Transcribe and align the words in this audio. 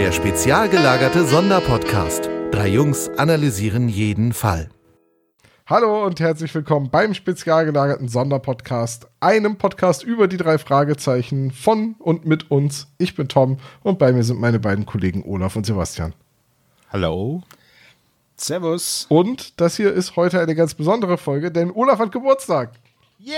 Der 0.00 0.12
spezial 0.12 0.70
gelagerte 0.70 1.26
Sonderpodcast. 1.26 2.30
Drei 2.52 2.68
Jungs 2.68 3.10
analysieren 3.18 3.90
jeden 3.90 4.32
Fall. 4.32 4.70
Hallo 5.66 6.06
und 6.06 6.20
herzlich 6.20 6.54
willkommen 6.54 6.88
beim 6.90 7.12
spezial 7.12 7.66
gelagerten 7.66 8.08
Sonderpodcast, 8.08 9.08
einem 9.20 9.58
Podcast 9.58 10.02
über 10.02 10.26
die 10.26 10.38
drei 10.38 10.56
Fragezeichen 10.56 11.50
von 11.50 11.96
und 11.98 12.24
mit 12.24 12.50
uns. 12.50 12.86
Ich 12.96 13.14
bin 13.14 13.28
Tom 13.28 13.58
und 13.82 13.98
bei 13.98 14.10
mir 14.12 14.22
sind 14.22 14.40
meine 14.40 14.58
beiden 14.58 14.86
Kollegen 14.86 15.22
Olaf 15.22 15.54
und 15.54 15.66
Sebastian. 15.66 16.14
Hallo. 16.90 17.42
Servus. 18.38 19.04
Und 19.10 19.60
das 19.60 19.76
hier 19.76 19.92
ist 19.92 20.16
heute 20.16 20.40
eine 20.40 20.54
ganz 20.54 20.72
besondere 20.72 21.18
Folge, 21.18 21.52
denn 21.52 21.70
Olaf 21.70 21.98
hat 21.98 22.10
Geburtstag. 22.10 22.70
Yay! 23.18 23.34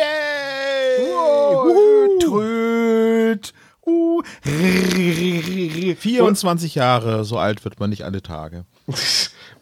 Wow. 1.10 2.18
Tröd. 2.20 3.52
Uh. 3.84 4.22
24 4.44 6.74
Jahre, 6.74 7.24
so 7.24 7.38
alt 7.38 7.64
wird 7.64 7.80
man 7.80 7.90
nicht 7.90 8.04
alle 8.04 8.22
Tage. 8.22 8.64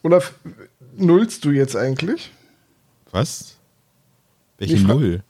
Olaf, 0.02 0.34
nullst 0.96 1.44
du 1.44 1.50
jetzt 1.50 1.76
eigentlich? 1.76 2.30
Was? 3.10 3.56
Welche 4.58 4.74
Ich 4.74 4.82
Null? 4.82 5.22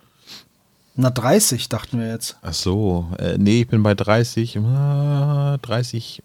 Na, 0.96 1.10
30 1.10 1.68
dachten 1.68 2.00
wir 2.00 2.08
jetzt. 2.08 2.36
Ach 2.42 2.52
so, 2.52 3.08
äh, 3.18 3.38
nee, 3.38 3.62
ich 3.62 3.68
bin 3.68 3.82
bei 3.82 3.94
30. 3.94 4.58
Ah, 4.58 5.56
30. 5.62 6.22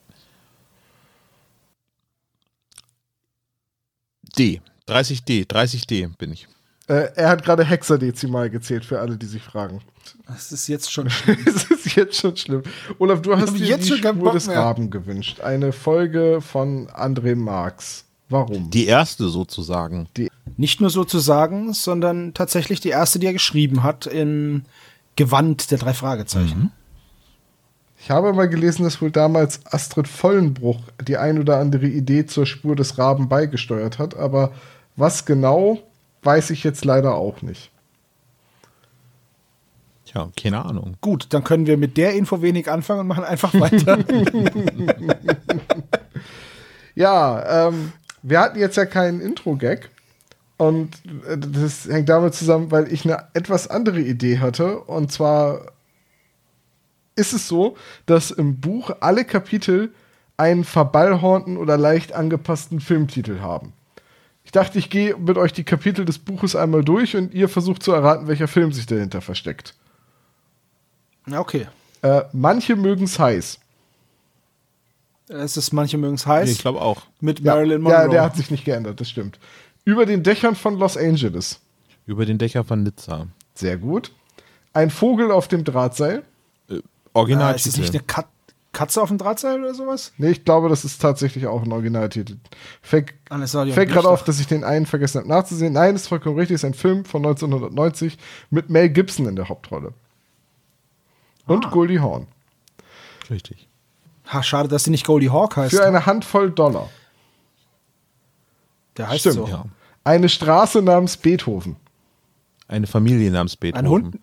D. 4.38 4.62
30D, 4.88 5.48
30D 5.48 6.10
bin 6.18 6.34
ich. 6.34 6.48
Äh, 6.88 7.10
er 7.16 7.30
hat 7.30 7.44
gerade 7.44 7.64
hexadezimal 7.64 8.50
gezählt 8.50 8.86
für 8.86 9.00
alle, 9.00 9.18
die 9.18 9.26
sich 9.26 9.42
fragen. 9.42 9.82
Das 10.28 10.52
ist 10.52 10.68
jetzt 10.68 10.92
schon 10.92 11.10
schlimm. 11.10 11.38
Es 11.46 11.64
ist 11.66 11.96
jetzt 11.96 12.18
schon 12.18 12.38
schlimm. 12.38 12.64
Olaf, 13.00 13.22
du 13.22 13.36
hast 13.36 13.58
dir 13.58 13.66
jetzt 13.66 13.86
die 13.86 13.98
schon 13.98 14.16
Spur 14.16 14.32
des. 14.32 14.48
Raben 14.48 14.92
gewünscht. 14.92 15.40
Eine 15.42 15.72
Folge 15.72 16.42
von 16.42 16.88
André 16.90 17.36
Marx. 17.36 18.06
Warum? 18.30 18.70
Die 18.70 18.86
erste 18.86 19.30
sozusagen. 19.30 20.08
Nicht 20.58 20.82
nur 20.82 20.90
sozusagen, 20.90 21.74
sondern 21.74 22.34
tatsächlich 22.34 22.80
die 22.80 22.90
erste, 22.90 23.20
die 23.20 23.28
er 23.28 23.34
geschrieben 23.34 23.84
hat, 23.84 24.08
in 24.08 24.66
Gewand 25.16 25.70
der 25.72 25.78
drei 25.78 25.94
Fragezeichen. 25.94 26.72
Ich 28.00 28.12
habe 28.12 28.34
mal 28.34 28.50
gelesen, 28.50 28.84
dass 28.84 29.02
wohl 29.02 29.12
damals 29.12 29.62
Astrid 29.66 30.08
Vollenbruch 30.08 30.80
die 31.08 31.18
ein 31.18 31.40
oder 31.40 31.58
andere 31.58 31.88
Idee 31.88 32.26
zur 32.26 32.46
Spur 32.46 32.76
des 32.76 32.98
Raben 32.98 33.30
beigesteuert 33.30 33.98
hat, 33.98 34.16
aber 34.16 34.52
was 34.96 35.26
genau, 35.26 35.80
weiß 36.26 36.50
ich 36.50 36.64
jetzt 36.64 36.84
leider 36.86 37.16
auch 37.16 37.42
nicht. 37.42 37.72
Tja, 40.06 40.30
keine 40.40 40.66
Ahnung. 40.66 40.98
Gut, 41.02 41.28
dann 41.30 41.44
können 41.44 41.68
wir 41.68 41.78
mit 41.78 41.98
der 41.98 42.14
Info 42.14 42.42
wenig 42.42 42.70
anfangen 42.70 43.02
und 43.02 43.08
machen 43.08 43.24
einfach 43.24 43.54
weiter. 43.54 44.00
Ja, 46.96 47.68
ähm, 47.68 47.92
wir 48.24 48.40
hatten 48.40 48.58
jetzt 48.58 48.78
ja 48.78 48.86
keinen 48.86 49.22
Intro-Gag. 49.22 49.90
Und 50.58 50.96
äh, 51.28 51.38
das 51.38 51.86
hängt 51.86 52.10
damit 52.10 52.34
zusammen, 52.34 52.72
weil 52.72 52.92
ich 52.92 53.04
eine 53.06 53.28
etwas 53.34 53.68
andere 53.68 54.00
Idee 54.00 54.40
hatte. 54.40 54.80
Und 54.80 55.12
zwar 55.12 55.74
ist 57.16 57.34
es 57.34 57.48
so, 57.48 57.76
dass 58.06 58.32
im 58.32 58.60
Buch 58.62 58.92
alle 59.02 59.26
Kapitel 59.26 59.94
einen 60.38 60.64
verballhornten 60.64 61.58
oder 61.58 61.78
leicht 61.78 62.14
angepassten 62.14 62.80
Filmtitel 62.80 63.40
haben. 63.42 63.74
Ich 64.46 64.52
dachte, 64.52 64.80
ich 64.80 64.90
gehe 64.90 65.18
mit 65.18 65.38
euch 65.38 65.52
die 65.54 65.64
Kapitel 65.64 66.06
des 66.06 66.20
Buches 66.20 66.56
einmal 66.56 66.84
durch 66.84 67.16
und 67.16 67.34
ihr 67.34 67.50
versucht 67.50 67.84
zu 67.84 67.92
erraten, 67.92 68.28
welcher 68.28 68.48
Film 68.48 68.72
sich 68.72 68.86
dahinter 68.86 69.22
versteckt. 69.22 69.74
Na, 71.26 71.40
okay. 71.40 71.68
Äh, 72.02 72.22
manche 72.32 72.76
mögen 72.76 73.06
es 73.06 73.18
heiß. 73.20 73.60
Es 75.28 75.58
ist, 75.58 75.74
manche 75.74 75.98
mögen 75.98 76.16
es 76.16 76.28
heiß. 76.28 76.52
Ich 76.52 76.60
glaube 76.60 76.80
auch. 76.82 77.02
mit 77.20 77.40
Ja, 77.40 77.56
Marilyn 77.56 77.82
Monroe. 77.82 78.00
ja, 78.00 78.08
der 78.08 78.22
hat 78.22 78.36
sich 78.36 78.52
nicht 78.52 78.64
geändert, 78.64 79.02
das 79.02 79.10
stimmt. 79.10 79.40
Über 79.84 80.06
den 80.06 80.22
Dächern 80.22 80.56
von 80.56 80.78
Los 80.78 80.96
Angeles. 80.98 81.60
Über 82.06 82.26
den 82.26 82.38
Dächer 82.38 82.64
von 82.64 82.84
Nizza. 82.84 83.28
Sehr 83.56 83.78
gut. 83.78 84.12
Ein 84.74 84.92
Vogel 84.92 85.32
auf 85.32 85.48
dem 85.48 85.64
Drahtseil. 85.64 86.24
Äh, 86.70 86.76
ah, 86.76 86.80
Original. 87.14 87.56
ist 87.56 87.66
es 87.66 87.78
nicht 87.78 87.94
eine 87.96 88.04
Kat 88.04 88.28
Katze 88.76 89.02
auf 89.02 89.08
dem 89.10 89.18
Drahtseil 89.18 89.60
oder 89.62 89.74
sowas? 89.74 90.12
Nee, 90.18 90.30
ich 90.32 90.46
glaube, 90.46 90.70
das 90.70 90.84
ist 90.86 91.02
tatsächlich 91.02 91.48
auch 91.48 91.64
ein 91.64 91.72
Originaltitel. 91.72 92.38
Fällt 92.82 93.14
Ah, 93.30 93.38
gerade 93.38 94.08
auf, 94.10 94.24
dass 94.24 94.40
ich 94.40 94.48
den 94.48 94.64
einen 94.64 94.86
vergessen 94.86 95.20
habe 95.20 95.30
nachzusehen. 95.30 95.74
Nein, 95.74 95.96
ist 95.96 96.08
vollkommen 96.08 96.38
richtig. 96.38 96.56
Ist 96.56 96.66
ein 96.66 96.74
Film 96.74 97.06
von 97.06 97.26
1990 97.26 98.18
mit 98.50 98.70
Mel 98.70 98.90
Gibson 98.90 99.28
in 99.28 99.36
der 99.36 99.50
Hauptrolle. 99.50 99.94
Und 101.48 101.66
Ah. 101.66 101.70
Goldie 101.70 102.00
Hawn. 102.00 102.28
Richtig. 103.30 103.68
Ha, 104.28 104.44
schade, 104.44 104.68
dass 104.70 104.84
sie 104.84 104.92
nicht 104.92 105.06
Goldie 105.06 105.30
Hawk 105.30 105.56
heißt. 105.58 105.76
Für 105.76 105.86
eine 105.86 106.06
Handvoll 106.06 106.52
Dollar. 106.52 106.90
der 108.98 109.10
heißt 109.10 109.22
Stimmt, 109.22 109.36
so. 109.36 109.48
Ja. 109.48 109.66
Eine 110.04 110.30
Straße 110.30 110.82
namens 110.82 111.18
Beethoven. 111.18 111.76
Eine 112.68 112.88
Familie 112.88 113.32
namens 113.32 113.56
Beethoven. 113.56 113.86
Ein 113.86 113.90
Hund, 113.92 114.20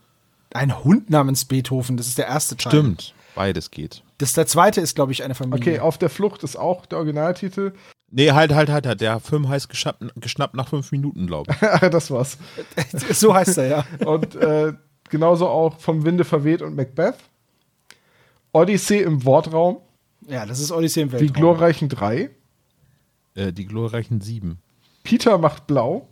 ein 0.54 0.84
Hund 0.84 1.10
namens 1.10 1.44
Beethoven, 1.44 1.96
das 1.96 2.06
ist 2.08 2.18
der 2.18 2.26
erste 2.26 2.56
Teil. 2.56 2.70
Stimmt. 2.72 3.14
Beides 3.34 3.70
geht. 3.70 4.02
Das 4.22 4.34
der 4.34 4.47
zweite 4.47 4.81
ist, 4.81 4.94
glaube 4.94 5.10
ich, 5.10 5.25
eine 5.25 5.34
Familie. 5.34 5.59
Okay, 5.60 5.81
auf 5.81 5.99
der 5.99 6.09
Flucht 6.09 6.44
ist 6.44 6.55
auch 6.55 6.87
der 6.87 6.99
Originaltitel. 6.99 7.72
Nee, 8.09 8.31
halt, 8.31 8.55
halt, 8.55 8.69
halt, 8.69 8.87
halt. 8.87 9.00
Der 9.00 9.19
Film 9.19 9.49
heißt 9.49 9.69
geschnappt, 9.69 10.00
geschnappt 10.15 10.55
nach 10.55 10.69
fünf 10.69 10.93
Minuten, 10.93 11.27
glaube 11.27 11.50
ich. 11.53 11.91
das 11.91 12.09
war's. 12.09 12.38
so 13.10 13.34
heißt 13.34 13.59
er, 13.59 13.66
ja. 13.66 13.84
Und 14.06 14.37
äh, 14.37 14.75
genauso 15.10 15.49
auch 15.49 15.77
vom 15.81 16.05
Winde 16.05 16.22
verweht 16.22 16.62
und 16.62 16.77
Macbeth. 16.77 17.16
Odyssee 18.53 19.03
im 19.03 19.25
Wortraum. 19.25 19.78
Ja, 20.28 20.47
das 20.47 20.60
ist 20.60 20.71
Odyssey 20.71 21.03
im 21.03 21.09
Die 21.09 21.15
Weltraum. 21.15 21.33
glorreichen 21.33 21.89
drei. 21.89 22.31
Äh, 23.34 23.53
die 23.53 23.66
glorreichen 23.66 24.21
Sieben. 24.21 24.62
Peter 25.03 25.37
macht 25.37 25.66
blau. 25.66 26.06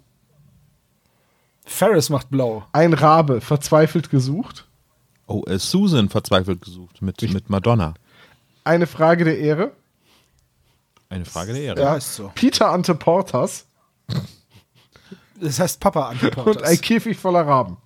Ferris 1.64 2.10
macht 2.10 2.28
blau. 2.28 2.64
Ein 2.72 2.92
Rabe 2.92 3.40
verzweifelt 3.40 4.10
gesucht. 4.10 4.66
Oh, 5.30 5.44
äh, 5.46 5.58
Susan 5.60 6.08
verzweifelt 6.08 6.60
gesucht 6.60 7.02
mit, 7.02 7.22
mit 7.32 7.48
Madonna. 7.50 7.94
Eine 8.64 8.88
Frage 8.88 9.24
der 9.24 9.38
Ehre. 9.38 9.70
Eine 11.08 11.24
Frage 11.24 11.52
der 11.52 11.62
Ehre. 11.62 11.80
Ja, 11.80 11.94
ist 11.94 12.16
so. 12.16 12.32
Peter 12.34 12.70
ante 12.70 12.96
Portas 12.96 13.66
Das 15.40 15.60
heißt 15.60 15.78
Papa 15.78 16.08
und 16.10 16.22
Antiportas. 16.22 16.62
ein 16.64 16.80
Käfig 16.80 17.16
voller 17.16 17.46
Raben. 17.46 17.76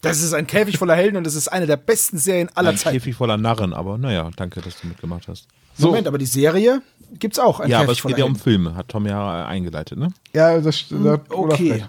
Das 0.00 0.22
ist 0.22 0.32
ein 0.32 0.46
Käfig 0.46 0.78
voller 0.78 0.94
Helden 0.94 1.16
und 1.16 1.24
das 1.24 1.34
ist 1.34 1.48
eine 1.48 1.66
der 1.66 1.76
besten 1.76 2.18
Serien 2.18 2.50
aller 2.54 2.70
Ein 2.70 2.78
Zeiten. 2.78 2.98
Käfig 2.98 3.16
voller 3.16 3.36
Narren, 3.36 3.72
aber 3.72 3.98
naja, 3.98 4.30
danke, 4.36 4.60
dass 4.60 4.80
du 4.80 4.86
mitgemacht 4.86 5.26
hast. 5.26 5.48
So, 5.76 5.88
Moment, 5.88 6.06
aber 6.06 6.18
die 6.18 6.26
Serie 6.26 6.82
gibt's 7.18 7.40
auch. 7.40 7.58
Ein 7.58 7.68
ja, 7.68 7.78
aber 7.78 7.86
Käfig 7.86 7.98
es 7.98 8.02
voller 8.02 8.14
geht 8.14 8.24
ja 8.24 8.30
um. 8.30 8.36
Filme, 8.36 8.76
hat 8.76 8.88
Tom 8.88 9.06
ja 9.06 9.42
äh, 9.42 9.46
eingeleitet, 9.46 9.98
ne? 9.98 10.10
ja, 10.32 10.60
das 10.60 10.84
da 10.88 11.14
hat 11.14 11.32
Olaf 11.32 11.54
Okay. 11.54 11.84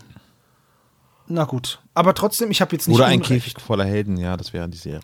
Na 1.28 1.44
gut. 1.44 1.80
Aber 1.98 2.14
trotzdem, 2.14 2.52
ich 2.52 2.62
habe 2.62 2.74
jetzt 2.76 2.88
nicht 2.88 2.96
Oder 2.96 3.08
ein 3.08 3.22
Unrecht. 3.22 3.44
Käfig 3.46 3.62
voller 3.62 3.86
Helden, 3.86 4.18
ja, 4.18 4.38
das 4.38 4.54
wäre 4.54 4.70
die 4.70 4.78
Serie. 4.78 5.02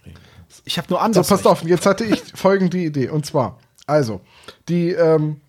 Ich 0.66 0.78
habe 0.78 0.88
nur 0.90 1.00
So, 1.00 1.04
anders. 1.06 1.28
passt 1.28 1.48
auf, 1.48 1.64
jetzt 1.64 1.86
hatte 1.86 2.06
ich 2.06 2.22
folgende 2.36 2.78
Idee. 2.78 3.10
Und 3.10 3.26
zwar, 3.26 3.60
also, 3.88 4.22
die, 4.70 4.92
ähm, 4.92 5.42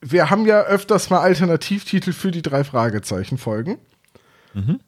wir 0.00 0.30
haben 0.30 0.46
ja 0.46 0.62
öfters 0.62 1.10
mal 1.10 1.20
Alternativtitel 1.20 2.12
für 2.12 2.30
die 2.30 2.42
drei 2.42 2.64
Fragezeichen-Folgen. 2.64 3.78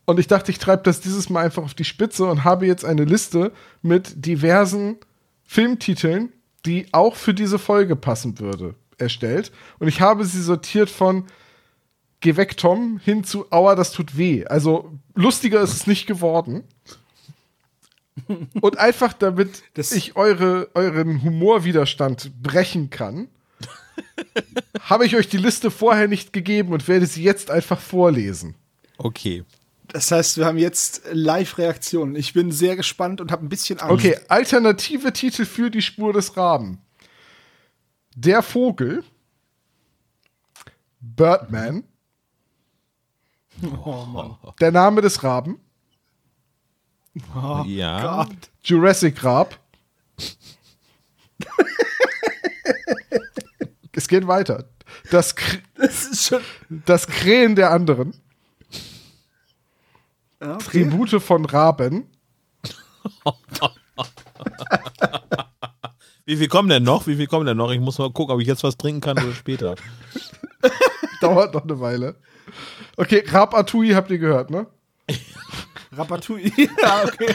Und 0.04 0.20
ich 0.20 0.26
dachte, 0.26 0.50
ich 0.50 0.58
treibe 0.58 0.82
das 0.82 1.00
dieses 1.00 1.30
Mal 1.30 1.42
einfach 1.42 1.62
auf 1.62 1.72
die 1.72 1.84
Spitze 1.84 2.26
und 2.26 2.44
habe 2.44 2.66
jetzt 2.66 2.84
eine 2.84 3.04
Liste 3.04 3.50
mit 3.80 4.26
diversen 4.26 4.96
Filmtiteln, 5.42 6.34
die 6.66 6.86
auch 6.92 7.16
für 7.16 7.32
diese 7.32 7.58
Folge 7.58 7.96
passen 7.96 8.38
würde, 8.40 8.74
erstellt. 8.98 9.52
Und 9.78 9.88
ich 9.88 10.02
habe 10.02 10.26
sie 10.26 10.42
sortiert 10.42 10.90
von 10.90 11.24
Geh 12.24 12.36
weg, 12.38 12.56
Tom, 12.56 12.98
hin 13.04 13.22
zu 13.22 13.52
Aua, 13.52 13.74
das 13.74 13.92
tut 13.92 14.16
weh. 14.16 14.46
Also 14.46 14.90
lustiger 15.14 15.60
ist 15.60 15.74
es 15.74 15.86
nicht 15.86 16.06
geworden. 16.06 16.64
Und 18.62 18.78
einfach 18.78 19.12
damit 19.12 19.62
Das- 19.74 19.92
ich 19.92 20.16
eure, 20.16 20.70
euren 20.72 21.22
Humorwiderstand 21.22 22.32
brechen 22.42 22.88
kann, 22.88 23.28
habe 24.80 25.04
ich 25.04 25.16
euch 25.16 25.28
die 25.28 25.36
Liste 25.36 25.70
vorher 25.70 26.08
nicht 26.08 26.32
gegeben 26.32 26.72
und 26.72 26.88
werde 26.88 27.04
sie 27.04 27.22
jetzt 27.22 27.50
einfach 27.50 27.78
vorlesen. 27.78 28.54
Okay. 28.96 29.44
Das 29.88 30.10
heißt, 30.10 30.38
wir 30.38 30.46
haben 30.46 30.56
jetzt 30.56 31.02
Live-Reaktionen. 31.12 32.16
Ich 32.16 32.32
bin 32.32 32.52
sehr 32.52 32.74
gespannt 32.74 33.20
und 33.20 33.30
habe 33.32 33.44
ein 33.44 33.50
bisschen 33.50 33.80
Angst. 33.80 33.92
Okay, 33.92 34.18
alternative 34.28 35.12
Titel 35.12 35.44
für 35.44 35.70
die 35.70 35.82
Spur 35.82 36.14
des 36.14 36.38
Raben. 36.38 36.78
Der 38.16 38.42
Vogel. 38.42 39.04
Birdman. 41.00 41.84
Der 44.60 44.72
Name 44.72 45.00
des 45.00 45.22
Raben. 45.22 45.60
ja. 47.66 48.24
Gott. 48.24 48.50
Jurassic 48.62 49.22
Rab. 49.24 49.58
es 53.92 54.08
geht 54.08 54.26
weiter. 54.26 54.68
Das, 55.10 55.34
Kr 55.36 55.58
Das 55.76 56.04
ist 56.06 56.26
schon. 56.26 56.40
das 56.68 57.06
Krähen 57.06 57.54
der 57.56 57.70
anderen. 57.70 58.14
Ja, 60.40 60.54
okay. 60.56 60.82
Tribute 60.84 61.22
von 61.22 61.44
Raben. 61.44 62.08
Wie 66.26 66.36
viel 66.36 66.48
kommen 66.48 66.68
denn 66.70 66.82
noch? 66.82 67.06
Wie 67.06 67.16
viel 67.16 67.26
kommen 67.26 67.46
denn 67.46 67.56
noch? 67.56 67.70
Ich 67.70 67.80
muss 67.80 67.98
mal 67.98 68.10
gucken, 68.10 68.34
ob 68.34 68.40
ich 68.40 68.46
jetzt 68.46 68.64
was 68.64 68.76
trinken 68.78 69.00
kann 69.00 69.18
oder 69.18 69.34
später. 69.34 69.74
Dauert 71.20 71.52
noch 71.54 71.64
eine 71.64 71.78
Weile. 71.80 72.16
Okay, 72.96 73.24
Ratatouille 73.26 73.94
habt 73.96 74.10
ihr 74.10 74.18
gehört, 74.18 74.50
ne? 74.50 74.66
Ratatouille. 75.92 76.50
ja, 76.82 77.04
okay. 77.04 77.34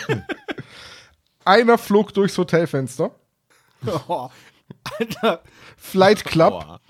Einer 1.45 1.77
flog 1.77 2.13
durchs 2.13 2.37
Hotelfenster. 2.37 3.11
Oh, 4.07 4.29
Alter. 4.99 5.41
Flight 5.77 6.25
Club. 6.25 6.51
Boah. 6.51 6.81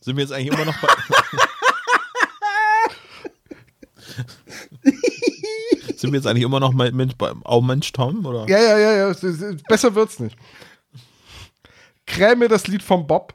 Sind 0.00 0.16
wir 0.16 0.22
jetzt 0.24 0.32
eigentlich 0.32 0.52
immer 0.52 0.64
noch 0.64 0.80
bei. 0.80 0.88
Sind 5.96 6.12
wir 6.12 6.18
jetzt 6.18 6.26
eigentlich 6.26 6.42
immer 6.44 6.60
noch 6.60 6.74
bei 6.74 6.90
Mensch, 6.90 7.14
bei 7.16 7.32
Oh 7.44 7.60
Mensch 7.60 7.92
Tom? 7.92 8.24
Oder? 8.26 8.48
Ja, 8.48 8.58
ja, 8.58 8.78
ja, 8.78 8.92
ja. 8.96 9.08
es- 9.10 9.22
es- 9.22 9.62
Besser 9.68 9.94
wird's 9.94 10.18
nicht. 10.18 10.36
Kräme 12.06 12.48
das 12.48 12.66
Lied 12.66 12.82
vom 12.82 13.06
Bob. 13.06 13.34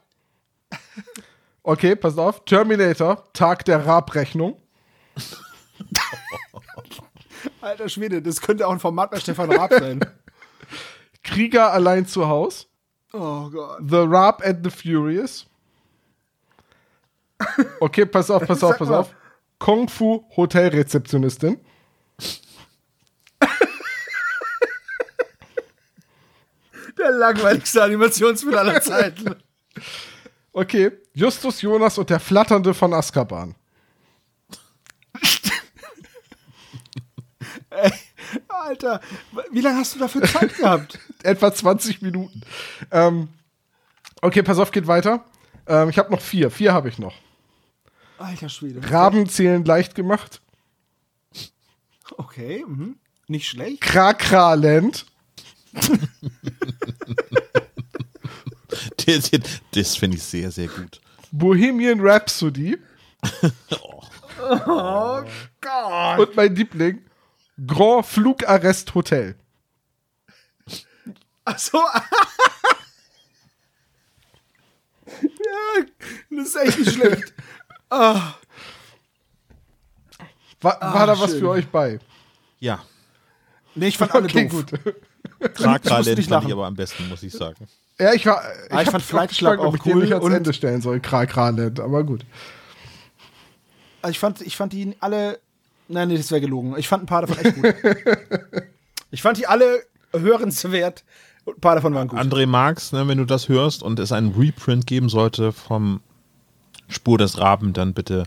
Okay, 1.68 1.98
pass 1.98 2.18
auf. 2.18 2.46
Terminator, 2.46 3.26
Tag 3.34 3.66
der 3.66 3.86
Rabrechnung. 3.86 4.58
Alter 7.60 7.90
Schwede, 7.90 8.22
das 8.22 8.40
könnte 8.40 8.66
auch 8.66 8.72
ein 8.72 8.80
Format 8.80 9.12
bei 9.12 9.20
Stefan 9.20 9.52
Raab 9.52 9.74
sein. 9.74 10.00
Krieger 11.26 11.74
allein 11.74 12.06
zu 12.06 12.30
Haus. 12.30 12.70
Oh 13.12 13.50
Gott. 13.50 13.82
The 13.86 13.98
Rap 13.98 14.42
and 14.46 14.64
the 14.64 14.70
Furious. 14.70 15.46
Okay, 17.82 18.06
pass 18.06 18.32
auf, 18.32 18.48
pass 18.48 18.64
auf, 18.64 18.78
pass 18.78 18.90
auf. 18.90 19.14
Kung 19.60 19.90
Fu 19.90 20.24
Hotelrezeptionistin. 20.38 21.60
Der 26.98 27.12
langweiligste 27.12 27.84
Animationsfilm 27.84 28.56
aller 28.56 28.80
Zeiten. 28.80 29.36
Okay, 30.54 30.92
Justus 31.18 31.64
Jonas 31.64 31.98
und 31.98 32.12
der 32.12 32.20
Flatternde 32.20 32.76
von 32.76 32.94
Azkaban. 32.94 33.56
Alter, 38.48 39.02
wie 39.52 39.62
lange 39.62 39.80
hast 39.80 39.96
du 39.96 40.00
dafür 40.00 40.22
Zeit 40.22 40.56
gehabt? 40.56 41.00
Etwa 41.24 41.52
20 41.52 42.04
Minuten. 42.04 42.42
Ähm, 42.92 43.30
okay, 44.22 44.44
pass 44.44 44.60
auf, 44.60 44.70
geht 44.70 44.86
weiter. 44.86 45.26
Ähm, 45.66 45.90
ich 45.90 45.98
habe 45.98 46.12
noch 46.12 46.22
vier. 46.22 46.52
Vier 46.52 46.72
habe 46.72 46.88
ich 46.90 47.00
noch. 47.00 47.16
Alter 48.20 48.50
Schwede. 48.50 48.88
Raben 48.88 49.28
zählen 49.28 49.66
leicht 49.66 49.96
gemacht. 49.96 50.40
Okay, 52.16 52.64
mhm. 52.68 53.00
nicht 53.28 53.48
schlecht. 53.48 53.82
Krakraland. 53.82 55.08
Das, 59.06 59.32
das 59.72 59.96
finde 59.96 60.18
ich 60.18 60.24
sehr, 60.24 60.52
sehr 60.52 60.68
gut. 60.68 61.00
Bohemian 61.32 62.00
Rhapsody. 62.02 62.78
Oh 64.40 65.24
Gott. 65.62 66.20
Und 66.20 66.36
mein 66.36 66.56
Liebling, 66.56 67.02
Grand 67.66 68.06
Flugarrest 68.06 68.94
Hotel. 68.96 69.36
Achso. 71.46 71.78
ja, 75.08 75.86
das 76.30 76.48
ist 76.48 76.56
echt 76.56 76.80
nicht 76.80 76.94
schlecht. 76.94 77.34
Ah, 77.90 78.34
War, 80.62 80.82
war 80.82 81.08
da 81.08 81.20
was 81.20 81.32
schön. 81.32 81.40
für 81.40 81.50
euch 81.50 81.68
bei? 81.68 82.00
Ja. 82.60 82.84
nee, 83.76 83.88
ich 83.88 83.98
fand 83.98 84.12
alle 84.16 84.26
Okay, 84.26 84.48
doof. 84.48 84.66
gut. 84.70 84.96
Krakralent 85.50 86.18
nicht 86.18 86.30
fand 86.30 86.46
ich 86.48 86.52
aber 86.54 86.66
am 86.66 86.76
besten, 86.76 87.08
muss 87.10 87.24
ich 87.24 87.34
sagen. 87.34 87.68
Ja, 88.00 88.14
ich 88.14 88.26
war. 88.26 88.42
Ich, 88.68 88.74
Ah, 88.74 88.82
ich 88.84 88.90
fand 88.90 89.04
Flight 89.04 89.30
gefragt, 89.30 89.58
Club 89.60 89.68
ob 89.68 89.76
ich 89.76 89.82
auch 89.82 89.86
cool 89.96 90.04
ans 90.14 90.26
und- 90.26 90.32
Ende 90.34 90.54
stellen 90.54 90.82
soll. 90.82 91.00
Krakraland, 91.00 91.80
aber 91.80 92.04
gut. 92.04 92.26
Also 94.02 94.12
ich 94.12 94.20
fand, 94.20 94.42
ich 94.42 94.56
fand 94.56 94.74
die 94.74 94.96
alle. 95.00 95.40
Nein, 95.88 96.10
nee, 96.10 96.18
das 96.18 96.30
wäre 96.32 96.42
gelogen. 96.42 96.76
Ich 96.78 96.88
fand 96.88 97.04
ein 97.04 97.06
paar 97.08 97.26
davon 97.26 97.38
echt 97.44 97.56
gut. 97.56 97.74
ich 99.12 99.22
fand 99.22 99.38
die 99.38 99.48
alle 99.48 99.82
hörenswert 100.14 101.04
und 101.46 101.58
ein 101.58 101.62
paar 101.62 101.76
davon 101.76 101.94
waren 101.94 102.08
gut. 102.08 102.20
André 102.20 102.46
Marx, 102.46 102.92
ne, 102.92 103.08
wenn 103.08 103.18
du 103.18 103.26
das 103.26 103.48
hörst 103.50 103.84
und 103.84 103.98
es 104.00 104.12
einen 104.12 104.34
Reprint 104.38 104.86
geben 104.86 105.10
sollte 105.10 105.52
vom 105.54 106.02
Spur 106.90 107.18
des 107.18 107.38
Raben, 107.40 107.74
dann 107.74 107.94
bitte 107.94 108.26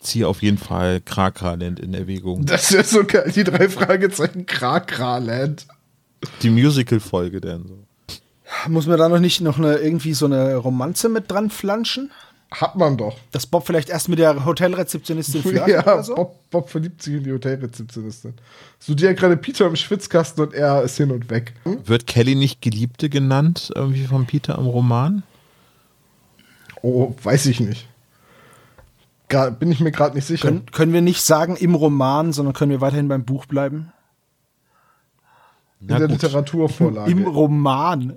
ziehe 0.00 0.28
auf 0.28 0.42
jeden 0.42 0.58
Fall 0.58 1.00
Krakralent 1.00 1.80
in 1.80 1.94
Erwägung. 1.94 2.44
Das 2.44 2.70
ist 2.70 2.90
so 2.90 3.04
geil. 3.04 3.32
Die 3.34 3.44
drei 3.44 3.68
Fragezeichen 3.68 4.46
Krakraland. 4.46 5.66
Die 6.42 6.50
Musical-Folge 6.50 7.40
denn 7.40 7.66
so. 7.66 7.78
Muss 8.68 8.86
man 8.86 8.98
da 8.98 9.08
noch 9.08 9.18
nicht 9.20 9.40
noch 9.40 9.58
eine, 9.58 9.76
irgendwie 9.76 10.14
so 10.14 10.26
eine 10.26 10.56
Romanze 10.56 11.08
mit 11.08 11.30
dran 11.30 11.50
flanschen? 11.50 12.10
Hat 12.52 12.76
man 12.76 12.96
doch. 12.96 13.16
Dass 13.32 13.44
Bob 13.44 13.66
vielleicht 13.66 13.88
erst 13.88 14.08
mit 14.08 14.20
der 14.20 14.44
Hotelrezeptionistin 14.44 15.42
flirtet 15.42 15.68
Ja, 15.68 15.82
oder 15.82 16.02
so? 16.04 16.14
Bob, 16.14 16.50
Bob 16.50 16.70
verliebt 16.70 17.02
sich 17.02 17.14
in 17.14 17.24
die 17.24 17.32
Hotelrezeptionistin. 17.32 18.34
So 18.78 18.94
die 18.94 19.08
hat 19.08 19.16
gerade 19.16 19.36
Peter 19.36 19.66
im 19.66 19.74
Schwitzkasten 19.76 20.44
und 20.44 20.54
er 20.54 20.82
ist 20.82 20.96
hin 20.96 21.10
und 21.10 21.28
weg. 21.28 21.54
Hm? 21.64 21.78
Wird 21.86 22.06
Kelly 22.06 22.36
nicht 22.36 22.62
Geliebte 22.62 23.08
genannt, 23.08 23.72
irgendwie 23.74 24.04
von 24.06 24.26
Peter 24.26 24.56
im 24.58 24.66
Roman? 24.66 25.24
Oh, 26.82 27.14
weiß 27.22 27.46
ich 27.46 27.58
nicht. 27.60 27.88
Gra- 29.28 29.50
bin 29.50 29.72
ich 29.72 29.80
mir 29.80 29.90
gerade 29.90 30.14
nicht 30.14 30.26
sicher. 30.26 30.46
Können, 30.46 30.66
können 30.70 30.92
wir 30.92 31.02
nicht 31.02 31.22
sagen 31.22 31.56
im 31.56 31.74
Roman, 31.74 32.32
sondern 32.32 32.54
können 32.54 32.70
wir 32.70 32.80
weiterhin 32.80 33.08
beim 33.08 33.24
Buch 33.24 33.46
bleiben? 33.46 33.92
In 35.94 35.98
der 35.98 36.08
gut. 36.08 36.22
Literaturvorlage. 36.22 37.10
Im 37.10 37.26
Roman. 37.26 38.14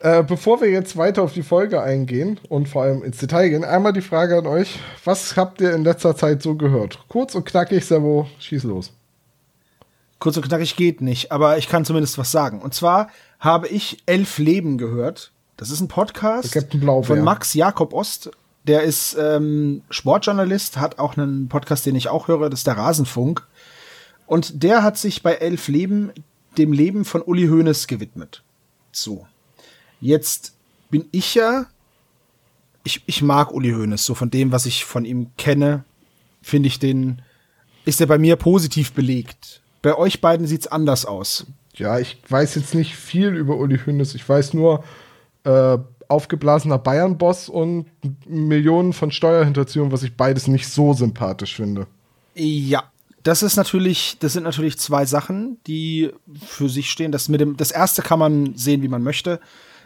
Äh, 0.00 0.22
bevor 0.22 0.60
wir 0.60 0.70
jetzt 0.70 0.96
weiter 0.96 1.22
auf 1.22 1.32
die 1.32 1.42
Folge 1.42 1.82
eingehen 1.82 2.38
und 2.50 2.68
vor 2.68 2.82
allem 2.82 3.02
ins 3.02 3.18
Detail 3.18 3.48
gehen, 3.48 3.64
einmal 3.64 3.94
die 3.94 4.02
Frage 4.02 4.36
an 4.36 4.46
euch: 4.46 4.78
Was 5.04 5.36
habt 5.36 5.60
ihr 5.60 5.74
in 5.74 5.82
letzter 5.84 6.14
Zeit 6.14 6.42
so 6.42 6.56
gehört? 6.56 6.98
Kurz 7.08 7.34
und 7.34 7.46
knackig, 7.46 7.86
Servo, 7.86 8.26
schieß 8.38 8.64
los. 8.64 8.92
Kurz 10.18 10.36
und 10.36 10.46
knackig 10.46 10.76
geht 10.76 11.00
nicht, 11.00 11.32
aber 11.32 11.58
ich 11.58 11.68
kann 11.68 11.84
zumindest 11.84 12.18
was 12.18 12.30
sagen. 12.30 12.60
Und 12.60 12.74
zwar 12.74 13.08
habe 13.40 13.68
ich 13.68 14.02
Elf 14.06 14.38
Leben 14.38 14.78
gehört. 14.78 15.32
Das 15.56 15.70
ist 15.70 15.80
ein 15.80 15.88
Podcast 15.88 16.66
von 17.02 17.20
Max 17.20 17.54
Jakob 17.54 17.92
Ost. 17.92 18.30
Der 18.66 18.82
ist 18.82 19.16
ähm, 19.18 19.82
Sportjournalist, 19.90 20.78
hat 20.78 20.98
auch 20.98 21.16
einen 21.16 21.48
Podcast, 21.48 21.86
den 21.86 21.94
ich 21.96 22.08
auch 22.08 22.28
höre, 22.28 22.48
das 22.48 22.60
ist 22.60 22.66
der 22.66 22.76
Rasenfunk. 22.76 23.46
Und 24.26 24.62
der 24.62 24.82
hat 24.82 24.96
sich 24.96 25.22
bei 25.22 25.34
Elf 25.34 25.68
Leben 25.68 26.12
dem 26.58 26.72
Leben 26.72 27.04
von 27.04 27.22
Uli 27.22 27.46
Hoeneß 27.48 27.86
gewidmet. 27.86 28.42
So. 28.92 29.26
Jetzt 30.00 30.54
bin 30.90 31.06
ich 31.12 31.34
ja, 31.34 31.66
ich, 32.84 33.02
ich 33.06 33.22
mag 33.22 33.52
Uli 33.52 33.72
Hoeneß, 33.72 34.04
so 34.04 34.14
von 34.14 34.30
dem, 34.30 34.52
was 34.52 34.66
ich 34.66 34.84
von 34.84 35.04
ihm 35.04 35.30
kenne, 35.36 35.84
finde 36.42 36.66
ich 36.68 36.78
den, 36.78 37.22
ist 37.84 38.00
er 38.00 38.06
bei 38.06 38.18
mir 38.18 38.36
positiv 38.36 38.92
belegt. 38.92 39.62
Bei 39.82 39.96
euch 39.96 40.20
beiden 40.20 40.46
sieht's 40.46 40.66
anders 40.66 41.04
aus. 41.06 41.46
Ja, 41.74 41.98
ich 41.98 42.18
weiß 42.28 42.54
jetzt 42.54 42.74
nicht 42.74 42.94
viel 42.94 43.34
über 43.34 43.56
Uli 43.56 43.78
Hoeneß. 43.78 44.14
Ich 44.14 44.28
weiß 44.28 44.54
nur, 44.54 44.84
äh, 45.44 45.78
aufgeblasener 46.08 46.78
Bayern-Boss 46.78 47.48
und 47.48 47.86
Millionen 48.26 48.92
von 48.92 49.10
Steuerhinterziehung, 49.10 49.92
was 49.92 50.02
ich 50.02 50.16
beides 50.16 50.46
nicht 50.46 50.68
so 50.68 50.92
sympathisch 50.92 51.56
finde. 51.56 51.86
Ja, 52.34 52.84
das 53.24 53.42
ist 53.42 53.56
natürlich, 53.56 54.18
das 54.20 54.34
sind 54.34 54.44
natürlich 54.44 54.78
zwei 54.78 55.06
Sachen, 55.06 55.58
die 55.66 56.12
für 56.46 56.68
sich 56.68 56.90
stehen. 56.90 57.10
Das 57.10 57.28
mit 57.28 57.40
dem, 57.40 57.56
das 57.56 57.70
erste 57.70 58.02
kann 58.02 58.18
man 58.18 58.54
sehen, 58.54 58.82
wie 58.82 58.88
man 58.88 59.02
möchte. 59.02 59.40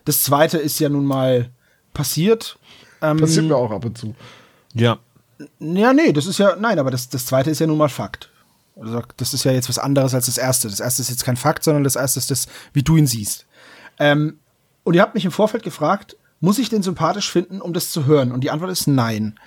Das 0.04 0.24
zweite 0.24 0.58
ist 0.58 0.80
ja 0.80 0.88
nun 0.88 1.06
mal 1.06 1.48
passiert. 1.94 2.58
Ähm, 3.00 3.18
Passiert 3.18 3.46
mir 3.46 3.56
auch 3.56 3.70
ab 3.70 3.84
und 3.84 3.96
zu. 3.96 4.14
Ja. 4.74 4.98
Ja, 5.60 5.92
nee, 5.92 6.12
das 6.12 6.26
ist 6.26 6.38
ja, 6.38 6.56
nein, 6.56 6.80
aber 6.80 6.90
das, 6.90 7.08
das 7.08 7.26
zweite 7.26 7.50
ist 7.50 7.60
ja 7.60 7.68
nun 7.68 7.78
mal 7.78 7.88
Fakt. 7.88 8.28
Also, 8.74 9.02
das 9.16 9.32
ist 9.32 9.44
ja 9.44 9.52
jetzt 9.52 9.68
was 9.68 9.78
anderes 9.78 10.14
als 10.14 10.26
das 10.26 10.36
erste. 10.36 10.68
Das 10.68 10.80
erste 10.80 11.02
ist 11.02 11.10
jetzt 11.10 11.24
kein 11.24 11.36
Fakt, 11.36 11.62
sondern 11.62 11.84
das 11.84 11.94
erste 11.94 12.18
ist 12.18 12.32
das, 12.32 12.48
wie 12.72 12.82
du 12.82 12.96
ihn 12.96 13.06
siehst. 13.06 13.46
Ähm, 14.00 14.40
und 14.82 14.94
ihr 14.94 15.02
habt 15.02 15.14
mich 15.14 15.24
im 15.24 15.30
Vorfeld 15.30 15.62
gefragt, 15.62 16.16
muss 16.40 16.58
ich 16.58 16.70
den 16.70 16.82
sympathisch 16.82 17.30
finden, 17.30 17.60
um 17.60 17.72
das 17.72 17.92
zu 17.92 18.06
hören? 18.06 18.32
Und 18.32 18.42
die 18.42 18.50
Antwort 18.50 18.72
ist 18.72 18.88
nein. 18.88 19.38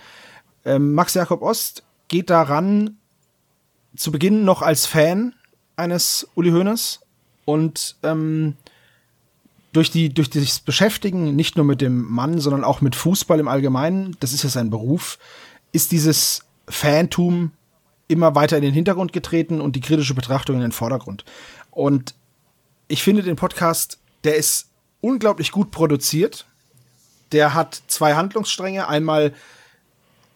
Ähm, 0.63 0.93
Max 0.93 1.13
Jakob 1.13 1.41
Ost 1.41 1.83
geht 2.07 2.29
daran 2.29 2.98
zu 3.95 4.12
Beginn 4.12 4.45
noch 4.45 4.62
als 4.62 4.86
Fan 4.86 5.33
eines 5.75 6.27
Uli 6.36 6.51
Hoeneß 6.51 7.01
und 7.45 7.95
ähm, 8.03 8.55
durch 9.74 9.89
die 9.89 10.13
durch 10.13 10.29
das 10.29 10.60
Beschäftigen 10.60 11.36
nicht 11.36 11.55
nur 11.55 11.65
mit 11.65 11.81
dem 11.81 12.03
Mann, 12.03 12.39
sondern 12.39 12.63
auch 12.63 12.81
mit 12.81 12.95
Fußball 12.95 13.39
im 13.39 13.48
Allgemeinen, 13.48 14.15
das 14.19 14.33
ist 14.33 14.43
ja 14.43 14.50
sein 14.50 14.69
Beruf, 14.69 15.17
ist 15.71 15.91
dieses 15.91 16.43
Fantum 16.67 17.51
immer 18.07 18.36
weiter 18.36 18.57
in 18.57 18.63
den 18.63 18.74
Hintergrund 18.74 19.13
getreten 19.13 19.62
und 19.62 19.75
die 19.75 19.81
kritische 19.81 20.13
Betrachtung 20.13 20.57
in 20.57 20.62
den 20.62 20.71
Vordergrund. 20.74 21.24
Und 21.71 22.13
ich 22.89 23.03
finde 23.03 23.24
den 23.24 23.38
Podcast, 23.38 24.00
der 24.25 24.36
ist 24.36 24.67
unglaublich 25.00 25.51
gut 25.51 25.71
produziert. 25.71 26.45
Der 27.31 27.53
hat 27.53 27.81
zwei 27.88 28.15
Handlungsstränge. 28.15 28.89
Einmal 28.89 29.33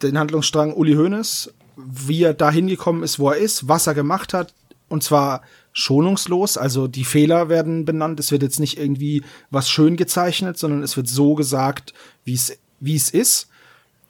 den 0.02 0.18
Handlungsstrang 0.18 0.74
Uli 0.74 0.94
Hoeneß, 0.94 1.54
wie 1.78 2.24
er 2.24 2.34
da 2.34 2.52
hingekommen 2.52 3.04
ist, 3.04 3.20
wo 3.20 3.30
er 3.30 3.38
ist, 3.38 3.68
was 3.68 3.88
er 3.88 3.94
gemacht 3.94 4.34
hat. 4.34 4.54
Und 4.88 5.04
zwar 5.04 5.42
schonungslos. 5.74 6.58
Also 6.58 6.88
die 6.88 7.06
Fehler 7.06 7.50
werden 7.50 7.86
benannt. 7.86 8.20
Es 8.20 8.32
wird 8.32 8.44
jetzt 8.44 8.60
nicht 8.60 8.80
irgendwie 8.80 9.24
was 9.50 9.70
schön 9.70 9.98
gezeichnet, 9.98 10.58
sondern 10.58 10.84
es 10.84 10.96
wird 10.96 11.08
so 11.08 11.36
gesagt, 11.36 11.94
wie 12.24 12.34
es 12.34 13.10
ist. 13.10 13.50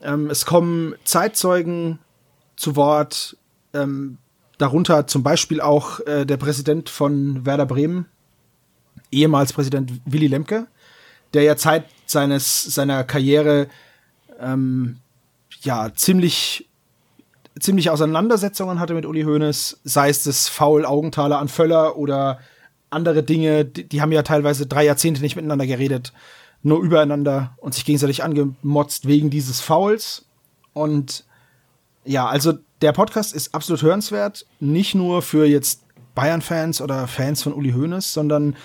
Ähm, 0.01 0.29
es 0.29 0.45
kommen 0.45 0.95
Zeitzeugen 1.03 2.00
zu 2.55 2.75
Wort, 2.75 3.38
ähm, 3.74 4.17
darunter 4.57 5.07
zum 5.07 5.24
Beispiel 5.24 5.62
auch 5.62 6.00
äh, 6.01 6.25
der 6.25 6.38
Präsident 6.38 6.89
von 6.89 7.45
Werder 7.45 7.65
Bremen, 7.65 8.05
ehemals 9.12 9.53
Präsident 9.53 9.91
Willy 10.05 10.27
Lemke, 10.27 10.67
der 11.34 11.43
ja 11.43 11.57
Zeit 11.57 11.86
seines 12.05 12.62
seiner 12.62 13.03
Karriere 13.03 13.67
ähm, 14.39 14.98
ja 15.62 15.93
ziemlich 15.93 16.69
ziemliche 17.59 17.91
Auseinandersetzungen 17.91 18.79
hatte 18.79 18.93
mit 18.93 19.05
Uli 19.05 19.24
Hoeneß, 19.24 19.79
sei 19.83 20.09
es 20.09 20.24
das 20.24 20.47
Faul 20.47 20.85
Augenthaler 20.85 21.39
an 21.39 21.47
Völler 21.47 21.97
oder 21.97 22.39
andere 22.89 23.24
Dinge, 23.24 23.65
die, 23.65 23.88
die 23.88 24.01
haben 24.01 24.12
ja 24.12 24.24
teilweise 24.24 24.65
drei 24.65 24.85
Jahrzehnte 24.85 25.21
nicht 25.21 25.35
miteinander 25.35 25.65
geredet, 25.65 26.13
nur 26.63 26.81
übereinander 26.81 27.55
und 27.57 27.74
sich 27.74 27.85
gegenseitig 27.85 28.24
angemotzt 28.24 29.07
wegen 29.07 29.29
dieses 29.29 29.62
Fouls. 29.62 30.25
Und 30.74 31.25
ja, 32.03 32.27
also 32.27 32.53
der 32.81 32.91
Podcast 32.91 33.33
ist 33.33 33.55
absolut 33.55 33.81
hörenswert, 33.81 34.45
nicht 34.59 34.95
nur 34.95 35.21
für 35.21 35.45
jetzt 35.45 35.81
Bayern-Fans 36.13 36.81
oder 36.81 37.07
Fans 37.07 37.43
von 37.43 37.53
Uli 37.53 37.71
Hoeneß, 37.71 38.13
sondern 38.13 38.55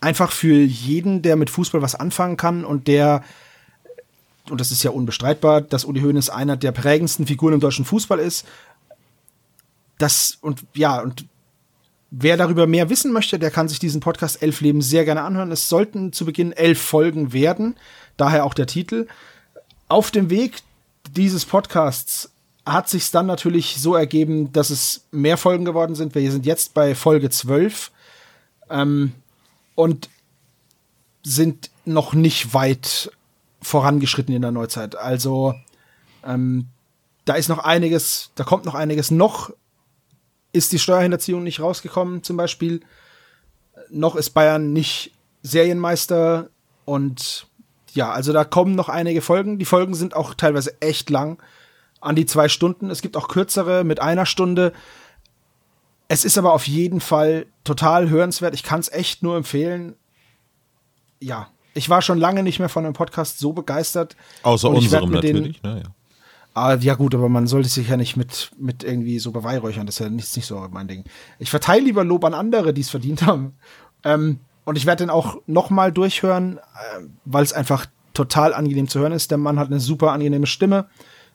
einfach 0.00 0.32
für 0.32 0.54
jeden, 0.54 1.22
der 1.22 1.36
mit 1.36 1.50
Fußball 1.50 1.82
was 1.82 1.94
anfangen 1.94 2.36
kann 2.36 2.64
und 2.64 2.88
der 2.88 3.22
und 4.50 4.60
das 4.60 4.70
ist 4.70 4.82
ja 4.82 4.90
unbestreitbar, 4.90 5.60
dass 5.60 5.84
Uli 5.84 6.00
Hoeneß 6.00 6.30
einer 6.30 6.56
der 6.56 6.72
prägendsten 6.72 7.26
Figuren 7.26 7.54
im 7.54 7.60
deutschen 7.60 7.84
Fußball 7.84 8.18
ist. 8.18 8.46
Das 9.98 10.38
und 10.40 10.64
ja, 10.74 11.00
und 11.00 11.26
wer 12.10 12.36
darüber 12.36 12.66
mehr 12.66 12.90
wissen 12.90 13.12
möchte, 13.12 13.38
der 13.38 13.50
kann 13.50 13.68
sich 13.68 13.78
diesen 13.78 14.00
Podcast 14.00 14.42
Elf 14.42 14.60
Leben 14.60 14.82
sehr 14.82 15.04
gerne 15.04 15.22
anhören. 15.22 15.52
Es 15.52 15.68
sollten 15.68 16.12
zu 16.12 16.24
Beginn 16.24 16.52
elf 16.52 16.80
Folgen 16.80 17.32
werden, 17.32 17.76
daher 18.16 18.44
auch 18.44 18.54
der 18.54 18.66
Titel. 18.66 19.06
Auf 19.88 20.10
dem 20.10 20.30
Weg 20.30 20.62
dieses 21.12 21.44
Podcasts 21.44 22.30
hat 22.66 22.88
sich 22.88 23.10
dann 23.10 23.26
natürlich 23.26 23.76
so 23.78 23.94
ergeben, 23.94 24.52
dass 24.52 24.70
es 24.70 25.06
mehr 25.10 25.36
Folgen 25.36 25.64
geworden 25.64 25.94
sind. 25.94 26.14
Wir 26.14 26.30
sind 26.30 26.46
jetzt 26.46 26.74
bei 26.74 26.94
Folge 26.94 27.30
12 27.30 27.90
ähm, 28.70 29.12
und 29.74 30.08
sind 31.22 31.70
noch 31.84 32.12
nicht 32.14 32.54
weit 32.54 33.10
vorangeschritten 33.62 34.34
in 34.34 34.42
der 34.42 34.52
Neuzeit. 34.52 34.96
Also 34.96 35.54
ähm, 36.24 36.68
da 37.24 37.34
ist 37.34 37.48
noch 37.48 37.58
einiges, 37.58 38.30
da 38.34 38.44
kommt 38.44 38.64
noch 38.64 38.74
einiges. 38.74 39.10
Noch 39.10 39.50
ist 40.52 40.72
die 40.72 40.78
Steuerhinterziehung 40.78 41.42
nicht 41.42 41.60
rausgekommen, 41.60 42.22
zum 42.22 42.36
Beispiel. 42.36 42.80
Noch 43.90 44.16
ist 44.16 44.30
Bayern 44.30 44.72
nicht 44.72 45.12
Serienmeister 45.42 46.50
und 46.84 47.46
ja, 47.92 48.12
also 48.12 48.32
da 48.32 48.44
kommen 48.44 48.74
noch 48.74 48.88
einige 48.88 49.20
Folgen. 49.20 49.58
Die 49.58 49.64
Folgen 49.64 49.94
sind 49.94 50.14
auch 50.14 50.34
teilweise 50.34 50.80
echt 50.80 51.10
lang, 51.10 51.42
an 52.00 52.16
die 52.16 52.26
zwei 52.26 52.48
Stunden. 52.48 52.90
Es 52.90 53.02
gibt 53.02 53.16
auch 53.16 53.28
kürzere 53.28 53.84
mit 53.84 54.00
einer 54.00 54.26
Stunde. 54.26 54.72
Es 56.08 56.24
ist 56.24 56.38
aber 56.38 56.52
auf 56.52 56.66
jeden 56.66 57.00
Fall 57.00 57.46
total 57.64 58.10
hörenswert. 58.10 58.54
Ich 58.54 58.62
kann 58.62 58.80
es 58.80 58.90
echt 58.90 59.22
nur 59.22 59.36
empfehlen. 59.36 59.96
Ja, 61.20 61.48
ich 61.74 61.88
war 61.88 62.02
schon 62.02 62.18
lange 62.18 62.42
nicht 62.42 62.58
mehr 62.58 62.68
von 62.68 62.84
einem 62.84 62.94
Podcast 62.94 63.38
so 63.38 63.52
begeistert. 63.52 64.16
Außer 64.42 64.70
unserem 64.70 65.10
natürlich, 65.10 65.60
den, 65.60 65.72
ne, 65.72 65.82
ja. 65.84 65.90
Ah, 66.52 66.74
ja 66.74 66.94
gut, 66.94 67.14
aber 67.14 67.28
man 67.28 67.46
sollte 67.46 67.68
sich 67.68 67.88
ja 67.88 67.96
nicht 67.96 68.16
mit, 68.16 68.50
mit 68.58 68.82
irgendwie 68.82 69.20
so 69.20 69.30
beweihräuchern. 69.30 69.86
Das 69.86 69.96
ist 69.96 70.00
ja 70.00 70.10
nicht, 70.10 70.34
nicht 70.36 70.46
so 70.46 70.66
mein 70.70 70.88
Ding. 70.88 71.04
Ich 71.38 71.50
verteile 71.50 71.84
lieber 71.84 72.02
Lob 72.02 72.24
an 72.24 72.34
andere, 72.34 72.74
die 72.74 72.80
es 72.80 72.90
verdient 72.90 73.22
haben. 73.22 73.54
Ähm, 74.04 74.40
und 74.64 74.76
ich 74.76 74.86
werde 74.86 75.04
den 75.04 75.10
auch 75.10 75.36
noch 75.46 75.70
mal 75.70 75.92
durchhören, 75.92 76.58
äh, 76.58 77.04
weil 77.24 77.44
es 77.44 77.52
einfach 77.52 77.86
total 78.14 78.52
angenehm 78.52 78.88
zu 78.88 78.98
hören 78.98 79.12
ist. 79.12 79.30
Der 79.30 79.38
Mann 79.38 79.58
hat 79.58 79.68
eine 79.68 79.80
super 79.80 80.12
angenehme 80.12 80.46
Stimme, 80.46 80.86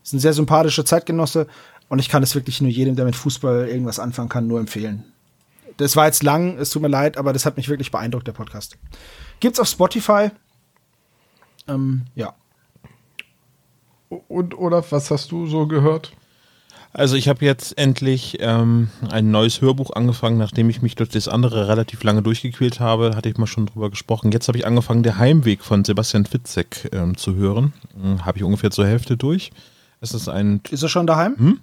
ist 0.03 0.13
ein 0.13 0.19
sehr 0.19 0.33
sympathischer 0.33 0.85
Zeitgenosse 0.85 1.47
und 1.87 1.99
ich 1.99 2.09
kann 2.09 2.23
es 2.23 2.35
wirklich 2.35 2.61
nur 2.61 2.69
jedem, 2.69 2.95
der 2.95 3.05
mit 3.05 3.15
Fußball 3.15 3.67
irgendwas 3.67 3.99
anfangen 3.99 4.29
kann, 4.29 4.47
nur 4.47 4.59
empfehlen. 4.59 5.05
Das 5.77 5.95
war 5.95 6.05
jetzt 6.05 6.23
lang, 6.23 6.57
es 6.57 6.69
tut 6.69 6.81
mir 6.81 6.87
leid, 6.87 7.17
aber 7.17 7.33
das 7.33 7.45
hat 7.45 7.57
mich 7.57 7.69
wirklich 7.69 7.91
beeindruckt, 7.91 8.27
der 8.27 8.33
Podcast. 8.33 8.77
Gibt's 9.39 9.59
auf 9.59 9.67
Spotify. 9.67 10.29
Ähm, 11.67 12.05
ja. 12.15 12.33
Und 14.27 14.57
Olaf, 14.57 14.91
was 14.91 15.11
hast 15.11 15.31
du 15.31 15.47
so 15.47 15.67
gehört? 15.67 16.13
Also 16.93 17.17
ich 17.17 17.27
habe 17.27 17.43
jetzt 17.43 17.77
endlich 17.77 18.37
ähm, 18.39 18.89
ein 19.09 19.29
neues 19.29 19.59
Hörbuch 19.59 19.91
angefangen, 19.91 20.37
nachdem 20.37 20.69
ich 20.69 20.81
mich 20.81 20.95
durch 20.95 21.09
das 21.09 21.27
andere 21.27 21.67
relativ 21.67 22.01
lange 22.03 22.21
durchgequält 22.21 22.79
habe, 22.79 23.17
hatte 23.17 23.27
ich 23.27 23.37
mal 23.37 23.47
schon 23.47 23.65
drüber 23.65 23.89
gesprochen. 23.89 24.31
Jetzt 24.31 24.47
habe 24.47 24.57
ich 24.57 24.65
angefangen, 24.65 25.03
der 25.03 25.17
Heimweg 25.17 25.61
von 25.61 25.83
Sebastian 25.83 26.25
Fitzek 26.25 26.89
ähm, 26.93 27.17
zu 27.17 27.35
hören. 27.35 27.73
Hm, 28.01 28.25
habe 28.25 28.37
ich 28.37 28.45
ungefähr 28.45 28.71
zur 28.71 28.87
Hälfte 28.87 29.17
durch. 29.17 29.51
Es 29.99 30.13
ist 30.13 30.29
ein. 30.29 30.61
Ist 30.69 30.83
er 30.83 30.89
schon 30.89 31.05
daheim? 31.05 31.37
Hm? 31.37 31.59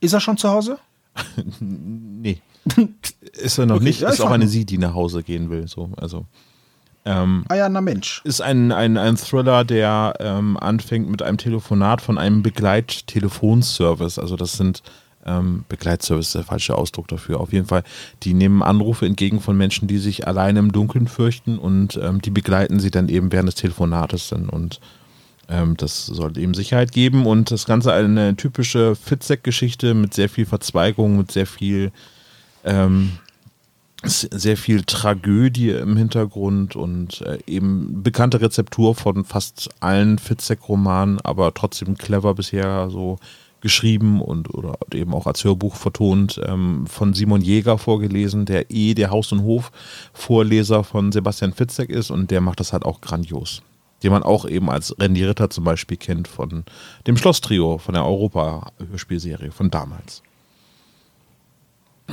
Ist 0.00 0.14
er 0.14 0.20
schon 0.20 0.36
zu 0.36 0.48
Hause? 0.48 0.78
nee. 1.60 2.40
ist 3.34 3.58
er 3.58 3.66
noch 3.66 3.76
okay, 3.76 3.84
nicht. 3.84 4.02
Ist 4.02 4.20
auch 4.20 4.32
eine 4.32 4.48
sie, 4.48 4.64
die 4.64 4.78
nach 4.78 4.94
Hause 4.94 5.22
gehen 5.22 5.48
will. 5.48 5.68
So, 5.68 5.90
also. 5.96 6.26
Ähm, 7.06 7.44
ah 7.48 7.54
ja, 7.54 7.68
na 7.68 7.80
Mensch. 7.80 8.22
Ist 8.24 8.40
ein, 8.40 8.72
ein, 8.72 8.96
ein 8.96 9.16
Thriller, 9.16 9.64
der 9.64 10.14
ähm, 10.20 10.56
anfängt 10.56 11.10
mit 11.10 11.22
einem 11.22 11.36
Telefonat 11.36 12.00
von 12.00 12.16
einem 12.16 12.42
Begleittelefonservice. 12.42 14.18
Also 14.18 14.36
das 14.36 14.54
sind 14.54 14.82
ähm, 15.26 15.64
Begleitservice 15.68 16.28
ist 16.28 16.34
der 16.34 16.44
falsche 16.44 16.76
Ausdruck 16.76 17.08
dafür. 17.08 17.40
Auf 17.40 17.52
jeden 17.52 17.66
Fall, 17.66 17.82
die 18.22 18.34
nehmen 18.34 18.62
Anrufe 18.62 19.06
entgegen 19.06 19.40
von 19.40 19.56
Menschen, 19.56 19.88
die 19.88 19.98
sich 19.98 20.26
alleine 20.26 20.58
im 20.58 20.72
Dunkeln 20.72 21.08
fürchten 21.08 21.58
und 21.58 21.98
ähm, 22.02 22.20
die 22.20 22.30
begleiten 22.30 22.80
sie 22.80 22.90
dann 22.90 23.08
eben 23.08 23.32
während 23.32 23.48
des 23.48 23.54
Telefonates 23.56 24.28
dann 24.28 24.48
und 24.48 24.80
ähm, 25.48 25.76
das 25.76 26.06
soll 26.06 26.36
eben 26.38 26.54
Sicherheit 26.54 26.92
geben 26.92 27.26
und 27.26 27.50
das 27.50 27.66
Ganze 27.66 27.92
eine 27.92 28.36
typische 28.36 28.96
Fitzek-Geschichte 28.96 29.94
mit 29.94 30.14
sehr 30.14 30.28
viel 30.28 30.46
Verzweigung, 30.46 31.16
mit 31.16 31.32
sehr 31.32 31.46
viel 31.46 31.92
ähm, 32.64 33.12
sehr 34.06 34.56
viel 34.56 34.82
Tragödie 34.82 35.70
im 35.70 35.96
Hintergrund 35.96 36.76
und 36.76 37.22
äh, 37.22 37.38
eben 37.46 38.02
bekannte 38.02 38.40
Rezeptur 38.40 38.94
von 38.94 39.24
fast 39.24 39.70
allen 39.80 40.18
Fitzek-Romanen, 40.18 41.20
aber 41.20 41.54
trotzdem 41.54 41.96
clever 41.96 42.34
bisher 42.34 42.90
so 42.90 43.18
geschrieben 43.64 44.20
und 44.20 44.52
oder 44.52 44.76
eben 44.92 45.14
auch 45.14 45.26
als 45.26 45.42
Hörbuch 45.42 45.76
vertont 45.76 46.38
ähm, 46.46 46.86
von 46.86 47.14
Simon 47.14 47.40
Jäger 47.40 47.78
vorgelesen, 47.78 48.44
der 48.44 48.70
eh 48.70 48.92
der 48.92 49.10
Haus- 49.10 49.32
und 49.32 49.42
Hof-Vorleser 49.42 50.84
von 50.84 51.12
Sebastian 51.12 51.54
Fitzek 51.54 51.88
ist 51.88 52.10
und 52.10 52.30
der 52.30 52.42
macht 52.42 52.60
das 52.60 52.74
halt 52.74 52.84
auch 52.84 53.00
grandios. 53.00 53.62
Den 54.02 54.12
man 54.12 54.22
auch 54.22 54.46
eben 54.46 54.68
als 54.68 54.94
Randy 55.00 55.24
Ritter 55.24 55.48
zum 55.48 55.64
Beispiel 55.64 55.96
kennt 55.96 56.28
von 56.28 56.64
dem 57.06 57.16
Schloss-Trio, 57.16 57.78
von 57.78 57.94
der 57.94 58.04
Europa-Hörspielserie 58.04 59.50
von 59.50 59.70
damals. 59.70 60.22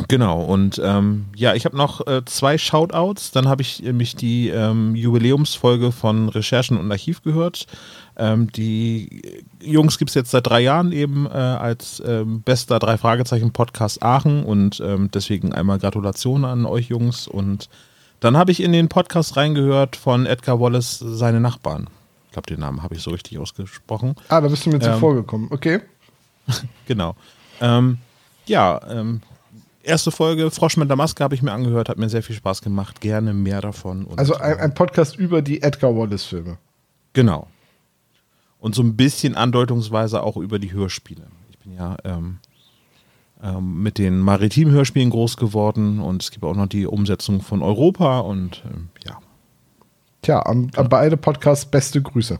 Genau, 0.07 0.41
und 0.41 0.81
ähm, 0.83 1.25
ja, 1.35 1.53
ich 1.53 1.65
habe 1.65 1.75
noch 1.75 2.07
äh, 2.07 2.23
zwei 2.25 2.57
Shoutouts. 2.57 3.31
Dann 3.31 3.49
habe 3.49 3.61
ich 3.61 3.81
mich 3.81 4.15
die 4.15 4.47
ähm, 4.47 4.95
Jubiläumsfolge 4.95 5.91
von 5.91 6.29
Recherchen 6.29 6.77
und 6.77 6.89
Archiv 6.89 7.21
gehört. 7.23 7.67
Ähm, 8.15 8.49
die 8.53 9.43
Jungs 9.61 9.97
gibt 9.97 10.09
es 10.09 10.15
jetzt 10.15 10.31
seit 10.31 10.47
drei 10.47 10.61
Jahren 10.61 10.93
eben 10.93 11.25
äh, 11.25 11.29
als 11.29 12.01
ähm, 12.05 12.41
bester 12.41 12.79
Drei-Fragezeichen-Podcast 12.79 14.01
Aachen 14.01 14.45
und 14.45 14.79
ähm, 14.79 15.09
deswegen 15.13 15.53
einmal 15.53 15.79
Gratulation 15.79 16.45
an 16.45 16.65
euch 16.65 16.87
Jungs. 16.87 17.27
Und 17.27 17.67
dann 18.21 18.37
habe 18.37 18.51
ich 18.51 18.63
in 18.63 18.71
den 18.71 18.87
Podcast 18.87 19.35
reingehört 19.35 19.97
von 19.97 20.25
Edgar 20.25 20.61
Wallace, 20.61 20.99
seine 20.99 21.41
Nachbarn. 21.41 21.89
Ich 22.27 22.33
glaube, 22.33 22.47
den 22.47 22.61
Namen 22.61 22.81
habe 22.81 22.95
ich 22.95 23.01
so 23.01 23.11
richtig 23.11 23.37
ausgesprochen. 23.39 24.15
Ah, 24.29 24.39
da 24.39 24.47
bist 24.47 24.65
du 24.65 24.69
mir 24.69 24.79
zuvor 24.79 25.11
ähm, 25.11 25.17
gekommen, 25.17 25.47
okay. 25.51 25.81
genau. 26.85 27.15
Ähm, 27.59 27.97
ja, 28.45 28.79
ähm, 28.89 29.21
erste 29.83 30.11
Folge 30.11 30.51
Frosch 30.51 30.77
mit 30.77 30.89
der 30.89 30.97
Maske 30.97 31.23
habe 31.23 31.35
ich 31.35 31.41
mir 31.41 31.51
angehört, 31.51 31.89
hat 31.89 31.97
mir 31.97 32.09
sehr 32.09 32.23
viel 32.23 32.35
Spaß 32.35 32.61
gemacht. 32.61 33.01
Gerne 33.01 33.33
mehr 33.33 33.61
davon. 33.61 34.07
Also 34.17 34.35
ein, 34.35 34.57
ein 34.59 34.73
Podcast 34.73 35.15
über 35.17 35.41
die 35.41 35.61
Edgar 35.61 35.95
Wallace-Filme. 35.95 36.57
Genau. 37.13 37.47
Und 38.59 38.75
so 38.75 38.83
ein 38.83 38.95
bisschen 38.95 39.35
andeutungsweise 39.35 40.23
auch 40.23 40.37
über 40.37 40.59
die 40.59 40.71
Hörspiele. 40.71 41.27
Ich 41.49 41.57
bin 41.59 41.73
ja 41.73 41.97
ähm, 42.03 42.39
ähm, 43.43 43.81
mit 43.81 43.97
den 43.97 44.19
maritimen 44.19 44.73
Hörspielen 44.73 45.09
groß 45.09 45.37
geworden 45.37 45.99
und 45.99 46.21
es 46.21 46.31
gibt 46.31 46.43
auch 46.43 46.55
noch 46.55 46.67
die 46.67 46.85
Umsetzung 46.85 47.41
von 47.41 47.63
Europa 47.63 48.19
und 48.19 48.63
ähm, 48.65 48.89
ja. 49.05 49.17
Tja, 50.21 50.39
an, 50.41 50.71
an 50.75 50.89
beide 50.89 51.17
Podcasts 51.17 51.65
beste 51.65 52.01
Grüße. 52.01 52.39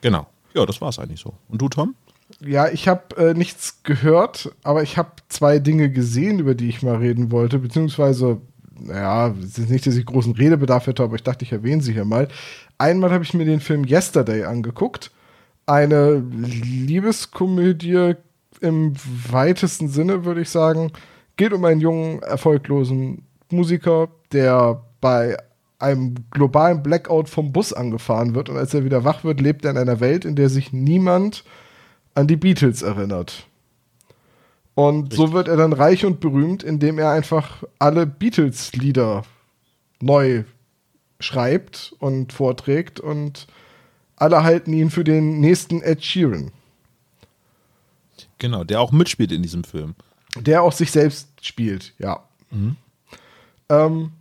Genau. 0.00 0.28
Ja, 0.54 0.64
das 0.66 0.80
war 0.80 0.90
es 0.90 0.98
eigentlich 0.98 1.20
so. 1.20 1.34
Und 1.48 1.60
du, 1.60 1.68
Tom? 1.68 1.96
Ja, 2.40 2.68
ich 2.68 2.88
habe 2.88 3.16
äh, 3.16 3.34
nichts 3.34 3.82
gehört, 3.82 4.52
aber 4.62 4.82
ich 4.82 4.96
habe 4.96 5.10
zwei 5.28 5.58
Dinge 5.58 5.90
gesehen, 5.90 6.38
über 6.38 6.54
die 6.54 6.68
ich 6.68 6.82
mal 6.82 6.96
reden 6.96 7.30
wollte, 7.30 7.58
beziehungsweise, 7.58 8.40
naja, 8.78 9.34
es 9.42 9.58
ist 9.58 9.70
nicht, 9.70 9.86
dass 9.86 9.96
ich 9.96 10.06
großen 10.06 10.34
Redebedarf 10.34 10.86
hätte, 10.86 11.02
aber 11.02 11.16
ich 11.16 11.22
dachte, 11.22 11.44
ich 11.44 11.52
erwähne 11.52 11.82
sie 11.82 11.92
hier 11.92 12.04
mal. 12.04 12.28
Einmal 12.78 13.12
habe 13.12 13.24
ich 13.24 13.34
mir 13.34 13.44
den 13.44 13.60
Film 13.60 13.84
Yesterday 13.84 14.44
angeguckt. 14.44 15.10
Eine 15.66 16.18
Liebeskomödie 16.18 18.14
im 18.60 18.94
weitesten 19.30 19.88
Sinne, 19.88 20.24
würde 20.24 20.40
ich 20.40 20.50
sagen. 20.50 20.92
Geht 21.36 21.52
um 21.52 21.64
einen 21.64 21.80
jungen, 21.80 22.22
erfolglosen 22.22 23.24
Musiker, 23.50 24.08
der 24.32 24.82
bei 25.00 25.36
einem 25.78 26.14
globalen 26.30 26.82
Blackout 26.82 27.28
vom 27.28 27.52
Bus 27.52 27.72
angefahren 27.72 28.34
wird 28.34 28.48
und 28.48 28.56
als 28.56 28.72
er 28.72 28.84
wieder 28.84 29.04
wach 29.04 29.24
wird, 29.24 29.40
lebt 29.40 29.64
er 29.64 29.72
in 29.72 29.78
einer 29.78 30.00
Welt, 30.00 30.24
in 30.24 30.36
der 30.36 30.48
sich 30.48 30.72
niemand 30.72 31.44
an 32.14 32.26
die 32.26 32.36
Beatles 32.36 32.82
erinnert. 32.82 33.46
Und 34.74 35.04
Richtig. 35.04 35.18
so 35.18 35.32
wird 35.32 35.48
er 35.48 35.56
dann 35.56 35.72
reich 35.72 36.04
und 36.04 36.20
berühmt, 36.20 36.62
indem 36.62 36.98
er 36.98 37.10
einfach 37.10 37.62
alle 37.78 38.06
Beatles-Lieder 38.06 39.22
neu 40.00 40.44
schreibt 41.20 41.94
und 41.98 42.32
vorträgt 42.32 42.98
und 42.98 43.46
alle 44.16 44.42
halten 44.42 44.72
ihn 44.72 44.90
für 44.90 45.04
den 45.04 45.40
nächsten 45.40 45.82
Ed 45.82 46.04
Sheeran. 46.04 46.52
Genau, 48.38 48.64
der 48.64 48.80
auch 48.80 48.92
mitspielt 48.92 49.30
in 49.32 49.42
diesem 49.42 49.64
Film. 49.64 49.94
Der 50.38 50.62
auch 50.62 50.72
sich 50.72 50.90
selbst 50.90 51.28
spielt, 51.40 51.92
ja. 51.98 52.22
Mhm. 52.50 52.76
Ähm, 53.68 54.12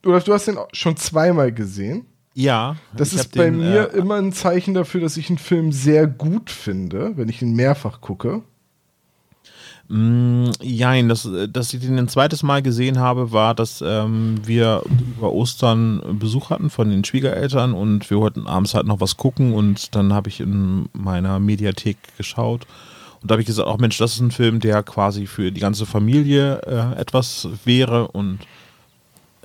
du, 0.00 0.18
du 0.18 0.32
hast 0.32 0.46
den 0.46 0.58
schon 0.72 0.96
zweimal 0.96 1.52
gesehen. 1.52 2.06
Ja. 2.34 2.76
Das 2.96 3.12
ist 3.12 3.34
bei 3.34 3.44
den, 3.44 3.58
mir 3.58 3.92
äh, 3.92 3.98
immer 3.98 4.16
ein 4.16 4.32
Zeichen 4.32 4.74
dafür, 4.74 5.00
dass 5.00 5.16
ich 5.16 5.28
einen 5.28 5.38
Film 5.38 5.72
sehr 5.72 6.06
gut 6.06 6.50
finde, 6.50 7.12
wenn 7.16 7.28
ich 7.28 7.42
ihn 7.42 7.54
mehrfach 7.54 8.00
gucke. 8.00 8.42
Mm, 9.88 10.50
jein, 10.62 11.08
das, 11.08 11.28
dass 11.50 11.74
ich 11.74 11.80
den 11.80 11.98
ein 11.98 12.08
zweites 12.08 12.42
Mal 12.42 12.62
gesehen 12.62 12.98
habe, 12.98 13.32
war, 13.32 13.54
dass 13.54 13.82
ähm, 13.86 14.40
wir 14.44 14.82
über 15.18 15.32
Ostern 15.32 16.18
Besuch 16.18 16.50
hatten 16.50 16.70
von 16.70 16.88
den 16.88 17.04
Schwiegereltern 17.04 17.74
und 17.74 18.08
wir 18.08 18.18
wollten 18.18 18.46
abends 18.46 18.74
halt 18.74 18.86
noch 18.86 19.00
was 19.00 19.18
gucken 19.18 19.52
und 19.52 19.94
dann 19.94 20.14
habe 20.14 20.30
ich 20.30 20.40
in 20.40 20.88
meiner 20.94 21.38
Mediathek 21.40 21.98
geschaut 22.16 22.66
und 23.20 23.30
da 23.30 23.34
habe 23.34 23.42
ich 23.42 23.46
gesagt, 23.46 23.68
auch 23.68 23.78
Mensch, 23.78 23.98
das 23.98 24.14
ist 24.14 24.20
ein 24.20 24.30
Film, 24.30 24.58
der 24.58 24.82
quasi 24.82 25.26
für 25.26 25.52
die 25.52 25.60
ganze 25.60 25.86
Familie 25.86 26.60
äh, 26.62 27.00
etwas 27.00 27.48
wäre 27.64 28.08
und 28.08 28.40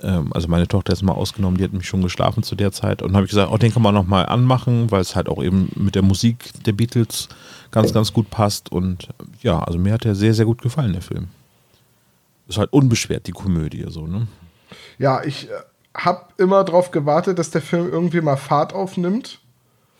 ähm, 0.02 0.32
also 0.32 0.48
meine 0.48 0.68
Tochter 0.68 0.92
ist 0.92 1.02
mal 1.02 1.12
ausgenommen, 1.12 1.58
die 1.58 1.64
hat 1.64 1.72
mich 1.72 1.86
schon 1.86 2.02
geschlafen 2.02 2.42
zu 2.42 2.54
der 2.54 2.72
Zeit 2.72 3.02
und 3.02 3.14
habe 3.14 3.24
ich 3.24 3.30
gesagt, 3.30 3.50
oh, 3.52 3.56
den 3.56 3.72
kann 3.72 3.82
man 3.82 3.94
noch 3.94 4.06
mal 4.06 4.24
anmachen, 4.24 4.90
weil 4.90 5.00
es 5.00 5.16
halt 5.16 5.28
auch 5.28 5.42
eben 5.42 5.70
mit 5.74 5.94
der 5.94 6.02
Musik 6.02 6.50
der 6.64 6.72
Beatles 6.72 7.28
ganz, 7.70 7.92
ganz 7.92 8.12
gut 8.12 8.30
passt 8.30 8.70
und 8.72 9.08
ja, 9.42 9.58
also 9.60 9.78
mir 9.78 9.92
hat 9.92 10.04
der 10.04 10.14
sehr, 10.14 10.34
sehr 10.34 10.44
gut 10.44 10.62
gefallen, 10.62 10.92
der 10.92 11.02
Film. 11.02 11.28
Ist 12.46 12.58
halt 12.58 12.72
unbeschwert, 12.72 13.26
die 13.26 13.32
Komödie, 13.32 13.84
so, 13.88 14.06
ne? 14.06 14.26
Ja, 14.98 15.22
ich 15.22 15.50
äh, 15.50 15.52
habe 15.94 16.26
immer 16.38 16.64
darauf 16.64 16.90
gewartet, 16.90 17.38
dass 17.38 17.50
der 17.50 17.62
Film 17.62 17.90
irgendwie 17.90 18.20
mal 18.20 18.36
Fahrt 18.36 18.72
aufnimmt 18.72 19.40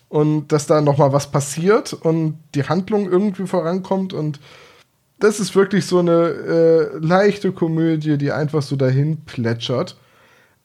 und 0.08 0.48
dass 0.48 0.66
da 0.66 0.80
noch 0.80 0.96
mal 0.96 1.12
was 1.12 1.30
passiert 1.30 1.92
und 1.92 2.38
die 2.54 2.64
Handlung 2.64 3.10
irgendwie 3.10 3.46
vorankommt 3.46 4.12
und 4.12 4.40
das 5.18 5.40
ist 5.40 5.54
wirklich 5.54 5.86
so 5.86 5.98
eine 5.98 6.12
äh, 6.12 6.98
leichte 6.98 7.52
Komödie, 7.52 8.18
die 8.18 8.32
einfach 8.32 8.62
so 8.62 8.76
dahin 8.76 9.18
plätschert. 9.24 9.96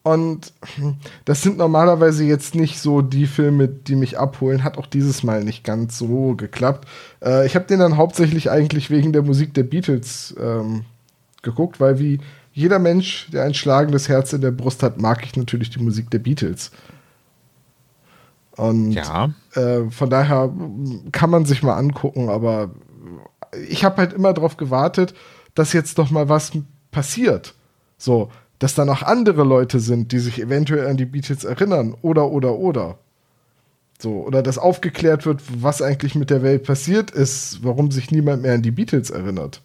Und 0.03 0.53
das 1.25 1.41
sind 1.41 1.57
normalerweise 1.57 2.23
jetzt 2.23 2.55
nicht 2.55 2.79
so 2.79 3.01
die 3.01 3.25
Filme, 3.25 3.67
die 3.67 3.95
mich 3.95 4.19
abholen. 4.19 4.63
Hat 4.63 4.77
auch 4.77 4.87
dieses 4.87 5.23
Mal 5.23 5.43
nicht 5.43 5.63
ganz 5.63 5.97
so 5.97 6.35
geklappt. 6.35 6.87
Äh, 7.23 7.45
ich 7.45 7.55
habe 7.55 7.65
den 7.65 7.79
dann 7.79 7.97
hauptsächlich 7.97 8.51
eigentlich 8.51 8.89
wegen 8.89 9.13
der 9.13 9.23
Musik 9.23 9.53
der 9.53 9.63
Beatles 9.63 10.35
ähm, 10.39 10.85
geguckt, 11.41 11.79
weil 11.79 11.99
wie 11.99 12.19
jeder 12.53 12.77
Mensch, 12.77 13.29
der 13.31 13.43
ein 13.43 13.55
schlagendes 13.55 14.09
Herz 14.09 14.31
in 14.33 14.41
der 14.41 14.51
Brust 14.51 14.83
hat, 14.83 14.99
mag 14.99 15.25
ich 15.25 15.35
natürlich 15.35 15.71
die 15.71 15.81
Musik 15.81 16.11
der 16.11 16.19
Beatles. 16.19 16.71
Und 18.55 18.91
ja. 18.91 19.33
äh, 19.55 19.89
von 19.89 20.11
daher 20.11 20.53
kann 21.11 21.31
man 21.31 21.45
sich 21.45 21.63
mal 21.63 21.75
angucken, 21.75 22.29
aber 22.29 22.69
ich 23.69 23.83
habe 23.83 23.97
halt 23.97 24.13
immer 24.13 24.33
darauf 24.33 24.57
gewartet, 24.57 25.13
dass 25.55 25.73
jetzt 25.73 25.97
doch 25.97 26.11
mal 26.11 26.29
was 26.29 26.51
passiert. 26.91 27.53
So, 27.97 28.29
dass 28.59 28.75
da 28.75 28.85
noch 28.85 29.03
andere 29.03 29.43
Leute 29.43 29.79
sind, 29.79 30.11
die 30.11 30.19
sich 30.19 30.41
eventuell 30.41 30.87
an 30.87 30.97
die 30.97 31.05
Beatles 31.05 31.43
erinnern 31.43 31.95
oder 32.01 32.29
oder 32.29 32.55
oder. 32.55 32.97
So, 33.99 34.25
oder 34.25 34.43
dass 34.43 34.57
aufgeklärt 34.57 35.25
wird, 35.25 35.41
was 35.61 35.81
eigentlich 35.81 36.15
mit 36.15 36.29
der 36.29 36.43
Welt 36.43 36.63
passiert 36.63 37.11
ist, 37.11 37.59
warum 37.63 37.91
sich 37.91 38.11
niemand 38.11 38.41
mehr 38.41 38.53
an 38.53 38.61
die 38.61 38.71
Beatles 38.71 39.09
erinnert. 39.09 39.61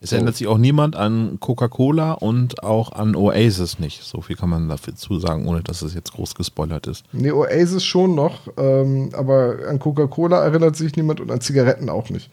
Es 0.00 0.10
so. 0.10 0.16
erinnert 0.16 0.34
sich 0.34 0.48
auch 0.48 0.58
niemand 0.58 0.96
an 0.96 1.38
Coca-Cola 1.38 2.14
und 2.14 2.64
auch 2.64 2.90
an 2.90 3.14
Oasis 3.14 3.78
nicht. 3.78 4.02
So 4.02 4.20
viel 4.20 4.34
kann 4.34 4.50
man 4.50 4.68
dazu 4.68 5.20
sagen, 5.20 5.46
ohne 5.46 5.62
dass 5.62 5.82
es 5.82 5.94
jetzt 5.94 6.12
groß 6.12 6.34
gespoilert 6.34 6.88
ist. 6.88 7.04
Nee, 7.12 7.30
Oasis 7.30 7.84
schon 7.84 8.16
noch, 8.16 8.48
ähm, 8.56 9.10
aber 9.12 9.58
an 9.68 9.78
Coca-Cola 9.78 10.42
erinnert 10.42 10.74
sich 10.74 10.96
niemand 10.96 11.20
und 11.20 11.30
an 11.30 11.40
Zigaretten 11.40 11.88
auch 11.88 12.10
nicht. 12.10 12.30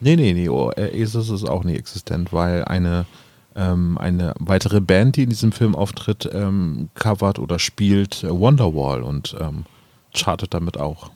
Nee, 0.00 0.16
nee, 0.16 0.32
nee, 0.32 0.48
Oasis 0.48 1.28
ist 1.28 1.48
auch 1.48 1.62
nicht 1.64 1.78
existent, 1.78 2.32
weil 2.32 2.64
eine, 2.64 3.04
ähm, 3.54 3.98
eine 3.98 4.34
weitere 4.38 4.80
Band, 4.80 5.16
die 5.16 5.24
in 5.24 5.28
diesem 5.30 5.52
Film 5.52 5.74
auftritt, 5.74 6.28
ähm, 6.32 6.88
covert 6.94 7.38
oder 7.38 7.58
spielt 7.58 8.24
Wonderwall 8.28 9.02
und 9.02 9.36
ähm, 9.38 9.64
chartet 10.14 10.54
damit 10.54 10.78
auch. 10.78 11.10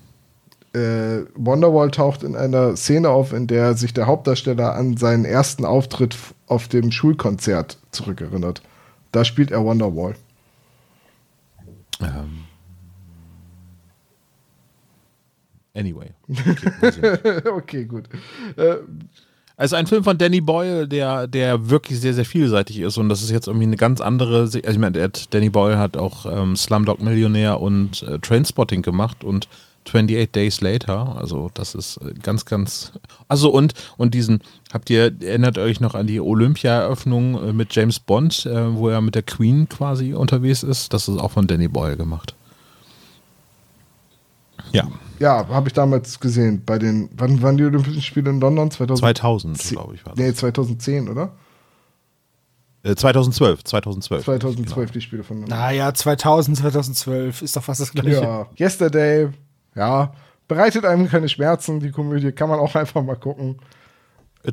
Äh, 0.75 1.25
Wonderwall 1.37 1.91
taucht 1.91 2.23
in 2.25 2.35
einer 2.37 2.77
Szene 2.77 3.09
auf, 3.09 3.33
in 3.33 3.47
der 3.47 3.75
sich 3.75 3.95
der 3.95 4.07
Hauptdarsteller 4.07 4.75
an 4.75 4.97
seinen 4.97 5.25
ersten 5.25 5.65
Auftritt 5.65 6.17
auf 6.47 6.69
dem 6.69 6.91
Schulkonzert 6.91 7.79
zurückerinnert. 7.93 8.61
Da 9.13 9.25
spielt 9.25 9.53
er 9.53 9.65
Wonderwall. 9.65 10.17
Ähm, 12.01 12.45
Anyway. 15.75 16.11
Okay, 16.29 17.43
okay 17.51 17.85
gut. 17.85 18.05
Äh, 18.57 18.77
also 19.57 19.77
ein 19.77 19.87
Film 19.87 20.03
von 20.03 20.19
Danny 20.19 20.41
Boyle, 20.41 20.89
der, 20.89 21.29
der 21.29 21.71
wirklich 21.71 22.01
sehr, 22.01 22.15
sehr 22.15 22.25
vielseitig 22.25 22.81
ist 22.81 22.97
und 22.99 23.09
das 23.09 23.23
ist 23.23 23.31
jetzt 23.31 23.47
irgendwie 23.47 23.67
eine 23.67 23.77
ganz 23.77 24.01
andere, 24.01 24.41
also 24.41 24.59
ich 24.59 24.79
meine, 24.79 25.11
Danny 25.31 25.51
Boyle 25.51 25.79
hat 25.79 25.97
auch 25.97 26.27
ähm, 26.27 26.57
Slumdog 26.57 27.01
Millionär 27.01 27.61
und 27.61 28.03
äh, 28.03 28.19
Trainspotting 28.19 28.83
gemacht 28.83 29.23
und 29.23 29.49
28 29.87 30.33
Days 30.33 30.61
Later, 30.61 31.17
also 31.17 31.51
das 31.55 31.75
ist 31.75 31.99
äh, 31.99 32.15
ganz, 32.21 32.47
ganz, 32.47 32.93
also 33.29 33.51
und, 33.51 33.75
und 33.97 34.15
diesen, 34.15 34.41
habt 34.73 34.91
ihr, 34.91 35.13
erinnert 35.23 35.59
euch 35.59 35.81
noch 35.81 35.95
an 35.95 36.09
die 36.09 36.21
Olympia-Eröffnung 36.21 37.51
äh, 37.51 37.53
mit 37.53 37.75
James 37.75 38.01
Bond, 38.01 38.47
äh, 38.47 38.75
wo 38.75 38.89
er 38.89 39.01
mit 39.01 39.15
der 39.15 39.23
Queen 39.23 39.69
quasi 39.69 40.15
unterwegs 40.15 40.63
ist, 40.65 40.93
das 40.93 41.07
ist 41.09 41.19
auch 41.19 41.31
von 41.31 41.47
Danny 41.47 41.69
Boyle 41.69 41.97
gemacht. 41.97 42.35
Ja. 44.75 44.89
Ja, 45.21 45.47
habe 45.49 45.69
ich 45.69 45.73
damals 45.73 46.19
gesehen. 46.19 46.63
Bei 46.67 46.79
den, 46.79 47.09
wann 47.17 47.41
waren 47.41 47.57
die 47.57 47.65
Olympischen 47.65 48.03
Spiele 48.03 48.31
in 48.31 48.41
London? 48.41 48.71
2000, 48.71 48.99
2000 48.99 49.59
glaube 49.71 49.95
ich. 49.95 50.05
War 50.05 50.15
das. 50.15 50.25
Nee, 50.25 50.35
2010, 50.35 51.09
oder? 51.09 51.33
2012, 52.85 53.65
2012. 53.65 54.25
2012 54.25 54.75
genau. 54.75 54.93
die 54.93 55.01
Spiele 55.01 55.25
von 55.25 55.39
London. 55.39 55.57
Naja, 55.59 55.95
2000, 55.95 56.59
2012 56.59 57.43
ist 57.43 57.57
doch 57.57 57.63
fast 57.63 57.81
das 57.81 57.93
gleiche. 57.93 58.21
Ja, 58.21 58.47
Yesterday, 58.59 59.31
ja, 59.75 60.13
bereitet 60.49 60.85
einem 60.85 61.09
keine 61.09 61.29
Schmerzen. 61.29 61.81
Die 61.81 61.91
Komödie 61.91 62.33
kann 62.33 62.51
man 62.51 62.59
auch 62.59 62.75
einfach 62.75 63.03
mal 63.03 63.17
gucken. 63.17 63.57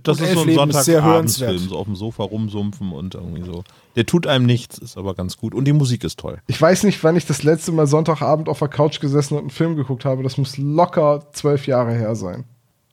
Das 0.04 0.20
und 0.20 0.26
ist 0.26 0.34
so 0.36 0.42
ein 0.44 0.54
Sonntagabendsfilm, 0.54 1.58
so 1.58 1.78
auf 1.78 1.86
dem 1.86 1.98
Sofa 1.98 2.24
rumsumpfen 2.24 2.94
und 2.94 3.16
irgendwie 3.16 3.44
so. 3.44 3.66
Der 3.98 4.06
tut 4.06 4.26
einem 4.26 4.46
nichts, 4.46 4.78
ist 4.78 4.98
aber 4.98 5.16
ganz 5.16 5.36
gut. 5.36 5.54
Und 5.54 5.66
die 5.66 5.74
Musik 5.74 6.06
ist 6.06 6.18
toll. 6.18 6.40
Ich 6.48 6.62
weiß 6.62 6.84
nicht, 6.84 7.04
wann 7.04 7.18
ich 7.18 7.26
das 7.26 7.44
letzte 7.44 7.74
Mal 7.74 7.88
Sonntagabend 7.88 8.48
auf 8.48 8.60
der 8.60 8.70
Couch 8.70 9.02
gesessen 9.02 9.34
und 9.34 9.42
einen 9.42 9.50
Film 9.50 9.76
geguckt 9.76 10.06
habe. 10.06 10.24
Das 10.24 10.38
muss 10.38 10.58
locker 10.58 11.28
zwölf 11.34 11.68
Jahre 11.68 11.94
her 11.94 12.16
sein. 12.16 12.46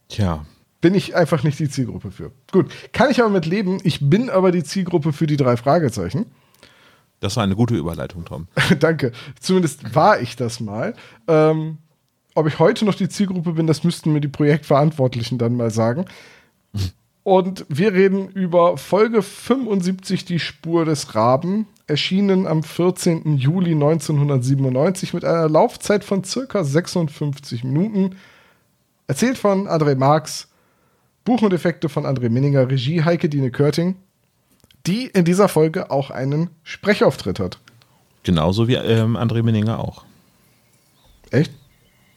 Tja. 0.08 0.44
Bin 0.80 0.94
ich 0.94 1.14
einfach 1.14 1.44
nicht 1.44 1.58
die 1.60 1.68
Zielgruppe 1.68 2.10
für. 2.10 2.32
Gut, 2.50 2.66
kann 2.92 3.10
ich 3.10 3.20
aber 3.20 3.30
mit 3.30 3.46
leben. 3.46 3.78
Ich 3.84 4.08
bin 4.08 4.28
aber 4.28 4.50
die 4.50 4.64
Zielgruppe 4.64 5.12
für 5.12 5.28
die 5.28 5.36
drei 5.36 5.56
Fragezeichen. 5.56 6.26
Das 7.20 7.36
war 7.36 7.44
eine 7.44 7.56
gute 7.56 7.76
Überleitung, 7.76 8.24
Tom. 8.24 8.48
Danke. 8.80 9.12
Zumindest 9.40 9.94
war 9.94 10.20
ich 10.20 10.34
das 10.34 10.58
mal. 10.58 10.94
Ähm, 11.28 11.78
ob 12.34 12.46
ich 12.46 12.58
heute 12.58 12.84
noch 12.84 12.94
die 12.94 13.08
Zielgruppe 13.08 13.52
bin, 13.52 13.66
das 13.66 13.82
müssten 13.82 14.12
mir 14.12 14.20
die 14.20 14.28
Projektverantwortlichen 14.28 15.38
dann 15.38 15.56
mal 15.56 15.70
sagen. 15.70 16.04
Und 17.28 17.66
wir 17.68 17.92
reden 17.92 18.30
über 18.30 18.78
Folge 18.78 19.20
75, 19.20 20.24
die 20.24 20.38
Spur 20.38 20.86
des 20.86 21.14
Raben, 21.14 21.66
erschienen 21.86 22.46
am 22.46 22.62
14. 22.62 23.36
Juli 23.36 23.72
1997 23.72 25.12
mit 25.12 25.26
einer 25.26 25.46
Laufzeit 25.46 26.04
von 26.04 26.24
circa 26.24 26.64
56 26.64 27.64
Minuten. 27.64 28.16
Erzählt 29.08 29.36
von 29.36 29.68
André 29.68 29.94
Marx, 29.94 30.48
Buch 31.26 31.42
und 31.42 31.52
Effekte 31.52 31.90
von 31.90 32.06
André 32.06 32.30
Minninger, 32.30 32.70
Regie 32.70 33.04
Heike 33.04 33.28
Dine 33.28 33.50
Körting, 33.50 33.96
die 34.86 35.04
in 35.04 35.26
dieser 35.26 35.48
Folge 35.48 35.90
auch 35.90 36.10
einen 36.10 36.48
Sprechauftritt 36.62 37.40
hat. 37.40 37.58
Genauso 38.22 38.68
wie 38.68 38.76
ähm, 38.76 39.18
André 39.18 39.42
Minninger 39.42 39.80
auch. 39.80 40.06
Echt? 41.30 41.52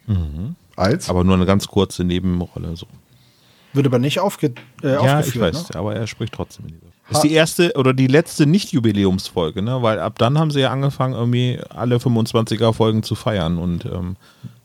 Mhm. 0.08 0.56
Als? 0.78 1.10
Aber 1.10 1.26
nur 1.26 1.36
eine 1.36 1.46
ganz 1.46 1.68
kurze 1.68 2.06
Nebenrolle. 2.06 2.78
So. 2.78 2.88
Wird 3.74 3.86
aber 3.86 4.00
nicht 4.00 4.20
aufge 4.20 4.54
äh, 4.84 4.94
ja, 4.94 5.00
aufgeführt. 5.00 5.36
Ja, 5.36 5.50
ich 5.50 5.56
weiß, 5.56 5.70
ne? 5.70 5.76
aber 5.80 5.96
er 5.96 6.08
spricht 6.08 6.34
trotzdem 6.34 6.66
in 6.66 6.74
dieser. 6.74 6.92
Das 7.10 7.18
ist 7.18 7.30
die 7.30 7.34
erste 7.34 7.74
oder 7.76 7.94
die 7.94 8.08
letzte 8.08 8.46
Nicht-Jubiläumsfolge, 8.46 9.62
ne? 9.62 9.82
Weil 9.82 10.00
ab 10.00 10.18
dann 10.18 10.40
haben 10.40 10.50
sie 10.50 10.62
ja 10.62 10.72
angefangen, 10.72 11.14
irgendwie 11.14 11.60
alle 11.70 11.98
25er-Folgen 11.98 13.04
zu 13.04 13.16
feiern 13.16 13.58
und 13.58 13.86
ähm, 13.86 14.16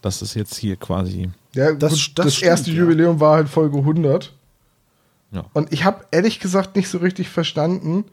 das 0.01 0.23
ist 0.23 0.35
jetzt 0.35 0.57
hier 0.57 0.77
quasi. 0.77 1.31
Ja, 1.55 1.73
das, 1.73 1.93
gut, 1.93 2.13
das, 2.15 2.27
das 2.27 2.35
stimmt, 2.37 2.51
erste 2.51 2.71
ja. 2.71 2.79
Jubiläum 2.79 3.19
war 3.19 3.37
halt 3.37 3.49
Folge 3.49 3.79
100. 3.79 4.33
Ja. 5.33 5.45
Und 5.55 5.73
ich 5.73 5.85
habe 5.85 6.05
ehrlich 6.13 6.39
gesagt 6.39 6.77
nicht 6.77 6.89
so 6.89 6.99
richtig 6.99 7.29
verstanden, 7.29 8.05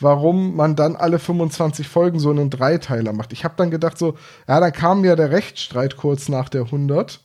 warum 0.00 0.56
man 0.56 0.76
dann 0.76 0.96
alle 0.96 1.18
25 1.18 1.86
Folgen 1.86 2.18
so 2.18 2.30
einen 2.30 2.50
Dreiteiler 2.50 3.12
macht. 3.12 3.32
Ich 3.32 3.44
habe 3.44 3.54
dann 3.56 3.70
gedacht 3.70 3.98
so, 3.98 4.16
ja, 4.48 4.58
dann 4.60 4.72
kam 4.72 5.04
ja 5.04 5.16
der 5.16 5.30
Rechtsstreit 5.30 5.96
kurz 5.96 6.28
nach 6.28 6.48
der 6.48 6.62
100. 6.62 7.20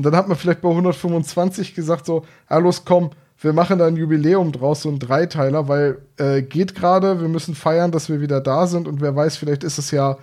Und 0.00 0.04
dann 0.04 0.16
hat 0.16 0.28
man 0.28 0.38
vielleicht 0.38 0.62
bei 0.62 0.70
125 0.70 1.74
gesagt 1.74 2.06
so, 2.06 2.24
los, 2.48 2.86
komm, 2.86 3.10
wir 3.38 3.52
machen 3.52 3.78
da 3.78 3.86
ein 3.86 3.96
Jubiläum 3.96 4.50
draus, 4.50 4.80
so 4.80 4.88
ein 4.88 4.98
Dreiteiler, 4.98 5.68
weil 5.68 5.98
äh, 6.16 6.40
geht 6.40 6.74
gerade, 6.74 7.20
wir 7.20 7.28
müssen 7.28 7.54
feiern, 7.54 7.92
dass 7.92 8.08
wir 8.08 8.22
wieder 8.22 8.40
da 8.40 8.66
sind 8.66 8.88
und 8.88 9.02
wer 9.02 9.14
weiß, 9.14 9.36
vielleicht 9.36 9.62
ist 9.62 9.76
es 9.76 9.90
ja 9.90 10.16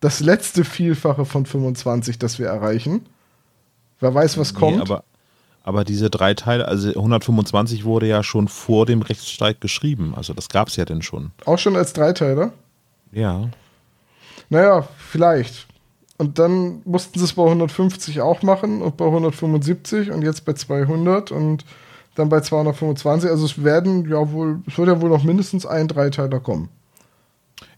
das 0.00 0.20
letzte 0.20 0.64
Vielfache 0.64 1.26
von 1.26 1.44
25, 1.44 2.18
das 2.18 2.38
wir 2.38 2.46
erreichen. 2.46 3.04
Wer 3.98 4.14
weiß, 4.14 4.38
was 4.38 4.54
kommt. 4.54 4.76
Nee, 4.76 4.80
aber, 4.80 5.04
aber 5.64 5.84
diese 5.84 6.08
drei 6.08 6.32
Teile, 6.32 6.66
also 6.66 6.88
125 6.88 7.84
wurde 7.84 8.06
ja 8.06 8.22
schon 8.22 8.48
vor 8.48 8.86
dem 8.86 9.02
Rechtsstreit 9.02 9.60
geschrieben. 9.60 10.14
Also 10.16 10.32
das 10.32 10.48
gab 10.48 10.68
es 10.68 10.76
ja 10.76 10.86
denn 10.86 11.02
schon. 11.02 11.32
Auch 11.44 11.58
schon 11.58 11.76
als 11.76 11.92
Dreiteiler? 11.92 12.54
Ja. 13.12 13.50
Naja, 14.48 14.88
vielleicht. 14.96 15.66
Und 16.20 16.38
dann 16.38 16.82
mussten 16.84 17.18
sie 17.18 17.24
es 17.24 17.32
bei 17.32 17.44
150 17.44 18.20
auch 18.20 18.42
machen 18.42 18.82
und 18.82 18.98
bei 18.98 19.06
175 19.06 20.10
und 20.10 20.20
jetzt 20.20 20.44
bei 20.44 20.52
200 20.52 21.32
und 21.32 21.64
dann 22.14 22.28
bei 22.28 22.42
225. 22.42 23.30
Also 23.30 23.46
es 23.46 23.64
werden 23.64 24.06
ja 24.06 24.30
wohl, 24.30 24.60
es 24.66 24.76
wird 24.76 24.88
ja 24.88 25.00
wohl 25.00 25.08
noch 25.08 25.24
mindestens 25.24 25.64
ein 25.64 25.88
Dreiteiler 25.88 26.38
kommen. 26.38 26.68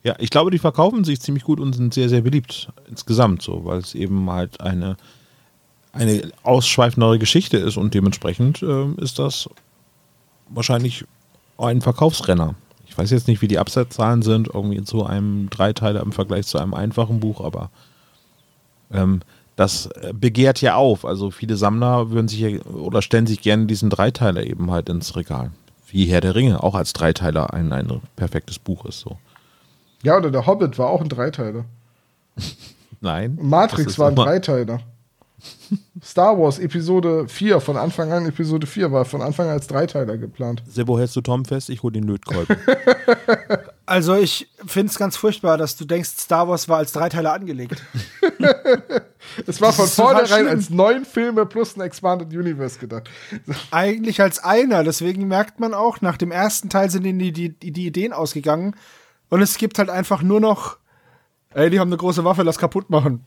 Ja, 0.03 0.17
ich 0.19 0.31
glaube, 0.31 0.51
die 0.51 0.59
verkaufen 0.59 1.05
sich 1.05 1.21
ziemlich 1.21 1.45
gut 1.45 1.61
und 1.61 1.73
sind 1.73 1.95
sehr, 1.95 2.09
sehr 2.09 2.23
beliebt 2.23 2.73
insgesamt 2.91 3.43
so, 3.43 3.65
weil 3.65 3.79
es 3.79 3.95
eben 3.95 4.29
halt 4.29 4.61
eine, 4.61 4.97
eine 5.93 6.33
ausschweifendere 6.43 7.21
Geschichte 7.21 7.59
ist 7.59 7.77
und 7.77 7.95
dementsprechend 7.95 8.61
äh, 8.61 8.87
ist 9.01 9.21
das 9.21 9.49
wahrscheinlich 10.49 11.05
ein 11.59 11.81
Verkaufsrenner. 11.81 12.57
Ich 12.89 12.99
weiß 12.99 13.13
jetzt 13.13 13.29
nicht, 13.29 13.41
wie 13.41 13.47
die 13.47 13.61
Absatzzahlen 13.61 14.23
sind, 14.23 14.49
irgendwie 14.53 14.83
zu 14.83 15.07
einem 15.07 15.49
Dreiteiler 15.49 16.03
im 16.03 16.11
Vergleich 16.11 16.49
zu 16.49 16.59
einem 16.59 16.75
einfachen 16.75 17.21
Buch, 17.21 17.41
aber 17.41 17.71
ähm, 18.93 19.21
das 19.57 19.89
begehrt 20.15 20.61
ja 20.61 20.77
auf. 20.77 21.05
Also 21.05 21.31
viele 21.31 21.57
Sammler 21.57 22.11
würden 22.11 22.29
sich 22.29 22.41
ja, 22.41 22.61
oder 22.63 23.03
stellen 23.03 23.27
sich 23.27 23.43
gerne 23.43 23.67
diesen 23.67 23.91
Dreiteiler 23.91 24.45
eben 24.45 24.71
halt 24.71 24.89
ins 24.89 25.15
Regal. 25.15 25.51
Wie 25.89 26.07
Herr 26.07 26.23
der 26.23 26.35
Ringe, 26.35 26.63
auch 26.63 26.75
als 26.75 26.95
Dreiteiler 26.95 27.53
ein, 27.53 27.73
ein 27.73 28.01
perfektes 28.17 28.59
Buch 28.59 28.87
ist 28.87 29.01
so. 29.01 29.19
Ja, 30.03 30.17
oder 30.17 30.31
der 30.31 30.47
Hobbit 30.47 30.79
war 30.79 30.89
auch 30.89 31.03
ein 31.03 31.09
Dreiteiler. 31.09 31.65
Nein. 33.01 33.39
Matrix 33.41 33.99
war 33.99 34.09
ein 34.09 34.17
Dreiteiler. 34.17 34.81
Star 36.03 36.39
Wars 36.39 36.59
Episode 36.59 37.27
4, 37.29 37.61
von 37.61 37.77
Anfang 37.77 38.13
an 38.13 38.27
Episode 38.27 38.67
4 38.67 38.93
war 38.93 39.05
von 39.05 39.23
Anfang 39.23 39.47
an 39.47 39.53
als 39.53 39.67
Dreiteiler 39.67 40.17
geplant. 40.17 40.63
Sebo, 40.67 40.99
hältst 40.99 41.17
du 41.17 41.21
Tom 41.21 41.45
fest? 41.45 41.69
Ich 41.69 41.83
hole 41.83 41.93
den 41.93 42.05
Lötkolben. 42.05 42.57
also 43.93 44.17
ich 44.17 44.49
finde 44.67 44.91
es 44.91 44.99
ganz 44.99 45.19
furchtbar, 45.19 45.59
dass 45.59 45.77
du 45.77 45.85
denkst, 45.85 46.09
Star 46.17 46.49
Wars 46.49 46.67
war 46.67 46.79
als 46.79 46.93
Dreiteiler 46.93 47.35
angelegt. 47.35 47.83
es 49.47 49.61
war 49.61 49.75
von 49.75 49.87
vornherein 49.87 50.49
als 50.49 50.71
neun 50.71 51.05
Filme 51.05 51.45
plus 51.45 51.77
ein 51.77 51.83
Expanded 51.83 52.29
Universe 52.33 52.79
gedacht. 52.79 53.11
Eigentlich 53.71 54.23
als 54.23 54.43
einer, 54.43 54.83
deswegen 54.83 55.29
merkt 55.29 55.61
man 55.61 55.75
auch, 55.75 56.01
nach 56.01 56.17
dem 56.17 56.31
ersten 56.31 56.71
Teil 56.71 56.89
sind 56.89 57.03
die, 57.03 57.33
die, 57.33 57.51
die 57.51 57.87
Ideen 57.87 58.15
ausgegangen 58.15 58.75
und 59.29 59.43
es 59.43 59.59
gibt 59.59 59.79
halt 59.79 59.91
einfach 59.91 60.23
nur 60.23 60.41
noch, 60.41 60.79
ey, 61.53 61.69
die 61.69 61.79
haben 61.79 61.91
eine 61.91 61.99
große 61.99 62.25
Waffe, 62.25 62.45
lass 62.45 62.57
kaputt 62.57 62.89
machen. 62.89 63.27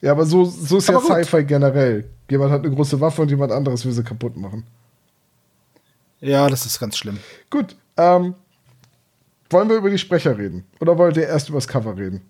Ja, 0.00 0.12
aber 0.12 0.24
so, 0.24 0.46
so 0.46 0.78
ist 0.78 0.88
aber 0.88 1.06
ja 1.06 1.24
Sci-Fi 1.24 1.44
generell. 1.44 2.08
Jemand 2.30 2.52
hat 2.52 2.64
eine 2.64 2.74
große 2.74 2.98
Waffe 3.02 3.20
und 3.20 3.28
jemand 3.28 3.52
anderes 3.52 3.84
will 3.84 3.92
sie 3.92 4.02
kaputt 4.02 4.38
machen. 4.38 4.66
Ja, 6.22 6.48
das 6.48 6.64
ist 6.64 6.80
ganz 6.80 6.96
schlimm. 6.96 7.18
Gut, 7.50 7.76
ähm, 7.98 8.34
wollen 9.50 9.68
wir 9.68 9.76
über 9.76 9.90
die 9.90 9.98
Sprecher 9.98 10.36
reden? 10.36 10.64
Oder 10.80 10.98
wollt 10.98 11.16
ihr 11.16 11.26
erst 11.26 11.48
über 11.48 11.58
das 11.58 11.68
Cover 11.68 11.96
reden? 11.96 12.22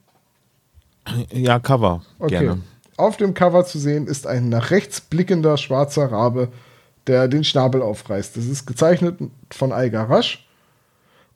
Ja, 1.33 1.59
Cover. 1.59 2.03
Okay. 2.19 2.39
Gerne. 2.39 2.63
Auf 2.97 3.17
dem 3.17 3.35
Cover 3.35 3.65
zu 3.65 3.79
sehen 3.79 4.07
ist 4.07 4.27
ein 4.27 4.49
nach 4.49 4.71
rechts 4.71 5.01
blickender 5.01 5.57
schwarzer 5.57 6.11
Rabe, 6.11 6.49
der 7.07 7.29
den 7.29 7.45
Schnabel 7.45 7.83
aufreißt. 7.83 8.37
Das 8.37 8.47
ist 8.47 8.67
gezeichnet 8.67 9.19
von 9.51 9.73
Eiger 9.73 10.09
Rasch. 10.09 10.47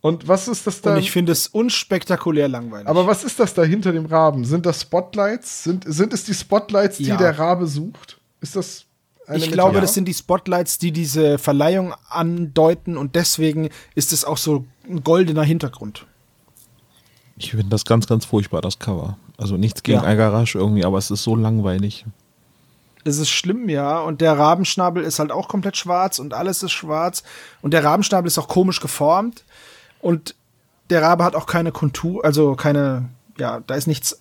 Und 0.00 0.26
was 0.26 0.48
ist 0.48 0.66
das 0.66 0.80
da? 0.80 0.94
Und 0.94 0.98
ich 0.98 1.10
finde 1.10 1.32
es 1.32 1.46
unspektakulär 1.46 2.48
langweilig. 2.48 2.88
Aber 2.88 3.06
was 3.06 3.22
ist 3.22 3.38
das 3.38 3.52
da 3.52 3.62
hinter 3.62 3.92
dem 3.92 4.06
Raben? 4.06 4.44
Sind 4.46 4.64
das 4.64 4.80
Spotlights? 4.80 5.64
Sind, 5.64 5.84
sind 5.86 6.14
es 6.14 6.24
die 6.24 6.32
Spotlights, 6.32 6.96
die 6.96 7.04
ja. 7.04 7.16
der 7.16 7.38
Rabe 7.38 7.66
sucht? 7.66 8.18
Ist 8.40 8.56
das 8.56 8.86
eine 9.26 9.38
Ich 9.38 9.52
glaube, 9.52 9.74
ja. 9.74 9.80
das 9.82 9.92
sind 9.92 10.06
die 10.06 10.14
Spotlights, 10.14 10.78
die 10.78 10.92
diese 10.92 11.38
Verleihung 11.38 11.94
andeuten 12.08 12.96
und 12.96 13.14
deswegen 13.14 13.68
ist 13.94 14.14
es 14.14 14.24
auch 14.24 14.38
so 14.38 14.64
ein 14.90 15.04
goldener 15.04 15.42
Hintergrund. 15.42 16.06
Ich 17.36 17.52
finde 17.52 17.68
das 17.68 17.84
ganz, 17.84 18.06
ganz 18.06 18.24
furchtbar, 18.26 18.60
das 18.60 18.78
Cover. 18.78 19.16
Also 19.38 19.56
nichts 19.56 19.82
gegen 19.82 20.00
ja. 20.00 20.04
Algarasch 20.04 20.54
irgendwie, 20.54 20.84
aber 20.84 20.98
es 20.98 21.10
ist 21.10 21.22
so 21.22 21.34
langweilig. 21.34 22.04
Es 23.04 23.16
ist 23.16 23.30
schlimm, 23.30 23.68
ja. 23.68 24.00
Und 24.00 24.20
der 24.20 24.38
Rabenschnabel 24.38 25.02
ist 25.02 25.18
halt 25.18 25.32
auch 25.32 25.48
komplett 25.48 25.76
schwarz 25.76 26.18
und 26.18 26.34
alles 26.34 26.62
ist 26.62 26.72
schwarz. 26.72 27.22
Und 27.62 27.72
der 27.72 27.82
Rabenschnabel 27.82 28.26
ist 28.26 28.38
auch 28.38 28.48
komisch 28.48 28.80
geformt. 28.80 29.44
Und 30.00 30.34
der 30.90 31.02
Rabe 31.02 31.24
hat 31.24 31.34
auch 31.34 31.46
keine 31.46 31.72
Kontur, 31.72 32.24
also 32.24 32.56
keine, 32.56 33.08
ja, 33.38 33.60
da 33.66 33.74
ist 33.74 33.86
nichts 33.86 34.20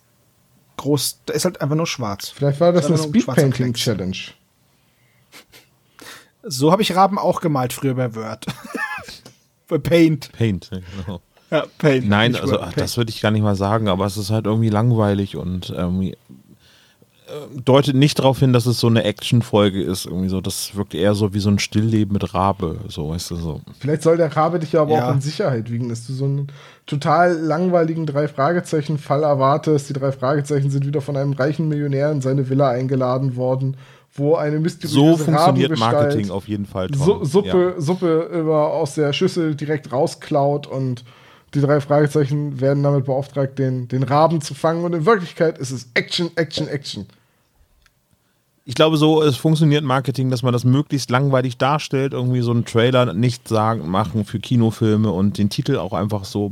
groß, 0.77 1.19
da 1.25 1.33
ist 1.33 1.45
halt 1.45 1.61
einfach 1.61 1.75
nur 1.75 1.87
schwarz. 1.87 2.29
Vielleicht 2.29 2.59
war 2.59 2.71
das 2.71 2.85
eine 2.85 2.97
Speedpainting 2.97 3.73
Challenge. 3.73 4.17
So 6.43 6.71
habe 6.71 6.81
ich 6.81 6.95
Raben 6.95 7.17
auch 7.17 7.41
gemalt 7.41 7.73
früher 7.73 7.95
bei 7.95 8.15
Word. 8.15 8.45
Paint. 9.77 10.31
Paint, 10.31 10.71
genau. 10.71 11.21
Ja, 11.51 11.65
Paint. 11.77 12.07
Nein, 12.07 12.35
also 12.35 12.53
Word, 12.53 12.61
Paint. 12.61 12.79
das 12.79 12.97
würde 12.97 13.09
ich 13.11 13.21
gar 13.21 13.31
nicht 13.31 13.41
mal 13.41 13.55
sagen, 13.55 13.87
aber 13.87 14.05
es 14.05 14.17
ist 14.17 14.29
halt 14.29 14.45
irgendwie 14.45 14.69
langweilig 14.69 15.35
und 15.35 15.69
irgendwie 15.69 16.15
äh, 17.29 17.61
deutet 17.63 17.95
nicht 17.95 18.19
darauf 18.19 18.39
hin, 18.39 18.53
dass 18.53 18.65
es 18.65 18.79
so 18.79 18.87
eine 18.87 19.03
Action-Folge 19.03 19.81
ist. 19.81 20.05
Irgendwie 20.05 20.29
so, 20.29 20.41
das 20.41 20.75
wirkt 20.75 20.93
eher 20.93 21.15
so 21.15 21.33
wie 21.33 21.39
so 21.39 21.49
ein 21.49 21.59
Stillleben 21.59 22.13
mit 22.13 22.33
Rabe. 22.33 22.77
So, 22.87 23.09
weißt 23.09 23.31
du, 23.31 23.35
so. 23.35 23.61
Vielleicht 23.79 24.03
soll 24.03 24.17
der 24.17 24.35
Rabe 24.35 24.59
dich 24.59 24.73
ja 24.73 24.81
aber 24.81 24.95
ja. 24.95 25.09
auch 25.09 25.13
in 25.13 25.21
Sicherheit 25.21 25.71
wiegen, 25.71 25.89
dass 25.89 26.05
du 26.07 26.13
so 26.13 26.25
einen 26.25 26.47
total 26.85 27.33
langweiligen 27.33 28.05
Drei-Fragezeichen-Fall 28.05 29.23
erwartest. 29.23 29.89
Die 29.89 29.93
drei 29.93 30.11
Fragezeichen 30.11 30.71
sind 30.71 30.85
wieder 30.85 31.01
von 31.01 31.17
einem 31.17 31.33
reichen 31.33 31.67
Millionär 31.67 32.11
in 32.11 32.21
seine 32.21 32.49
Villa 32.49 32.69
eingeladen 32.69 33.35
worden, 33.35 33.77
wo 34.19 34.35
eine 34.35 34.59
mysteriöse 34.59 34.93
So 34.93 35.17
funktioniert 35.17 35.79
Marketing 35.79 36.29
auf 36.29 36.47
jeden 36.47 36.65
Fall. 36.65 36.89
Su 36.93 37.25
Suppe, 37.25 37.73
ja. 37.75 37.81
Suppe 37.81 38.29
immer 38.33 38.67
aus 38.67 38.95
der 38.95 39.13
Schüssel 39.13 39.55
direkt 39.55 39.91
rausklaut 39.91 40.67
und 40.67 41.03
die 41.55 41.61
drei 41.61 41.81
Fragezeichen 41.81 42.61
werden 42.61 42.83
damit 42.83 43.05
beauftragt, 43.05 43.57
den, 43.57 43.87
den 43.87 44.03
Raben 44.03 44.41
zu 44.41 44.53
fangen. 44.53 44.83
Und 44.83 44.93
in 44.93 45.05
Wirklichkeit 45.07 45.57
ist 45.57 45.71
es 45.71 45.89
Action, 45.95 46.29
Action, 46.35 46.67
Action 46.67 47.07
ich 48.69 48.75
glaube, 48.75 48.97
so 48.97 49.23
es 49.23 49.35
funktioniert 49.35 49.83
Marketing, 49.83 50.29
dass 50.29 50.43
man 50.43 50.53
das 50.53 50.63
möglichst 50.63 51.09
langweilig 51.09 51.57
darstellt, 51.57 52.13
irgendwie 52.13 52.41
so 52.41 52.51
einen 52.51 52.65
Trailer 52.65 53.15
nicht 53.15 53.47
sagen, 53.47 53.89
machen 53.89 54.25
für 54.25 54.39
Kinofilme 54.39 55.09
und 55.09 55.39
den 55.39 55.49
Titel 55.49 55.77
auch 55.77 55.91
einfach 55.91 56.23
so 56.23 56.51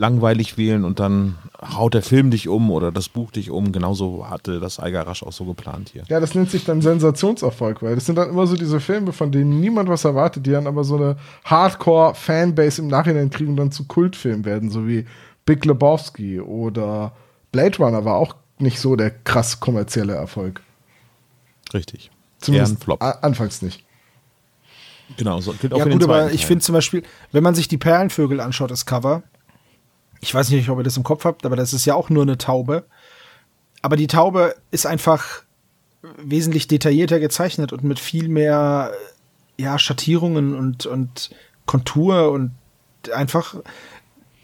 langweilig 0.00 0.56
wählen 0.56 0.86
und 0.86 0.98
dann 0.98 1.36
haut 1.60 1.92
der 1.92 2.00
Film 2.00 2.30
dich 2.30 2.48
um 2.48 2.70
oder 2.70 2.90
das 2.90 3.10
Buch 3.10 3.30
dich 3.30 3.50
um. 3.50 3.70
Genauso 3.70 4.30
hatte 4.30 4.58
das 4.58 4.80
Eiger 4.80 5.06
Rasch 5.06 5.22
auch 5.22 5.32
so 5.32 5.44
geplant 5.44 5.90
hier. 5.92 6.04
Ja, 6.08 6.20
das 6.20 6.34
nennt 6.34 6.50
sich 6.50 6.64
dann 6.64 6.80
Sensationserfolg, 6.80 7.82
weil 7.82 7.96
das 7.96 8.06
sind 8.06 8.16
dann 8.16 8.30
immer 8.30 8.46
so 8.46 8.56
diese 8.56 8.80
Filme, 8.80 9.12
von 9.12 9.30
denen 9.30 9.60
niemand 9.60 9.90
was 9.90 10.06
erwartet, 10.06 10.46
die 10.46 10.52
dann 10.52 10.66
aber 10.66 10.84
so 10.84 10.96
eine 10.96 11.16
Hardcore-Fanbase 11.44 12.80
im 12.80 12.88
Nachhinein 12.88 13.28
kriegen 13.28 13.50
und 13.50 13.56
dann 13.58 13.72
zu 13.72 13.84
Kultfilmen 13.84 14.46
werden, 14.46 14.70
so 14.70 14.88
wie 14.88 15.04
Big 15.44 15.66
Lebowski 15.66 16.40
oder 16.40 17.12
Blade 17.52 17.76
Runner 17.76 18.02
war 18.02 18.16
auch 18.16 18.34
nicht 18.58 18.80
so 18.80 18.96
der 18.96 19.10
krass 19.10 19.60
kommerzielle 19.60 20.14
Erfolg. 20.14 20.62
Richtig. 21.74 22.10
Zumindest 22.38 22.82
Flop. 22.82 23.02
anfangs 23.02 23.60
nicht. 23.60 23.84
Genau, 25.18 25.42
so 25.42 25.52
gilt 25.52 25.74
auch 25.74 25.78
ja, 25.78 25.84
für 25.84 25.90
gut, 25.90 26.02
den 26.02 26.10
aber 26.10 26.32
ich 26.32 26.46
finde 26.46 26.64
zum 26.64 26.72
Beispiel, 26.72 27.02
wenn 27.32 27.42
man 27.42 27.54
sich 27.54 27.68
die 27.68 27.76
Perlenvögel 27.76 28.40
anschaut, 28.40 28.70
das 28.70 28.86
Cover, 28.86 29.24
ich 30.20 30.34
weiß 30.34 30.50
nicht, 30.50 30.68
ob 30.68 30.78
ihr 30.78 30.84
das 30.84 30.96
im 30.96 31.02
Kopf 31.02 31.24
habt, 31.24 31.46
aber 31.46 31.56
das 31.56 31.72
ist 31.72 31.84
ja 31.86 31.94
auch 31.94 32.10
nur 32.10 32.22
eine 32.22 32.38
Taube. 32.38 32.84
Aber 33.82 33.96
die 33.96 34.06
Taube 34.06 34.54
ist 34.70 34.86
einfach 34.86 35.42
wesentlich 36.16 36.68
detaillierter 36.68 37.20
gezeichnet 37.20 37.72
und 37.72 37.84
mit 37.84 37.98
viel 37.98 38.28
mehr 38.28 38.92
ja, 39.56 39.78
Schattierungen 39.78 40.54
und, 40.54 40.86
und 40.86 41.30
Kontur 41.66 42.30
und 42.30 42.52
einfach. 43.14 43.56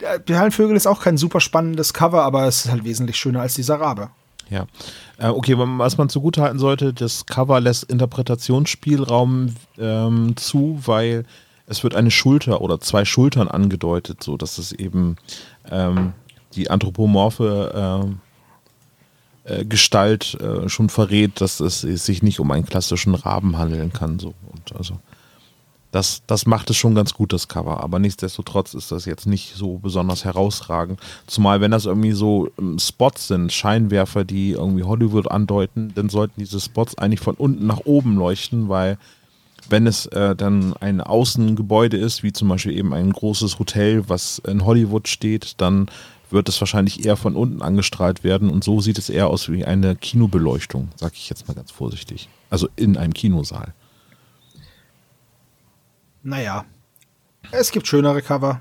Die 0.01 0.33
Perlenvögel 0.33 0.77
ist 0.77 0.87
auch 0.87 1.01
kein 1.01 1.17
super 1.17 1.41
spannendes 1.41 1.95
Cover, 1.95 2.23
aber 2.23 2.47
es 2.47 2.67
ist 2.67 2.71
halt 2.71 2.85
wesentlich 2.85 3.17
schöner 3.17 3.41
als 3.41 3.55
dieser 3.55 3.81
Rabe. 3.81 4.11
Ja. 4.51 4.67
Äh, 5.19 5.29
okay, 5.29 5.55
was 5.57 5.97
man 5.97 6.09
zugutehalten 6.09 6.59
sollte, 6.59 6.93
das 6.93 7.27
Cover 7.27 7.61
lässt 7.61 7.85
Interpretationsspielraum 7.85 9.55
ähm, 9.79 10.37
zu, 10.37 10.81
weil 10.85 11.25
es 11.67 11.83
wird 11.83 11.95
eine 11.95 12.11
Schulter 12.11 12.61
oder 12.61 12.81
zwei 12.81 13.05
Schultern 13.05 13.49
angedeutet, 13.49 14.23
so 14.23 14.37
dass 14.37 14.59
es 14.59 14.73
eben 14.73 15.17
ähm, 15.71 16.13
die 16.55 16.71
anthropomorphe 16.71 18.17
äh, 19.45 19.61
äh, 19.61 19.65
Gestalt 19.65 20.39
äh, 20.41 20.69
schon 20.69 20.89
verrät, 20.89 21.41
dass 21.41 21.61
es 21.61 21.81
sich 21.81 22.23
nicht 22.23 22.41
um 22.41 22.51
einen 22.51 22.67
klassischen 22.67 23.15
Raben 23.15 23.59
handeln 23.59 23.93
kann. 23.93 24.19
So. 24.19 24.35
Und 24.53 24.77
also 24.77 24.99
Das, 25.93 26.23
das 26.27 26.47
macht 26.47 26.69
es 26.71 26.77
schon 26.77 26.95
ganz 26.95 27.15
gut, 27.15 27.33
das 27.33 27.49
Cover. 27.49 27.81
Aber 27.81 27.99
nichtsdestotrotz 27.99 28.75
ist 28.75 28.91
das 28.91 29.05
jetzt 29.07 29.27
nicht 29.27 29.55
so 29.55 29.79
besonders 29.79 30.25
herausragend. 30.25 31.01
Zumal, 31.27 31.61
wenn 31.61 31.71
das 31.71 31.87
irgendwie 31.87 32.13
so 32.13 32.49
ähm, 32.59 32.79
Spots 32.79 33.29
sind, 33.29 33.53
Scheinwerfer, 33.53 34.25
die 34.25 34.53
irgendwie 34.53 34.85
Hollywood 34.85 35.31
andeuten, 35.31 35.93
dann 35.95 36.09
sollten 36.09 36.41
diese 36.41 36.61
Spots 36.61 36.99
eigentlich 36.99 37.21
von 37.21 37.37
unten 37.37 37.67
nach 37.67 37.81
oben 37.85 38.17
leuchten, 38.17 38.69
weil 38.69 38.99
wenn 39.71 39.87
es 39.87 40.07
äh, 40.07 40.37
dann 40.37 40.75
ein 40.75 41.01
Außengebäude 41.01 41.97
ist, 41.97 42.23
wie 42.23 42.33
zum 42.33 42.49
Beispiel 42.49 42.77
eben 42.77 42.95
ein 42.95 43.13
großes 43.13 43.59
Hotel, 43.59 44.09
was 44.09 44.41
in 44.47 44.65
Hollywood 44.65 45.09
steht, 45.09 45.61
dann 45.61 45.89
wird 46.31 46.49
es 46.49 46.61
wahrscheinlich 46.61 47.05
eher 47.05 47.17
von 47.17 47.37
unten 47.37 47.63
angestrahlt 47.63 48.25
werden 48.25 48.51
und 48.51 48.65
so 48.65 48.81
sieht 48.81 48.99
es 48.99 49.11
eher 49.11 49.29
aus 49.29 49.51
wie 49.51 49.65
eine 49.65 49.95
Kinobeleuchtung, 49.97 50.89
sag 50.97 51.15
ich 51.15 51.29
jetzt 51.29 51.47
mal 51.47 51.55
ganz 51.55 51.71
vorsichtig. 51.71 52.29
Also 52.51 52.69
in 52.77 52.97
einem 52.97 53.15
Kinosaal. 53.15 53.75
Naja, 56.23 56.65
es 57.53 57.71
gibt 57.71 57.87
schönere 57.87 58.23
Cover. 58.23 58.61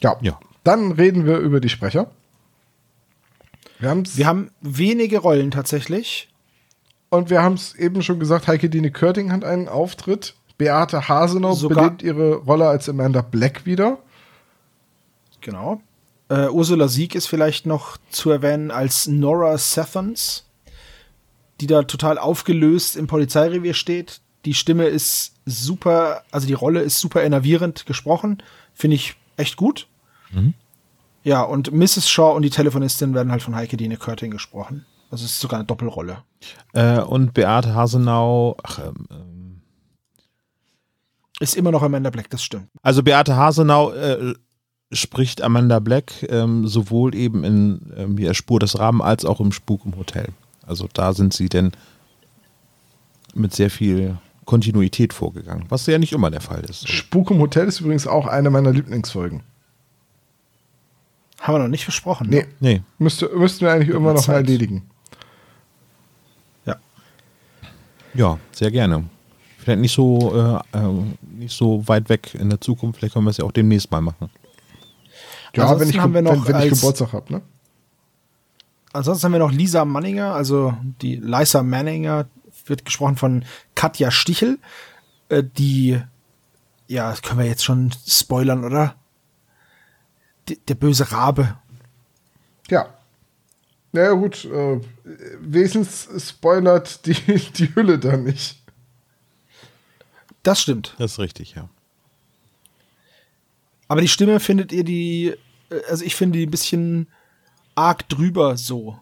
Ja. 0.00 0.16
Ja. 0.20 0.38
Dann 0.64 0.92
reden 0.92 1.26
wir 1.26 1.38
über 1.38 1.60
die 1.60 1.68
Sprecher. 1.68 2.10
Wir, 3.78 4.02
Wir 4.14 4.26
haben 4.26 4.50
wenige 4.60 5.18
Rollen 5.18 5.50
tatsächlich. 5.50 6.28
Und 7.14 7.30
wir 7.30 7.42
haben 7.42 7.54
es 7.54 7.74
eben 7.74 8.02
schon 8.02 8.18
gesagt, 8.20 8.46
Heike 8.48 8.68
Dine 8.68 8.90
Körting 8.90 9.32
hat 9.32 9.44
einen 9.44 9.68
Auftritt. 9.68 10.34
Beate 10.58 11.08
Hasenau 11.08 11.54
Sogar- 11.54 11.84
belebt 11.90 12.02
ihre 12.02 12.36
Rolle 12.36 12.68
als 12.68 12.88
Amanda 12.88 13.22
Black 13.22 13.66
wieder. 13.66 13.98
Genau. 15.40 15.80
Äh, 16.28 16.48
Ursula 16.48 16.88
Sieg 16.88 17.14
ist 17.14 17.26
vielleicht 17.26 17.66
noch 17.66 17.96
zu 18.10 18.30
erwähnen 18.30 18.70
als 18.70 19.06
Nora 19.06 19.58
Sethons, 19.58 20.44
die 21.60 21.66
da 21.66 21.82
total 21.82 22.18
aufgelöst 22.18 22.96
im 22.96 23.06
Polizeirevier 23.06 23.74
steht. 23.74 24.20
Die 24.44 24.54
Stimme 24.54 24.84
ist 24.86 25.32
super, 25.44 26.22
also 26.30 26.46
die 26.46 26.52
Rolle 26.54 26.80
ist 26.80 26.98
super 27.00 27.22
enervierend 27.22 27.84
gesprochen. 27.86 28.42
Finde 28.74 28.94
ich 28.96 29.16
echt 29.36 29.56
gut. 29.56 29.86
Ja, 31.22 31.42
und 31.42 31.72
Mrs. 31.72 32.08
Shaw 32.10 32.34
und 32.34 32.42
die 32.42 32.50
Telefonistin 32.50 33.14
werden 33.14 33.30
halt 33.32 33.42
von 33.42 33.54
Heike 33.54 33.76
Dine 33.76 33.96
Körting 33.96 34.30
gesprochen. 34.30 34.84
Also 35.14 35.26
es 35.26 35.30
ist 35.30 35.40
sogar 35.40 35.60
eine 35.60 35.66
Doppelrolle. 35.66 36.18
Äh, 36.72 36.98
und 36.98 37.34
Beate 37.34 37.72
Hasenau, 37.72 38.56
ach, 38.64 38.80
ähm, 38.80 39.06
ähm, 39.12 39.60
Ist 41.38 41.54
immer 41.56 41.70
noch 41.70 41.82
Amanda 41.82 42.10
Black, 42.10 42.28
das 42.30 42.42
stimmt. 42.42 42.66
also 42.82 43.04
Beate 43.04 43.36
Hasenau 43.36 43.92
äh, 43.92 44.34
spricht 44.90 45.40
Amanda 45.40 45.78
Black 45.78 46.26
ähm, 46.28 46.66
sowohl 46.66 47.14
eben 47.14 47.44
in 47.44 47.92
ähm, 47.96 48.16
der 48.16 48.34
Spur 48.34 48.58
des 48.58 48.76
Raben 48.76 49.00
als 49.02 49.24
auch 49.24 49.38
im 49.38 49.52
Spuk 49.52 49.82
im 49.84 49.96
Hotel. 49.96 50.30
Also 50.66 50.88
da 50.92 51.12
sind 51.12 51.32
sie 51.32 51.48
denn 51.48 51.70
mit 53.34 53.54
sehr 53.54 53.70
viel 53.70 54.16
Kontinuität 54.46 55.12
vorgegangen, 55.12 55.66
was 55.68 55.86
ja 55.86 55.98
nicht 55.98 56.12
immer 56.12 56.32
der 56.32 56.40
Fall 56.40 56.62
ist. 56.64 56.88
Spuk 56.88 57.30
im 57.30 57.38
Hotel 57.38 57.68
ist 57.68 57.78
übrigens 57.80 58.08
auch 58.08 58.26
eine 58.26 58.50
meiner 58.50 58.72
Lieblingsfolgen. 58.72 59.44
Haben 61.40 61.54
wir 61.54 61.58
noch 61.60 61.68
nicht 61.68 61.84
versprochen. 61.84 62.30
ne? 62.30 62.46
Nee, 62.58 62.74
Nee, 62.74 62.82
müsste, 62.98 63.28
müssten 63.28 63.60
wir 63.64 63.72
eigentlich 63.72 63.90
immer 63.90 64.08
noch 64.12 64.14
mal 64.14 64.20
Zeit. 64.22 64.36
erledigen. 64.46 64.88
Ja. 66.64 66.76
Ja, 68.14 68.38
sehr 68.52 68.70
gerne. 68.70 69.04
Vielleicht 69.58 69.80
nicht 69.80 69.94
so, 69.94 70.62
äh, 70.72 70.78
äh, 70.78 70.92
nicht 71.22 71.56
so 71.56 71.86
weit 71.88 72.08
weg 72.08 72.34
in 72.34 72.50
der 72.50 72.60
Zukunft, 72.60 72.98
vielleicht 72.98 73.14
können 73.14 73.26
wir 73.26 73.30
es 73.30 73.38
ja 73.38 73.44
auch 73.44 73.52
demnächst 73.52 73.90
mal 73.90 74.00
machen. 74.00 74.30
Ja, 75.54 75.64
Ansonsten 75.64 75.80
wenn 75.80 75.88
ich, 75.90 75.98
haben 75.98 76.14
wir 76.14 76.22
noch 76.22 76.46
wenn, 76.46 76.54
wenn 76.54 76.62
ich 76.64 76.74
Geburtstag 76.74 77.12
habe, 77.12 77.32
ne? 77.32 77.42
Ansonsten 78.92 79.24
haben 79.24 79.32
wir 79.32 79.38
noch 79.38 79.52
Lisa 79.52 79.84
Manninger, 79.84 80.34
also 80.34 80.74
die 81.02 81.16
Lisa 81.16 81.62
Manninger 81.62 82.26
wird 82.66 82.84
gesprochen 82.84 83.16
von 83.16 83.44
Katja 83.74 84.10
Stichel, 84.10 84.58
äh, 85.28 85.42
die, 85.42 86.00
ja, 86.86 87.10
das 87.10 87.22
können 87.22 87.40
wir 87.40 87.46
jetzt 87.46 87.64
schon 87.64 87.90
spoilern, 88.06 88.64
oder? 88.64 88.94
Die, 90.48 90.58
der 90.58 90.74
böse 90.74 91.10
Rabe. 91.10 91.56
Ja. 92.68 92.93
Na 93.94 94.02
ja, 94.02 94.12
gut, 94.12 94.44
äh, 94.46 94.80
wenigstens 95.38 96.08
spoilert 96.28 97.06
die, 97.06 97.14
die 97.56 97.72
Hülle 97.76 98.00
dann 98.00 98.24
nicht. 98.24 98.60
Das 100.42 100.60
stimmt. 100.60 100.96
Das 100.98 101.12
ist 101.12 101.18
richtig, 101.20 101.54
ja. 101.54 101.68
Aber 103.86 104.00
die 104.00 104.08
Stimme 104.08 104.40
findet 104.40 104.72
ihr 104.72 104.82
die, 104.82 105.36
äh, 105.70 105.80
also 105.88 106.04
ich 106.04 106.16
finde 106.16 106.40
die 106.40 106.46
ein 106.46 106.50
bisschen 106.50 107.06
arg 107.76 108.08
drüber 108.08 108.56
so. 108.56 108.98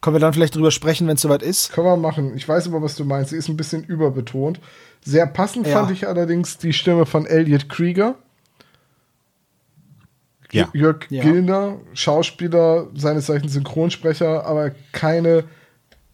Können 0.00 0.16
wir 0.16 0.20
dann 0.20 0.32
vielleicht 0.32 0.54
drüber 0.54 0.70
sprechen, 0.70 1.06
wenn 1.08 1.16
es 1.16 1.20
soweit 1.22 1.42
ist? 1.42 1.72
Können 1.72 1.86
wir 1.86 1.96
machen. 1.98 2.34
Ich 2.36 2.48
weiß 2.48 2.68
aber, 2.68 2.80
was 2.80 2.96
du 2.96 3.04
meinst. 3.04 3.30
Sie 3.30 3.36
ist 3.36 3.48
ein 3.48 3.56
bisschen 3.58 3.84
überbetont. 3.84 4.60
Sehr 5.04 5.26
passend 5.26 5.66
Ja. 5.66 5.80
fand 5.80 5.90
ich 5.90 6.08
allerdings 6.08 6.56
die 6.56 6.72
Stimme 6.72 7.04
von 7.04 7.26
Elliot 7.26 7.68
Krieger. 7.68 8.14
Ja. 10.52 10.68
Jörg 10.72 11.06
Ja. 11.10 11.22
Gilner, 11.22 11.76
Schauspieler, 11.94 12.88
seines 12.94 13.26
Zeichens 13.26 13.52
Synchronsprecher, 13.52 14.44
aber 14.44 14.72
keine 14.92 15.44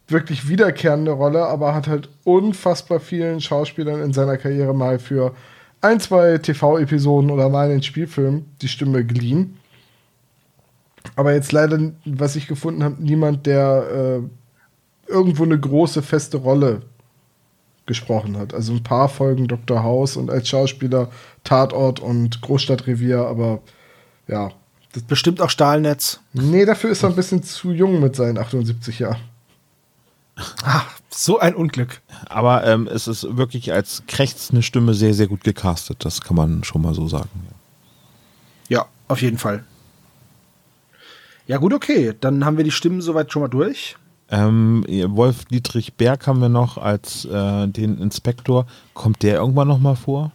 wirklich 0.08 0.48
wiederkehrende 0.48 1.12
Rolle, 1.12 1.46
aber 1.46 1.74
hat 1.74 1.86
halt 1.86 2.08
unfassbar 2.24 3.00
vielen 3.00 3.40
Schauspielern 3.40 4.02
in 4.02 4.12
seiner 4.12 4.36
Karriere 4.36 4.74
mal 4.74 4.98
für 4.98 5.34
ein, 5.80 6.00
zwei 6.00 6.38
TV-Episoden 6.38 7.30
oder 7.30 7.48
mal 7.48 7.66
in 7.66 7.72
den 7.72 7.82
Spielfilmen 7.82 8.46
die 8.60 8.68
Stimme 8.68 9.04
geliehen. 9.04 9.58
Aber 11.16 11.32
jetzt 11.34 11.52
leider, 11.52 11.92
was 12.04 12.36
ich 12.36 12.46
gefunden 12.46 12.84
habe, 12.84 13.02
niemand, 13.02 13.46
der 13.46 14.20
äh, 15.08 15.10
irgendwo 15.10 15.42
eine 15.42 15.58
große, 15.58 16.02
feste 16.02 16.38
Rolle 16.38 16.82
gesprochen 17.86 18.38
hat. 18.38 18.54
Also 18.54 18.72
ein 18.72 18.84
paar 18.84 19.08
Folgen 19.08 19.48
Dr. 19.48 19.82
House 19.82 20.16
und 20.16 20.30
als 20.30 20.48
Schauspieler 20.48 21.10
Tatort 21.42 21.98
und 21.98 22.40
Großstadtrevier, 22.40 23.26
aber 23.26 23.60
ja. 24.28 24.50
Das, 24.92 25.02
Bestimmt 25.04 25.40
auch 25.40 25.50
Stahlnetz. 25.50 26.20
nee, 26.32 26.64
dafür 26.64 26.90
ist 26.90 27.02
er 27.02 27.08
ein 27.08 27.16
bisschen 27.16 27.42
zu 27.42 27.72
jung 27.72 28.00
mit 28.00 28.14
seinen 28.14 28.38
78 28.38 28.98
Jahren. 28.98 29.20
Ah, 30.64 30.82
so 31.10 31.38
ein 31.38 31.54
Unglück. 31.54 32.00
Aber 32.28 32.64
ähm, 32.66 32.88
es 32.88 33.06
ist 33.06 33.36
wirklich 33.36 33.72
als 33.72 34.02
krächzende 34.06 34.62
Stimme 34.62 34.94
sehr, 34.94 35.14
sehr 35.14 35.26
gut 35.26 35.44
gecastet. 35.44 36.04
Das 36.04 36.20
kann 36.20 36.36
man 36.36 36.64
schon 36.64 36.82
mal 36.82 36.94
so 36.94 37.08
sagen. 37.08 37.28
Ja, 38.68 38.86
auf 39.08 39.20
jeden 39.22 39.38
Fall. 39.38 39.64
Ja, 41.46 41.58
gut, 41.58 41.74
okay. 41.74 42.14
Dann 42.18 42.44
haben 42.44 42.56
wir 42.56 42.64
die 42.64 42.70
Stimmen 42.70 43.00
soweit 43.00 43.32
schon 43.32 43.42
mal 43.42 43.48
durch. 43.48 43.96
Ähm, 44.30 44.84
Wolf 44.88 45.44
Dietrich 45.46 45.94
Berg 45.94 46.26
haben 46.26 46.40
wir 46.40 46.48
noch 46.48 46.78
als 46.78 47.26
äh, 47.26 47.68
den 47.68 47.98
Inspektor. 47.98 48.66
Kommt 48.94 49.22
der 49.22 49.36
irgendwann 49.36 49.68
noch 49.68 49.78
mal 49.78 49.96
vor? 49.96 50.32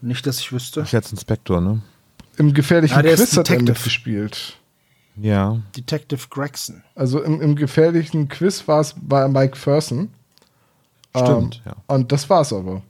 Nicht, 0.00 0.26
dass 0.26 0.38
ich 0.38 0.52
wüsste. 0.52 0.82
Ich 0.82 0.94
als 0.94 1.12
Inspektor, 1.12 1.60
ne? 1.60 1.82
Im 2.36 2.52
gefährlichen 2.54 2.96
Ah, 2.98 3.02
Quiz 3.02 3.20
hat 3.36 3.50
er 3.50 3.56
Detective. 3.56 3.72
mitgespielt. 3.72 4.56
Ja. 5.16 5.60
Detective 5.76 6.26
Gregson. 6.30 6.82
Also 6.94 7.22
im, 7.22 7.40
im 7.40 7.54
gefährlichen 7.56 8.28
Quiz 8.28 8.66
war 8.66 8.80
es 8.80 8.94
bei 9.00 9.28
Mike 9.28 9.56
Ferson. 9.56 10.10
Stimmt, 11.16 11.62
Ähm, 11.64 11.72
ja. 11.72 11.76
Und 11.94 12.10
das 12.10 12.28
war's 12.28 12.52
aber. 12.52 12.82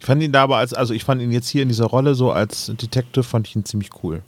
Ich 0.00 0.06
fand 0.06 0.20
ihn 0.22 0.32
da 0.32 0.42
aber 0.42 0.56
als, 0.56 0.74
also 0.74 0.92
ich 0.94 1.04
fand 1.04 1.22
ihn 1.22 1.30
jetzt 1.30 1.48
hier 1.48 1.62
in 1.62 1.68
dieser 1.68 1.84
Rolle 1.86 2.14
so 2.16 2.32
als 2.32 2.66
Detective, 2.66 3.22
fand 3.22 3.46
ich 3.46 3.54
ihn 3.54 3.64
ziemlich 3.64 3.90
cool. 4.02 4.22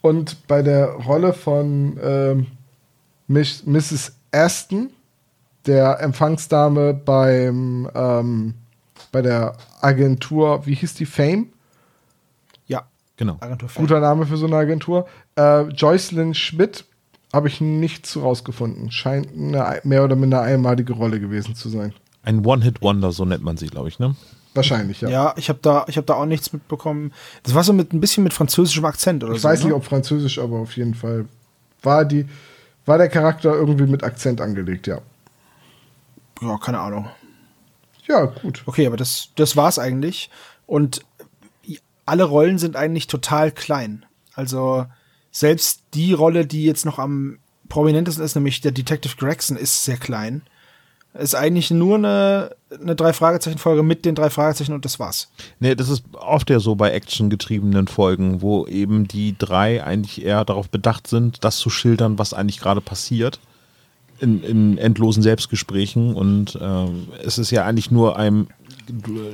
Und 0.00 0.48
bei 0.48 0.62
der 0.62 0.86
Rolle 0.88 1.32
von 1.32 1.98
ähm, 2.02 2.46
Miss, 3.28 3.64
Mrs. 3.64 4.12
Aston, 4.32 4.90
der 5.66 6.00
Empfangsdame 6.00 6.94
beim 6.94 7.88
ähm, 7.94 8.54
bei 9.12 9.22
der 9.22 9.56
Agentur, 9.80 10.66
wie 10.66 10.74
hieß 10.74 10.94
die 10.94 11.06
Fame? 11.06 11.51
Genau. 13.16 13.36
Agentur. 13.40 13.68
Guter 13.74 14.00
Name 14.00 14.26
für 14.26 14.36
so 14.36 14.46
eine 14.46 14.56
Agentur. 14.56 15.06
Äh, 15.36 15.62
Joycelyn 15.68 16.34
Schmidt 16.34 16.84
habe 17.32 17.48
ich 17.48 17.60
nichts 17.60 18.10
zu 18.10 18.20
rausgefunden. 18.20 18.90
Scheint 18.90 19.28
eine 19.36 19.80
mehr 19.84 20.04
oder 20.04 20.16
minder 20.16 20.42
einmalige 20.42 20.92
Rolle 20.92 21.20
gewesen 21.20 21.54
zu 21.54 21.68
sein. 21.68 21.94
Ein 22.22 22.44
One-Hit-Wonder, 22.44 23.12
so 23.12 23.24
nennt 23.24 23.42
man 23.42 23.56
sie, 23.56 23.66
glaube 23.66 23.88
ich, 23.88 23.98
ne? 23.98 24.14
Wahrscheinlich, 24.54 25.00
ja. 25.00 25.08
Ja, 25.08 25.34
ich 25.36 25.48
habe 25.48 25.58
da, 25.62 25.86
ich 25.88 25.96
hab 25.96 26.06
da 26.06 26.14
auch 26.14 26.26
nichts 26.26 26.52
mitbekommen. 26.52 27.12
Das 27.42 27.54
war 27.54 27.64
so 27.64 27.72
mit 27.72 27.92
ein 27.92 28.00
bisschen 28.00 28.22
mit 28.22 28.34
französischem 28.34 28.84
Akzent 28.84 29.24
oder 29.24 29.34
ich 29.34 29.40
so. 29.40 29.48
weiß 29.48 29.60
nicht, 29.60 29.70
ne? 29.70 29.74
ob 29.74 29.84
Französisch, 29.84 30.38
aber 30.38 30.58
auf 30.58 30.76
jeden 30.76 30.94
Fall 30.94 31.24
war 31.82 32.04
die 32.04 32.26
war 32.84 32.98
der 32.98 33.08
Charakter 33.08 33.54
irgendwie 33.54 33.86
mit 33.86 34.02
Akzent 34.02 34.40
angelegt, 34.40 34.86
ja. 34.86 35.00
Ja, 36.40 36.58
keine 36.58 36.80
Ahnung. 36.80 37.08
Ja, 38.08 38.24
gut. 38.24 38.62
Okay, 38.66 38.86
aber 38.86 38.96
das, 38.96 39.28
das 39.36 39.56
war's 39.56 39.78
eigentlich. 39.78 40.30
Und 40.66 41.02
alle 42.06 42.24
Rollen 42.24 42.58
sind 42.58 42.76
eigentlich 42.76 43.06
total 43.06 43.52
klein. 43.52 44.04
Also 44.34 44.86
selbst 45.30 45.82
die 45.94 46.12
Rolle, 46.12 46.46
die 46.46 46.64
jetzt 46.64 46.84
noch 46.84 46.98
am 46.98 47.38
prominentesten 47.68 48.24
ist, 48.24 48.34
nämlich 48.34 48.60
der 48.60 48.72
Detective 48.72 49.16
Gregson, 49.16 49.56
ist 49.56 49.84
sehr 49.84 49.96
klein. 49.96 50.42
Ist 51.14 51.34
eigentlich 51.34 51.70
nur 51.70 51.96
eine, 51.96 52.56
eine 52.80 52.96
Drei-Fragezeichen-Folge 52.96 53.82
mit 53.82 54.06
den 54.06 54.14
drei 54.14 54.30
Fragezeichen 54.30 54.72
und 54.72 54.86
das 54.86 54.98
war's. 54.98 55.30
Nee, 55.60 55.74
das 55.74 55.90
ist 55.90 56.04
oft 56.14 56.48
ja 56.48 56.58
so 56.58 56.74
bei 56.74 56.90
actiongetriebenen 56.90 57.86
Folgen, 57.86 58.40
wo 58.40 58.66
eben 58.66 59.06
die 59.08 59.36
drei 59.38 59.84
eigentlich 59.84 60.24
eher 60.24 60.44
darauf 60.46 60.70
bedacht 60.70 61.06
sind, 61.06 61.44
das 61.44 61.58
zu 61.58 61.68
schildern, 61.68 62.18
was 62.18 62.32
eigentlich 62.32 62.60
gerade 62.60 62.80
passiert. 62.80 63.40
in, 64.22 64.42
in 64.44 64.78
endlosen 64.78 65.22
Selbstgesprächen 65.22 66.14
und 66.14 66.54
äh, 66.54 66.86
es 67.24 67.38
ist 67.38 67.50
ja 67.50 67.64
eigentlich 67.64 67.90
nur 67.90 68.16
ein, 68.16 68.46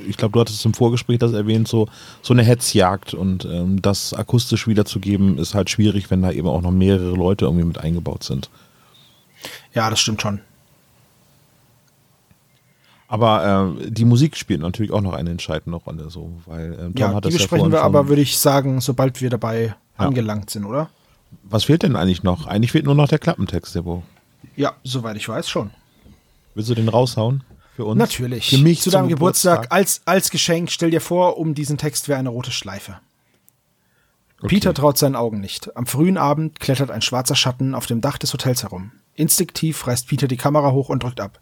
ich 0.07 0.17
glaube, 0.17 0.33
du 0.33 0.39
hattest 0.39 0.65
im 0.65 0.73
Vorgespräch 0.73 1.19
das 1.19 1.33
erwähnt, 1.33 1.67
so, 1.67 1.87
so 2.21 2.33
eine 2.33 2.43
Hetzjagd 2.43 3.13
und 3.13 3.45
ähm, 3.45 3.81
das 3.81 4.13
akustisch 4.13 4.67
wiederzugeben 4.67 5.37
ist 5.37 5.53
halt 5.55 5.69
schwierig, 5.69 6.09
wenn 6.11 6.21
da 6.21 6.31
eben 6.31 6.47
auch 6.47 6.61
noch 6.61 6.71
mehrere 6.71 7.15
Leute 7.15 7.45
irgendwie 7.45 7.65
mit 7.65 7.77
eingebaut 7.77 8.23
sind. 8.23 8.49
Ja, 9.73 9.89
das 9.89 9.99
stimmt 9.99 10.21
schon. 10.21 10.41
Aber 13.07 13.75
äh, 13.81 13.89
die 13.89 14.05
Musik 14.05 14.37
spielt 14.37 14.61
natürlich 14.61 14.91
auch 14.91 15.01
noch 15.01 15.13
eine 15.13 15.31
entscheidende 15.31 15.77
Rolle, 15.79 16.09
so, 16.11 16.31
weil 16.45 16.73
äh, 16.73 16.77
Tom 16.77 16.93
ja, 16.95 17.13
hat 17.13 17.25
die 17.25 17.29
das 17.29 17.33
ja 17.33 17.37
besprechen 17.39 17.47
vorhin 17.47 17.71
wir 17.71 17.81
aber, 17.81 18.07
würde 18.07 18.21
ich 18.21 18.37
sagen, 18.37 18.81
sobald 18.81 19.19
wir 19.19 19.29
dabei 19.31 19.75
Ja. 19.97 20.05
angelangt 20.05 20.49
sind, 20.51 20.65
oder? 20.65 20.89
Was 21.43 21.63
fehlt 21.63 21.81
denn 21.83 21.95
eigentlich 21.95 22.21
noch? 22.23 22.45
Eigentlich 22.45 22.71
fehlt 22.71 22.85
nur 22.85 22.95
noch 22.95 23.07
der 23.07 23.17
Klappentext, 23.19 23.73
Debo. 23.75 24.03
Ja, 24.55 24.73
soweit 24.83 25.17
ich 25.17 25.27
weiß 25.27 25.49
schon. 25.49 25.71
Willst 26.53 26.69
du 26.69 26.75
den 26.75 26.89
raushauen? 26.89 27.43
Für 27.79 27.85
uns? 27.85 27.97
Natürlich. 27.97 28.49
Für 28.49 28.57
mich 28.57 28.81
Zu 28.81 28.89
deinem 28.89 29.07
Geburtstag, 29.07 29.67
als, 29.69 30.01
als 30.03 30.31
Geschenk, 30.31 30.69
stell 30.69 30.91
dir 30.91 30.99
vor, 30.99 31.37
um 31.37 31.55
diesen 31.55 31.77
Text 31.77 32.09
wäre 32.09 32.19
eine 32.19 32.27
rote 32.27 32.51
Schleife. 32.51 32.99
Peter 34.45 34.73
traut 34.73 34.97
seinen 34.97 35.15
Augen 35.15 35.39
nicht. 35.39 35.77
Am 35.77 35.85
frühen 35.85 36.17
Abend 36.17 36.59
klettert 36.59 36.91
ein 36.91 37.01
schwarzer 37.01 37.35
Schatten 37.35 37.73
auf 37.73 37.85
dem 37.85 38.01
Dach 38.01 38.17
des 38.17 38.33
Hotels 38.33 38.63
herum. 38.63 38.91
Instinktiv 39.15 39.87
reißt 39.87 40.09
Peter 40.09 40.27
die 40.27 40.35
Kamera 40.35 40.73
hoch 40.73 40.89
und 40.89 41.03
drückt 41.03 41.21
ab. 41.21 41.39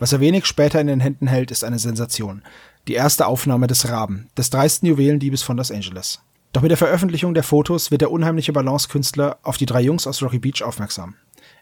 Was 0.00 0.12
er 0.12 0.18
wenig 0.18 0.46
später 0.46 0.80
in 0.80 0.88
den 0.88 0.98
Händen 0.98 1.28
hält, 1.28 1.52
ist 1.52 1.62
eine 1.62 1.78
Sensation. 1.78 2.42
Die 2.88 2.94
erste 2.94 3.28
Aufnahme 3.28 3.68
des 3.68 3.88
Raben, 3.88 4.28
des 4.36 4.50
dreisten 4.50 4.88
Juwelendiebes 4.88 5.44
von 5.44 5.56
Los 5.56 5.70
Angeles. 5.70 6.20
Doch 6.52 6.62
mit 6.62 6.72
der 6.72 6.78
Veröffentlichung 6.78 7.32
der 7.32 7.44
Fotos 7.44 7.92
wird 7.92 8.00
der 8.00 8.10
unheimliche 8.10 8.52
Balancekünstler 8.52 9.38
auf 9.44 9.56
die 9.56 9.66
drei 9.66 9.82
Jungs 9.82 10.08
aus 10.08 10.20
Rocky 10.20 10.40
Beach 10.40 10.64
aufmerksam. 10.64 11.14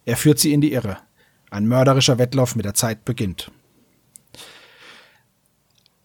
Er 0.07 0.17
führt 0.17 0.39
sie 0.39 0.55
in 0.55 0.63
die 0.63 0.73
Irre. 0.73 0.97
Ein 1.51 1.69
mörderischer 1.69 2.17
Wettlauf 2.17 2.57
mit 2.57 2.65
der 2.65 2.73
Zeit 2.73 3.05
beginnt. 3.05 3.51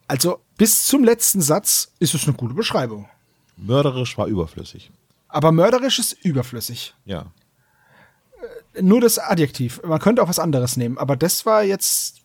Also 0.10 0.40
bis 0.58 0.86
zum 0.86 1.04
letzten 1.04 1.40
Satz 1.40 1.92
ist 2.00 2.16
es 2.16 2.24
eine 2.24 2.36
gute 2.36 2.56
Beschreibung. 2.56 3.08
Mörderisch 3.58 4.18
war 4.18 4.26
überflüssig. 4.26 4.90
Aber 5.28 5.52
mörderisch 5.52 6.00
ist 6.00 6.14
überflüssig. 6.26 6.96
Ja. 7.06 7.28
Nur 8.82 9.02
das 9.02 9.20
Adjektiv. 9.20 9.80
Man 9.84 10.00
könnte 10.00 10.24
auch 10.24 10.28
was 10.28 10.40
anderes 10.40 10.78
nehmen, 10.78 10.98
aber 10.98 11.16
das 11.16 11.46
war 11.46 11.64
jetzt, 11.64 12.22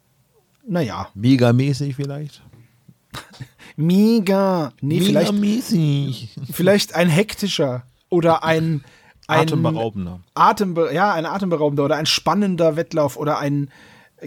naja, 0.67 1.09
Megamäßig 1.13 1.97
vielleicht? 1.97 2.43
mega. 3.77 4.73
Nee, 4.81 5.03
vielleicht, 5.03 5.33
Megamäßig. 5.33 6.39
vielleicht 6.53 6.95
ein 6.95 7.11
hektischer 7.11 7.83
oder 8.09 8.45
ein, 8.45 8.83
ein 9.27 9.41
Atemberaubender. 9.41 10.21
Atembe 10.33 10.91
ja, 10.95 11.13
ein 11.13 11.27
atemberaubender 11.27 11.85
oder 11.85 11.97
ein 11.97 12.07
spannender 12.07 12.77
Wettlauf 12.77 13.19
oder 13.19 13.39
ein 13.41 13.71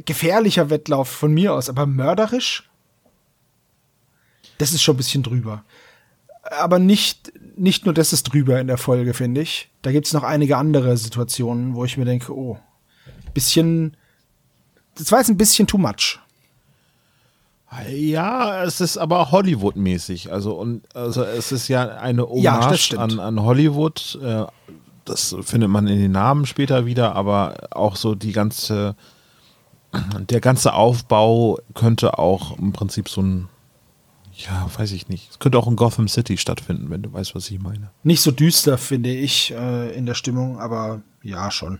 gefährlicher 0.05 0.69
Wettlauf 0.69 1.09
von 1.09 1.33
mir 1.33 1.55
aus, 1.55 1.69
aber 1.69 1.87
mörderisch? 1.87 2.69
Das 4.57 4.73
ist 4.73 4.81
schon 4.81 4.95
ein 4.95 4.97
bisschen 4.97 5.23
drüber. 5.23 5.63
Aber 6.59 6.79
nicht, 6.79 7.31
nicht 7.57 7.85
nur 7.85 7.93
das 7.93 8.13
ist 8.13 8.23
drüber 8.23 8.59
in 8.59 8.67
der 8.67 8.77
Folge, 8.77 9.13
finde 9.13 9.41
ich. 9.41 9.69
Da 9.81 9.91
gibt 9.91 10.07
es 10.07 10.13
noch 10.13 10.23
einige 10.23 10.57
andere 10.57 10.95
Situationen, 10.97 11.75
wo 11.75 11.83
ich 11.85 11.97
mir 11.97 12.05
denke, 12.05 12.33
oh, 12.35 12.57
bisschen, 13.33 13.97
das 14.95 15.11
war 15.11 15.19
jetzt 15.19 15.29
ein 15.29 15.37
bisschen 15.37 15.67
too 15.67 15.77
much. 15.77 16.19
Ja, 17.89 18.63
es 18.63 18.79
ist 18.79 18.97
aber 18.97 19.29
Hollywood-mäßig. 19.31 20.31
Also, 20.31 20.53
und, 20.53 20.83
also 20.95 21.23
es 21.23 21.51
ist 21.51 21.67
ja 21.67 21.97
eine 21.97 22.25
Ja, 22.35 22.61
Hommage 22.61 22.77
stimmt. 22.77 23.01
an, 23.01 23.19
an 23.19 23.41
Hollywood. 23.43 24.17
Äh, 24.23 24.45
Das 25.03 25.35
findet 25.41 25.69
man 25.69 25.87
in 25.87 25.99
den 25.99 26.11
Namen 26.13 26.45
später 26.45 26.85
wieder, 26.85 27.15
aber 27.15 27.55
auch 27.71 27.95
so 27.97 28.15
die 28.15 28.31
ganze, 28.31 28.95
der 30.29 30.39
ganze 30.41 30.73
Aufbau 30.73 31.59
könnte 31.73 32.17
auch 32.19 32.57
im 32.57 32.71
Prinzip 32.73 33.07
so 33.09 33.21
ein, 33.21 33.49
ja, 34.37 34.69
weiß 34.77 34.91
ich 34.91 35.07
nicht. 35.09 35.31
Es 35.31 35.39
könnte 35.39 35.57
auch 35.57 35.67
in 35.67 35.75
Gotham 35.75 36.07
City 36.07 36.37
stattfinden, 36.37 36.89
wenn 36.89 37.01
du 37.01 37.11
weißt, 37.13 37.33
was 37.35 37.49
ich 37.49 37.59
meine. 37.59 37.89
Nicht 38.03 38.21
so 38.21 38.31
düster, 38.31 38.77
finde 38.77 39.09
ich, 39.09 39.51
äh, 39.51 39.95
in 39.95 40.05
der 40.05 40.13
Stimmung, 40.13 40.59
aber 40.59 41.01
ja, 41.23 41.49
schon. 41.51 41.79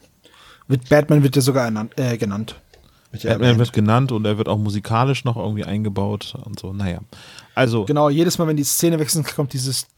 Mit 0.67 0.89
Batman 0.89 1.23
wird 1.23 1.35
er 1.35 1.41
sogar 1.41 1.65
ernannt, 1.65 1.93
äh, 1.97 2.17
genannt. 2.17 2.55
Ja 3.13 3.31
Batman 3.31 3.41
erwähnt. 3.41 3.59
wird 3.59 3.73
genannt 3.73 4.11
und 4.11 4.25
er 4.25 4.37
wird 4.37 4.49
auch 4.49 4.57
musikalisch 4.57 5.23
noch 5.23 5.37
irgendwie 5.37 5.63
eingebaut 5.63 6.35
und 6.43 6.59
so. 6.59 6.73
Naja. 6.73 6.99
Also, 7.55 7.85
Genau, 7.85 8.09
jedes 8.09 8.37
Mal, 8.37 8.47
wenn 8.47 8.57
die 8.57 8.63
Szene 8.63 8.99
wechselt, 8.99 9.33
kommt 9.33 9.53
dieses. 9.53 9.87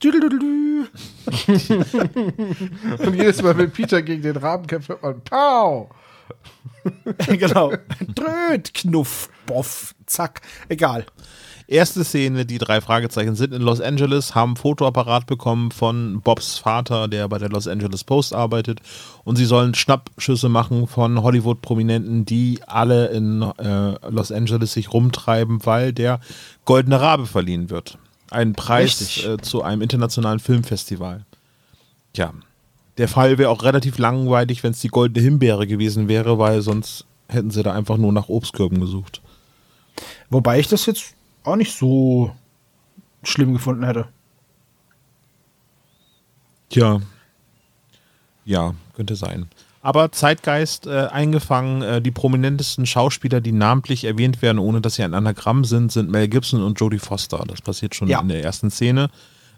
Und 2.98 3.14
jedes 3.14 3.42
Mal, 3.42 3.58
wenn 3.58 3.70
Peter 3.70 4.00
gegen 4.00 4.22
den 4.22 4.36
Raben 4.36 4.66
kämpft, 4.66 4.88
hört 4.88 5.02
man 5.02 5.20
Pow! 5.22 5.88
genau. 7.26 7.72
Dröt, 8.14 8.72
Knuff, 8.72 9.28
Boff, 9.44 9.94
zack. 10.06 10.40
Egal. 10.68 11.04
Erste 11.70 12.02
Szene, 12.02 12.44
die 12.46 12.58
drei 12.58 12.80
Fragezeichen 12.80 13.36
sind 13.36 13.54
in 13.54 13.62
Los 13.62 13.80
Angeles, 13.80 14.34
haben 14.34 14.54
ein 14.54 14.56
Fotoapparat 14.56 15.26
bekommen 15.26 15.70
von 15.70 16.20
Bobs 16.20 16.58
Vater, 16.58 17.06
der 17.06 17.28
bei 17.28 17.38
der 17.38 17.48
Los 17.48 17.68
Angeles 17.68 18.02
Post 18.02 18.34
arbeitet. 18.34 18.80
Und 19.22 19.36
sie 19.36 19.44
sollen 19.44 19.74
Schnappschüsse 19.74 20.48
machen 20.48 20.88
von 20.88 21.22
Hollywood-Prominenten, 21.22 22.24
die 22.24 22.58
alle 22.66 23.06
in 23.10 23.42
äh, 23.42 24.10
Los 24.10 24.32
Angeles 24.32 24.72
sich 24.72 24.92
rumtreiben, 24.92 25.64
weil 25.64 25.92
der 25.92 26.18
Goldene 26.64 27.00
Rabe 27.00 27.26
verliehen 27.26 27.70
wird. 27.70 27.98
Ein 28.30 28.54
Preis 28.54 29.24
äh, 29.24 29.36
zu 29.36 29.62
einem 29.62 29.82
internationalen 29.82 30.40
Filmfestival. 30.40 31.24
Tja, 32.14 32.34
der 32.98 33.06
Fall 33.06 33.38
wäre 33.38 33.50
auch 33.50 33.62
relativ 33.62 33.96
langweilig, 33.98 34.64
wenn 34.64 34.72
es 34.72 34.80
die 34.80 34.88
Goldene 34.88 35.24
Himbeere 35.24 35.68
gewesen 35.68 36.08
wäre, 36.08 36.36
weil 36.36 36.62
sonst 36.62 37.04
hätten 37.28 37.52
sie 37.52 37.62
da 37.62 37.72
einfach 37.72 37.96
nur 37.96 38.12
nach 38.12 38.28
Obstkörben 38.28 38.80
gesucht. 38.80 39.22
Wobei 40.30 40.58
ich 40.58 40.66
das 40.66 40.86
jetzt 40.86 41.14
auch 41.44 41.56
nicht 41.56 41.76
so 41.76 42.32
schlimm 43.22 43.52
gefunden 43.52 43.84
hätte. 43.84 44.08
Tja. 46.68 47.00
Ja, 48.44 48.74
könnte 48.94 49.16
sein. 49.16 49.48
Aber 49.82 50.12
Zeitgeist 50.12 50.86
äh, 50.86 51.06
eingefangen, 51.10 51.82
äh, 51.82 52.02
die 52.02 52.10
prominentesten 52.10 52.84
Schauspieler, 52.84 53.40
die 53.40 53.52
namentlich 53.52 54.04
erwähnt 54.04 54.42
werden, 54.42 54.58
ohne 54.58 54.80
dass 54.80 54.96
sie 54.96 55.02
ein 55.02 55.14
Anagramm 55.14 55.64
sind, 55.64 55.90
sind 55.90 56.10
Mel 56.10 56.28
Gibson 56.28 56.62
und 56.62 56.78
Jodie 56.78 56.98
Foster. 56.98 57.42
Das 57.48 57.62
passiert 57.62 57.94
schon 57.94 58.08
Ja. 58.08 58.20
in 58.20 58.28
der 58.28 58.42
ersten 58.44 58.70
Szene. 58.70 59.08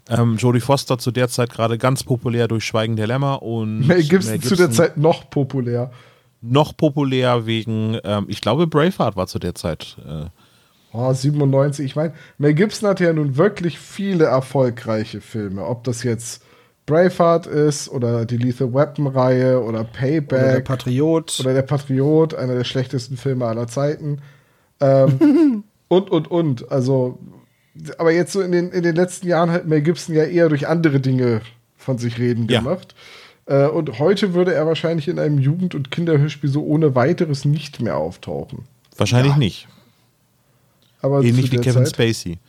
Ähm, 0.09 0.37
Jodie 0.37 0.61
Foster 0.61 0.97
zu 0.97 1.11
der 1.11 1.27
Zeit 1.29 1.49
gerade 1.51 1.77
ganz 1.77 2.03
populär 2.03 2.47
durch 2.47 2.65
Schweigen 2.65 2.95
der 2.95 3.07
Lämmer 3.07 3.41
und 3.41 3.85
Mel 3.87 4.03
Gibson, 4.03 4.41
zu 4.41 4.55
der 4.55 4.71
Zeit 4.71 4.97
noch 4.97 5.29
populär. 5.29 5.91
noch 6.41 6.75
populär 6.75 7.45
wegen, 7.45 7.97
ähm, 8.03 8.25
ich 8.27 8.39
glaube, 8.41 8.65
Braveheart 8.67 9.15
war 9.17 9.27
zu 9.27 9.39
der 9.39 9.55
Zeit. 9.55 9.97
Äh, 10.07 10.25
Oh, 10.93 11.11
97. 11.11 11.85
Ich 11.85 11.95
meine, 11.95 12.13
Mel 12.37 12.53
Gibson 12.53 12.87
hatte 12.89 13.03
ja 13.03 13.13
nun 13.13 13.35
wirklich 13.35 13.79
viele 13.79 14.25
erfolgreiche 14.25 15.21
Filme. 15.21 15.65
Ob 15.65 15.83
das 15.83 16.03
jetzt 16.03 16.43
Braveheart 16.85 17.47
ist 17.47 17.89
oder 17.89 18.25
die 18.25 18.37
Lethal 18.37 18.73
Weapon-Reihe 18.73 19.57
oder 19.59 19.79
Oder 19.79 19.83
der 19.83 19.89
Payback 19.99 20.65
Patriot. 20.65 21.39
oder 21.39 21.53
der 21.53 21.61
Patriot, 21.63 22.35
einer 22.35 22.55
der 22.55 22.63
schlechtesten 22.63 23.17
Filme 23.17 23.45
aller 23.45 23.67
Zeiten. 23.67 24.19
Ähm, 24.79 25.63
und, 25.87 26.11
und, 26.11 26.29
und. 26.29 26.71
Also, 26.71 27.17
aber 27.97 28.11
jetzt 28.11 28.33
so 28.33 28.41
in 28.41 28.51
den, 28.51 28.69
in 28.71 28.83
den 28.83 28.95
letzten 28.95 29.27
Jahren 29.27 29.49
hat 29.49 29.65
Mel 29.67 29.81
Gibson 29.81 30.13
ja 30.13 30.23
eher 30.25 30.49
durch 30.49 30.67
andere 30.67 30.99
Dinge 30.99 31.41
von 31.77 31.97
sich 31.97 32.19
reden 32.19 32.47
Ja. 32.49 32.59
gemacht. 32.59 32.93
Äh, 33.45 33.67
und 33.67 33.97
heute 33.99 34.33
würde 34.33 34.53
er 34.53 34.67
wahrscheinlich 34.67 35.07
in 35.07 35.19
einem 35.19 35.37
Jugend- 35.39 35.75
und 35.75 35.89
Kinderhörspiel 35.89 36.49
so 36.49 36.63
ohne 36.63 36.95
weiteres 36.95 37.45
nicht 37.45 37.81
mehr 37.81 37.97
auftauchen. 37.97 38.65
wahrscheinlich 38.95 39.33
Ja. 39.33 39.37
nicht. 39.39 39.67
Aber 41.03 41.21
Ähnlich 41.21 41.51
wie 41.51 41.57
Kevin 41.57 41.85
Zeit, 41.85 41.95
Spacey. 41.95 42.39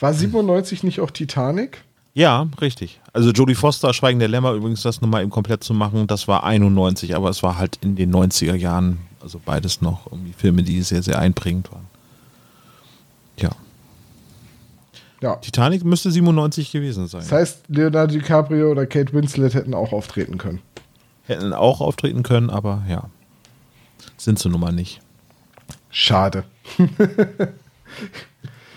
War 0.00 0.14
97 0.14 0.82
nicht 0.82 0.98
auch 1.00 1.10
Titanic? 1.10 1.84
Ja, 2.14 2.48
richtig. 2.60 3.00
Also 3.12 3.30
Jodie 3.30 3.54
Foster, 3.54 3.92
Schweigen 3.94 4.18
der 4.18 4.28
Lämmer, 4.28 4.52
übrigens 4.52 4.82
das 4.82 5.00
nochmal 5.00 5.22
eben 5.22 5.30
komplett 5.30 5.62
zu 5.62 5.74
machen, 5.74 6.06
das 6.06 6.26
war 6.26 6.42
91, 6.42 7.14
aber 7.14 7.28
es 7.28 7.42
war 7.42 7.58
halt 7.58 7.78
in 7.82 7.94
den 7.96 8.12
90er 8.12 8.54
Jahren, 8.56 8.98
also 9.20 9.40
beides 9.44 9.80
noch 9.82 10.10
irgendwie 10.10 10.32
Filme, 10.32 10.62
die 10.62 10.82
sehr, 10.82 11.02
sehr 11.02 11.18
einprägend 11.18 11.70
waren. 11.70 11.86
Ja. 13.36 13.50
Ja. 15.20 15.36
Titanic 15.36 15.84
müsste 15.84 16.10
97 16.10 16.72
gewesen 16.72 17.06
sein. 17.06 17.20
Das 17.20 17.32
heißt, 17.32 17.64
Leonardo 17.68 18.14
DiCaprio 18.14 18.70
oder 18.70 18.86
Kate 18.86 19.12
Winslet 19.12 19.52
hätten 19.52 19.74
auch 19.74 19.92
auftreten 19.92 20.38
können. 20.38 20.60
Hätten 21.26 21.52
auch 21.52 21.82
auftreten 21.82 22.22
können, 22.22 22.48
aber 22.48 22.82
ja. 22.88 23.10
Sind 24.16 24.38
sie 24.38 24.48
nun 24.48 24.60
mal 24.60 24.72
nicht. 24.72 25.02
Schade. 25.90 26.44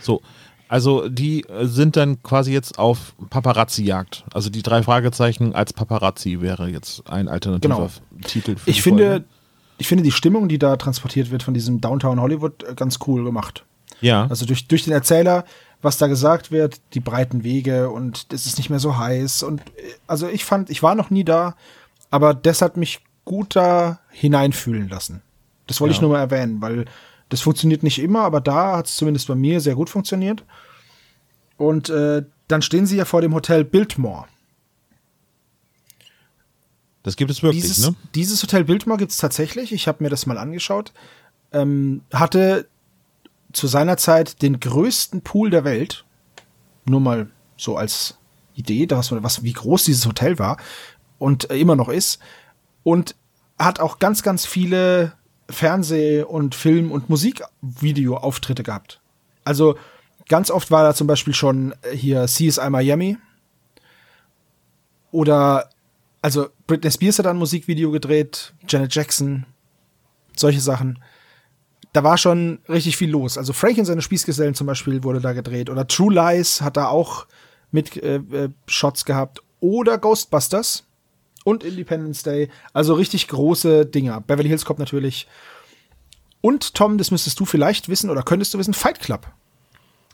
So, 0.02 0.22
also 0.68 1.08
die 1.08 1.44
äh, 1.48 1.66
sind 1.66 1.96
dann 1.96 2.22
quasi 2.24 2.52
jetzt 2.52 2.78
auf 2.78 3.14
Paparazzi-Jagd. 3.30 4.26
Also 4.34 4.50
die 4.50 4.62
drei 4.64 4.84
Fragezeichen 4.84 5.56
als 5.56 5.72
Paparazzi 5.72 6.42
wäre 6.42 6.68
jetzt 6.68 7.10
ein 7.10 7.28
alternativer 7.30 7.76
Genau. 7.76 8.28
Titel 8.28 8.56
für 8.58 8.70
Ich 8.70 8.82
finde, 8.82 9.08
Folge. 9.10 9.26
ich 9.78 9.88
finde 9.88 10.04
die 10.04 10.12
Stimmung, 10.12 10.50
die 10.50 10.58
da 10.60 10.76
transportiert 10.76 11.32
wird 11.32 11.44
von 11.44 11.54
diesem 11.54 11.80
Downtown 11.80 12.20
Hollywood, 12.20 12.64
äh, 12.64 12.74
ganz 12.76 13.00
cool 13.08 13.24
gemacht. 13.24 13.64
Ja. 14.02 14.28
Also 14.28 14.46
durch, 14.46 14.68
durch 14.68 14.84
den 14.84 14.92
Erzähler, 14.94 15.46
was 15.82 15.98
da 15.98 16.08
gesagt 16.08 16.52
wird, 16.52 16.82
die 16.94 17.00
breiten 17.00 17.44
Wege 17.44 17.90
und 17.90 18.26
es 18.34 18.46
ist 18.46 18.58
nicht 18.58 18.70
mehr 18.70 18.80
so 18.80 18.98
heiß. 18.98 19.44
Und 19.44 19.62
äh, 19.62 19.94
also 20.08 20.28
ich 20.28 20.44
fand, 20.44 20.70
ich 20.70 20.84
war 20.84 20.96
noch 20.96 21.10
nie 21.12 21.24
da, 21.24 21.56
aber 22.10 22.34
das 22.34 22.62
hat 22.62 22.76
mich 22.76 23.00
gut 23.24 23.56
da 23.56 24.00
hineinfühlen 24.10 24.90
lassen. 24.90 25.22
Das 25.68 25.80
wollte 25.82 25.94
Ja. 25.94 25.98
ich 25.98 26.02
nur 26.02 26.12
mal 26.12 26.20
erwähnen, 26.20 26.62
weil 26.62 26.86
das 27.30 27.42
funktioniert 27.42 27.84
nicht 27.84 28.00
immer, 28.00 28.22
aber 28.22 28.42
da 28.42 28.78
hat 28.78 28.88
es 28.88 28.96
zumindest 28.96 29.28
bei 29.28 29.36
mir 29.36 29.60
sehr 29.62 29.76
gut 29.76 29.90
funktioniert. 29.90 30.44
Und 31.58 31.90
äh, 31.90 32.24
dann 32.48 32.62
stehen 32.62 32.86
sie 32.86 32.98
ja 32.98 33.06
vor 33.06 33.22
dem 33.22 33.34
Hotel 33.34 33.64
Biltmore. 33.64 34.26
Das 37.04 37.16
gibt 37.18 37.32
es 37.32 37.44
wirklich, 37.44 37.64
dieses, 37.64 37.90
ne? 37.90 37.96
dieses 38.16 38.42
Hotel 38.44 38.64
Biltmore 38.64 38.98
gibt 38.98 39.12
es 39.12 39.18
tatsächlich. 39.18 39.74
Ich 39.74 39.88
habe 39.88 40.04
mir 40.04 40.10
das 40.10 40.26
mal 40.26 40.38
angeschaut. 40.38 40.94
Ähm, 41.52 42.02
hatte 42.14 42.68
zu 43.52 43.68
seiner 43.68 43.98
Zeit 43.98 44.42
den 44.42 44.60
größten 44.60 45.22
Pool 45.22 45.50
der 45.50 45.64
Welt. 45.66 46.06
Nur 46.86 47.02
mal 47.02 47.30
so 47.58 47.78
als 47.78 48.18
Idee, 48.56 48.86
dass 48.86 49.12
man, 49.12 49.24
was, 49.24 49.44
wie 49.44 49.54
groß 49.54 49.86
dieses 49.86 50.06
Hotel 50.06 50.40
war 50.40 50.58
und 51.20 51.50
äh, 51.50 51.58
immer 51.58 51.76
noch 51.76 51.90
ist. 51.90 52.20
Und 52.84 53.16
hat 53.60 53.80
auch 53.80 54.00
ganz, 54.00 54.24
ganz 54.24 54.46
viele 54.46 55.14
Fernseh- 55.54 56.24
und 56.24 56.56
Film- 56.56 56.92
und 56.92 57.10
Musikvideo-Auftritte 57.10 58.64
gehabt. 58.64 59.00
Also 59.46 59.78
ganz 60.28 60.52
oft 60.52 60.72
war 60.72 60.84
da 60.84 60.94
zum 60.94 61.08
Beispiel 61.08 61.34
schon 61.34 61.74
äh, 61.82 61.96
hier 61.96 62.26
CSI 62.26 62.70
Miami. 62.70 63.18
Oder, 65.12 65.70
also 66.22 66.48
Britney 66.68 66.92
Spears 66.92 67.20
hat 67.20 67.28
ein 67.28 67.38
Musikvideo 67.38 67.92
gedreht, 67.92 68.54
Janet 68.68 68.94
Jackson, 68.96 69.46
solche 70.36 70.60
Sachen. 70.60 71.00
Da 71.94 72.04
war 72.04 72.18
schon 72.18 72.60
richtig 72.68 72.98
viel 72.98 73.12
los. 73.12 73.38
Also 73.38 73.54
Frank 73.54 73.78
und 73.78 73.86
seine 73.86 74.02
Spießgesellen 74.02 74.56
zum 74.56 74.66
Beispiel 74.66 75.04
wurde 75.04 75.22
da 75.22 75.34
gedreht. 75.34 75.70
Oder 75.70 75.88
True 75.88 76.14
Lies 76.14 76.62
hat 76.62 76.78
da 76.78 76.88
auch 76.88 77.28
mit 77.72 77.96
äh, 77.98 78.16
äh, 78.16 78.50
Shots 78.66 79.06
gehabt. 79.06 79.44
Oder 79.60 80.00
Ghostbusters 80.00 80.86
und 81.44 81.64
Independence 81.64 82.24
Day. 82.24 82.50
Also 82.74 82.94
richtig 82.94 83.28
große 83.28 83.86
Dinger. 83.86 84.22
Beverly 84.22 84.50
Hills 84.50 84.66
Cop 84.66 84.80
natürlich. 84.80 85.28
Und 86.42 86.74
Tom, 86.74 86.98
das 86.98 87.12
müsstest 87.12 87.40
du 87.40 87.46
vielleicht 87.46 87.90
wissen 87.90 88.10
oder 88.10 88.24
könntest 88.24 88.54
du 88.54 88.58
wissen, 88.58 88.74
Fight 88.74 89.00
Club. 89.00 89.28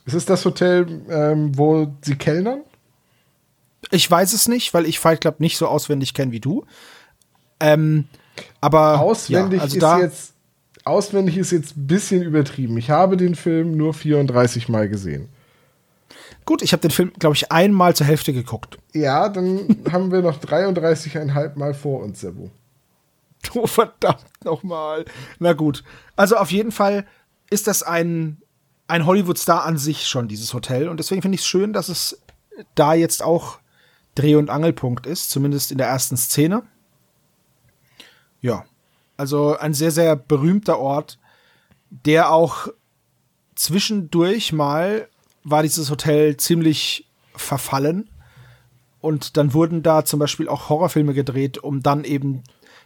Ist 0.06 0.14
es 0.14 0.26
das 0.26 0.46
Hotel, 0.46 1.02
ähm, 1.10 1.58
wo 1.58 1.94
sie 2.02 2.16
kellnern? 2.16 2.62
Ich 3.92 4.10
weiß 4.10 4.34
es 4.34 4.48
nicht, 4.48 4.74
weil 4.74 4.86
ich 4.86 5.00
Fight 5.00 5.22
Club 5.22 5.40
nicht 5.40 5.58
so 5.58 5.68
auswendig 5.68 6.14
kenne 6.14 6.32
wie 6.32 6.40
du. 6.40 6.66
Ähm, 7.60 8.06
aber 8.62 9.00
Auswendig 9.02 9.58
ja, 9.58 9.64
also 9.64 9.76
ist 9.76 9.82
da, 9.82 10.00
jetzt 10.00 10.34
auswendig 10.86 11.38
ist 11.38 11.52
jetzt 11.52 11.78
ein 11.78 11.88
bisschen 11.88 12.22
übertrieben. 12.22 12.78
Ich 12.78 12.90
habe 12.90 13.18
den 13.18 13.36
Film 13.36 13.76
nur 13.76 13.94
34 13.94 14.70
Mal 14.70 14.90
gesehen. 14.90 15.30
Gut, 16.50 16.64
ich 16.64 16.74
habe 16.74 16.82
den 16.82 16.90
Film, 16.90 17.14
glaube 17.20 17.36
ich, 17.36 17.52
einmal 17.52 17.96
zur 17.96 18.08
Hälfte 18.08 18.34
geguckt. 18.34 18.80
Ja, 18.92 19.30
dann 19.30 19.84
haben 19.92 20.12
wir 20.12 20.24
noch 20.24 20.42
33,5 20.42 21.60
Mal 21.60 21.76
vor 21.76 22.02
uns, 22.02 22.22
Sebo. 22.22 22.50
Oh, 23.54 23.68
verdammt 23.68 24.26
nochmal. 24.44 25.06
Na 25.38 25.54
gut. 25.54 25.84
Also 26.16 26.38
auf 26.38 26.52
jeden 26.52 26.72
Fall 26.72 27.06
ist 27.52 27.68
das 27.68 27.84
ein, 27.84 28.42
ein 28.88 29.06
Hollywood-Star 29.06 29.64
an 29.64 29.78
sich 29.78 30.08
schon, 30.08 30.28
dieses 30.28 30.56
Hotel. 30.56 30.90
Und 30.90 30.98
deswegen 30.98 31.22
finde 31.22 31.36
ich 31.36 31.42
es 31.42 31.48
schön, 31.48 31.72
dass 31.72 31.88
es 31.88 32.20
da 32.74 32.96
jetzt 32.96 33.22
auch 33.22 33.60
Dreh- 34.16 34.36
und 34.36 34.50
Angelpunkt 34.50 35.06
ist, 35.06 35.30
zumindest 35.30 35.72
in 35.72 35.78
der 35.78 35.88
ersten 35.88 36.18
Szene. 36.18 36.64
Ja. 38.42 38.66
Also 39.18 39.56
ein 39.56 39.76
sehr, 39.76 39.92
sehr 39.92 40.16
berühmter 40.16 40.80
Ort, 40.80 41.20
der 41.92 42.32
auch 42.32 42.70
zwischendurch 43.54 44.52
mal 44.52 45.08
war 45.50 45.64
dieses 45.64 45.90
Hotel 45.90 46.38
ziemlich 46.38 47.08
verfallen. 47.36 48.10
Und 49.02 49.38
dann 49.38 49.54
wurden 49.54 49.82
da 49.82 50.04
zum 50.04 50.20
Beispiel 50.20 50.50
auch 50.50 50.70
Horrorfilme 50.70 51.14
gedreht, 51.14 51.58
um 51.58 51.82
dann 51.82 52.04
eben 52.04 52.44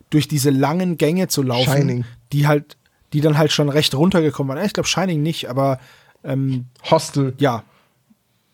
durch 0.10 0.28
diese 0.28 0.52
langen 0.52 0.98
Gänge 0.98 1.28
zu 1.28 1.42
laufen, 1.42 1.74
Shining. 1.74 2.06
die 2.32 2.46
halt, 2.46 2.78
die 3.14 3.22
dann 3.22 3.38
halt 3.38 3.52
schon 3.52 3.70
recht 3.70 3.96
runtergekommen 3.96 4.56
waren. 4.56 4.66
Ich 4.66 4.74
glaube 4.74 4.88
Shining 4.88 5.24
nicht, 5.24 5.50
aber 5.50 5.80
ähm, 6.24 6.68
Hostel. 6.90 7.34
ja, 7.40 7.64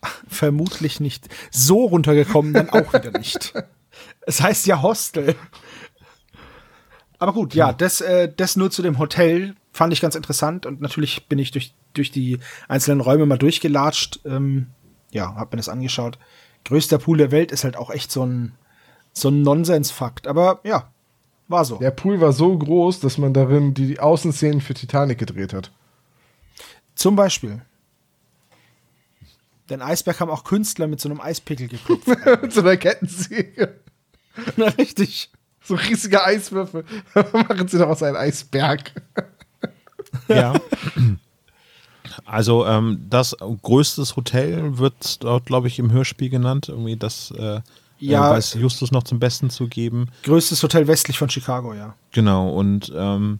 vermutlich 0.27 0.99
nicht. 1.01 1.27
So 1.51 1.85
runtergekommen 1.85 2.53
dann 2.53 2.69
auch 2.69 2.93
wieder 2.93 3.11
nicht. 3.17 3.53
Es 4.21 4.41
heißt 4.41 4.67
ja 4.67 4.81
Hostel. 4.81 5.35
Aber 7.17 7.33
gut, 7.33 7.53
ja, 7.53 7.73
das, 7.73 7.99
äh, 7.99 8.31
das 8.33 8.55
nur 8.55 8.71
zu 8.71 8.81
dem 8.81 8.97
Hotel 8.97 9.55
fand 9.79 9.93
ich 9.93 10.01
ganz 10.01 10.15
interessant 10.15 10.65
und 10.65 10.81
natürlich 10.81 11.29
bin 11.29 11.39
ich 11.39 11.51
durch, 11.51 11.73
durch 11.93 12.11
die 12.11 12.39
einzelnen 12.67 12.99
Räume 12.99 13.25
mal 13.25 13.37
durchgelatscht. 13.37 14.19
Ähm, 14.25 14.67
ja, 15.11 15.33
hab 15.35 15.53
mir 15.53 15.57
das 15.57 15.69
angeschaut. 15.69 16.19
Größter 16.65 16.97
Pool 16.97 17.17
der 17.17 17.31
Welt 17.31 17.53
ist 17.53 17.63
halt 17.63 17.77
auch 17.77 17.89
echt 17.89 18.11
so 18.11 18.25
ein, 18.25 18.51
so 19.13 19.29
ein 19.29 19.41
Nonsensfakt. 19.41 20.27
Aber 20.27 20.59
ja, 20.65 20.91
war 21.47 21.63
so. 21.63 21.77
Der 21.77 21.91
Pool 21.91 22.19
war 22.19 22.33
so 22.33 22.57
groß, 22.57 22.99
dass 22.99 23.17
man 23.17 23.33
darin 23.33 23.73
die 23.73 24.01
Außenszenen 24.01 24.59
für 24.59 24.73
Titanic 24.73 25.17
gedreht 25.17 25.53
hat. 25.53 25.71
Zum 26.93 27.15
Beispiel. 27.15 27.61
Denn 29.69 29.81
Eisberg 29.81 30.19
haben 30.19 30.29
auch 30.29 30.43
Künstler 30.43 30.87
mit 30.87 30.99
so 30.99 31.07
einem 31.07 31.21
Eispickel 31.21 31.69
geklopft. 31.69 32.05
Mit 32.41 32.51
so 32.51 32.59
einer 32.59 32.75
Kettensäge. 32.75 33.79
Na, 34.57 34.65
richtig. 34.65 35.31
So 35.63 35.75
riesige 35.75 36.21
Eiswürfel. 36.21 36.83
Machen 37.31 37.69
sie 37.69 37.77
daraus 37.77 38.03
einen 38.03 38.17
Eisberg. 38.17 38.91
Ja. 40.29 40.53
Also 42.25 42.65
ähm, 42.65 43.05
das 43.09 43.35
größtes 43.39 44.15
Hotel 44.15 44.77
wird 44.77 45.23
dort, 45.23 45.45
glaube 45.45 45.67
ich, 45.67 45.79
im 45.79 45.91
Hörspiel 45.91 46.29
genannt. 46.29 46.67
Irgendwie 46.69 46.95
das 46.95 47.31
äh, 47.31 47.61
Ja. 47.99 48.27
äh, 48.27 48.31
weiß 48.35 48.55
Justus 48.55 48.91
noch 48.91 49.03
zum 49.03 49.19
Besten 49.19 49.49
zu 49.49 49.67
geben. 49.67 50.07
Größtes 50.23 50.61
Hotel 50.63 50.87
westlich 50.87 51.17
von 51.17 51.29
Chicago, 51.29 51.73
ja. 51.73 51.93
Genau, 52.11 52.49
und 52.49 52.91
ähm, 52.95 53.39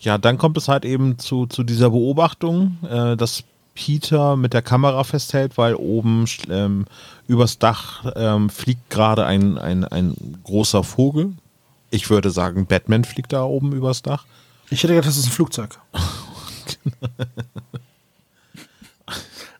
ja, 0.00 0.18
dann 0.18 0.36
kommt 0.38 0.56
es 0.58 0.68
halt 0.68 0.84
eben 0.84 1.18
zu, 1.18 1.46
zu 1.46 1.62
dieser 1.62 1.90
Beobachtung, 1.90 2.76
äh, 2.88 3.16
dass 3.16 3.44
Peter 3.74 4.36
mit 4.36 4.52
der 4.52 4.62
Kamera 4.62 5.04
festhält, 5.04 5.56
weil 5.56 5.74
oben 5.74 6.24
ähm, 6.50 6.86
übers 7.28 7.58
Dach 7.58 8.04
ähm, 8.16 8.50
fliegt 8.50 8.90
gerade 8.90 9.24
ein, 9.26 9.56
ein, 9.58 9.84
ein 9.84 10.38
großer 10.44 10.82
Vogel. 10.84 11.32
Ich 11.90 12.10
würde 12.10 12.30
sagen, 12.30 12.66
Batman 12.66 13.04
fliegt 13.04 13.32
da 13.32 13.44
oben 13.44 13.72
übers 13.72 14.02
Dach. 14.02 14.26
Ich 14.70 14.82
hätte 14.82 14.94
gedacht, 14.94 15.08
das 15.08 15.16
ist 15.16 15.26
ein 15.26 15.32
Flugzeug. 15.32 15.78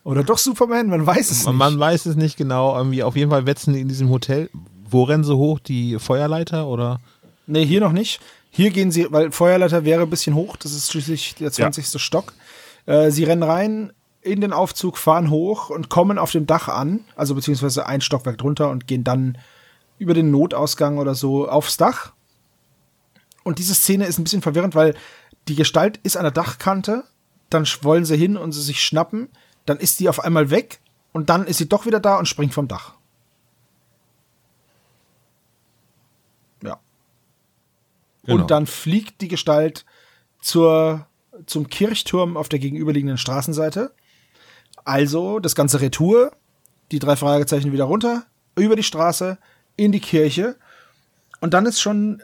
Oder 0.04 0.24
doch 0.24 0.38
Superman, 0.38 0.88
man 0.88 1.06
weiß 1.06 1.30
es 1.30 1.44
Man, 1.44 1.54
nicht. 1.54 1.58
man 1.58 1.78
weiß 1.78 2.06
es 2.06 2.16
nicht 2.16 2.36
genau. 2.36 2.76
Irgendwie 2.76 3.02
auf 3.02 3.16
jeden 3.16 3.30
Fall 3.30 3.46
wetzen 3.46 3.74
die 3.74 3.80
in 3.80 3.88
diesem 3.88 4.08
Hotel. 4.08 4.48
Wo 4.88 5.02
rennen 5.02 5.24
sie 5.24 5.36
hoch? 5.36 5.58
Die 5.58 5.98
Feuerleiter 5.98 6.66
oder? 6.66 7.00
Nee, 7.46 7.66
hier 7.66 7.80
noch 7.80 7.92
nicht. 7.92 8.20
Hier 8.50 8.70
gehen 8.70 8.90
sie, 8.90 9.06
weil 9.10 9.32
Feuerleiter 9.32 9.84
wäre 9.84 10.02
ein 10.02 10.10
bisschen 10.10 10.34
hoch, 10.34 10.56
das 10.56 10.72
ist 10.72 10.90
schließlich 10.90 11.34
der 11.34 11.52
20. 11.52 12.00
Stock. 12.00 12.32
Äh, 12.86 13.10
sie 13.10 13.24
rennen 13.24 13.42
rein 13.42 13.92
in 14.22 14.40
den 14.40 14.52
Aufzug, 14.52 14.96
fahren 14.96 15.30
hoch 15.30 15.68
und 15.70 15.90
kommen 15.90 16.18
auf 16.18 16.32
dem 16.32 16.46
Dach 16.46 16.68
an, 16.68 17.00
also 17.14 17.34
beziehungsweise 17.34 17.86
ein 17.86 18.00
Stockwerk 18.00 18.38
drunter 18.38 18.70
und 18.70 18.86
gehen 18.86 19.04
dann 19.04 19.36
über 19.98 20.14
den 20.14 20.30
Notausgang 20.30 20.98
oder 20.98 21.14
so 21.14 21.48
aufs 21.48 21.76
Dach. 21.76 22.12
Und 23.44 23.58
diese 23.58 23.74
Szene 23.74 24.06
ist 24.06 24.18
ein 24.18 24.24
bisschen 24.24 24.42
verwirrend, 24.42 24.74
weil 24.74 24.94
die 25.48 25.54
Gestalt 25.54 25.98
ist 26.02 26.16
an 26.16 26.24
der 26.24 26.32
Dachkante, 26.32 27.04
dann 27.50 27.66
wollen 27.82 28.04
sie 28.04 28.16
hin 28.16 28.36
und 28.36 28.52
sie 28.52 28.62
sich 28.62 28.82
schnappen, 28.82 29.28
dann 29.66 29.78
ist 29.78 30.00
die 30.00 30.08
auf 30.08 30.20
einmal 30.20 30.50
weg 30.50 30.80
und 31.12 31.30
dann 31.30 31.46
ist 31.46 31.58
sie 31.58 31.68
doch 31.68 31.86
wieder 31.86 32.00
da 32.00 32.18
und 32.18 32.26
springt 32.26 32.54
vom 32.54 32.68
Dach. 32.68 32.94
Ja. 36.62 36.78
Genau. 38.24 38.42
Und 38.42 38.50
dann 38.50 38.66
fliegt 38.66 39.20
die 39.20 39.28
Gestalt 39.28 39.84
zur, 40.40 41.06
zum 41.46 41.68
Kirchturm 41.68 42.36
auf 42.36 42.48
der 42.48 42.58
gegenüberliegenden 42.58 43.18
Straßenseite. 43.18 43.92
Also 44.84 45.38
das 45.38 45.54
ganze 45.54 45.80
Retour, 45.80 46.32
die 46.92 46.98
drei 46.98 47.16
Fragezeichen 47.16 47.72
wieder 47.72 47.84
runter, 47.84 48.24
über 48.54 48.76
die 48.76 48.82
Straße, 48.82 49.38
in 49.76 49.92
die 49.92 50.00
Kirche. 50.00 50.56
Und 51.40 51.54
dann 51.54 51.66
ist 51.66 51.80
schon 51.80 52.22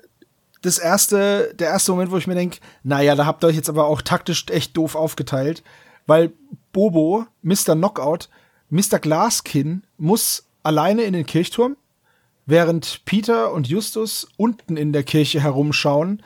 das 0.64 0.78
erste, 0.78 1.54
der 1.58 1.68
erste 1.68 1.92
Moment, 1.92 2.10
wo 2.10 2.16
ich 2.16 2.26
mir 2.26 2.34
denke, 2.34 2.58
naja, 2.82 3.14
da 3.14 3.26
habt 3.26 3.44
ihr 3.44 3.48
euch 3.48 3.56
jetzt 3.56 3.68
aber 3.68 3.86
auch 3.86 4.00
taktisch 4.00 4.46
echt 4.50 4.76
doof 4.76 4.94
aufgeteilt, 4.94 5.62
weil 6.06 6.32
Bobo, 6.72 7.26
Mr. 7.42 7.74
Knockout, 7.74 8.28
Mr. 8.70 8.98
Glaskin 8.98 9.82
muss 9.98 10.46
alleine 10.62 11.02
in 11.02 11.12
den 11.12 11.26
Kirchturm, 11.26 11.76
während 12.46 13.04
Peter 13.04 13.52
und 13.52 13.68
Justus 13.68 14.26
unten 14.36 14.76
in 14.76 14.92
der 14.92 15.02
Kirche 15.02 15.40
herumschauen, 15.40 16.22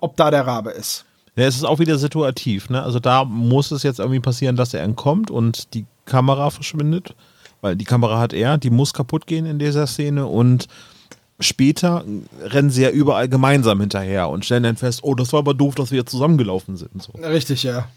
ob 0.00 0.16
da 0.16 0.30
der 0.30 0.46
Rabe 0.46 0.70
ist. 0.70 1.06
Ja, 1.36 1.46
es 1.46 1.56
ist 1.56 1.64
auch 1.64 1.78
wieder 1.78 1.98
situativ, 1.98 2.68
ne? 2.68 2.82
Also 2.82 3.00
da 3.00 3.24
muss 3.24 3.70
es 3.70 3.82
jetzt 3.84 4.00
irgendwie 4.00 4.20
passieren, 4.20 4.56
dass 4.56 4.74
er 4.74 4.82
entkommt 4.82 5.30
und 5.30 5.72
die 5.74 5.86
Kamera 6.04 6.50
verschwindet, 6.50 7.14
weil 7.60 7.76
die 7.76 7.84
Kamera 7.84 8.18
hat 8.18 8.32
er, 8.32 8.58
die 8.58 8.70
muss 8.70 8.92
kaputt 8.92 9.26
gehen 9.26 9.46
in 9.46 9.58
dieser 9.58 9.86
Szene 9.86 10.26
und 10.26 10.68
später 11.40 12.04
rennen 12.40 12.70
sie 12.70 12.82
ja 12.82 12.90
überall 12.90 13.28
gemeinsam 13.28 13.80
hinterher 13.80 14.28
und 14.28 14.44
stellen 14.44 14.62
dann 14.64 14.76
fest, 14.76 15.00
oh, 15.02 15.14
das 15.14 15.32
war 15.32 15.40
aber 15.40 15.54
doof, 15.54 15.74
dass 15.74 15.90
wir 15.90 15.98
jetzt 15.98 16.10
zusammengelaufen 16.10 16.76
sind. 16.76 17.02
So. 17.02 17.12
Richtig, 17.12 17.62
ja. 17.62 17.88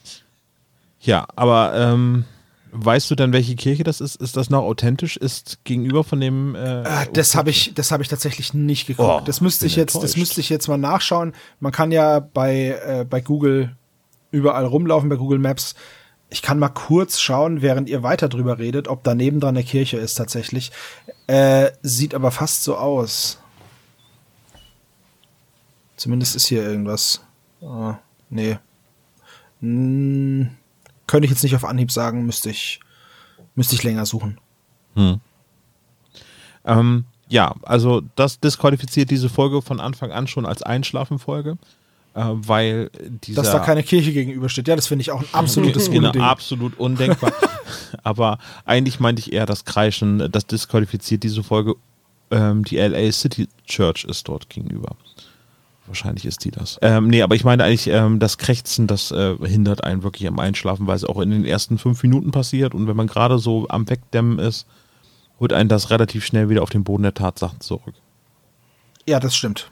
Ja, 1.00 1.26
aber 1.36 1.74
ähm, 1.76 2.26
Weißt 2.74 3.12
du 3.12 3.16
denn, 3.16 3.34
welche 3.34 3.56
Kirche 3.56 3.84
das 3.84 4.00
ist? 4.00 4.16
Ist 4.16 4.38
das 4.38 4.50
noch 4.50 4.62
authentisch? 4.64 5.18
Ist 5.18 5.60
gegenüber 5.66 6.06
von 6.06 6.22
dem. 6.22 6.56
Äh, 6.56 6.60
Ah, 6.60 7.06
das 7.12 7.36
habe 7.36 7.50
ich, 7.50 7.74
das 7.74 7.92
habe 7.92 8.02
ich 8.02 8.08
tatsächlich 8.08 8.54
nicht 8.54 8.88
geguckt. 8.88 9.10
Oh, 9.10 9.22
das 9.26 9.42
müsste 9.42 9.66
ich 9.66 9.76
jetzt, 9.76 10.02
das 10.02 10.16
müsste 10.16 10.40
ich 10.40 10.48
jetzt 10.50 10.70
mal 10.70 10.78
nachschauen. 10.78 11.34
Man 11.60 11.74
kann 11.74 11.92
ja 11.92 12.20
bei, 12.20 12.80
äh, 12.86 13.06
bei 13.10 13.20
Google 13.20 13.76
überall 14.32 14.66
rumlaufen, 14.66 15.10
bei 15.10 15.18
Google 15.18 15.40
Maps. 15.40 15.76
Ich 16.32 16.42
kann 16.42 16.60
mal 16.60 16.70
kurz 16.70 17.20
schauen, 17.20 17.62
während 17.62 17.90
ihr 17.90 18.04
weiter 18.04 18.30
drüber 18.30 18.58
redet, 18.58 18.88
ob 18.88 19.04
da 19.04 19.14
nebendran 19.14 19.56
eine 19.56 19.66
Kirche 19.66 19.98
ist 19.98 20.16
tatsächlich. 20.16 20.72
Äh, 21.28 21.72
sieht 21.84 22.16
aber 22.16 22.32
fast 22.32 22.64
so 22.64 22.78
aus. 22.78 23.38
Zumindest 25.98 26.36
ist 26.36 26.48
hier 26.48 26.64
irgendwas. 26.64 27.22
Ah, 27.62 28.00
nee. 28.30 28.58
Hm, 29.60 30.50
könnte 31.06 31.26
ich 31.26 31.32
jetzt 31.32 31.44
nicht 31.44 31.56
auf 31.56 31.66
Anhieb 31.66 31.92
sagen, 31.92 32.26
müsste 32.26 32.50
ich, 32.50 32.80
müsste 33.56 33.76
ich 33.76 33.84
länger 33.84 34.06
suchen. 34.06 34.40
Ähm, 36.64 37.06
ja, 37.28 37.56
also 37.64 38.02
das 38.16 38.40
disqualifiziert 38.40 39.12
diese 39.12 39.30
Folge 39.30 39.62
von 39.62 39.80
Anfang 39.80 40.12
an 40.12 40.28
schon 40.28 40.46
als 40.46 40.64
Einschlafenfolge, 40.64 41.52
äh, 41.52 41.56
weil 42.14 42.90
dieser 43.24 43.42
Dass 43.42 43.52
da 43.52 43.60
keine 43.60 43.84
Kirche 43.84 44.12
gegenübersteht. 44.12 44.68
Ja, 44.68 44.76
das 44.76 44.88
finde 44.88 45.02
ich 45.02 45.12
auch 45.12 45.22
ein 45.22 45.28
absolutes 45.32 45.90
genau, 45.92 46.08
Unding. 46.08 46.22
absolut 46.22 46.78
undenkbar. 46.78 47.32
Aber 48.04 48.38
eigentlich 48.66 49.00
meinte 49.00 49.22
ich 49.22 49.32
eher 49.32 49.46
das 49.46 49.66
Kreischen, 49.66 50.30
das 50.32 50.46
disqualifiziert 50.46 51.24
diese 51.24 51.44
Folge. 51.44 51.76
Ähm, 52.30 52.64
die 52.64 52.78
LA 52.78 53.12
City 53.12 53.48
Church 53.66 54.06
ist 54.06 54.28
dort 54.28 54.50
gegenüber. 54.50 54.96
Wahrscheinlich 55.88 56.26
ist 56.26 56.46
die 56.46 56.52
das. 56.52 56.80
Ähm, 56.82 57.08
nee, 57.08 57.22
aber 57.22 57.36
ich 57.36 57.44
meine 57.44 57.66
eigentlich, 57.66 57.88
ähm, 57.88 58.20
das 58.20 58.38
Krächzen, 58.38 58.88
das 58.88 59.12
äh, 59.12 59.36
hindert 59.44 59.84
einen 59.84 60.04
wirklich 60.04 60.26
am 60.28 60.40
Einschlafen, 60.40 60.88
weil 60.88 60.96
es 60.96 61.04
auch 61.04 61.20
in 61.20 61.32
den 61.32 61.44
ersten 61.44 61.78
fünf 61.78 62.02
Minuten 62.04 62.32
passiert 62.32 62.74
und 62.74 62.88
wenn 62.88 62.96
man 62.96 63.08
gerade 63.08 63.40
so 63.40 63.68
am 63.68 63.90
Wegdämmen 63.90 64.40
ist, 64.40 64.68
holt 65.40 65.52
einen 65.52 65.68
das 65.68 65.90
relativ 65.90 66.24
schnell 66.24 66.50
wieder 66.50 66.64
auf 66.64 66.70
den 66.70 66.86
Boden 66.86 67.04
der 67.04 67.14
Tatsachen 67.14 67.60
zurück. 67.60 67.96
Ja, 69.06 69.20
das 69.20 69.36
stimmt. 69.36 69.70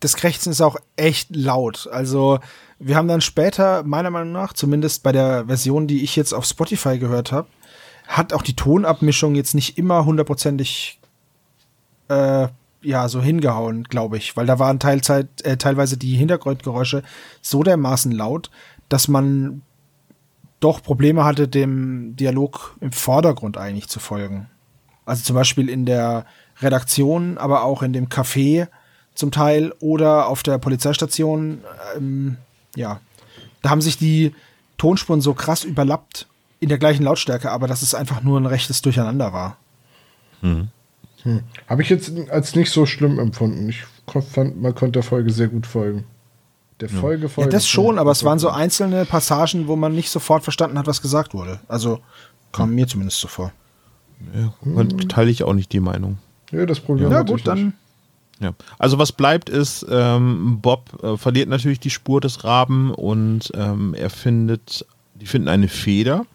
Das 0.00 0.16
Krächzen 0.16 0.50
ist 0.50 0.60
auch 0.60 0.76
echt 0.96 1.34
laut. 1.34 1.88
Also, 1.90 2.38
wir 2.78 2.96
haben 2.96 3.08
dann 3.08 3.20
später, 3.20 3.82
meiner 3.84 4.10
Meinung 4.10 4.32
nach, 4.32 4.52
zumindest 4.52 5.02
bei 5.02 5.12
der 5.12 5.46
Version, 5.46 5.86
die 5.86 6.02
ich 6.02 6.16
jetzt 6.16 6.32
auf 6.32 6.44
Spotify 6.44 6.98
gehört 6.98 7.32
habe, 7.32 7.48
hat 8.06 8.32
auch 8.32 8.42
die 8.42 8.56
Tonabmischung 8.56 9.34
jetzt 9.34 9.54
nicht 9.54 9.78
immer 9.78 10.04
hundertprozentig 10.04 11.00
äh, 12.08 12.48
ja, 12.82 13.08
so 13.08 13.22
hingehauen, 13.22 13.84
glaube 13.84 14.16
ich. 14.16 14.36
Weil 14.36 14.46
da 14.46 14.58
waren 14.58 14.78
Teilzeit, 14.78 15.28
äh, 15.44 15.56
teilweise 15.56 15.96
die 15.96 16.16
Hintergrundgeräusche 16.16 17.02
so 17.40 17.62
dermaßen 17.62 18.12
laut, 18.12 18.50
dass 18.88 19.08
man 19.08 19.62
doch 20.60 20.82
Probleme 20.82 21.24
hatte, 21.24 21.48
dem 21.48 22.14
Dialog 22.16 22.76
im 22.80 22.92
Vordergrund 22.92 23.56
eigentlich 23.56 23.88
zu 23.88 24.00
folgen. 24.00 24.48
Also 25.04 25.24
zum 25.24 25.34
Beispiel 25.34 25.68
in 25.68 25.86
der 25.86 26.26
Redaktion, 26.60 27.38
aber 27.38 27.64
auch 27.64 27.82
in 27.82 27.92
dem 27.92 28.08
Café 28.08 28.68
zum 29.14 29.30
Teil 29.30 29.72
oder 29.80 30.28
auf 30.28 30.42
der 30.42 30.58
Polizeistation. 30.58 31.62
Ähm, 31.96 32.36
ja, 32.74 33.00
da 33.62 33.70
haben 33.70 33.80
sich 33.82 33.98
die 33.98 34.34
Tonspuren 34.78 35.20
so 35.20 35.34
krass 35.34 35.64
überlappt 35.64 36.26
in 36.60 36.68
der 36.68 36.78
gleichen 36.78 37.04
Lautstärke, 37.04 37.50
aber 37.50 37.66
dass 37.66 37.82
es 37.82 37.94
einfach 37.94 38.22
nur 38.22 38.38
ein 38.40 38.46
rechtes 38.46 38.82
Durcheinander 38.82 39.32
war. 39.32 39.56
Habe 41.68 41.82
ich 41.82 41.88
jetzt 41.88 42.12
als 42.30 42.54
nicht 42.56 42.70
so 42.70 42.86
schlimm 42.86 43.18
empfunden. 43.18 43.68
Ich 43.68 43.84
fand, 44.32 44.60
man 44.60 44.74
konnte 44.74 44.92
der 44.92 45.02
Folge 45.02 45.30
sehr 45.30 45.48
gut 45.48 45.66
folgen. 45.66 46.04
Der 46.80 46.88
Folge 46.88 47.24
Ja, 47.24 47.28
folgen. 47.28 47.50
das 47.50 47.68
schon, 47.68 47.98
aber 47.98 48.10
es 48.10 48.24
waren 48.24 48.40
so 48.40 48.48
einzelne 48.48 49.04
Passagen, 49.04 49.68
wo 49.68 49.76
man 49.76 49.94
nicht 49.94 50.10
sofort 50.10 50.42
verstanden 50.42 50.78
hat, 50.78 50.88
was 50.88 51.00
gesagt 51.00 51.32
wurde. 51.32 51.60
Also 51.68 52.00
kam 52.50 52.74
mir 52.74 52.88
zumindest 52.88 53.20
so 53.20 53.28
vor. 53.28 53.52
Ja, 54.34 54.52
mhm. 54.62 55.08
Teile 55.08 55.30
ich 55.30 55.44
auch 55.44 55.52
nicht 55.52 55.72
die 55.72 55.80
Meinung. 55.80 56.18
Ja, 56.50 56.66
das 56.66 56.80
Problem 56.80 57.10
Ja, 57.10 57.22
gut, 57.22 57.46
dann. 57.46 57.74
Ja. 58.42 58.54
Also 58.78 58.98
was 58.98 59.12
bleibt 59.12 59.48
ist, 59.48 59.86
ähm, 59.88 60.58
Bob 60.60 61.02
äh, 61.02 61.16
verliert 61.16 61.48
natürlich 61.48 61.80
die 61.80 61.90
Spur 61.90 62.20
des 62.20 62.44
Raben 62.44 62.92
und 62.92 63.52
ähm, 63.54 63.94
er 63.94 64.10
findet, 64.10 64.84
die 65.14 65.26
finden 65.26 65.48
eine 65.48 65.68
Feder 65.68 66.26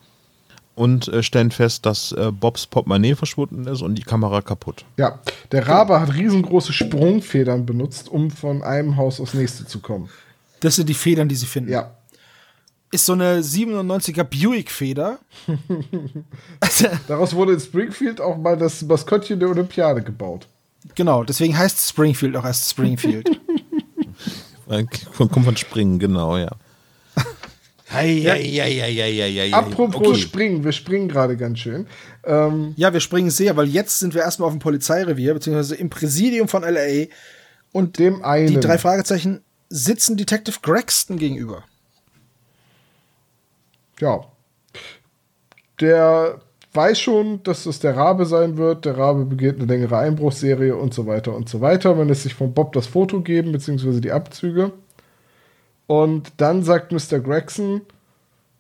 und 0.78 1.08
äh, 1.08 1.24
stellen 1.24 1.51
fest, 1.51 1.86
dass 1.86 2.12
äh, 2.12 2.32
Bobs 2.32 2.68
Portemonnaie 2.68 3.16
verschwunden 3.16 3.66
ist 3.68 3.82
und 3.82 3.95
die 3.95 4.03
Kamera 4.03 4.41
kaputt. 4.41 4.86
Ja, 4.97 5.20
der 5.51 5.68
Rabe 5.68 5.99
hat 5.99 6.14
riesengroße 6.14 6.72
Sprungfedern 6.72 7.66
benutzt, 7.66 8.10
um 8.10 8.30
von 8.30 8.64
einem 8.64 8.95
Haus 8.95 9.20
aufs 9.20 9.34
nächste 9.34 9.66
zu 9.66 9.80
kommen. 9.80 10.08
Das 10.60 10.76
sind 10.76 10.88
die 10.88 10.93
Federn, 10.93 11.28
die 11.28 11.36
sie 11.36 11.47
finden. 11.47 11.72
Ja, 11.72 11.91
Ist 12.91 13.05
so 13.05 13.14
eine 13.14 13.39
97er 13.41 14.24
Buick-Feder. 14.24 15.18
daraus 17.08 17.34
wurde 17.34 17.53
in 17.53 17.60
Springfield 17.60 18.22
auch 18.22 18.38
mal 18.38 18.55
das 18.55 18.82
Maskottchen 18.84 19.39
der 19.39 19.49
Olympiade 19.49 20.03
gebaut. 20.03 20.47
Genau, 20.96 21.24
deswegen 21.24 21.58
heißt 21.58 21.88
Springfield 21.90 22.36
auch 22.36 22.46
erst 22.46 22.70
Springfield. 22.70 23.30
Äh, 24.70 24.84
Kommt 25.16 25.46
von 25.46 25.56
Springen, 25.56 25.98
genau, 25.98 26.36
ja. 26.36 26.50
Apropos 29.54 30.08
Okay. 30.10 30.20
Springen, 30.20 30.64
wir 30.66 30.74
springen 30.74 31.08
gerade 31.08 31.38
ganz 31.38 31.60
schön. 31.60 31.88
Ähm, 32.26 32.74
ja, 32.76 32.92
wir 32.92 33.00
springen 33.00 33.30
sehr, 33.30 33.56
weil 33.56 33.68
jetzt 33.68 34.00
sind 34.00 34.14
wir 34.14 34.22
erstmal 34.22 34.48
auf 34.48 34.54
dem 34.54 34.60
Polizeirevier, 34.60 35.34
beziehungsweise 35.34 35.76
im 35.76 35.90
Präsidium 35.90 36.50
von 36.50 36.64
LA. 36.64 37.06
Und 37.72 37.98
dem 37.98 38.24
einen. 38.24 38.48
die 38.48 38.60
drei 38.60 38.78
Fragezeichen 38.78 39.42
sitzen 39.70 40.18
Detective 40.18 40.58
Gregston 40.62 41.18
gegenüber. 41.18 41.64
ja. 44.00 44.26
Der 45.80 46.42
weiß 46.78 47.00
schon, 47.00 47.44
dass 47.44 47.66
es 47.66 47.80
der 47.80 47.98
Rabe 47.98 48.26
sein 48.26 48.56
wird. 48.56 48.86
Der 48.86 48.98
Rabe 48.98 49.26
begeht 49.26 49.58
eine 49.58 49.66
längere 49.66 49.98
Einbruchsserie 49.98 50.78
und 50.78 50.94
so 50.94 51.06
weiter 51.08 51.36
und 51.36 51.50
so 51.50 51.60
weiter. 51.60 51.94
Man 51.96 52.08
lässt 52.08 52.24
sich 52.24 52.36
von 52.36 52.54
Bob 52.54 52.72
das 52.72 52.88
Foto 52.88 53.20
geben, 53.20 53.52
beziehungsweise 53.52 54.00
die 54.00 54.14
Abzüge. 54.14 54.72
Und 55.88 56.32
dann 56.38 56.64
sagt 56.64 56.94
Mr. 56.94 57.20
Gregson 57.20 57.82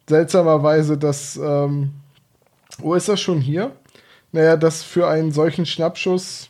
seltsamerweise, 0.09 0.97
dass. 0.97 1.37
Ähm, 1.37 1.91
wo 2.79 2.93
ist 2.93 3.07
er 3.07 3.17
schon 3.17 3.39
hier? 3.39 3.71
Naja, 4.31 4.57
dass 4.57 4.83
für 4.83 5.07
einen 5.07 5.31
solchen 5.31 5.65
Schnappschuss 5.65 6.49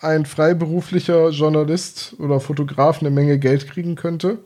ein 0.00 0.24
freiberuflicher 0.24 1.30
Journalist 1.30 2.16
oder 2.18 2.40
Fotograf 2.40 3.00
eine 3.00 3.10
Menge 3.10 3.38
Geld 3.38 3.68
kriegen 3.68 3.94
könnte. 3.94 4.38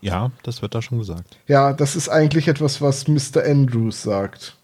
Ja, 0.00 0.30
das 0.42 0.62
wird 0.62 0.74
da 0.74 0.82
schon 0.82 0.98
gesagt. 0.98 1.38
Ja, 1.46 1.72
das 1.72 1.96
ist 1.96 2.08
eigentlich 2.08 2.48
etwas, 2.48 2.80
was 2.80 3.08
Mr. 3.08 3.44
Andrews 3.44 4.02
sagt. 4.02 4.57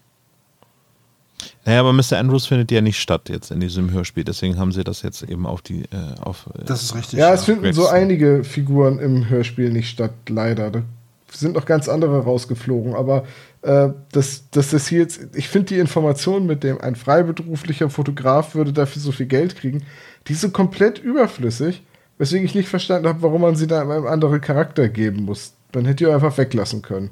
Naja, 1.65 1.79
aber 1.81 1.93
Mr. 1.93 2.17
Andrews 2.17 2.45
findet 2.45 2.71
ja 2.71 2.81
nicht 2.81 2.99
statt 2.99 3.29
jetzt 3.29 3.51
in 3.51 3.59
diesem 3.59 3.91
Hörspiel, 3.91 4.23
deswegen 4.23 4.57
haben 4.57 4.71
sie 4.71 4.83
das 4.83 5.01
jetzt 5.01 5.23
eben 5.23 5.45
auf 5.45 5.61
die, 5.61 5.81
äh, 5.83 6.19
auf, 6.21 6.47
äh, 6.53 6.63
Das 6.65 6.83
ist 6.83 6.95
richtig. 6.95 7.19
Ja, 7.19 7.33
es 7.33 7.43
finden 7.43 7.73
so 7.73 7.87
einige 7.87 8.43
Figuren 8.43 8.99
im 8.99 9.29
Hörspiel 9.29 9.71
nicht 9.71 9.89
statt, 9.89 10.13
leider. 10.29 10.71
Da 10.71 10.83
sind 11.31 11.55
noch 11.55 11.65
ganz 11.65 11.89
andere 11.89 12.23
rausgeflogen, 12.23 12.93
aber 12.93 13.25
äh, 13.61 13.89
das, 14.11 14.43
das 14.51 14.87
hier 14.87 14.99
jetzt, 14.99 15.21
ich 15.33 15.49
finde 15.49 15.73
die 15.73 15.79
Information 15.79 16.45
mit 16.45 16.63
dem, 16.63 16.79
ein 16.79 16.95
freiberuflicher 16.95 17.89
Fotograf 17.89 18.55
würde 18.55 18.71
dafür 18.71 19.01
so 19.01 19.11
viel 19.11 19.25
Geld 19.25 19.55
kriegen, 19.55 19.83
die 20.27 20.33
ist 20.33 20.41
so 20.41 20.49
komplett 20.49 20.99
überflüssig, 20.99 21.83
weswegen 22.17 22.45
ich 22.45 22.55
nicht 22.55 22.69
verstanden 22.69 23.07
habe, 23.07 23.21
warum 23.21 23.41
man 23.41 23.55
sie 23.55 23.67
da 23.67 23.81
einem 23.81 24.07
anderen 24.07 24.39
Charakter 24.39 24.87
geben 24.87 25.23
muss. 25.23 25.53
Man 25.73 25.85
hätte 25.85 26.05
die 26.05 26.11
einfach 26.11 26.37
weglassen 26.37 26.81
können. 26.81 27.09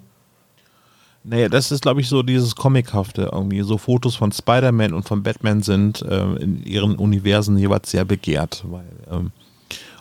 Naja, 1.25 1.47
das 1.47 1.71
ist, 1.71 1.81
glaube 1.81 2.01
ich, 2.01 2.09
so 2.09 2.21
dieses 2.21 2.55
Comichafte 2.55 3.29
irgendwie. 3.31 3.61
So 3.61 3.77
Fotos 3.77 4.15
von 4.15 4.31
Spider-Man 4.31 4.93
und 4.93 5.07
von 5.07 5.23
Batman 5.23 5.61
sind 5.61 6.01
äh, 6.01 6.35
in 6.35 6.63
ihren 6.63 6.95
Universen 6.95 7.57
jeweils 7.57 7.91
sehr 7.91 8.03
begehrt. 8.03 8.63
Weil, 8.67 8.85
ähm, 9.09 9.31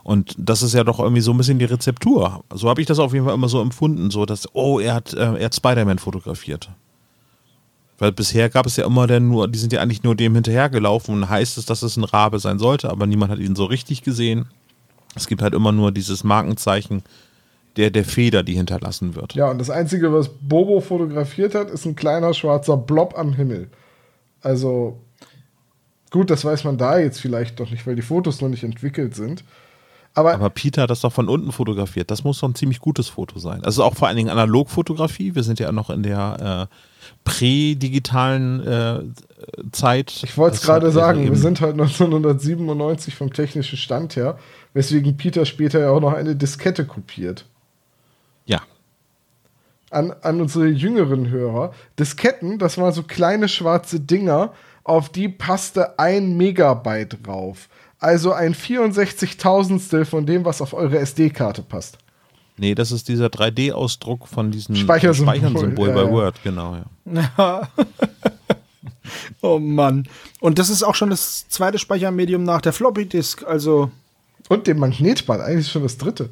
und 0.03 0.35
das 0.37 0.63
ist 0.63 0.75
ja 0.75 0.83
doch 0.83 0.99
irgendwie 0.99 1.23
so 1.23 1.31
ein 1.31 1.37
bisschen 1.37 1.61
die 1.61 1.65
Rezeptur. 1.65 2.43
So 2.53 2.69
habe 2.69 2.81
ich 2.81 2.89
das 2.89 2.99
auf 2.99 3.13
jeden 3.13 3.25
Fall 3.25 3.35
immer 3.35 3.49
so 3.49 3.61
empfunden, 3.61 4.11
so 4.11 4.27
dass, 4.27 4.49
oh, 4.53 4.81
er 4.81 4.95
hat, 4.95 5.15
äh, 5.15 5.45
hat 5.45 5.55
Spider-Man 5.55 6.01
fotografiert. 6.01 6.71
Weil 7.99 8.11
bisher 8.11 8.49
gab 8.49 8.67
es 8.67 8.77
ja 8.77 8.85
immer 8.85 9.07
dann 9.07 9.29
nur, 9.29 9.47
die 9.47 9.61
sind 9.61 9.73
ja 9.73 9.81
eigentlich 9.81 10.03
nur 10.03 10.17
dem 10.17 10.35
hinterhergelaufen 10.35 11.15
und 11.15 11.29
heißt 11.29 11.57
es, 11.57 11.67
dass 11.67 11.83
es 11.83 11.97
ein 11.97 12.03
Rabe 12.03 12.41
sein 12.41 12.59
sollte, 12.59 12.91
aber 12.91 13.07
niemand 13.07 13.31
hat 13.31 13.39
ihn 13.39 13.55
so 13.55 13.65
richtig 13.65 14.03
gesehen. 14.03 14.47
Es 15.15 15.29
gibt 15.29 15.41
halt 15.41 15.55
immer 15.55 15.71
nur 15.71 15.93
dieses 15.93 16.25
Markenzeichen 16.25 17.05
der, 17.77 17.91
der 17.91 18.05
Feder, 18.05 18.43
die 18.43 18.55
hinterlassen 18.55 19.15
wird. 19.15 19.35
Ja, 19.35 19.51
und 19.51 19.59
das 19.59 19.71
Einzige, 19.71 20.13
was 20.13 20.29
Bobo 20.29 20.81
fotografiert 20.81 21.55
hat, 21.55 21.71
ist 21.71 21.85
ein 21.85 21.97
kleiner 21.97 22.35
schwarzer 22.35 22.77
Blob 22.77 23.17
am 23.17 23.33
Himmel. 23.33 23.69
Also, 24.43 25.01
gut, 26.11 26.31
das 26.31 26.45
weiß 26.45 26.65
man 26.65 26.79
da 26.79 26.99
jetzt 26.99 27.21
vielleicht 27.21 27.61
doch 27.61 27.71
nicht, 27.71 27.87
weil 27.87 27.97
die 27.97 28.03
Fotos 28.03 28.41
noch 28.41 28.49
nicht 28.49 28.65
entwickelt 28.65 29.15
sind. 29.15 29.45
Aber, 30.15 30.35
Aber 30.35 30.51
Peter 30.51 30.83
hat 30.83 30.91
das 30.91 31.01
doch 31.01 31.13
von 31.13 31.29
unten 31.29 31.53
fotografiert. 31.53 32.11
Das 32.11 32.23
muss 32.23 32.41
doch 32.41 32.49
ein 32.49 32.55
ziemlich 32.55 32.81
gutes 32.81 33.09
Foto 33.09 33.39
sein. 33.39 33.65
Also 33.65 33.83
auch 33.83 33.95
vor 33.95 34.09
allen 34.09 34.17
Dingen 34.19 34.29
Analogfotografie. 34.29 35.35
Wir 35.35 35.43
sind 35.43 35.59
ja 35.59 35.73
noch 35.73 35.89
in 35.89 36.03
der 36.03 36.69
äh, 36.69 36.75
prädigitalen 37.25 38.61
äh, 38.67 39.01
Zeit. 39.73 40.21
ich 40.23 40.37
wollte 40.37 40.57
es 40.57 40.63
gerade 40.63 40.91
sagen, 40.91 41.25
wir 41.25 41.37
sind 41.37 41.63
halt 41.63 41.73
1997 41.73 43.15
vom 43.15 43.33
technischen 43.33 43.79
Stand 43.79 44.17
her, 44.17 44.39
weswegen 44.75 45.17
Peter 45.17 45.47
später 45.47 45.81
ja 45.81 45.91
auch 45.91 46.01
noch 46.01 46.13
eine 46.13 46.37
Diskette 46.37 46.85
kopiert. 46.85 47.47
An, 49.93 50.13
an 50.23 50.41
unsere 50.41 50.69
jüngeren 50.69 51.29
Hörer. 51.29 51.73
Disketten, 51.99 52.59
das 52.59 52.79
waren 52.79 52.93
so 52.93 53.03
kleine 53.03 53.49
schwarze 53.49 54.01
Dinger, 54.01 54.53
auf 54.85 55.11
die 55.11 55.29
passte 55.29 55.99
ein 55.99 56.37
Megabyte 56.37 57.19
drauf. 57.25 57.69
Also 57.99 58.33
ein 58.33 58.55
64.000stel 58.55 60.05
von 60.05 60.27
dem, 60.27 60.45
was 60.45 60.61
auf 60.61 60.75
eure 60.75 60.99
SD-Karte 60.99 61.63
passt. 61.63 61.99
Nee, 62.57 62.75
das 62.75 62.91
ist 62.91 63.09
dieser 63.09 63.27
3D-Ausdruck 63.27 64.27
von 64.27 64.51
diesem 64.51 64.75
Speichersymbol, 64.75 65.37
Speichersymbol 65.37 65.89
ja, 65.89 65.95
bei 65.95 66.03
ja. 66.03 66.11
Word, 66.11 66.43
genau, 66.43 66.77
ja. 67.05 67.69
Oh 69.41 69.59
Mann. 69.59 70.09
Und 70.41 70.59
das 70.59 70.71
ist 70.71 70.83
auch 70.83 70.95
schon 70.95 71.11
das 71.11 71.49
zweite 71.49 71.79
Speichermedium 71.79 72.45
nach 72.45 72.61
der 72.61 72.73
Floppy 72.73 73.07
Disk. 73.07 73.45
Also, 73.45 73.91
Und 74.49 74.67
dem 74.67 74.79
Magnetband, 74.79 75.43
eigentlich 75.43 75.71
schon 75.71 75.83
das 75.83 75.99
dritte. 75.99 76.31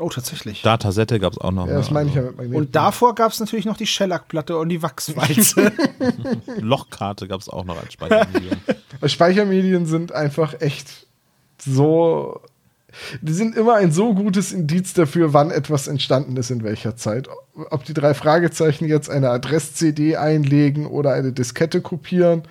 Oh, 0.00 0.08
tatsächlich. 0.08 0.62
Datasette 0.62 1.20
gab 1.20 1.32
es 1.32 1.38
auch 1.38 1.52
noch. 1.52 1.66
Ja, 1.66 1.74
das 1.74 1.88
ne? 1.88 1.94
meine 1.94 2.08
ich 2.08 2.14
ja 2.14 2.22
Also 2.22 2.30
mit 2.30 2.38
Magnetband. 2.38 2.66
Und 2.66 2.76
davor 2.76 3.14
gab 3.14 3.32
es 3.32 3.40
natürlich 3.40 3.64
noch 3.64 3.76
die 3.76 3.86
Shellac-Platte 3.86 4.56
und 4.56 4.68
die 4.68 4.82
Wachswalze. 4.82 5.72
Lochkarte 6.58 7.28
gab 7.28 7.40
es 7.40 7.48
auch 7.48 7.64
noch 7.64 7.80
als 7.80 7.92
Speichermedium. 7.92 8.56
Speichermedien 9.06 9.86
sind 9.86 10.12
einfach 10.12 10.60
echt 10.60 11.06
so. 11.58 12.40
Die 13.22 13.32
sind 13.32 13.56
immer 13.56 13.76
ein 13.76 13.90
so 13.90 14.12
gutes 14.12 14.52
Indiz 14.52 14.92
dafür, 14.92 15.32
wann 15.32 15.50
etwas 15.50 15.88
entstanden 15.88 16.36
ist, 16.36 16.50
in 16.50 16.62
welcher 16.62 16.94
Zeit. 16.94 17.26
Ob 17.70 17.84
die 17.84 17.94
drei 17.94 18.12
Fragezeichen 18.12 18.86
jetzt 18.86 19.08
eine 19.08 19.30
Adress-CD 19.30 20.16
einlegen 20.16 20.86
oder 20.86 21.14
eine 21.14 21.32
Diskette 21.32 21.80
kopieren 21.80 22.42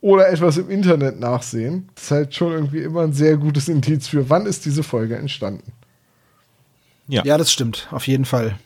oder 0.00 0.28
etwas 0.28 0.56
im 0.56 0.68
Internet 0.70 1.20
nachsehen, 1.20 1.88
das 1.94 2.04
ist 2.04 2.10
halt 2.10 2.34
schon 2.34 2.52
irgendwie 2.52 2.82
immer 2.82 3.02
ein 3.02 3.12
sehr 3.12 3.36
gutes 3.36 3.68
Indiz 3.68 4.08
für, 4.08 4.28
wann 4.28 4.44
ist 4.44 4.64
diese 4.64 4.82
Folge 4.82 5.16
entstanden. 5.16 5.72
Ja. 7.08 7.24
ja, 7.24 7.38
das 7.38 7.50
stimmt. 7.50 7.88
Auf 7.90 8.06
jeden 8.06 8.24
Fall. 8.24 8.58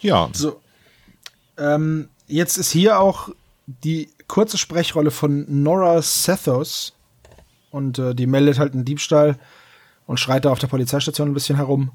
ja. 0.00 0.28
So. 0.32 0.60
Ähm, 1.56 2.08
jetzt 2.26 2.56
ist 2.56 2.70
hier 2.70 3.00
auch 3.00 3.30
die 3.66 4.10
kurze 4.26 4.58
Sprechrolle 4.58 5.10
von 5.10 5.44
Nora 5.48 6.00
Sethos. 6.02 6.92
Und 7.70 7.98
äh, 7.98 8.14
die 8.14 8.26
meldet 8.26 8.58
halt 8.58 8.74
einen 8.74 8.84
Diebstahl 8.84 9.36
und 10.06 10.18
schreit 10.18 10.44
da 10.44 10.50
auf 10.50 10.58
der 10.58 10.68
Polizeistation 10.68 11.28
ein 11.28 11.34
bisschen 11.34 11.56
herum. 11.56 11.90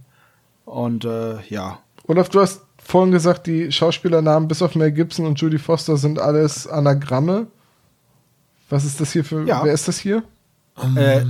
Und 0.66 1.06
äh, 1.06 1.42
ja. 1.50 1.80
Olaf, 2.08 2.30
du 2.30 2.42
hast 2.42 2.62
vorhin 2.78 3.12
gesagt, 3.12 3.48
die 3.48 3.72
Schauspielernamen 3.72 4.48
bis 4.48 4.62
auf 4.62 4.76
Mel 4.76 4.92
Gibson 4.92 5.26
und 5.26 5.40
Judy 5.40 5.58
Foster 5.58 5.98
sind 5.98 6.20
alles 6.20 6.68
Anagramme. 6.68 7.48
Was 8.70 8.86
ist 8.86 9.02
das 9.02 9.12
hier 9.12 9.26
für. 9.26 9.46
Ja. 9.46 9.64
Wer 9.64 9.74
ist 9.74 9.88
das 9.88 10.00
hier? 10.00 10.24
Äh, 10.96 11.26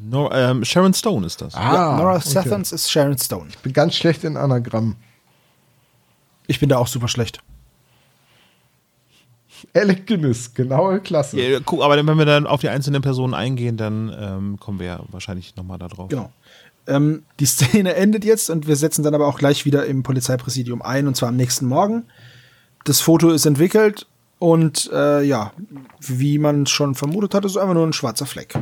No, 0.00 0.30
ähm, 0.32 0.64
Sharon 0.64 0.94
Stone 0.94 1.26
ist 1.26 1.40
das. 1.40 1.54
ja, 1.54 1.96
Nora 1.96 2.12
Ah, 2.12 2.16
okay. 2.16 2.28
Sethos 2.28 2.72
ist 2.72 2.90
Sharon 2.90 3.18
Stone. 3.18 3.48
Ich 3.50 3.58
bin 3.58 3.72
ganz 3.72 3.96
schlecht 3.96 4.22
in 4.24 4.36
Anagrammen. 4.36 4.96
Ich 6.46 6.60
bin 6.60 6.68
da 6.68 6.78
auch 6.78 6.86
super 6.86 7.08
schlecht. 7.08 7.40
Alec 9.74 10.06
Guinness, 10.06 10.54
genaue 10.54 11.00
Klasse. 11.00 11.40
Ja, 11.40 11.58
guck, 11.64 11.82
aber 11.82 11.96
wenn 11.96 12.16
wir 12.16 12.24
dann 12.24 12.46
auf 12.46 12.60
die 12.60 12.68
einzelnen 12.68 13.02
Personen 13.02 13.34
eingehen, 13.34 13.76
dann 13.76 14.14
ähm, 14.18 14.60
kommen 14.60 14.78
wir 14.78 14.86
ja 14.86 15.00
wahrscheinlich 15.10 15.56
nochmal 15.56 15.78
da 15.78 15.88
drauf. 15.88 16.08
Genau. 16.08 16.30
Ähm, 16.86 17.24
die 17.40 17.46
Szene 17.46 17.94
endet 17.96 18.24
jetzt 18.24 18.50
und 18.50 18.66
wir 18.68 18.76
setzen 18.76 19.02
dann 19.02 19.14
aber 19.14 19.26
auch 19.26 19.38
gleich 19.38 19.64
wieder 19.64 19.84
im 19.86 20.04
Polizeipräsidium 20.04 20.80
ein 20.80 21.08
und 21.08 21.16
zwar 21.16 21.30
am 21.30 21.36
nächsten 21.36 21.66
Morgen. 21.66 22.04
Das 22.84 23.00
Foto 23.00 23.30
ist 23.30 23.46
entwickelt 23.46 24.06
und 24.38 24.88
äh, 24.92 25.22
ja, 25.24 25.52
wie 26.00 26.38
man 26.38 26.66
schon 26.66 26.94
vermutet 26.94 27.34
hat, 27.34 27.44
ist 27.44 27.52
es 27.52 27.56
einfach 27.56 27.74
nur 27.74 27.86
ein 27.86 27.92
schwarzer 27.92 28.26
Fleck. 28.26 28.54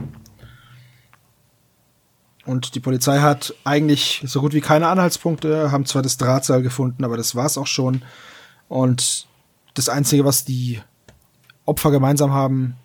Und 2.46 2.74
die 2.76 2.80
Polizei 2.80 3.18
hat 3.18 3.54
eigentlich 3.64 4.22
so 4.24 4.40
gut 4.40 4.54
wie 4.54 4.60
keine 4.60 4.88
Anhaltspunkte, 4.88 5.72
haben 5.72 5.84
zwar 5.84 6.02
das 6.02 6.16
Drahtseil 6.16 6.62
gefunden, 6.62 7.04
aber 7.04 7.16
das 7.16 7.34
war's 7.34 7.58
auch 7.58 7.66
schon. 7.66 8.02
Und 8.68 9.26
das 9.74 9.88
Einzige, 9.88 10.24
was 10.24 10.44
die 10.44 10.80
Opfer 11.64 11.90
gemeinsam 11.90 12.32
haben, 12.32 12.76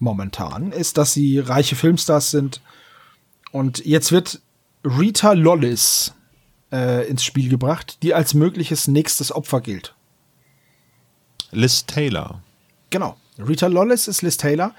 momentan, 0.00 0.72
ist, 0.72 0.98
dass 0.98 1.12
sie 1.12 1.38
reiche 1.38 1.76
Filmstars 1.76 2.32
sind. 2.32 2.60
Und 3.52 3.84
jetzt 3.86 4.10
wird 4.10 4.40
Rita 4.84 5.32
Lollis 5.32 6.12
äh, 6.72 7.08
ins 7.08 7.24
Spiel 7.24 7.48
gebracht, 7.48 7.98
die 8.02 8.14
als 8.14 8.34
mögliches 8.34 8.88
nächstes 8.88 9.30
Opfer 9.32 9.60
gilt. 9.60 9.94
Liz 11.52 11.86
Taylor. 11.86 12.42
Genau. 12.90 13.16
Rita 13.38 13.68
Lollis 13.68 14.08
ist 14.08 14.22
Liz 14.22 14.36
Taylor. 14.36 14.74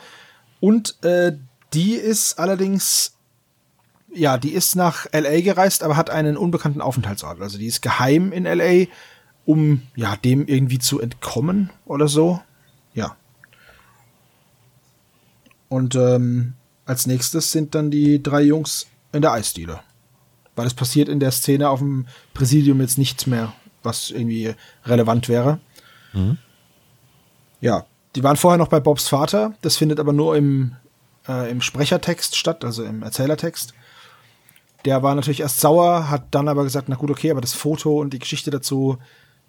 Und 0.60 1.02
äh, 1.04 1.38
die 1.74 1.94
ist 1.94 2.38
allerdings, 2.38 3.15
ja, 4.16 4.38
die 4.38 4.54
ist 4.54 4.76
nach 4.76 5.06
LA 5.12 5.42
gereist, 5.42 5.84
aber 5.84 5.98
hat 5.98 6.10
einen 6.10 6.38
unbekannten 6.38 6.82
Aufenthaltsort. 6.82 7.42
Also 7.42 7.58
die 7.58 7.68
ist 7.68 7.82
geheim 7.82 8.32
in 8.32 8.46
LA, 8.46 8.86
um 9.46 9.84
ja, 9.96 10.16
dem 10.16 10.48
irgendwie 10.48 10.80
zu 10.80 11.00
entkommen 11.00 11.70
oder 11.86 12.08
so. 12.08 12.42
Ja. 12.94 13.16
Und 15.70 15.96
ähm, 15.96 16.54
als 16.86 17.08
nächstes 17.08 17.52
sind 17.52 17.76
dann 17.76 17.92
die 17.92 18.22
drei 18.24 18.42
Jungs 18.42 18.88
in 19.12 19.22
der 19.22 19.34
Eisdiele. 19.34 19.82
Weil 20.56 20.68
es 20.68 20.74
passiert 20.74 21.10
in 21.10 21.20
der 21.20 21.32
Szene 21.32 21.70
auf 21.70 21.80
dem 21.80 22.08
Präsidium 22.34 22.80
jetzt 22.80 22.98
nichts 22.98 23.28
mehr, 23.28 23.54
was 23.84 24.10
irgendwie 24.10 24.56
relevant 24.86 25.28
wäre. 25.28 25.60
Ja, 27.60 27.86
die 28.16 28.24
waren 28.24 28.38
vorher 28.38 28.58
noch 28.58 28.70
bei 28.70 28.80
Bobs 28.80 29.10
Vater. 29.10 29.54
Das 29.62 29.76
findet 29.76 30.00
aber 30.00 30.14
nur 30.14 30.38
im, 30.38 30.76
äh, 31.28 31.52
im 31.52 31.62
Sprechertext 31.62 32.38
statt, 32.38 32.64
also 32.64 32.84
im 32.84 33.04
Erzählertext. 33.04 33.74
Der 34.86 35.04
war 35.04 35.16
natürlich 35.16 35.42
erst 35.42 35.60
sauer, 35.60 36.10
hat 36.10 36.28
dann 36.32 36.48
aber 36.48 36.64
gesagt, 36.64 36.90
na 36.90 36.96
gut, 36.96 37.10
okay, 37.10 37.32
aber 37.32 37.42
das 37.42 37.54
Foto 37.54 38.00
und 38.00 38.14
die 38.14 38.20
Geschichte 38.20 38.52
dazu, 38.52 38.98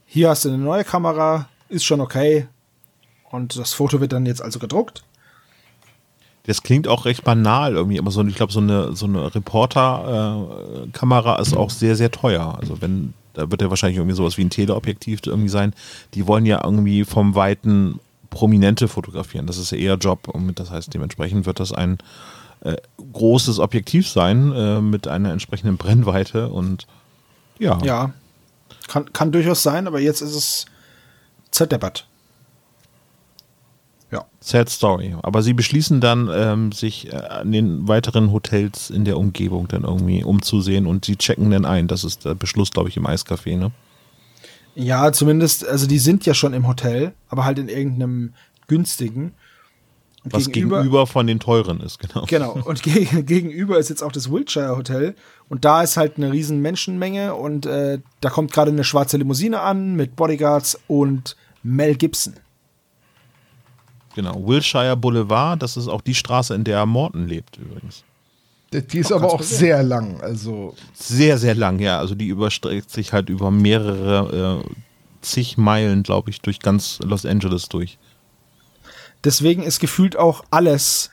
hier 0.07 0.31
hast 0.31 0.45
du 0.45 0.49
eine 0.49 0.59
neue 0.59 0.85
Kamera, 0.85 1.49
ist 1.69 1.85
schon 1.85 2.01
okay. 2.01 2.47
Und 3.31 3.59
das 3.59 3.75
Foto 3.75 4.01
wird 4.01 4.13
dann 4.13 4.25
jetzt 4.25 4.41
also 4.41 4.59
gedruckt. 4.59 5.05
Das 6.45 6.63
klingt 6.63 6.89
auch 6.89 7.05
recht 7.05 7.25
banal 7.25 7.75
irgendwie, 7.75 7.99
aber 7.99 8.13
so, 8.13 8.25
ich 8.25 8.37
glaube, 8.37 8.53
so 8.53 8.61
eine, 8.61 8.95
so 8.95 9.07
eine 9.07 9.35
Reporter-Kamera 9.35 11.41
ist 11.41 11.57
auch 11.57 11.71
sehr, 11.71 11.97
sehr 11.97 12.13
teuer. 12.13 12.57
Also 12.61 12.81
wenn, 12.81 13.15
da 13.35 13.51
wird 13.51 13.63
ja 13.63 13.69
wahrscheinlich 13.69 13.99
irgendwie 13.99 14.15
sowas 14.15 14.39
wie 14.39 14.45
ein 14.45 14.51
Teleobjektiv 14.51 15.21
irgendwie 15.27 15.49
sein. 15.49 15.75
Die 16.15 16.29
wollen 16.29 16.47
ja 16.47 16.65
irgendwie 16.65 17.05
vom 17.05 17.35
Weiten 17.35 17.99
Prominente 18.31 18.87
fotografieren. 18.87 19.47
Das 19.47 19.59
ist 19.59 19.73
ja 19.73 19.79
eher 19.79 19.97
Job 19.97 20.29
und 20.29 20.59
das 20.59 20.71
heißt, 20.71 20.95
dementsprechend 20.95 21.47
wird 21.47 21.59
das 21.59 21.73
ein 21.73 21.99
äh, 22.67 22.77
großes 23.13 23.59
Objektiv 23.59 24.09
sein 24.09 24.53
äh, 24.53 24.81
mit 24.81 25.09
einer 25.09 25.33
entsprechenden 25.33 25.77
Brennweite 25.77 26.49
und 26.49 26.87
ja. 27.59 27.79
Ja, 27.83 28.13
kann, 28.89 29.13
kann 29.13 29.33
durchaus 29.33 29.63
sein, 29.63 29.87
aber 29.87 30.01
jetzt 30.01 30.21
ist 30.21 30.35
es 30.35 30.67
zerdeppert. 31.51 32.07
Ja. 34.11 34.25
Sad 34.41 34.69
Story. 34.69 35.17
Aber 35.23 35.43
sie 35.43 35.53
beschließen 35.53 36.01
dann, 36.01 36.31
ähm, 36.33 36.73
sich 36.73 37.13
äh, 37.13 37.17
an 37.17 37.53
den 37.53 37.89
weiteren 37.89 38.33
Hotels 38.33 38.91
in 38.91 39.05
der 39.05 39.17
Umgebung 39.17 39.69
dann 39.69 39.85
irgendwie 39.85 40.23
umzusehen 40.23 40.87
und 40.87 41.05
sie 41.05 41.17
checken 41.17 41.51
dann 41.51 41.65
ein. 41.65 41.89
Das 41.89 42.05
ist 42.05 42.25
der 42.25 42.35
Beschluss, 42.35 42.71
glaube 42.71 42.89
ich, 42.89 42.97
im 42.97 43.07
Eiscafé, 43.07 43.57
ne? 43.57 43.73
Ja, 44.75 45.11
zumindest, 45.13 45.67
also 45.67 45.87
die 45.87 45.99
sind 45.99 46.27
ja 46.27 46.35
schon 46.35 46.53
im 46.53 46.69
Hotel, 46.69 47.15
aber 47.29 47.45
halt 47.45 47.59
in 47.59 47.69
irgendeinem 47.69 48.35
günstigen. 48.67 49.33
Was 50.31 50.51
gegenüber, 50.51 51.07
von 51.07 51.27
den 51.27 51.41
teuren 51.41 51.81
ist, 51.81 51.99
genau. 51.99 52.25
Genau. 52.27 52.53
Und 52.65 52.83
geg 52.83 53.27
gegenüber 53.27 53.79
ist 53.79 53.89
jetzt 53.89 54.03
auch 54.03 54.13
das 54.13 54.31
Wiltshire 54.31 54.77
Hotel. 54.77 55.15
Und 55.49 55.65
da 55.65 55.83
ist 55.83 55.97
halt 55.97 56.17
eine 56.17 56.33
riesen 56.33 56.61
Menschenmenge 56.61 57.35
und 57.35 57.67
äh, 57.67 58.01
da 58.21 58.31
kommt 58.31 58.53
gerade 58.53 58.71
eine 58.71 58.85
schwarze 58.85 59.17
Limousine 59.17 59.61
an 59.61 59.95
mit 59.95 60.17
Bodyguards 60.17 60.79
und 60.89 61.37
Mel 61.63 61.97
Gibson. 61.97 62.35
Genau. 64.15 64.47
Wilshire 64.47 64.97
Boulevard, 64.97 65.63
das 65.63 65.77
ist 65.77 65.89
auch 65.89 66.01
die 66.01 66.15
Straße, 66.15 66.55
in 66.55 66.65
der 66.65 66.87
Morton 66.87 67.29
lebt 67.29 67.59
übrigens. 67.59 68.03
Die 68.73 68.99
ist 68.99 69.13
aber 69.13 69.33
auch 69.33 69.43
sehr 69.43 69.83
lang. 69.83 70.21
Also, 70.21 70.75
Sehr, 70.93 71.39
sehr 71.39 71.55
lang, 71.55 71.79
ja. 71.79 71.99
Also 71.99 72.15
die 72.15 72.27
überstreckt 72.27 72.91
sich 72.91 73.13
halt 73.13 73.29
über 73.29 73.51
mehrere 73.51 74.63
äh, 74.65 74.71
zig 75.23 75.57
Meilen, 75.57 76.03
glaube 76.03 76.31
ich, 76.31 76.41
durch 76.41 76.61
ganz 76.61 76.99
Los 77.05 77.25
Angeles 77.25 77.69
durch. 77.69 77.99
Deswegen 79.25 79.63
ist 79.63 79.81
gefühlt 79.81 80.17
auch 80.17 80.45
alles 80.51 81.11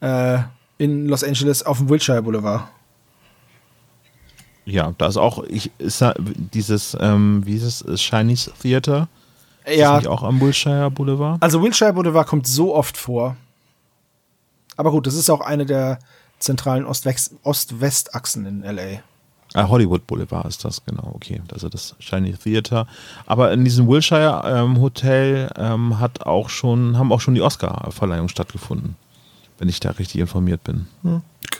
äh, 0.00 0.38
in 0.78 1.06
Los 1.08 1.22
Angeles 1.24 1.62
auf 1.64 1.78
dem 1.78 1.88
Wiltshire 1.88 2.22
Boulevard. 2.22 2.68
Ja, 4.64 4.94
da 4.96 5.08
ist 5.08 5.16
auch, 5.16 5.42
ich, 5.44 5.70
ist 5.78 6.04
dieses, 6.54 6.96
ähm, 7.00 7.42
wie 7.44 7.56
ist 7.56 7.82
es, 7.82 8.00
Chinese 8.00 8.52
Theater? 8.62 9.08
Ist 9.64 9.76
Ja, 9.76 9.96
nicht 9.96 10.06
auch 10.06 10.22
am 10.22 10.40
Wilshire 10.40 10.90
Boulevard? 10.90 11.42
also 11.42 11.60
Wiltshire 11.62 11.92
Boulevard 11.92 12.26
kommt 12.28 12.46
so 12.46 12.74
oft 12.74 12.96
vor. 12.96 13.36
Aber 14.76 14.90
gut, 14.90 15.06
das 15.06 15.14
ist 15.14 15.30
auch 15.30 15.40
eine 15.40 15.66
der 15.66 15.98
zentralen 16.38 16.86
Ost-West- 16.86 17.34
Ost-West-Achsen 17.42 18.46
in 18.46 18.62
LA. 18.62 19.02
Ah, 19.54 19.68
Hollywood 19.68 20.06
Boulevard 20.06 20.46
ist 20.46 20.64
das, 20.64 20.84
genau, 20.84 21.12
okay. 21.14 21.42
Also 21.52 21.68
das 21.68 21.94
Shiny 21.98 22.32
Theater. 22.32 22.86
Aber 23.26 23.52
in 23.52 23.64
diesem 23.64 23.86
Wilshire 23.86 24.42
ähm, 24.46 24.80
Hotel 24.80 25.50
ähm, 25.56 25.98
hat 25.98 26.24
auch 26.24 26.48
schon, 26.48 26.96
haben 26.98 27.12
auch 27.12 27.20
schon 27.20 27.34
die 27.34 27.42
Oscar-Verleihungen 27.42 28.28
stattgefunden. 28.28 28.96
Wenn 29.58 29.68
ich 29.68 29.80
da 29.80 29.90
richtig 29.90 30.20
informiert 30.20 30.64
bin. 30.64 30.86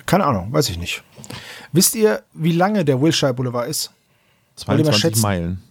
Keine 0.07 0.25
Ahnung, 0.25 0.53
weiß 0.53 0.71
ich 0.71 0.79
nicht. 0.79 1.03
Wisst 1.73 1.95
ihr, 1.95 2.23
wie 2.33 2.53
lange 2.53 2.85
der 2.85 3.01
Wilshire 3.01 3.35
Boulevard 3.35 3.69
ist? 3.69 3.93
Wollt 4.67 4.81
ihr 4.81 4.85
mal 4.85 4.93
22 4.93 5.01
schätzen? 5.01 5.23
Meilen. 5.23 5.63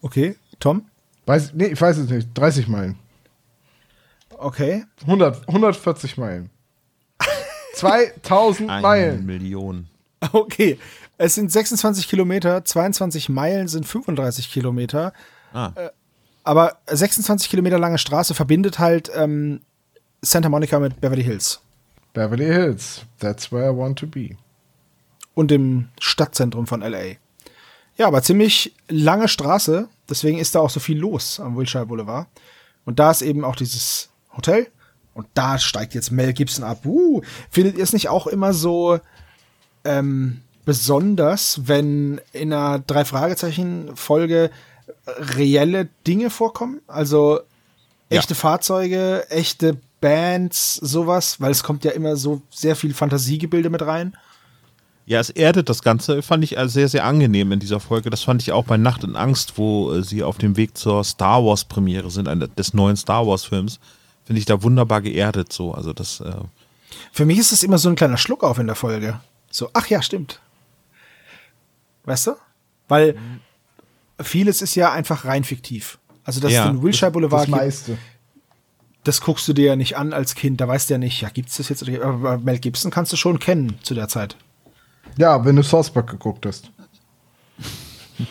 Okay, 0.00 0.36
Tom? 0.60 0.86
Weiß, 1.26 1.52
nee, 1.54 1.66
ich 1.66 1.80
weiß 1.80 1.98
es 1.98 2.08
nicht. 2.08 2.28
30 2.34 2.68
Meilen. 2.68 2.96
Okay. 4.38 4.84
100, 5.02 5.48
140 5.48 6.16
Meilen. 6.16 6.50
2000 7.74 8.70
Eine 8.70 8.82
Meilen. 8.82 9.26
Million. 9.26 9.86
Okay. 10.32 10.78
Es 11.18 11.34
sind 11.34 11.50
26 11.50 12.08
Kilometer, 12.08 12.64
22 12.64 13.28
Meilen 13.28 13.68
sind 13.68 13.86
35 13.86 14.50
Kilometer. 14.50 15.12
Ah, 15.52 15.72
Aber 16.44 16.78
26 16.86 17.50
Kilometer 17.50 17.78
lange 17.78 17.98
Straße 17.98 18.34
verbindet 18.34 18.78
halt 18.78 19.10
ähm, 19.14 19.60
Santa 20.22 20.48
Monica 20.48 20.78
mit 20.78 21.00
Beverly 21.00 21.24
Hills 21.24 21.60
Beverly 22.12 22.46
Hills. 22.46 23.02
That's 23.18 23.52
where 23.52 23.70
I 23.70 23.76
want 23.76 23.98
to 23.98 24.06
be. 24.06 24.30
und 25.34 25.50
dem 25.50 25.88
Stadtzentrum 26.00 26.66
von 26.66 26.80
LA. 26.80 27.16
Ja, 27.96 28.06
aber 28.06 28.22
ziemlich 28.22 28.74
lange 28.88 29.28
Straße, 29.28 29.88
deswegen 30.08 30.38
ist 30.38 30.54
da 30.54 30.60
auch 30.60 30.70
so 30.70 30.80
viel 30.80 30.98
los 30.98 31.38
am 31.40 31.56
Wilshire 31.56 31.86
Boulevard. 31.86 32.26
Und 32.84 32.98
da 32.98 33.10
ist 33.10 33.22
eben 33.22 33.44
auch 33.44 33.56
dieses 33.56 34.08
Hotel. 34.36 34.68
Und 35.14 35.26
da 35.34 35.58
steigt 35.58 35.94
jetzt 35.94 36.10
Mel 36.10 36.32
Gibson 36.32 36.64
ab. 36.64 36.84
Uh, 36.84 37.22
findet 37.50 37.76
ihr 37.76 37.82
es 37.84 37.92
nicht 37.92 38.08
auch 38.08 38.26
immer 38.26 38.52
so 38.52 38.98
ähm, 39.84 40.42
besonders, 40.68 41.62
wenn 41.64 42.20
in 42.32 42.52
einer 42.52 42.78
Drei-Fragezeichen-Folge 42.80 44.50
reelle 45.18 45.88
Dinge 46.06 46.28
vorkommen? 46.28 46.80
Also 46.86 47.40
Ja. 48.10 48.18
echte 48.18 48.34
Fahrzeuge, 48.34 49.24
echte 49.30 49.78
Bands, 50.02 50.74
sowas, 50.74 51.40
weil 51.40 51.50
es 51.50 51.62
kommt 51.62 51.84
ja 51.84 51.92
immer 51.92 52.16
so 52.16 52.42
sehr 52.50 52.76
viel 52.76 52.92
Fantasiegebilde 52.92 53.70
mit 53.70 53.80
rein. 53.82 54.14
Ja, 55.06 55.20
es 55.20 55.30
erdet 55.30 55.70
das 55.70 55.80
Ganze, 55.82 56.20
fand 56.20 56.44
ich 56.44 56.58
also 56.58 56.74
sehr, 56.74 56.88
sehr 56.88 57.04
angenehm 57.06 57.50
in 57.50 57.60
dieser 57.60 57.80
Folge. 57.80 58.10
Das 58.10 58.22
fand 58.22 58.42
ich 58.42 58.52
auch 58.52 58.64
bei 58.64 58.76
Nacht 58.76 59.04
in 59.04 59.16
Angst, 59.16 59.54
wo 59.56 59.90
äh, 59.92 60.02
sie 60.04 60.22
auf 60.22 60.36
dem 60.36 60.58
Weg 60.58 60.76
zur 60.76 61.02
Star 61.02 61.42
Wars 61.44 61.64
Premiere 61.64 62.10
sind, 62.10 62.28
des 62.58 62.74
neuen 62.74 62.96
Star 62.96 63.26
Wars 63.26 63.44
Films. 63.46 63.80
Finde 64.26 64.38
ich 64.38 64.44
da 64.44 64.62
wunderbar 64.62 65.00
geerdet 65.00 65.50
so. 65.50 65.72
Also 65.72 65.94
das, 65.94 66.20
äh, 66.20 66.32
Für 67.10 67.24
mich 67.24 67.38
ist 67.38 67.52
es 67.52 67.62
immer 67.62 67.78
so 67.78 67.88
ein 67.88 67.96
kleiner 67.96 68.18
Schluck 68.18 68.44
auf 68.44 68.58
in 68.58 68.66
der 68.66 68.76
Folge. 68.76 69.18
So, 69.50 69.70
ach 69.72 69.86
ja, 69.86 70.02
stimmt. 70.02 70.40
Weißt 72.08 72.28
du? 72.28 72.32
Weil 72.88 73.16
vieles 74.20 74.62
ist 74.62 74.74
ja 74.74 74.92
einfach 74.92 75.24
rein 75.24 75.44
fiktiv. 75.44 75.98
Also, 76.24 76.40
dass 76.40 76.52
Ja, 76.52 76.66
es 76.66 76.72
den 76.72 76.82
Wilshire 76.82 77.10
Boulevard 77.10 77.42
Das 77.42 77.46
gibt, 77.46 77.56
meiste. 77.56 77.98
das 79.04 79.20
guckst 79.20 79.46
du 79.48 79.52
dir 79.52 79.66
ja 79.66 79.76
nicht 79.76 79.96
an 79.96 80.12
als 80.12 80.34
Kind. 80.34 80.60
Da 80.60 80.68
weißt 80.68 80.90
du 80.90 80.94
ja 80.94 80.98
nicht, 80.98 81.20
ja, 81.20 81.28
gibt's 81.28 81.56
das 81.58 81.68
jetzt? 81.68 81.88
Aber 81.88 82.38
Mel 82.38 82.58
Gibson 82.58 82.90
kannst 82.90 83.12
du 83.12 83.16
schon 83.16 83.38
kennen 83.38 83.78
zu 83.82 83.94
der 83.94 84.08
Zeit. 84.08 84.36
Ja, 85.16 85.44
wenn 85.44 85.56
du 85.56 85.62
South 85.62 85.90
Park 85.90 86.10
geguckt 86.10 86.46
hast. 86.46 86.70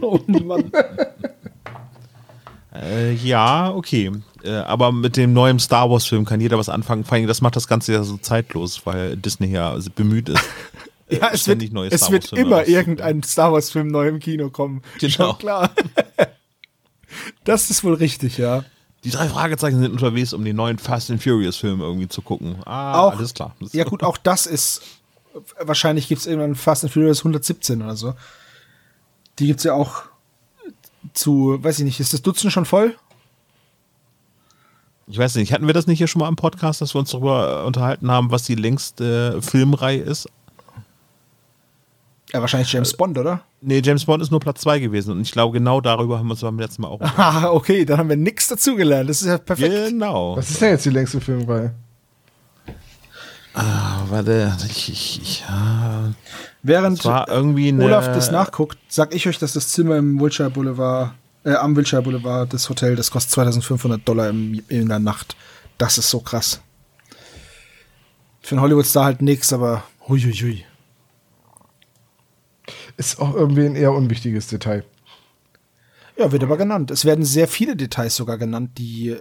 Oh 0.00 0.18
Mann. 0.26 0.72
äh, 2.74 3.12
ja, 3.12 3.70
okay. 3.70 4.10
Äh, 4.42 4.50
aber 4.52 4.90
mit 4.90 5.16
dem 5.16 5.32
neuen 5.32 5.58
Star 5.58 5.90
Wars 5.90 6.06
Film 6.06 6.24
kann 6.24 6.40
jeder 6.40 6.56
was 6.58 6.68
anfangen. 6.70 7.04
Vor 7.04 7.16
allem, 7.16 7.26
das 7.26 7.42
macht 7.42 7.56
das 7.56 7.68
Ganze 7.68 7.92
ja 7.92 8.02
so 8.02 8.16
zeitlos, 8.16 8.84
weil 8.86 9.16
Disney 9.16 9.48
ja 9.48 9.76
bemüht 9.94 10.30
ist. 10.30 10.42
Ja, 11.12 11.26
es 11.26 11.32
wird, 11.32 11.40
ständig 11.40 11.72
neue 11.72 11.90
es 11.90 12.00
Star 12.00 12.12
wird 12.12 12.22
Wars-Filme 12.24 12.44
immer 12.50 12.68
irgendein 12.68 13.22
Star 13.22 13.52
Wars-Film 13.52 13.88
neu 13.88 14.08
im 14.08 14.18
Kino 14.18 14.50
kommen. 14.50 14.82
Genau. 14.98 15.12
Schon 15.12 15.38
klar. 15.38 15.70
das 17.44 17.70
ist 17.70 17.84
wohl 17.84 17.94
richtig, 17.94 18.38
ja. 18.38 18.64
Die 19.04 19.10
drei 19.10 19.28
Fragezeichen 19.28 19.80
sind 19.80 19.92
unterwegs, 19.92 20.32
um 20.32 20.44
den 20.44 20.56
neuen 20.56 20.78
Fast 20.78 21.10
and 21.10 21.22
Furious 21.22 21.56
Film 21.56 21.80
irgendwie 21.80 22.08
zu 22.08 22.22
gucken. 22.22 22.56
Ah, 22.64 23.00
Auch, 23.00 23.16
alles 23.16 23.34
klar. 23.34 23.54
Ja, 23.72 23.84
gut, 23.84 24.02
auch 24.02 24.16
das 24.16 24.46
ist. 24.46 24.82
Wahrscheinlich 25.58 26.08
gibt 26.08 26.20
es 26.20 26.26
irgendwann 26.26 26.54
Fast 26.54 26.84
and 26.84 26.92
Furious 26.92 27.20
117 27.20 27.82
oder 27.82 27.96
so. 27.96 28.14
Die 29.38 29.46
gibt 29.46 29.60
es 29.60 29.64
ja 29.64 29.72
auch 29.72 30.04
zu, 31.14 31.58
weiß 31.62 31.78
ich 31.80 31.84
nicht, 31.84 32.00
ist 32.00 32.12
das 32.12 32.22
Dutzend 32.22 32.52
schon 32.52 32.66
voll? 32.66 32.94
Ich 35.08 35.18
weiß 35.18 35.34
nicht, 35.34 35.52
hatten 35.52 35.66
wir 35.66 35.74
das 35.74 35.86
nicht 35.86 35.98
hier 35.98 36.06
schon 36.06 36.20
mal 36.20 36.28
im 36.28 36.36
Podcast, 36.36 36.80
dass 36.80 36.94
wir 36.94 37.00
uns 37.00 37.10
darüber 37.10 37.64
unterhalten 37.64 38.10
haben, 38.10 38.30
was 38.30 38.44
die 38.44 38.54
längste 38.54 39.36
äh, 39.38 39.42
Filmreihe 39.42 40.00
ist? 40.00 40.28
Ja, 42.32 42.40
wahrscheinlich 42.40 42.72
James 42.72 42.94
Bond, 42.94 43.18
oder? 43.18 43.42
Nee, 43.60 43.82
James 43.84 44.06
Bond 44.06 44.22
ist 44.22 44.30
nur 44.30 44.40
Platz 44.40 44.62
2 44.62 44.78
gewesen 44.78 45.12
und 45.12 45.20
ich 45.20 45.32
glaube, 45.32 45.52
genau 45.52 45.82
darüber 45.82 46.18
haben 46.18 46.26
wir 46.28 46.32
uns 46.32 46.40
beim 46.40 46.58
letzten 46.58 46.82
Mal 46.82 46.88
auch. 46.88 47.00
Ah, 47.18 47.50
okay, 47.50 47.84
dann 47.84 47.98
haben 47.98 48.08
wir 48.08 48.16
nichts 48.16 48.48
dazugelernt. 48.48 49.10
Das 49.10 49.20
ist 49.20 49.28
ja 49.28 49.38
perfekt. 49.38 49.90
genau. 49.90 50.36
Was 50.36 50.50
ist 50.50 50.62
denn 50.62 50.70
jetzt 50.70 50.86
die 50.86 50.90
längste 50.90 51.20
Filmreihe? 51.20 51.74
Ah, 53.54 54.00
warte, 54.08 54.56
ich, 54.66 54.88
ich, 54.88 55.20
ich, 55.20 55.40
ja, 55.40 56.10
Während 56.62 57.00
es 57.00 57.04
war 57.04 57.28
irgendwie 57.28 57.68
eine. 57.68 57.84
Olaf 57.84 58.06
das 58.06 58.30
nachguckt, 58.30 58.78
sag 58.88 59.14
ich 59.14 59.28
euch, 59.28 59.38
dass 59.38 59.52
das 59.52 59.68
Zimmer 59.68 59.96
im 59.96 60.18
Wilshire 60.18 60.48
Boulevard, 60.48 61.12
äh, 61.44 61.54
am 61.54 61.76
Wilshire 61.76 62.00
Boulevard, 62.00 62.52
das 62.52 62.68
Hotel, 62.70 62.96
das 62.96 63.10
kostet 63.10 63.32
2500 63.32 64.08
Dollar 64.08 64.30
im, 64.30 64.62
in 64.68 64.88
der 64.88 65.00
Nacht. 65.00 65.36
Das 65.76 65.98
ist 65.98 66.08
so 66.08 66.20
krass. 66.20 66.62
Für 68.40 68.54
einen 68.54 68.62
Hollywood-Star 68.62 69.04
halt 69.04 69.22
nix, 69.22 69.52
aber 69.52 69.82
huiuiui. 70.08 70.64
Ist 72.96 73.20
auch 73.20 73.34
irgendwie 73.34 73.66
ein 73.66 73.76
eher 73.76 73.92
unwichtiges 73.92 74.46
Detail. 74.48 74.84
Ja, 76.16 76.30
wird 76.30 76.42
aber 76.42 76.56
genannt. 76.56 76.90
Es 76.90 77.04
werden 77.04 77.24
sehr 77.24 77.48
viele 77.48 77.74
Details 77.74 78.16
sogar 78.16 78.38
genannt, 78.38 78.72
die 78.78 79.16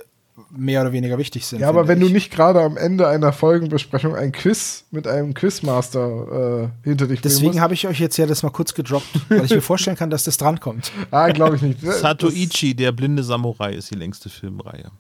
mehr 0.50 0.82
oder 0.82 0.92
weniger 0.92 1.18
wichtig 1.18 1.46
sind. 1.46 1.60
Ja, 1.60 1.70
aber 1.70 1.88
wenn 1.88 2.00
du 2.00 2.08
ich. 2.08 2.14
nicht 2.14 2.32
gerade 2.32 2.62
am 2.62 2.78
Ende 2.78 3.08
einer 3.08 3.32
Folgenbesprechung 3.32 4.16
ein 4.16 4.32
Quiz 4.32 4.86
mit 4.92 5.08
einem 5.08 5.34
Quizmaster 5.34 6.70
äh, 6.84 6.88
hinter 6.88 7.08
dich 7.08 7.22
bringen 7.22 7.36
Deswegen 7.36 7.62
habe 7.62 7.74
ich 7.74 7.88
euch 7.88 8.00
jetzt 8.00 8.18
ja 8.18 8.26
das 8.26 8.44
mal 8.44 8.50
kurz 8.50 8.74
gedroppt, 8.74 9.08
weil 9.30 9.46
ich 9.46 9.52
mir 9.52 9.62
vorstellen 9.62 9.98
kann, 9.98 10.10
dass 10.10 10.24
das 10.24 10.38
drankommt. 10.38 10.92
Ah, 11.12 11.30
glaube 11.30 11.58
ich 11.58 11.62
nicht. 11.62 11.82
Satoichi, 11.86 12.74
der 12.74 12.92
blinde 12.92 13.24
Samurai, 13.24 13.74
ist 13.74 13.92
die 13.92 13.96
längste 13.96 14.30
Filmreihe. 14.30 14.92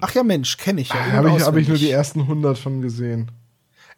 Ach 0.00 0.14
ja, 0.14 0.22
Mensch, 0.22 0.56
kenne 0.56 0.82
ich 0.82 0.90
ja. 0.90 1.06
in- 1.06 1.12
Habe 1.12 1.30
ich, 1.30 1.42
hab 1.42 1.56
ich 1.56 1.68
nur 1.68 1.78
die 1.78 1.90
ersten 1.90 2.20
100 2.20 2.58
von 2.58 2.82
gesehen. 2.82 3.30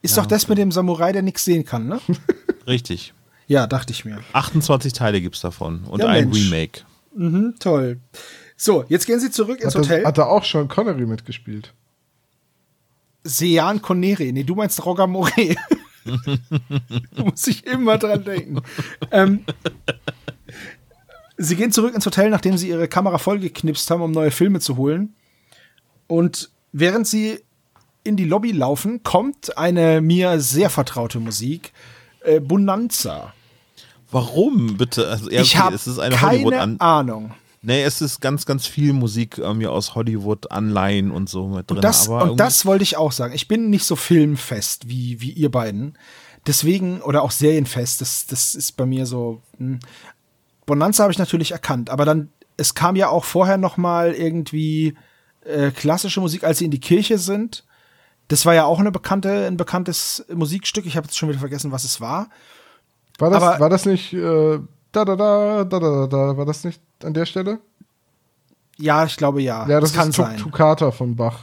Ist 0.01 0.17
doch 0.17 0.27
das 0.27 0.47
mit 0.49 0.59
dem 0.59 0.71
Samurai, 0.71 1.13
der 1.13 1.23
nichts 1.23 1.45
sehen 1.45 1.65
kann, 1.65 1.89
ne? 1.89 2.01
Richtig. 2.69 3.13
Ja, 3.49 3.67
dachte 3.67 3.93
ich 3.93 4.05
mir. 4.05 4.21
28 4.35 4.93
Teile 4.93 5.21
gibt's 5.21 5.41
davon 5.41 5.83
und 5.85 6.01
Ja, 6.01 6.07
ein 6.07 6.31
Mensch. 6.31 6.45
Remake. 6.45 6.81
Mhm, 7.15 7.55
toll. 7.59 7.99
So, 8.57 8.85
jetzt 8.89 9.07
gehen 9.07 9.19
Sie 9.21 9.31
zurück 9.31 9.61
ins 9.61 9.75
Hat, 9.75 9.81
das, 9.83 9.89
Hotel. 9.91 10.05
hat 10.05 10.19
da 10.19 10.25
auch 10.27 10.45
schon 10.45 10.69
Connery 10.69 11.07
mitgespielt? 11.07 11.73
Sean 13.25 13.83
Connery. 13.83 14.33
Nee, 14.33 14.45
du 14.45 14.55
meinst 14.55 14.85
Roger 14.85 15.07
Moret. 15.07 15.57
Muss 17.17 17.47
ich 17.47 17.67
immer 17.67 17.99
dran 17.99 18.25
denken. 18.25 18.63
ähm, 19.11 19.45
sie 21.37 21.57
gehen 21.57 21.73
zurück 21.73 21.95
ins 21.95 22.07
Hotel, 22.07 22.31
nachdem 22.31 22.57
sie 22.57 22.69
ihre 22.69 22.89
Kamera 22.89 23.19
vollgeknipst 23.19 23.91
haben, 23.91 24.03
um 24.03 24.13
neue 24.13 24.31
Filme 24.31 24.61
zu 24.61 24.77
holen. 24.77 25.15
Und 26.07 26.51
während 26.73 27.07
sie 27.07 27.41
in 28.05 28.17
die 28.17 28.25
Lobby 28.25 28.53
laufen, 28.53 29.03
kommt 29.03 29.59
eine 29.59 30.01
mir 30.01 30.41
sehr 30.41 30.71
vertraute 30.71 31.21
Musik. 31.21 31.73
Äh, 32.23 32.41
Bonanza. 32.41 33.35
Warum 34.11 34.77
bitte? 34.77 35.09
Also, 35.09 35.31
ich 35.31 35.57
habe 35.57 35.75
es 35.75 35.87
ist 35.87 35.99
eine 35.99 36.15
keine 36.15 36.81
Ahnung. 36.81 37.33
Nee, 37.61 37.83
es 37.83 38.01
ist 38.01 38.21
ganz, 38.21 38.47
ganz 38.47 38.67
viel 38.67 38.93
Musik 38.93 39.39
irgendwie 39.39 39.67
aus 39.67 39.95
Hollywood-Anleihen 39.95 41.11
und 41.11 41.29
so 41.29 41.49
mit 41.49 41.69
drin. 41.69 41.79
Und 41.79 41.85
das, 41.85 42.07
und 42.07 42.39
das 42.39 42.65
wollte 42.65 42.85
ich 42.85 42.97
auch 42.97 43.13
sagen. 43.13 43.35
Ich 43.35 43.49
bin 43.49 43.69
nicht 43.69 43.85
so 43.85 43.97
filmfest 43.97 44.89
wie, 44.89 45.21
wie 45.21 45.33
ihr 45.33 45.51
beiden. 45.51 45.99
Deswegen, 46.47 47.03
oder 47.03 47.23
auch 47.23 47.33
serienfest, 47.33 48.01
das, 48.01 48.27
das 48.27 48.55
ist 48.55 48.77
bei 48.77 48.87
mir 48.87 49.07
so. 49.07 49.43
Hm. 49.59 49.81
Bonanza 50.67 51.03
habe 51.03 51.13
ich 51.13 51.19
natürlich 51.19 51.53
erkannt, 51.53 51.91
aber 51.91 52.05
dann, 52.05 52.31
es 52.57 52.75
kam 52.75 52.95
ja 52.95 53.09
auch 53.09 53.25
vorher 53.25 53.57
noch 53.57 53.77
mal 53.77 54.13
irgendwie 54.13 54.95
äh, 55.45 55.71
klassische 55.71 56.21
Musik, 56.21 56.45
als 56.45 56.59
sie 56.59 56.67
in 56.67 56.71
die 56.71 56.81
Kirche 56.81 57.19
sind. 57.19 57.65
Das 58.29 58.47
war 58.47 58.55
ja 58.55 58.67
auch 58.67 58.79
eine 58.79 58.93
bekannte, 58.93 59.47
ein 59.47 59.57
bekanntes 59.57 60.25
Musikstück. 60.33 60.87
Ich 60.87 60.97
habe 60.97 61.07
jetzt 61.07 61.17
schon 61.17 61.29
wieder 61.29 61.39
vergessen, 61.39 61.73
was 61.73 61.85
es 61.85 62.01
war. 62.01 62.29
War 63.19 63.31
das, 63.31 63.43
Aber- 63.43 63.61
war 63.61 63.69
das 63.69 63.85
nicht 63.85 64.13
äh, 64.13 64.59
da, 64.93 65.05
da, 65.05 65.17
da, 65.17 65.65
da, 65.65 65.79
da, 65.81 66.07
da, 66.07 66.37
war 66.37 66.47
das 66.47 66.65
nicht 66.65 66.81
an 67.05 67.15
der 67.15 67.27
Stelle? 67.27 67.59
Ja, 68.79 69.05
ich 69.05 69.17
glaube 69.17 69.43
ja. 69.43 69.69
Ja, 69.69 69.81
das, 69.81 69.93
kann 69.93 70.11
ist 70.11 70.17
sein. 70.17 70.37
Toccata 70.39 70.91
von 70.93 71.17
Bach. 71.17 71.41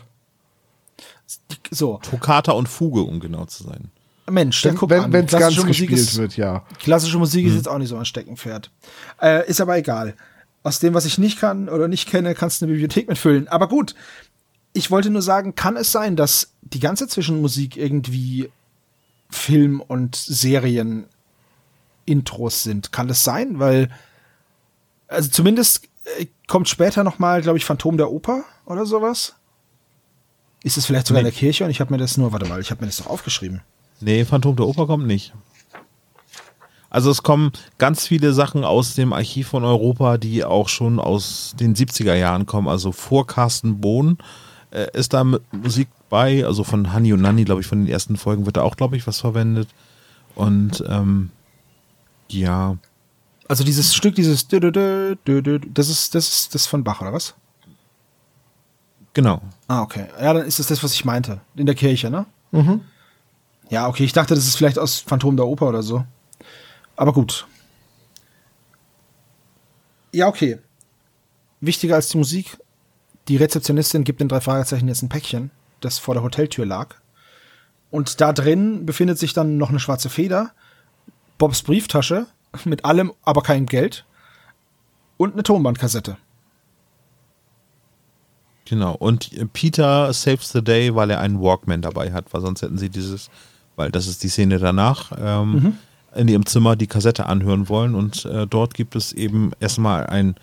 So, 1.72 2.00
Toccata 2.04 2.52
und 2.54 2.70
Fuge, 2.70 3.02
um 3.02 3.20
genau 3.20 3.46
zu 3.46 3.64
sein. 3.64 3.90
Mensch, 4.30 4.62
der 4.62 4.72
Wenn 4.72 4.78
guckt 4.80 4.92
es 4.94 5.04
an. 5.04 5.12
ganz 5.40 5.56
Musik 5.58 5.68
gespielt 5.90 5.92
ist- 6.00 6.18
wird, 6.18 6.38
ja. 6.38 6.64
Klassische 6.80 7.18
Musik 7.18 7.46
ist 7.46 7.52
Hm. 7.52 7.58
jetzt 7.58 7.68
auch 7.68 7.78
nicht 7.78 7.90
so 7.90 7.98
ein 7.98 8.06
Steckenpferd. 8.06 8.72
Äh, 9.22 9.48
ist 9.50 9.62
aber 9.62 9.78
egal. 9.78 10.16
Aus 10.64 10.80
dem, 10.80 10.94
was 10.96 11.06
ich 11.06 11.18
nicht 11.20 11.40
kann 11.40 11.70
oder 11.70 11.88
nicht 11.88 12.10
kenne, 12.10 12.34
kannst 12.34 12.62
du 12.62 12.66
eine 12.66 12.72
Bibliothek 12.74 13.08
mitfüllen. 13.08 13.48
Aber 13.48 13.68
gut, 13.68 13.94
ich 14.74 14.90
wollte 14.90 15.12
nur 15.12 15.22
sagen, 15.22 15.54
kann 15.54 15.78
es 15.78 15.92
sein, 15.92 16.16
dass 16.16 16.52
die 16.62 16.80
ganze 16.80 17.08
Zwischenmusik 17.08 17.78
irgendwie 17.78 18.50
Film- 19.30 19.82
und 19.82 20.16
Serien-Intros 22.06 22.64
sind? 22.64 22.92
Kann 22.92 23.08
das 23.08 23.24
sein? 23.24 23.60
Weil, 23.60 23.90
also 25.08 25.30
zumindest 25.30 25.88
äh, 26.20 26.28
kommt 26.48 26.70
später 26.70 27.04
noch 27.04 27.20
mal, 27.20 27.42
glaube 27.42 27.58
ich, 27.58 27.66
Phantom 27.66 27.98
der 27.98 28.12
Oper 28.12 28.44
oder 28.66 28.86
sowas. 28.86 29.36
Ist 30.64 30.78
es 30.78 30.86
vielleicht 30.86 31.08
sogar 31.08 31.22
Nee. 31.22 31.30
in 31.30 31.34
der 31.34 31.40
Kirche 31.40 31.64
und 31.64 31.70
ich 31.70 31.80
habe 31.80 31.92
mir 31.94 32.00
das 32.00 32.18
nur, 32.18 32.32
warte 32.32 32.48
mal, 32.48 32.60
ich 32.60 32.72
habe 32.72 32.82
mir 32.82 32.88
das 32.88 32.98
doch 32.98 33.08
aufgeschrieben. 33.08 33.62
Nee, 34.02 34.26
Phantom 34.26 34.56
der 34.56 34.66
Oper 34.68 34.88
kommt 34.88 35.06
nicht. 35.06 35.34
Also 36.90 37.12
es 37.12 37.24
kommen 37.24 37.52
ganz 37.78 38.08
viele 38.08 38.34
Sachen 38.34 38.64
aus 38.64 38.96
dem 38.96 39.12
Archiv 39.14 39.50
von 39.50 39.64
Europa, 39.66 40.18
die 40.18 40.44
auch 40.46 40.70
schon 40.70 41.00
aus 41.00 41.54
den 41.60 41.76
70er 41.76 42.16
Jahren 42.16 42.46
kommen. 42.46 42.68
Also 42.68 42.92
vor 42.94 43.28
Carsten 43.28 43.82
Bohn 43.82 44.18
äh, 44.72 44.88
ist 44.94 45.14
da 45.14 45.24
Musik 45.24 45.90
bei, 46.10 46.46
also 46.46 46.64
von 46.64 46.94
Honey 46.94 47.12
und 47.14 47.22
Nanny, 47.22 47.44
glaube 47.44 47.62
ich, 47.62 47.68
von 47.68 47.80
den 47.80 47.88
ersten 47.92 48.16
Folgen 48.16 48.46
wird 48.46 48.58
da 48.58 48.62
auch, 48.62 48.78
glaube 48.78 48.96
ich, 48.96 49.06
was 49.08 49.20
verwendet. 49.20 49.68
Und 50.36 50.84
ähm, 50.88 51.32
ja. 52.30 52.78
Also 53.48 53.64
dieses 53.64 53.94
Stück, 53.94 54.16
dieses 54.16 54.48
das 54.48 55.90
ist, 55.90 56.16
das 56.16 56.28
ist 56.28 56.56
das 56.56 56.66
von 56.66 56.84
Bach, 56.84 57.02
oder 57.02 57.14
was? 57.14 57.36
Genau. 59.14 59.42
Ah, 59.68 59.82
okay. 59.82 60.08
Ja, 60.20 60.34
dann 60.34 60.46
ist 60.46 60.60
das 60.60 60.68
das, 60.68 60.84
was 60.84 60.94
ich 60.94 61.06
meinte. 61.06 61.40
In 61.56 61.66
der 61.66 61.76
Kirche, 61.76 62.10
ne? 62.10 62.26
Mhm. 62.52 62.82
Ja, 63.70 63.88
okay, 63.88 64.04
ich 64.04 64.14
dachte, 64.14 64.36
das 64.36 64.46
ist 64.46 64.58
vielleicht 64.58 64.78
aus 64.78 65.00
Phantom 65.00 65.38
der 65.38 65.48
Oper 65.48 65.70
oder 65.70 65.84
so. 65.84 66.06
Aber 66.96 67.14
gut. 67.14 67.48
Ja, 70.12 70.28
okay. 70.28 70.60
Wichtiger 71.62 71.96
als 71.96 72.10
die 72.10 72.18
Musik, 72.18 72.58
die 73.28 73.38
Rezeptionistin 73.38 74.04
gibt 74.04 74.22
den 74.22 74.28
drei 74.28 74.42
Fragezeichen 74.42 74.88
jetzt 74.88 75.02
ein 75.02 75.10
Päckchen, 75.10 75.52
das 75.82 75.98
vor 75.98 76.14
der 76.14 76.24
Hoteltür 76.24 76.66
lag. 76.66 76.96
Und 77.92 78.22
da 78.22 78.34
drin 78.34 78.86
befindet 78.86 79.18
sich 79.18 79.34
dann 79.34 79.58
noch 79.58 79.70
eine 79.70 79.80
schwarze 79.80 80.10
Feder, 80.10 80.52
Bobs 81.38 81.62
Brieftasche 81.64 82.28
mit 82.64 82.86
allem, 82.86 83.12
aber 83.24 83.42
keinem 83.42 83.66
Geld 83.66 84.06
und 85.18 85.34
eine 85.34 85.44
Tonbandkassette. 85.44 86.18
Genau. 88.66 88.96
Und 88.96 89.30
Peter 89.54 90.12
saves 90.12 90.52
the 90.52 90.64
day, 90.64 90.96
weil 90.96 91.12
er 91.12 91.20
einen 91.20 91.40
Walkman 91.40 91.82
dabei 91.82 92.12
hat, 92.12 92.34
weil 92.34 92.42
sonst 92.42 92.62
hätten 92.62 92.78
sie 92.78 92.90
dieses, 92.90 93.30
weil 93.76 93.92
das 93.92 94.08
ist 94.08 94.24
die 94.24 94.30
Szene 94.30 94.58
danach, 94.58 95.12
ähm, 95.18 95.52
mhm. 95.52 95.78
in 96.16 96.28
ihrem 96.28 96.46
Zimmer 96.46 96.76
die 96.76 96.88
Kassette 96.88 97.28
anhören 97.28 97.70
wollen. 97.70 97.94
Und 97.94 98.26
äh, 98.26 98.48
dort 98.48 98.74
gibt 98.74 98.96
es 98.96 99.14
eben 99.14 99.52
erstmal 99.60 100.08
ein 100.08 100.36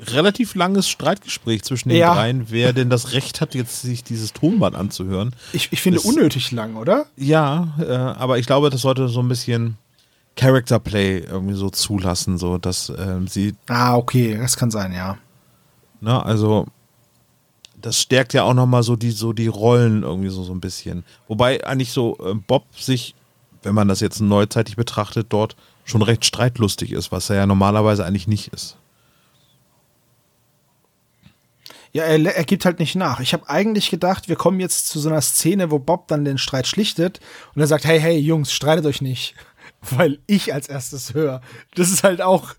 relativ 0.00 0.54
langes 0.54 0.88
Streitgespräch 0.88 1.62
zwischen 1.62 1.88
den 1.88 1.98
ja. 1.98 2.14
dreien, 2.14 2.46
wer 2.50 2.72
denn 2.72 2.90
das 2.90 3.12
Recht 3.12 3.40
hat, 3.40 3.54
jetzt 3.54 3.82
sich 3.82 4.04
dieses 4.04 4.32
Tonband 4.32 4.76
anzuhören. 4.76 5.34
Ich, 5.52 5.72
ich 5.72 5.82
finde 5.82 5.98
das, 5.98 6.06
unnötig 6.06 6.52
lang, 6.52 6.76
oder? 6.76 7.06
Ja, 7.16 7.74
äh, 7.80 7.92
aber 7.92 8.38
ich 8.38 8.46
glaube, 8.46 8.70
das 8.70 8.82
sollte 8.82 9.08
so 9.08 9.20
ein 9.20 9.28
bisschen 9.28 9.76
Character 10.36 10.78
Play 10.78 11.18
irgendwie 11.18 11.54
so 11.54 11.68
zulassen, 11.70 12.38
so 12.38 12.58
dass 12.58 12.90
äh, 12.90 13.20
sie. 13.26 13.54
Ah, 13.68 13.96
okay, 13.96 14.36
das 14.38 14.56
kann 14.56 14.70
sein, 14.70 14.92
ja. 14.92 15.18
Na, 16.00 16.22
also 16.22 16.66
das 17.80 18.00
stärkt 18.00 18.34
ja 18.34 18.44
auch 18.44 18.54
nochmal 18.54 18.82
so 18.82 18.96
die, 18.96 19.10
so 19.10 19.32
die 19.32 19.46
Rollen 19.46 20.02
irgendwie 20.02 20.30
so, 20.30 20.44
so 20.44 20.52
ein 20.52 20.60
bisschen. 20.60 21.04
Wobei 21.26 21.64
eigentlich 21.66 21.92
so 21.92 22.16
äh, 22.24 22.34
Bob 22.34 22.64
sich, 22.76 23.14
wenn 23.62 23.74
man 23.74 23.88
das 23.88 24.00
jetzt 24.00 24.20
neuzeitig 24.20 24.76
betrachtet, 24.76 25.26
dort 25.30 25.56
schon 25.84 26.02
recht 26.02 26.24
streitlustig 26.24 26.92
ist, 26.92 27.10
was 27.12 27.30
er 27.30 27.36
ja 27.36 27.46
normalerweise 27.46 28.04
eigentlich 28.04 28.28
nicht 28.28 28.52
ist. 28.52 28.76
Ja, 31.92 32.04
er, 32.04 32.36
er 32.36 32.44
gibt 32.44 32.64
halt 32.64 32.78
nicht 32.78 32.94
nach. 32.94 33.20
Ich 33.20 33.32
habe 33.32 33.48
eigentlich 33.48 33.90
gedacht, 33.90 34.28
wir 34.28 34.36
kommen 34.36 34.60
jetzt 34.60 34.88
zu 34.88 34.98
so 35.00 35.08
einer 35.08 35.20
Szene, 35.20 35.70
wo 35.70 35.78
Bob 35.78 36.08
dann 36.08 36.24
den 36.24 36.38
Streit 36.38 36.66
schlichtet 36.66 37.20
und 37.54 37.60
er 37.60 37.66
sagt, 37.66 37.84
hey, 37.84 38.00
hey, 38.00 38.18
Jungs, 38.18 38.52
streitet 38.52 38.86
euch 38.86 39.00
nicht. 39.00 39.34
Weil 39.90 40.18
ich 40.26 40.52
als 40.52 40.68
erstes 40.68 41.14
höre. 41.14 41.40
Das 41.74 41.90
ist 41.90 42.02
halt 42.02 42.20
auch 42.20 42.54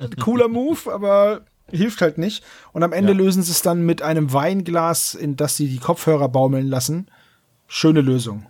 ein 0.00 0.14
cooler 0.16 0.48
Move, 0.48 0.92
aber 0.92 1.42
hilft 1.70 2.00
halt 2.00 2.18
nicht. 2.18 2.44
Und 2.72 2.82
am 2.82 2.92
Ende 2.92 3.12
ja. 3.12 3.18
lösen 3.18 3.42
sie 3.42 3.52
es 3.52 3.62
dann 3.62 3.84
mit 3.84 4.02
einem 4.02 4.32
Weinglas, 4.32 5.14
in 5.14 5.36
das 5.36 5.56
sie 5.56 5.68
die 5.68 5.78
Kopfhörer 5.78 6.28
baumeln 6.28 6.66
lassen. 6.66 7.08
Schöne 7.66 8.00
Lösung. 8.00 8.46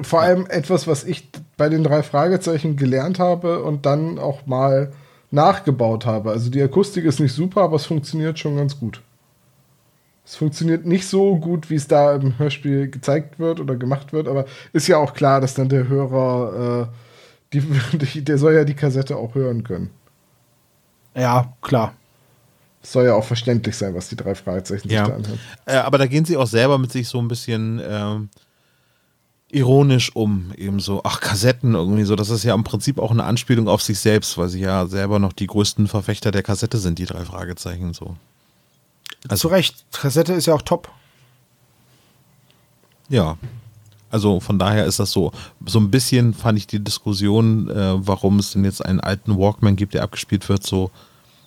Vor 0.00 0.22
allem 0.22 0.46
etwas, 0.46 0.86
was 0.86 1.04
ich 1.04 1.28
bei 1.56 1.68
den 1.68 1.84
drei 1.84 2.02
Fragezeichen 2.02 2.76
gelernt 2.76 3.18
habe 3.18 3.62
und 3.62 3.84
dann 3.84 4.18
auch 4.18 4.46
mal 4.46 4.92
nachgebaut 5.32 6.06
habe. 6.06 6.30
Also 6.30 6.50
die 6.50 6.62
Akustik 6.62 7.04
ist 7.04 7.20
nicht 7.20 7.32
super, 7.32 7.62
aber 7.62 7.76
es 7.76 7.86
funktioniert 7.86 8.38
schon 8.38 8.56
ganz 8.56 8.78
gut. 8.78 9.02
Es 10.24 10.36
funktioniert 10.36 10.86
nicht 10.86 11.06
so 11.08 11.36
gut, 11.36 11.68
wie 11.68 11.74
es 11.74 11.88
da 11.88 12.14
im 12.14 12.38
Hörspiel 12.38 12.88
gezeigt 12.88 13.38
wird 13.38 13.58
oder 13.58 13.74
gemacht 13.74 14.12
wird, 14.12 14.28
aber 14.28 14.44
ist 14.72 14.86
ja 14.86 14.98
auch 14.98 15.14
klar, 15.14 15.40
dass 15.40 15.54
dann 15.54 15.68
der 15.68 15.88
Hörer, 15.88 16.88
äh, 17.52 17.58
die, 17.58 18.22
der 18.24 18.38
soll 18.38 18.54
ja 18.54 18.64
die 18.64 18.74
Kassette 18.74 19.16
auch 19.16 19.34
hören 19.34 19.64
können. 19.64 19.90
Ja, 21.16 21.52
klar. 21.60 21.94
Es 22.82 22.92
soll 22.92 23.06
ja 23.06 23.14
auch 23.14 23.24
verständlich 23.24 23.76
sein, 23.76 23.94
was 23.94 24.08
die 24.08 24.16
drei 24.16 24.34
Fragezeichen 24.34 24.88
ja. 24.88 25.06
da 25.06 25.14
anhören. 25.14 25.38
Äh, 25.66 25.76
aber 25.76 25.98
da 25.98 26.06
gehen 26.06 26.24
sie 26.24 26.36
auch 26.36 26.46
selber 26.46 26.78
mit 26.78 26.92
sich 26.92 27.08
so 27.08 27.20
ein 27.20 27.28
bisschen 27.28 27.78
äh, 27.78 28.16
ironisch 29.52 30.16
um. 30.16 30.52
Eben 30.56 30.80
so, 30.80 31.02
ach, 31.04 31.20
Kassetten 31.20 31.74
irgendwie 31.74 32.04
so. 32.04 32.16
Das 32.16 32.30
ist 32.30 32.42
ja 32.42 32.54
im 32.54 32.64
Prinzip 32.64 32.98
auch 32.98 33.10
eine 33.10 33.24
Anspielung 33.24 33.68
auf 33.68 33.82
sich 33.82 34.00
selbst, 34.00 34.36
weil 34.38 34.48
sie 34.48 34.60
ja 34.60 34.86
selber 34.86 35.18
noch 35.18 35.32
die 35.32 35.46
größten 35.46 35.86
Verfechter 35.86 36.32
der 36.32 36.42
Kassette 36.42 36.78
sind, 36.78 36.98
die 36.98 37.04
drei 37.04 37.24
Fragezeichen 37.24 37.92
so. 37.92 38.16
Also, 39.28 39.42
Zu 39.42 39.48
Recht, 39.48 39.84
Kassette 39.92 40.32
ist 40.32 40.46
ja 40.46 40.54
auch 40.54 40.62
top. 40.62 40.90
Ja. 43.08 43.36
Also 44.10 44.40
von 44.40 44.58
daher 44.58 44.84
ist 44.84 44.98
das 44.98 45.10
so. 45.10 45.32
So 45.64 45.78
ein 45.78 45.90
bisschen 45.90 46.34
fand 46.34 46.58
ich 46.58 46.66
die 46.66 46.82
Diskussion, 46.82 47.70
äh, 47.70 47.94
warum 48.06 48.38
es 48.38 48.52
denn 48.52 48.64
jetzt 48.64 48.84
einen 48.84 49.00
alten 49.00 49.38
Walkman 49.38 49.76
gibt, 49.76 49.94
der 49.94 50.02
abgespielt 50.02 50.48
wird, 50.48 50.64
so, 50.64 50.90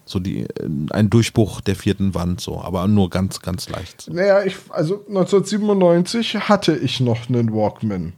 so 0.06 0.20
die, 0.20 0.41
äh, 0.41 0.47
ein 0.91 1.10
Durchbruch 1.10 1.62
der 1.62 1.76
vierten 1.76 2.14
Wand, 2.14 2.39
so, 2.39 2.62
aber 2.62 2.88
nur 2.88 3.10
ganz, 3.10 3.41
ganz 3.41 3.70
leicht. 3.70 4.10
Naja, 4.12 4.43
ich, 4.43 4.56
also 4.70 5.03
1997 5.08 6.47
hatte 6.47 6.76
ich 6.76 6.99
noch 6.99 7.28
einen 7.28 7.53
Walkman. 7.53 8.14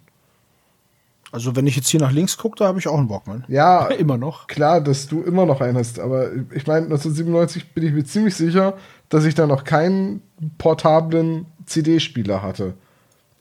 Also 1.32 1.56
wenn 1.56 1.68
ich 1.68 1.76
jetzt 1.76 1.90
hier 1.90 2.00
nach 2.00 2.12
links 2.12 2.38
gucke, 2.38 2.58
da 2.58 2.68
habe 2.68 2.80
ich 2.80 2.88
auch 2.88 2.98
einen 2.98 3.10
Walkman. 3.10 3.44
Ja, 3.48 3.88
immer 3.88 4.18
noch. 4.18 4.48
Klar, 4.48 4.82
dass 4.82 5.08
du 5.08 5.22
immer 5.22 5.46
noch 5.46 5.62
einen 5.62 5.78
hast, 5.78 6.00
aber 6.00 6.32
ich 6.54 6.68
meine, 6.68 6.86
1997 6.86 7.74
bin 7.74 7.86
ich 7.86 7.94
mir 7.94 8.06
ziemlich 8.06 8.36
sicher, 8.36 8.74
dass 9.10 9.26
ich 9.26 9.36
da 9.36 9.48
noch 9.48 9.64
keinen 9.64 10.22
portablen 10.58 11.46
CD-Spieler 11.66 12.42
hatte. 12.42 12.74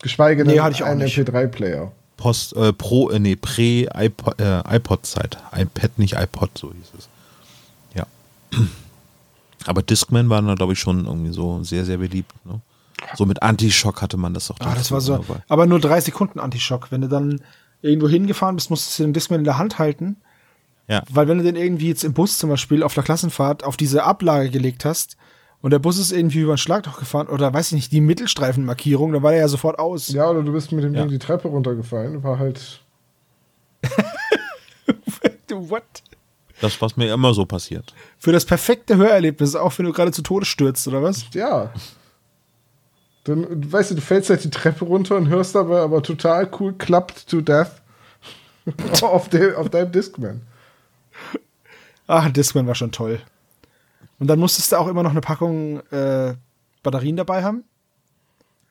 Geschweige 0.02 0.44
denn 0.44 0.54
nee, 0.54 0.60
hatte 0.60 0.74
ich 0.74 0.84
einen 0.84 1.02
MP3-Player. 1.02 1.90
Post, 2.16 2.56
äh, 2.56 2.72
Pro, 2.72 3.10
äh, 3.10 3.18
nee, 3.18 3.36
Prä-iPod-Zeit. 3.36 5.38
Äh, 5.52 5.62
iPad, 5.62 5.98
nicht 5.98 6.14
iPod, 6.14 6.56
so 6.56 6.72
hieß 6.72 6.92
es. 6.98 7.08
Aber 9.66 9.82
Discman 9.82 10.30
war 10.30 10.42
da, 10.42 10.54
glaube 10.54 10.74
ich, 10.74 10.78
schon 10.78 11.06
irgendwie 11.06 11.32
so 11.32 11.62
sehr, 11.62 11.84
sehr 11.84 11.98
beliebt. 11.98 12.32
Ne? 12.44 12.60
So 13.14 13.26
mit 13.26 13.42
Anti-Schock 13.42 14.00
hatte 14.02 14.16
man 14.16 14.34
das 14.34 14.50
auch. 14.50 14.56
Ah, 14.60 14.74
das 14.74 14.90
war 14.90 15.00
so. 15.00 15.16
Dabei. 15.16 15.42
Aber 15.48 15.66
nur 15.66 15.80
drei 15.80 16.00
Sekunden 16.00 16.38
Anti-Schock. 16.38 16.90
Wenn 16.90 17.00
du 17.00 17.08
dann 17.08 17.40
irgendwo 17.82 18.08
hingefahren 18.08 18.56
bist, 18.56 18.70
musstest 18.70 18.98
du 18.98 19.04
den 19.04 19.12
Discman 19.12 19.40
in 19.40 19.44
der 19.44 19.58
Hand 19.58 19.78
halten. 19.78 20.16
Ja. 20.88 21.02
Weil 21.10 21.26
wenn 21.26 21.38
du 21.38 21.44
den 21.44 21.56
irgendwie 21.56 21.88
jetzt 21.88 22.04
im 22.04 22.12
Bus 22.12 22.38
zum 22.38 22.48
Beispiel 22.50 22.82
auf 22.82 22.94
der 22.94 23.02
Klassenfahrt 23.02 23.64
auf 23.64 23.76
diese 23.76 24.04
Ablage 24.04 24.50
gelegt 24.50 24.84
hast, 24.84 25.16
und 25.62 25.70
der 25.70 25.78
Bus 25.78 25.98
ist 25.98 26.12
irgendwie 26.12 26.40
über 26.40 26.52
ein 26.52 26.58
Schlagloch 26.58 26.98
gefahren 26.98 27.26
oder 27.26 27.52
weiß 27.52 27.68
ich 27.68 27.72
nicht, 27.72 27.90
die 27.90 28.00
Mittelstreifenmarkierung, 28.00 29.12
da 29.12 29.22
war 29.22 29.32
der 29.32 29.40
ja 29.40 29.48
sofort 29.48 29.78
aus. 29.78 30.08
Ja, 30.08 30.30
oder 30.30 30.42
du 30.42 30.52
bist 30.52 30.70
mit 30.70 30.84
dem 30.84 30.94
ja. 30.94 31.00
Ding 31.00 31.10
die 31.10 31.18
Treppe 31.18 31.48
runtergefallen, 31.48 32.22
war 32.22 32.38
halt. 32.38 32.82
What? 35.50 35.82
Das, 36.60 36.80
was 36.80 36.96
mir 36.96 37.12
immer 37.12 37.34
so 37.34 37.46
passiert. 37.46 37.94
Für 38.18 38.32
das 38.32 38.44
perfekte 38.44 38.96
Hörerlebnis, 38.96 39.54
auch 39.54 39.76
wenn 39.78 39.86
du 39.86 39.92
gerade 39.92 40.12
zu 40.12 40.22
Tode 40.22 40.46
stürzt, 40.46 40.88
oder 40.88 41.02
was? 41.02 41.26
Ja. 41.32 41.70
Dann, 43.24 43.72
weißt 43.72 43.90
du, 43.90 43.96
du 43.96 44.00
fällst 44.00 44.30
halt 44.30 44.44
die 44.44 44.50
Treppe 44.50 44.84
runter 44.84 45.16
und 45.16 45.28
hörst 45.28 45.54
dabei 45.54 45.80
aber 45.80 46.02
total 46.02 46.48
cool 46.58 46.72
Clapped 46.74 47.28
to 47.28 47.40
Death 47.40 47.82
auf, 49.02 49.28
de 49.28 49.54
auf 49.54 49.68
deinem 49.68 49.92
Discman. 49.92 50.42
Ach, 52.06 52.30
Discman 52.30 52.66
war 52.66 52.74
schon 52.74 52.92
toll. 52.92 53.20
Und 54.18 54.28
dann 54.28 54.38
musstest 54.38 54.72
du 54.72 54.76
auch 54.76 54.86
immer 54.86 55.02
noch 55.02 55.10
eine 55.10 55.20
Packung 55.20 55.80
äh, 55.90 56.34
Batterien 56.82 57.16
dabei 57.16 57.42
haben. 57.42 57.64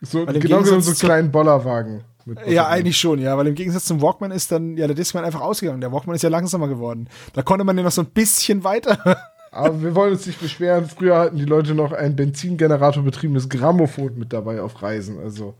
So, 0.01 0.25
genau 0.25 0.61
genommen 0.61 0.81
so 0.81 0.91
einen 0.91 0.99
kleinen 0.99 1.31
Bollerwagen. 1.31 2.03
Ja, 2.47 2.67
eigentlich 2.67 2.97
schon, 2.97 3.19
ja, 3.19 3.37
weil 3.37 3.47
im 3.47 3.55
Gegensatz 3.55 3.85
zum 3.85 4.01
Walkman 4.01 4.31
ist 4.31 4.51
dann 4.51 4.77
ja 4.77 4.87
der 4.87 4.95
Discman 4.95 5.23
einfach 5.23 5.41
ausgegangen. 5.41 5.81
Der 5.81 5.91
Walkman 5.91 6.15
ist 6.15 6.23
ja 6.23 6.29
langsamer 6.29 6.67
geworden. 6.67 7.07
Da 7.33 7.43
konnte 7.43 7.63
man 7.63 7.77
ja 7.77 7.83
noch 7.83 7.91
so 7.91 8.01
ein 8.01 8.07
bisschen 8.07 8.63
weiter. 8.63 9.17
Aber 9.55 9.81
wir 9.81 9.95
wollen 9.95 10.11
uns 10.11 10.25
nicht 10.25 10.41
beschweren. 10.41 10.89
Früher 10.89 11.17
hatten 11.17 11.37
die 11.37 11.45
Leute 11.45 11.73
noch 11.75 11.93
ein 11.93 12.15
Benzingenerator 12.17 13.03
betriebenes 13.03 13.47
Grammophon 13.47 14.17
mit 14.17 14.33
dabei 14.33 14.61
auf 14.61 14.81
Reisen. 14.81 15.17
Also 15.19 15.55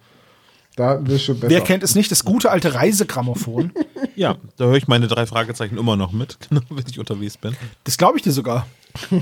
da 0.76 0.89
hatten 0.89 1.08
wir 1.08 1.18
schon 1.18 1.39
besser. 1.39 1.50
Wer 1.50 1.62
kennt 1.62 1.82
es 1.82 1.96
nicht? 1.96 2.12
Das 2.12 2.26
gute 2.26 2.52
alte 2.52 2.74
Reisegrammophon. 2.74 3.72
ja, 4.18 4.36
da 4.58 4.66
höre 4.66 4.76
ich 4.76 4.89
meine 4.89 5.08
drei 5.08 5.26
Fragezeichen 5.26 5.78
immer 5.78 5.96
noch 5.96 6.12
mit, 6.12 6.38
wenn 6.50 6.84
ich 6.89 7.00
unterwegs 7.00 7.38
bin. 7.38 7.56
Das 7.86 7.98
glaube 7.98 8.18
ich 8.18 8.24
dir 8.24 8.34
sogar. 8.34 8.68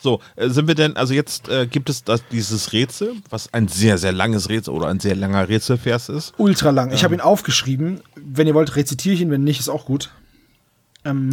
so, 0.00 0.20
äh, 0.36 0.48
sind 0.48 0.66
wir 0.66 0.74
denn, 0.74 0.96
also 0.96 1.12
jetzt 1.12 1.50
äh, 1.50 1.66
gibt 1.66 1.90
es 1.90 2.04
das, 2.04 2.22
dieses 2.32 2.72
Rätsel, 2.72 3.16
was 3.28 3.52
ein 3.52 3.68
sehr, 3.68 3.98
sehr 3.98 4.12
langes 4.12 4.48
Rätsel 4.48 4.72
oder 4.72 4.88
ein 4.88 5.00
sehr 5.00 5.14
langer 5.14 5.46
Rätselvers 5.46 6.08
ist. 6.08 6.32
Ultra 6.38 6.70
lang. 6.70 6.90
Ich 6.92 7.04
habe 7.04 7.14
ihn 7.14 7.20
aufgeschrieben. 7.20 8.00
Wenn 8.16 8.46
ihr 8.46 8.54
wollt, 8.54 8.76
rezitiere 8.76 9.14
ich 9.14 9.20
ihn, 9.20 9.30
wenn 9.30 9.44
nicht, 9.44 9.60
ist 9.60 9.68
auch 9.68 9.84
gut. 9.84 10.10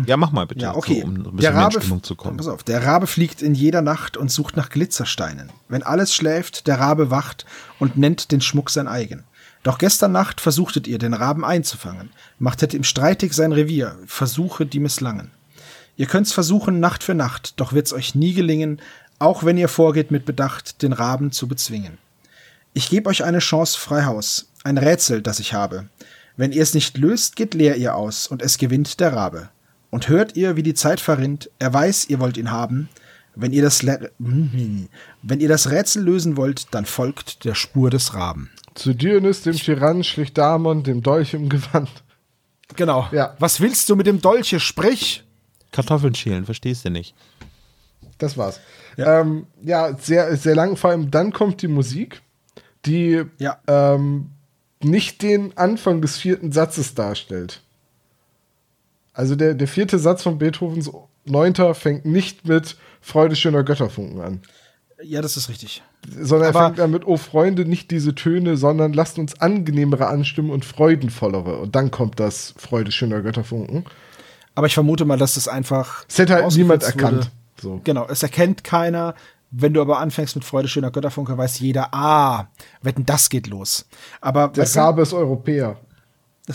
Ja, 0.05 0.17
mach 0.17 0.31
mal 0.31 0.45
bitte, 0.45 0.61
Ja, 0.61 0.75
okay. 0.75 1.01
so, 1.01 1.07
um 1.07 1.13
ein 1.13 1.23
bisschen 1.23 1.37
der 1.37 1.51
in 1.51 1.57
Rabe, 1.57 1.81
Stimmung 1.81 2.03
zu 2.03 2.15
kommen. 2.15 2.37
Pass 2.37 2.47
auf, 2.47 2.63
der 2.63 2.85
Rabe 2.85 3.07
fliegt 3.07 3.41
in 3.41 3.55
jeder 3.55 3.81
Nacht 3.81 4.17
und 4.17 4.31
sucht 4.31 4.57
nach 4.57 4.69
Glitzersteinen. 4.69 5.51
Wenn 5.69 5.83
alles 5.83 6.13
schläft, 6.13 6.67
der 6.67 6.79
Rabe 6.79 7.09
wacht 7.11 7.45
und 7.79 7.97
nennt 7.97 8.31
den 8.31 8.41
Schmuck 8.41 8.69
sein 8.69 8.87
eigen. 8.87 9.23
Doch 9.63 9.77
gestern 9.79 10.11
Nacht 10.11 10.41
versuchtet 10.41 10.87
ihr, 10.87 10.99
den 10.99 11.15
Raben 11.15 11.43
einzufangen, 11.43 12.11
machtet 12.37 12.73
ihm 12.73 12.83
streitig 12.83 13.33
sein 13.33 13.51
Revier, 13.51 13.97
Versuche, 14.05 14.65
die 14.65 14.79
misslangen. 14.79 15.31
Ihr 15.97 16.05
könnt's 16.05 16.33
versuchen 16.33 16.79
Nacht 16.79 17.03
für 17.03 17.15
Nacht, 17.15 17.59
doch 17.59 17.73
wird's 17.73 17.93
euch 17.93 18.15
nie 18.15 18.33
gelingen, 18.33 18.81
auch 19.17 19.43
wenn 19.43 19.57
ihr 19.57 19.69
vorgeht 19.69 20.11
mit 20.11 20.25
Bedacht, 20.25 20.81
den 20.83 20.93
Raben 20.93 21.31
zu 21.31 21.47
bezwingen. 21.47 21.97
Ich 22.73 22.89
geb 22.89 23.07
euch 23.07 23.23
eine 23.23 23.39
Chance 23.39 23.79
frei 23.79 24.03
Haus, 24.05 24.49
ein 24.63 24.77
Rätsel, 24.77 25.21
das 25.21 25.39
ich 25.39 25.53
habe. 25.53 25.87
Wenn 26.37 26.51
ihr 26.51 26.61
es 26.61 26.73
nicht 26.73 26.97
löst, 26.97 27.35
geht 27.35 27.53
leer 27.53 27.77
ihr 27.77 27.95
aus, 27.95 28.27
und 28.27 28.41
es 28.41 28.57
gewinnt 28.57 28.99
der 28.99 29.13
Rabe. 29.13 29.49
Und 29.95 30.09
hört 30.09 30.35
ihr, 30.35 30.57
wie 30.57 30.61
die 30.61 30.73
Zeit 30.73 30.99
verrinnt, 30.99 31.49
er 31.57 31.73
weiß, 31.73 32.09
ihr 32.09 32.19
wollt 32.19 32.35
ihn 32.35 32.51
haben. 32.51 32.89
Wenn 33.33 33.53
ihr 33.53 33.61
das, 33.61 33.81
Le 33.81 34.11
wenn 34.19 35.39
ihr 35.39 35.47
das 35.47 35.71
Rätsel 35.71 36.03
lösen 36.03 36.35
wollt, 36.35 36.67
dann 36.71 36.85
folgt 36.85 37.45
der 37.45 37.55
Spur 37.55 37.89
des 37.89 38.13
Raben. 38.13 38.49
Zu 38.73 38.93
Dionys, 38.93 39.43
dem 39.43 39.55
Tyrann, 39.55 40.03
schlich 40.03 40.33
Damon, 40.33 40.83
dem 40.83 41.01
Dolch 41.01 41.33
im 41.33 41.47
Gewand. 41.47 41.89
Genau. 42.75 43.07
Ja. 43.13 43.37
Was 43.39 43.61
willst 43.61 43.87
du 43.89 43.95
mit 43.95 44.05
dem 44.05 44.19
Dolche? 44.19 44.59
Sprich! 44.59 45.23
Kartoffeln 45.71 46.13
schälen, 46.13 46.43
verstehst 46.43 46.83
du 46.83 46.89
nicht. 46.89 47.15
Das 48.17 48.35
war's. 48.35 48.59
Ja, 48.97 49.21
ähm, 49.21 49.47
ja 49.63 49.95
sehr, 49.97 50.35
sehr 50.35 50.55
lang. 50.55 50.75
Vor 50.75 50.89
allem 50.89 51.09
dann 51.09 51.31
kommt 51.31 51.61
die 51.61 51.69
Musik, 51.69 52.21
die 52.85 53.23
Ja. 53.37 53.59
ähm, 53.67 54.31
nicht 54.83 55.21
den 55.21 55.55
Anfang 55.55 56.01
des 56.01 56.17
vierten 56.17 56.51
Satzes 56.51 56.95
darstellt. 56.95 57.61
Also 59.15 59.35
der, 59.35 59.53
der 59.53 59.67
vierte 59.67 59.97
Satz 59.97 60.23
von 60.23 60.37
Beethovens 60.37 60.91
Neunter 61.23 61.73
fängt 61.73 62.05
nicht 62.05 62.47
mit 62.47 62.75
Freude 63.01 63.35
schöner 63.35 63.63
Götterfunken 63.63 64.21
an. 64.21 64.41
Ja, 65.01 65.21
das 65.21 65.37
ist 65.37 65.49
richtig. 65.49 65.81
Sondern 66.07 66.49
er 66.53 66.55
Aber- 66.55 66.67
fängt 66.67 66.79
an 66.81 66.91
mit, 66.91 67.07
oh 67.07 67.17
Freunde, 67.17 67.65
nicht 67.65 67.91
diese 67.91 68.13
Töne, 68.13 68.57
sondern 68.57 68.93
lasst 68.93 69.17
uns 69.17 69.39
angenehmere 69.41 70.07
anstimmen 70.07 70.51
und 70.51 70.65
freudenvollere. 70.65 71.57
Und 71.57 71.75
dann 71.75 71.91
kommt 71.91 72.19
das 72.19 72.53
Freude 72.57 72.91
schöner 72.91 73.21
Götterfunken. 73.21 73.85
Aber 74.53 74.67
ich 74.67 74.73
vermute 74.73 75.05
mal, 75.05 75.17
dass 75.17 75.35
das 75.35 75.47
einfach. 75.47 76.05
Es 76.07 76.17
hätte 76.17 76.33
halt 76.35 76.55
niemand 76.55 76.83
erkannt. 76.83 77.31
So. 77.61 77.81
Genau, 77.83 78.05
es 78.09 78.21
erkennt 78.21 78.63
keiner. 78.63 79.15
Wenn 79.51 79.73
du 79.73 79.81
aber 79.81 79.99
anfängst 79.99 80.35
mit 80.35 80.43
Freude 80.43 80.67
schöner 80.67 80.91
Götterfunke, 80.91 81.37
weiß 81.37 81.59
jeder, 81.59 81.93
ah, 81.93 82.47
wetten, 82.81 83.05
das 83.05 83.29
geht 83.29 83.47
los. 83.47 83.85
Aber 84.19 84.49
Der 84.49 84.73
Rabe 84.75 85.01
ist 85.01 85.13
Europäer. 85.13 85.77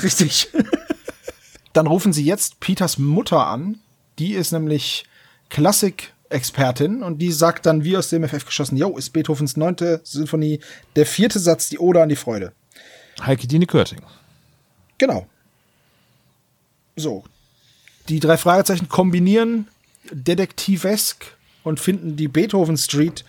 Richtig. 0.02 0.48
Dann 1.72 1.86
rufen 1.86 2.12
sie 2.12 2.24
jetzt 2.24 2.60
Peters 2.60 2.98
Mutter 2.98 3.46
an. 3.46 3.78
Die 4.18 4.32
ist 4.34 4.52
nämlich 4.52 5.04
Klassik-Expertin 5.50 7.02
und 7.02 7.18
die 7.18 7.32
sagt 7.32 7.66
dann, 7.66 7.84
wie 7.84 7.96
aus 7.96 8.08
dem 8.08 8.26
FF 8.26 8.44
geschossen, 8.44 8.76
jo, 8.76 8.96
ist 8.96 9.10
Beethovens 9.10 9.56
neunte 9.56 10.00
Sinfonie 10.04 10.60
der 10.96 11.06
vierte 11.06 11.38
Satz, 11.38 11.68
die 11.68 11.78
Ode 11.78 12.02
an 12.02 12.08
die 12.08 12.16
Freude. 12.16 12.52
Heike 13.24 13.46
Dine 13.46 13.66
Körting. 13.66 14.00
Genau. 14.98 15.26
So. 16.96 17.24
Die 18.08 18.20
drei 18.20 18.36
Fragezeichen 18.36 18.88
kombinieren 18.88 19.68
detektivesk 20.10 21.36
und 21.62 21.80
finden 21.80 22.16
die 22.16 22.28
Beethoven 22.28 22.76
Street, 22.76 23.24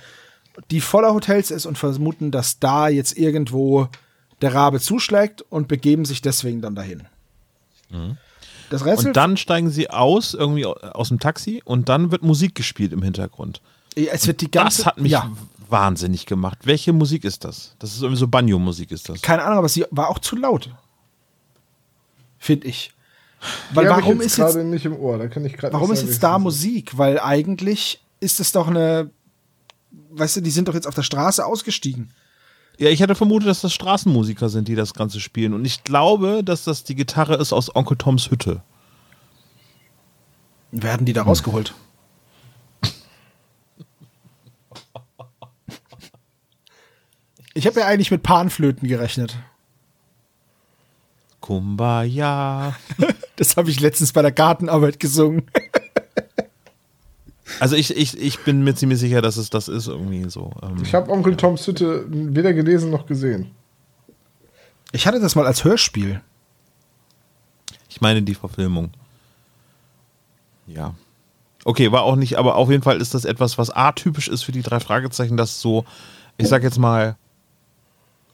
die 0.69 0.81
voller 0.81 1.13
Hotels 1.13 1.51
ist 1.51 1.65
und 1.65 1.77
vermuten, 1.77 2.31
dass 2.31 2.59
da 2.59 2.87
jetzt 2.87 3.17
irgendwo 3.17 3.87
der 4.41 4.53
Rabe 4.53 4.79
zuschlägt 4.79 5.41
und 5.43 5.67
begeben 5.67 6.05
sich 6.05 6.21
deswegen 6.21 6.61
dann 6.61 6.75
dahin. 6.75 7.07
Das 8.71 8.85
Rätsel 8.85 9.07
Und 9.07 9.17
dann 9.17 9.35
steigen 9.35 9.69
sie 9.69 9.89
aus, 9.89 10.33
irgendwie 10.33 10.65
aus 10.65 11.09
dem 11.09 11.19
Taxi, 11.19 11.61
und 11.65 11.89
dann 11.89 12.11
wird 12.11 12.23
Musik 12.23 12.55
gespielt 12.55 12.93
im 12.93 13.03
Hintergrund. 13.03 13.61
es 13.95 14.25
wird 14.25 14.39
die 14.39 14.49
ganze 14.49 14.77
Das 14.77 14.85
hat 14.85 14.97
mich 14.97 15.11
ja, 15.11 15.29
wahnsinnig 15.69 16.25
gemacht. 16.25 16.59
Welche 16.63 16.93
Musik 16.93 17.25
ist 17.25 17.43
das? 17.43 17.75
Das 17.79 17.91
ist 17.91 18.01
irgendwie 18.01 18.19
so 18.19 18.29
Banjo-Musik, 18.29 18.91
ist 18.91 19.09
das. 19.09 19.21
keine 19.21 19.43
Ahnung, 19.43 19.57
aber 19.57 19.67
sie 19.69 19.85
war 19.91 20.09
auch 20.09 20.19
zu 20.19 20.37
laut. 20.37 20.69
Finde 22.39 22.67
ich. 22.67 22.93
Weil 23.73 23.85
Die 23.85 23.89
hab 23.89 23.99
ich 23.99 24.05
warum 24.05 24.21
jetzt 24.21 24.37
ist 24.39 24.55
jetzt 24.55 24.55
nicht 24.55 24.85
im 24.85 24.95
Ohr? 24.95 25.17
Da 25.17 25.27
kann 25.27 25.43
ich 25.43 25.57
gerade 25.57 25.73
Warum 25.73 25.89
nicht 25.89 25.97
ist 25.97 26.01
sagen, 26.01 26.11
jetzt 26.11 26.23
da 26.23 26.39
Musik? 26.39 26.97
Weil 26.97 27.19
eigentlich 27.19 28.01
ist 28.21 28.39
es 28.39 28.53
doch 28.53 28.67
eine, 28.67 29.09
weißt 30.11 30.37
du, 30.37 30.41
die 30.41 30.51
sind 30.51 30.69
doch 30.69 30.75
jetzt 30.75 30.87
auf 30.87 30.95
der 30.95 31.03
Straße 31.03 31.45
ausgestiegen. 31.45 32.13
Ja, 32.81 32.89
ich 32.89 32.99
hätte 32.99 33.13
vermutet, 33.13 33.47
dass 33.47 33.61
das 33.61 33.75
Straßenmusiker 33.75 34.49
sind, 34.49 34.67
die 34.67 34.73
das 34.73 34.95
Ganze 34.95 35.19
spielen. 35.19 35.53
Und 35.53 35.65
ich 35.65 35.83
glaube, 35.83 36.43
dass 36.43 36.63
das 36.63 36.83
die 36.83 36.95
Gitarre 36.95 37.35
ist 37.35 37.53
aus 37.53 37.75
Onkel 37.75 37.95
Toms 37.95 38.31
Hütte. 38.31 38.63
Werden 40.71 41.05
die 41.05 41.13
da 41.13 41.21
rausgeholt? 41.21 41.75
Ich 47.53 47.67
habe 47.67 47.81
ja 47.81 47.85
eigentlich 47.85 48.09
mit 48.09 48.23
Panflöten 48.23 48.87
gerechnet. 48.87 49.37
Kumbaya. 51.39 52.75
Das 53.35 53.57
habe 53.57 53.71
ich 53.71 53.79
letztens 53.79 54.13
bei 54.13 54.21
der 54.21 54.31
Gartenarbeit 54.31 54.99
gesungen. 54.99 55.49
Also 57.59 57.75
ich, 57.75 57.95
ich, 57.95 58.17
ich 58.19 58.39
bin 58.39 58.63
mir 58.63 58.73
ziemlich 58.75 58.99
sicher, 58.99 59.21
dass 59.21 59.37
es 59.37 59.49
das 59.49 59.67
ist 59.67 59.87
irgendwie 59.87 60.29
so. 60.29 60.51
Ähm, 60.61 60.77
Ich 60.83 60.93
habe 60.93 61.11
Onkel 61.11 61.35
Toms 61.35 61.65
Hütte 61.67 62.05
weder 62.09 62.53
gelesen 62.53 62.89
noch 62.91 63.05
gesehen. 63.05 63.51
Ich 64.91 65.07
hatte 65.07 65.19
das 65.19 65.35
mal 65.35 65.45
als 65.47 65.63
Hörspiel. 65.63 66.21
ich 67.89 68.01
meine 68.01 68.21
die 68.21 68.35
Verfilmung. 68.35 68.91
Ja. 70.67 70.93
Okay, 71.63 71.91
war 71.91 72.03
auch 72.03 72.15
nicht, 72.15 72.37
aber 72.37 72.55
auf 72.55 72.69
jeden 72.69 72.81
Fall 72.83 72.99
ist 72.99 73.13
das 73.13 73.25
etwas, 73.25 73.57
was 73.57 73.69
atypisch 73.69 74.27
ist 74.27 74.43
für 74.43 74.51
die 74.51 74.63
drei 74.63 74.79
Fragezeichen, 74.79 75.37
dass 75.37 75.61
so, 75.61 75.85
ich 76.37 76.47
sag 76.47 76.63
jetzt 76.63 76.79
mal, 76.79 77.17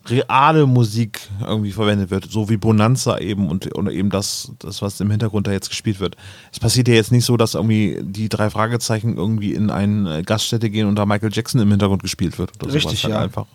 reale 0.10 0.66
Musik 0.66 1.22
irgendwie 1.42 1.72
verwendet 1.72 2.10
wird, 2.12 2.32
so 2.32 2.50
wie 2.50 2.58
Bonanza 2.58 3.18
eben 3.20 3.50
und, 3.50 3.74
und 3.74 3.90
eben 3.90 4.10
das, 4.10 4.52
das, 4.60 4.82
was 4.82 5.00
im 5.00 5.12
Hintergrund 5.12 5.48
da 5.48 5.52
jetzt 5.52 5.70
gespielt 5.70 6.00
wird. 6.00 6.16
Es 6.52 6.60
passiert 6.60 6.88
ja 6.88 6.94
jetzt 6.94 7.12
nicht 7.12 7.26
so, 7.26 7.38
dass 7.38 7.56
irgendwie 7.56 8.00
die 8.02 8.30
drei 8.30 8.50
Fragezeichen 8.50 9.18
irgendwie 9.18 9.54
in 9.54 9.70
eine 9.70 10.24
Gaststätte 10.24 10.70
gehen 10.70 10.88
und 10.88 10.96
da 10.96 11.06
Michael 11.06 11.32
Jackson 11.34 11.62
im 11.62 11.70
Hintergrund 11.70 12.04
gespielt 12.04 12.38
wird 12.40 12.52
oder 12.64 12.74
Richtig, 12.74 13.02
sowas 13.02 13.04
halt 13.04 13.14
ja. 13.14 13.20
einfach 13.22 13.46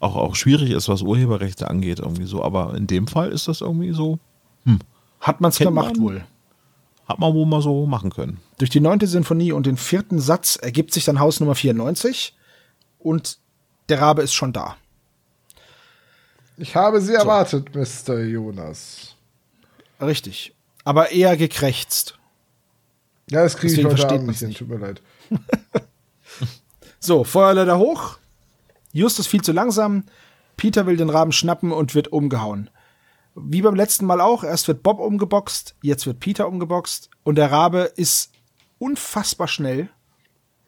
auch, 0.00 0.16
auch 0.16 0.34
schwierig 0.36 0.70
ist, 0.70 0.88
was 0.88 1.02
Urheberrechte 1.02 1.68
angeht, 1.68 1.98
irgendwie 2.00 2.26
so. 2.26 2.42
Aber 2.42 2.74
in 2.76 2.86
dem 2.86 3.06
Fall 3.06 3.30
ist 3.30 3.48
das 3.48 3.60
irgendwie 3.60 3.92
so, 3.92 4.18
Hat 5.20 5.40
man's 5.40 5.58
Kennt 5.58 5.68
gemacht 5.68 5.96
man? 5.96 6.02
wohl. 6.04 6.24
hat 7.08 7.18
man 7.18 7.34
wohl 7.34 7.46
mal 7.46 7.62
so 7.62 7.86
machen 7.86 8.10
können. 8.10 8.38
Durch 8.58 8.70
die 8.70 8.80
neunte 8.80 9.06
Sinfonie 9.06 9.52
und 9.52 9.66
den 9.66 9.76
vierten 9.76 10.20
Satz 10.20 10.56
ergibt 10.56 10.92
sich 10.92 11.04
dann 11.04 11.18
Haus 11.18 11.40
Nummer 11.40 11.54
94 11.54 12.36
und 12.98 13.38
der 13.88 14.00
Rabe 14.00 14.22
ist 14.22 14.34
schon 14.34 14.52
da. 14.52 14.76
Ich 16.58 16.74
habe 16.74 17.00
sie 17.00 17.14
erwartet, 17.14 17.74
Mr. 17.74 18.18
Jonas. 18.20 19.14
Richtig. 20.00 20.54
Aber 20.84 21.10
eher 21.12 21.36
gekrächzt. 21.36 22.18
Ja, 23.30 23.42
das 23.42 23.56
kriege 23.56 23.74
ich 23.80 23.84
heute 23.84 24.08
Abend 24.08 24.26
nicht 24.26 24.40
hin, 24.40 24.54
tut 24.54 24.68
mir 24.68 24.78
leid. 24.78 25.00
So, 27.00 27.22
Feuerleiter 27.22 27.78
hoch. 27.78 28.18
Justus 28.92 29.28
viel 29.28 29.40
zu 29.42 29.52
langsam. 29.52 30.04
Peter 30.56 30.86
will 30.86 30.96
den 30.96 31.10
Raben 31.10 31.30
schnappen 31.30 31.70
und 31.70 31.94
wird 31.94 32.08
umgehauen. 32.08 32.70
Wie 33.36 33.62
beim 33.62 33.76
letzten 33.76 34.04
Mal 34.04 34.20
auch, 34.20 34.42
erst 34.42 34.66
wird 34.66 34.82
Bob 34.82 34.98
umgeboxt, 34.98 35.76
jetzt 35.80 36.06
wird 36.06 36.18
Peter 36.18 36.48
umgeboxt 36.48 37.08
und 37.22 37.36
der 37.36 37.52
Rabe 37.52 37.92
ist 37.94 38.32
unfassbar 38.80 39.46
schnell, 39.46 39.88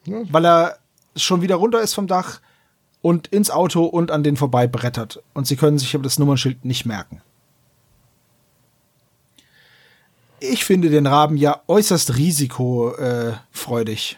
Ja. 0.05 0.21
weil 0.31 0.45
er 0.45 0.77
schon 1.17 1.41
wieder 1.41 1.55
runter 1.55 1.81
ist 1.81 1.93
vom 1.93 2.07
Dach 2.07 2.39
und 3.01 3.27
ins 3.27 3.49
Auto 3.49 3.85
und 3.85 4.11
an 4.11 4.23
den 4.23 4.37
vorbei 4.37 4.67
brettert. 4.67 5.23
Und 5.33 5.47
sie 5.47 5.55
können 5.55 5.79
sich 5.79 5.95
aber 5.95 6.03
das 6.03 6.19
Nummernschild 6.19 6.65
nicht 6.65 6.85
merken. 6.85 7.21
Ich 10.39 10.65
finde 10.65 10.89
den 10.89 11.05
Raben 11.05 11.37
ja 11.37 11.61
äußerst 11.67 12.17
risikofreudig. 12.17 14.17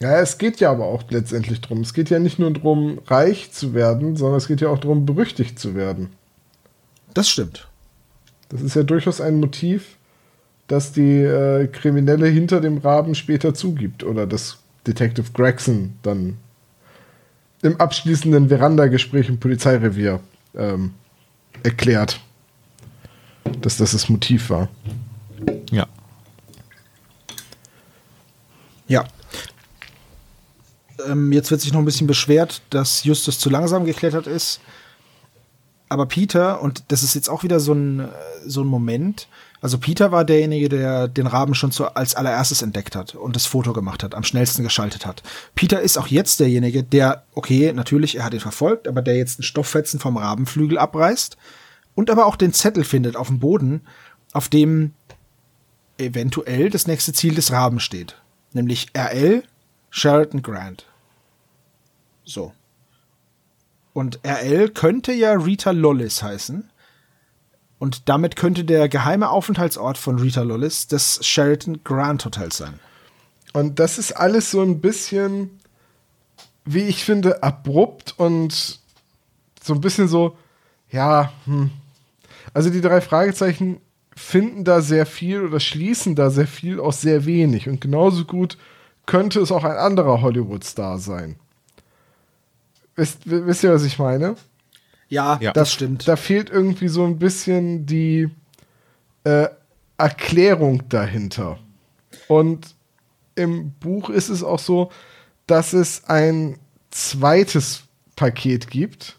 Ja, 0.00 0.20
es 0.20 0.38
geht 0.38 0.60
ja 0.60 0.70
aber 0.70 0.84
auch 0.84 1.02
letztendlich 1.10 1.60
drum. 1.60 1.80
Es 1.80 1.94
geht 1.94 2.10
ja 2.10 2.18
nicht 2.18 2.38
nur 2.38 2.52
darum, 2.52 3.00
reich 3.06 3.50
zu 3.50 3.74
werden, 3.74 4.16
sondern 4.16 4.38
es 4.38 4.46
geht 4.46 4.60
ja 4.60 4.68
auch 4.68 4.78
darum, 4.78 5.06
berüchtigt 5.06 5.58
zu 5.58 5.74
werden. 5.74 6.10
Das 7.14 7.28
stimmt. 7.28 7.68
Das 8.48 8.60
ist 8.60 8.76
ja 8.76 8.82
durchaus 8.82 9.20
ein 9.20 9.40
Motiv, 9.40 9.96
das 10.68 10.92
die 10.92 11.22
äh, 11.22 11.66
Kriminelle 11.66 12.28
hinter 12.28 12.60
dem 12.60 12.78
Raben 12.78 13.14
später 13.14 13.54
zugibt. 13.54 14.04
Oder 14.04 14.26
das 14.26 14.58
Detective 14.86 15.32
Gregson 15.32 15.94
dann 16.02 16.38
im 17.62 17.80
abschließenden 17.80 18.48
Veranda-Gespräch 18.48 19.28
im 19.28 19.40
Polizeirevier 19.40 20.20
ähm, 20.54 20.94
erklärt, 21.62 22.20
dass 23.60 23.76
das 23.78 23.92
das 23.92 24.08
Motiv 24.08 24.50
war. 24.50 24.68
Ja. 25.70 25.86
Ja. 28.86 29.04
Ähm, 31.06 31.32
jetzt 31.32 31.50
wird 31.50 31.60
sich 31.60 31.72
noch 31.72 31.80
ein 31.80 31.84
bisschen 31.84 32.06
beschwert, 32.06 32.62
dass 32.70 33.04
Justus 33.04 33.38
zu 33.38 33.50
langsam 33.50 33.84
geklettert 33.84 34.26
ist. 34.26 34.60
aber 35.88 36.06
Peter, 36.06 36.60
und 36.62 36.84
das 36.88 37.02
ist 37.02 37.14
jetzt 37.14 37.28
auch 37.28 37.42
wieder 37.42 37.60
so 37.60 37.72
ein, 37.72 38.08
so 38.46 38.62
ein 38.62 38.66
Moment, 38.66 39.28
also 39.60 39.78
Peter 39.78 40.12
war 40.12 40.24
derjenige, 40.24 40.68
der 40.68 41.08
den 41.08 41.26
Raben 41.26 41.54
schon 41.54 41.72
zu, 41.72 41.86
als 41.86 42.14
allererstes 42.14 42.62
entdeckt 42.62 42.94
hat 42.94 43.14
und 43.14 43.34
das 43.34 43.46
Foto 43.46 43.72
gemacht 43.72 44.02
hat, 44.02 44.14
am 44.14 44.22
schnellsten 44.22 44.62
geschaltet 44.62 45.04
hat. 45.04 45.22
Peter 45.54 45.80
ist 45.80 45.98
auch 45.98 46.06
jetzt 46.06 46.38
derjenige, 46.40 46.84
der, 46.84 47.24
okay, 47.34 47.72
natürlich, 47.72 48.16
er 48.16 48.24
hat 48.24 48.34
ihn 48.34 48.40
verfolgt, 48.40 48.86
aber 48.86 49.02
der 49.02 49.16
jetzt 49.16 49.38
einen 49.38 49.44
Stofffetzen 49.44 49.98
vom 49.98 50.16
Rabenflügel 50.16 50.78
abreißt 50.78 51.36
und 51.94 52.10
aber 52.10 52.26
auch 52.26 52.36
den 52.36 52.52
Zettel 52.52 52.84
findet 52.84 53.16
auf 53.16 53.26
dem 53.26 53.40
Boden, 53.40 53.82
auf 54.32 54.48
dem 54.48 54.92
eventuell 55.98 56.70
das 56.70 56.86
nächste 56.86 57.12
Ziel 57.12 57.34
des 57.34 57.50
Raben 57.50 57.80
steht. 57.80 58.16
Nämlich 58.52 58.88
RL 58.96 59.42
Sheraton 59.90 60.42
Grant. 60.42 60.86
So. 62.24 62.52
Und 63.92 64.20
RL 64.24 64.68
könnte 64.68 65.12
ja 65.12 65.32
Rita 65.32 65.72
Lollis 65.72 66.22
heißen. 66.22 66.70
Und 67.78 68.08
damit 68.08 68.36
könnte 68.36 68.64
der 68.64 68.88
geheime 68.88 69.30
Aufenthaltsort 69.30 69.98
von 69.98 70.18
Rita 70.18 70.42
Lollis 70.42 70.88
das 70.88 71.24
Sheraton 71.24 71.80
Grand 71.84 72.24
Hotel 72.24 72.52
sein. 72.52 72.80
Und 73.52 73.78
das 73.78 73.98
ist 73.98 74.12
alles 74.12 74.50
so 74.50 74.62
ein 74.62 74.80
bisschen, 74.80 75.60
wie 76.64 76.82
ich 76.82 77.04
finde, 77.04 77.42
abrupt 77.42 78.14
und 78.18 78.80
so 79.62 79.74
ein 79.74 79.80
bisschen 79.80 80.08
so, 80.08 80.36
ja, 80.90 81.32
hm. 81.44 81.70
Also 82.54 82.70
die 82.70 82.80
drei 82.80 83.00
Fragezeichen 83.00 83.80
finden 84.16 84.64
da 84.64 84.80
sehr 84.80 85.06
viel 85.06 85.44
oder 85.44 85.60
schließen 85.60 86.16
da 86.16 86.30
sehr 86.30 86.46
viel 86.46 86.80
aus 86.80 87.00
sehr 87.00 87.24
wenig. 87.26 87.68
Und 87.68 87.80
genauso 87.80 88.24
gut 88.24 88.56
könnte 89.06 89.40
es 89.40 89.52
auch 89.52 89.64
ein 89.64 89.76
anderer 89.76 90.20
Hollywood-Star 90.20 90.98
sein. 90.98 91.36
Wisst, 92.96 93.20
wisst 93.24 93.62
ihr, 93.62 93.72
was 93.72 93.84
ich 93.84 93.98
meine? 93.98 94.36
Ja, 95.08 95.36
das, 95.36 95.52
das 95.54 95.72
stimmt. 95.72 96.06
Da 96.06 96.16
fehlt 96.16 96.50
irgendwie 96.50 96.88
so 96.88 97.04
ein 97.04 97.18
bisschen 97.18 97.86
die 97.86 98.28
äh, 99.24 99.48
Erklärung 99.96 100.88
dahinter. 100.88 101.58
Und 102.28 102.74
im 103.34 103.72
Buch 103.72 104.10
ist 104.10 104.28
es 104.28 104.42
auch 104.42 104.58
so, 104.58 104.90
dass 105.46 105.72
es 105.72 106.04
ein 106.04 106.58
zweites 106.90 107.84
Paket 108.16 108.68
gibt, 108.68 109.18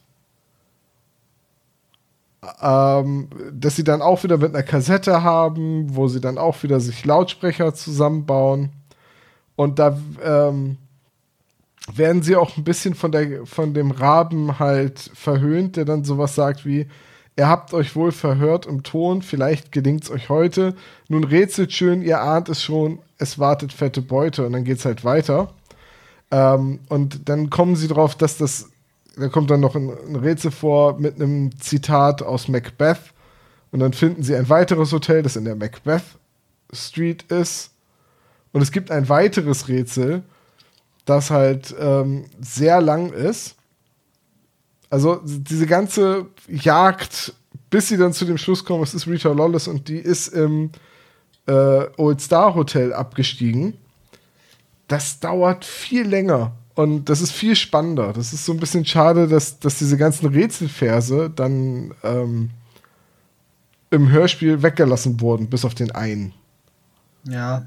ähm, 2.62 3.30
dass 3.52 3.76
sie 3.76 3.84
dann 3.84 4.02
auch 4.02 4.24
wieder 4.24 4.38
mit 4.38 4.54
einer 4.54 4.64
Kassette 4.64 5.24
haben, 5.24 5.96
wo 5.96 6.08
sie 6.08 6.22
dann 6.22 6.38
auch 6.38 6.62
wieder 6.64 6.80
sich 6.80 7.06
Lautsprecher 7.06 7.74
zusammenbauen. 7.74 8.70
Und 9.56 9.80
da 9.80 9.98
ähm, 10.24 10.78
werden 11.98 12.22
sie 12.22 12.36
auch 12.36 12.58
ein 12.58 12.64
bisschen 12.64 12.96
von, 12.96 13.12
der, 13.12 13.46
von 13.46 13.74
dem 13.74 13.92
Raben 13.92 14.60
halt 14.60 15.00
verhöhnt, 15.14 15.76
der 15.76 15.86
dann 15.86 16.04
sowas 16.04 16.36
sagt 16.36 16.66
wie, 16.66 16.88
ihr 17.36 17.48
habt 17.48 17.74
euch 17.74 17.96
wohl 17.96 18.12
verhört 18.12 18.66
im 18.66 18.84
Ton, 18.84 19.22
vielleicht 19.22 19.72
gelingt 19.72 20.04
es 20.04 20.12
euch 20.12 20.30
heute. 20.30 20.76
Nun 21.08 21.24
rätselt 21.24 21.72
schön, 21.72 22.02
ihr 22.02 22.22
ahnt 22.22 22.50
es 22.50 22.62
schon, 22.62 23.00
es 23.18 23.40
wartet 23.40 23.74
fette 23.74 24.02
Beute 24.02 24.46
und 24.46 24.54
dann 24.54 24.64
geht 24.64 24.80
es 24.80 24.86
halt 24.86 25.04
weiter. 25.04 25.54
Ähm, 26.32 26.80
und 26.90 27.30
dann 27.30 27.50
kommen 27.50 27.76
sie 27.76 27.88
drauf, 27.88 28.16
dass 28.16 28.38
das, 28.38 28.70
da 29.16 29.30
kommt 29.30 29.50
dann 29.50 29.62
noch 29.62 29.76
ein, 29.76 29.90
ein 29.90 30.16
Rätsel 30.16 30.52
vor 30.52 31.00
mit 31.00 31.16
einem 31.16 31.58
Zitat 31.60 32.22
aus 32.22 32.48
Macbeth 32.48 33.14
und 33.72 33.80
dann 33.80 33.94
finden 33.94 34.24
sie 34.24 34.36
ein 34.36 34.50
weiteres 34.50 34.92
Hotel, 34.92 35.24
das 35.24 35.36
in 35.36 35.46
der 35.46 35.56
Macbeth 35.56 36.04
Street 36.74 37.24
ist. 37.32 37.72
Und 38.52 38.62
es 38.62 38.72
gibt 38.72 38.92
ein 38.92 39.10
weiteres 39.10 39.68
Rätsel, 39.68 40.24
das 41.10 41.32
halt 41.32 41.76
ähm, 41.80 42.26
sehr 42.40 42.82
lang 42.82 43.12
ist. 43.12 43.56
Also 44.90 45.22
diese 45.24 45.68
ganze 45.68 46.28
Jagd, 46.48 47.34
bis 47.70 47.88
sie 47.88 47.98
dann 47.98 48.14
zu 48.14 48.26
dem 48.26 48.38
Schluss 48.38 48.66
kommen, 48.66 48.84
es 48.84 48.94
ist 48.94 49.08
Rita 49.08 49.32
Lawless 49.32 49.68
und 49.68 49.88
die 49.88 50.00
ist 50.00 50.28
im 50.30 50.72
äh, 51.48 51.86
Old 51.98 52.22
Star 52.22 52.56
Hotel 52.56 52.94
abgestiegen. 52.94 53.76
Das 54.88 55.20
dauert 55.20 55.66
viel 55.66 56.08
länger 56.08 56.54
und 56.76 57.06
das 57.06 57.22
ist 57.22 57.32
viel 57.32 57.56
spannender. 57.56 58.14
Das 58.14 58.34
ist 58.34 58.46
so 58.46 58.54
ein 58.54 58.60
bisschen 58.60 58.86
schade, 58.86 59.28
dass, 59.28 59.60
dass 59.60 59.78
diese 59.78 59.98
ganzen 59.98 60.28
Rätselverse 60.28 61.30
dann 61.30 61.94
ähm, 62.04 62.50
im 63.92 64.10
Hörspiel 64.10 64.62
weggelassen 64.64 65.22
wurden, 65.22 65.50
bis 65.50 65.66
auf 65.66 65.76
den 65.76 65.92
einen. 65.92 66.34
Ja, 67.24 67.66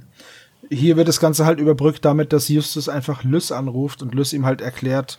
hier 0.73 0.97
wird 0.97 1.09
das 1.09 1.21
Ganze 1.21 1.45
halt 1.45 1.61
überbrückt 1.61 2.05
damit, 2.05 2.33
dass 2.33 2.49
Justus 2.49 2.89
einfach 2.89 3.25
Lys 3.25 3.53
anruft 3.53 4.03
und 4.03 4.15
Lys 4.15 4.33
ihm 4.33 4.47
halt 4.47 4.61
erklärt, 4.61 5.19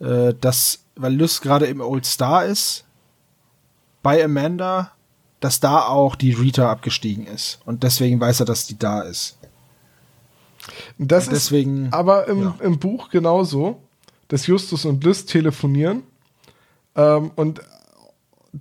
äh, 0.00 0.34
dass, 0.40 0.84
weil 0.96 1.14
Lys 1.14 1.40
gerade 1.40 1.66
im 1.66 1.80
Old 1.80 2.06
Star 2.06 2.44
ist, 2.44 2.84
bei 4.02 4.24
Amanda, 4.24 4.92
dass 5.40 5.60
da 5.60 5.82
auch 5.86 6.16
die 6.16 6.32
Rita 6.32 6.70
abgestiegen 6.70 7.26
ist. 7.26 7.60
Und 7.64 7.82
deswegen 7.82 8.20
weiß 8.20 8.40
er, 8.40 8.46
dass 8.46 8.66
die 8.66 8.78
da 8.78 9.02
ist. 9.02 9.38
Das 10.98 11.26
und 11.26 11.34
deswegen, 11.34 11.86
ist 11.86 11.92
aber 11.92 12.26
im, 12.28 12.42
ja. 12.42 12.54
im 12.60 12.78
Buch 12.78 13.10
genauso, 13.10 13.80
dass 14.28 14.46
Justus 14.46 14.84
und 14.84 15.04
Lys 15.04 15.26
telefonieren 15.26 16.02
ähm, 16.94 17.30
und 17.36 17.60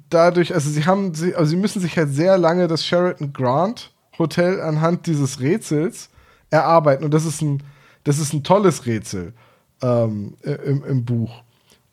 dadurch, 0.09 0.53
also 0.53 0.69
sie 0.69 0.86
haben, 0.86 1.13
sie, 1.13 1.36
also 1.36 1.49
sie 1.49 1.57
müssen 1.57 1.82
sich 1.82 1.97
halt 1.97 2.13
sehr 2.13 2.38
lange 2.38 2.67
das 2.67 2.86
Sheraton 2.86 3.34
Grant 3.34 3.91
Hotel 4.17 4.61
anhand 4.61 5.05
dieses 5.07 5.39
Rätsels 5.39 6.09
erarbeiten. 6.49 7.03
Und 7.03 7.13
das 7.13 7.25
ist 7.25 7.41
ein, 7.41 7.63
das 8.03 8.19
ist 8.19 8.33
ein 8.33 8.43
tolles 8.43 8.85
Rätsel 8.85 9.33
ähm, 9.81 10.35
im, 10.41 10.83
im 10.83 11.05
Buch, 11.05 11.43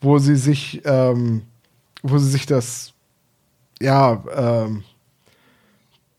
wo 0.01 0.19
sie 0.19 0.37
sich, 0.37 0.83
ähm, 0.85 1.43
wo 2.03 2.19
sie 2.19 2.31
sich 2.31 2.47
das 2.47 2.93
ja 3.81 4.23
ähm, 4.35 4.85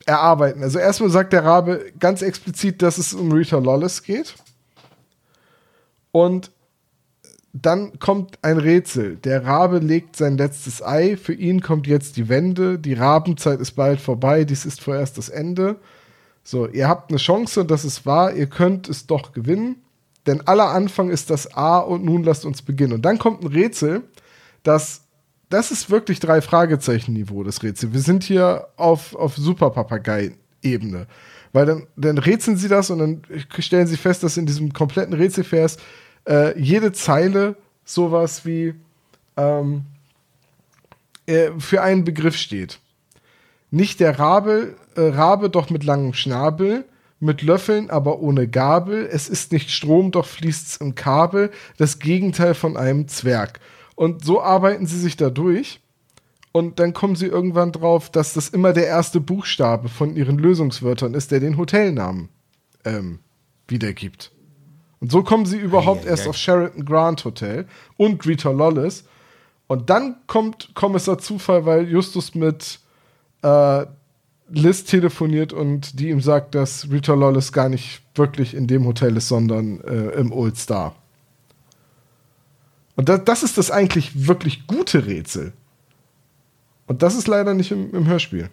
erarbeiten. 0.06 0.64
Also 0.64 0.80
erstmal 0.80 1.10
sagt 1.10 1.34
der 1.34 1.44
Rabe 1.44 1.92
ganz 2.00 2.22
explizit, 2.22 2.82
dass 2.82 2.98
es 2.98 3.14
um 3.14 3.32
Rita 3.32 3.58
Lawless 3.58 4.04
geht. 4.04 4.36
Und 6.12 6.52
dann 7.54 8.00
kommt 8.00 8.38
ein 8.42 8.58
Rätsel. 8.58 9.16
Der 9.18 9.46
Rabe 9.46 9.80
legt 9.80 10.18
sein 10.18 10.38
letztes 10.38 10.84
Ei. 10.84 11.16
Für 11.16 11.34
ihn 11.34 11.62
kommt 11.62 11.88
jetzt 11.88 12.18
die 12.18 12.28
Wende. 12.28 12.78
Die 12.78 12.94
Rabenzeit 12.94 13.62
ist 13.62 13.72
bald 13.74 14.02
vorbei. 14.02 14.44
Dies 14.44 14.66
ist 14.66 14.82
vorerst 14.82 15.18
das 15.18 15.30
Ende. 15.30 15.78
So, 16.48 16.68
ihr 16.68 16.88
habt 16.88 17.10
eine 17.10 17.18
Chance 17.18 17.62
und 17.62 17.72
das 17.72 17.84
ist 17.84 18.06
wahr. 18.06 18.32
Ihr 18.32 18.46
könnt 18.46 18.88
es 18.88 19.08
doch 19.08 19.34
gewinnen. 19.34 19.78
Denn 20.28 20.48
aller 20.48 20.70
Anfang 20.70 21.10
ist 21.10 21.32
das 21.32 21.56
A 21.56 21.80
und 21.80 22.06
nun 22.06 22.24
lasst 22.24 22.46
uns 22.46 22.62
beginnen. 22.62 22.94
Und 22.94 23.02
dann 23.02 23.18
kommt 23.18 23.44
ein 23.44 23.48
Rätsel, 23.48 24.04
das, 24.64 25.02
das 25.50 25.72
ist 25.72 25.90
wirklich 25.90 26.20
drei 26.20 26.42
Fragezeichen-Niveau, 26.42 27.44
das 27.44 27.62
Rätsel. 27.64 27.94
Wir 27.94 28.00
sind 28.00 28.24
hier 28.24 28.68
auf, 28.78 29.16
auf 29.16 29.36
Superpapagei-Ebene. 29.36 31.08
Weil 31.52 31.66
dann, 31.66 31.88
dann 31.96 32.18
rätseln 32.20 32.58
sie 32.58 32.68
das 32.68 32.92
und 32.92 33.00
dann 33.00 33.22
stellen 33.60 33.88
sie 33.88 33.98
fest, 33.98 34.24
dass 34.24 34.38
in 34.38 34.46
diesem 34.46 34.72
kompletten 34.72 35.14
Rätselvers 35.14 35.78
äh, 36.28 36.60
jede 36.60 36.92
Zeile 36.92 37.56
sowas 37.86 38.46
wie 38.46 38.76
ähm, 39.38 39.86
äh, 41.26 41.52
für 41.58 41.82
einen 41.82 42.04
Begriff 42.04 42.36
steht. 42.36 42.80
Nicht 43.76 44.00
der 44.00 44.18
Rabe, 44.18 44.74
äh, 44.96 45.02
Rabe, 45.02 45.50
doch 45.50 45.70
mit 45.70 45.84
langem 45.84 46.14
Schnabel, 46.14 46.86
mit 47.20 47.42
Löffeln, 47.42 47.90
aber 47.90 48.20
ohne 48.20 48.48
Gabel. 48.48 49.06
Es 49.12 49.28
ist 49.28 49.52
nicht 49.52 49.70
Strom, 49.70 50.12
doch 50.12 50.26
fließt's 50.26 50.78
im 50.78 50.96
Kabel. 50.96 51.52
Das 51.76 52.00
Gegenteil 52.00 52.54
von 52.54 52.78
einem 52.78 53.10
Zwerg. 53.10 53.60
Und 53.96 54.24
so 54.24 54.42
arbeiten 54.42 54.86
sie 54.86 54.98
sich 54.98 55.18
da 55.18 55.30
durch. 55.30 55.82
Und 56.54 56.80
dann 56.80 56.94
kommen 56.94 57.18
sie 57.18 57.26
irgendwann 57.26 57.74
drauf, 57.74 58.10
dass 58.10 58.32
das 58.32 58.48
immer 58.48 58.72
der 58.72 58.88
erste 58.88 59.20
Buchstabe 59.20 59.90
von 59.90 60.16
ihren 60.16 60.38
Lösungswörtern 60.38 61.14
ist, 61.14 61.32
der 61.32 61.42
den 61.42 61.58
Hotelnamen 61.58 62.30
ähm, 62.86 63.20
wiedergibt. 63.68 64.32
Und 65.02 65.12
so 65.12 65.22
kommen 65.22 65.46
sie 65.46 65.58
überhaupt 65.58 66.06
ja, 66.06 66.12
ja, 66.12 66.12
erst 66.12 66.30
auf 66.30 66.38
Sheraton 66.38 66.86
Grant 66.86 67.26
Hotel 67.26 67.68
und 67.98 68.26
Rita 68.26 68.52
Lawless. 68.52 69.04
Und 69.68 69.90
dann 69.90 70.16
kommt 70.28 70.72
Kommissar 70.76 71.18
Zufall, 71.18 71.66
weil 71.66 71.90
Justus 71.90 72.36
mit 72.36 72.80
äh, 73.46 73.86
Liz 74.50 74.84
telefoniert 74.84 75.54
und 75.54 76.00
die 76.00 76.10
ihm 76.10 76.22
sagt, 76.22 76.56
dass 76.56 76.90
Rita 76.92 77.14
Lawless 77.14 77.52
gar 77.52 77.70
nicht 77.70 78.02
wirklich 78.16 78.54
in 78.54 78.68
dem 78.68 78.86
Hotel 78.86 79.18
ist, 79.18 79.28
sondern 79.28 79.82
äh, 79.82 80.12
im 80.20 80.32
Old 80.32 80.58
Star. 80.58 80.96
Und 82.96 83.10
das, 83.10 83.24
das 83.26 83.44
ist 83.44 83.58
das 83.58 83.72
eigentlich 83.72 84.28
wirklich 84.28 84.68
gute 84.68 85.06
Rätsel. 85.06 85.54
Und 86.88 87.02
das 87.02 87.16
ist 87.16 87.28
leider 87.28 87.54
nicht 87.54 87.72
im, 87.72 87.94
im 87.94 88.08
Hörspiel. 88.08 88.50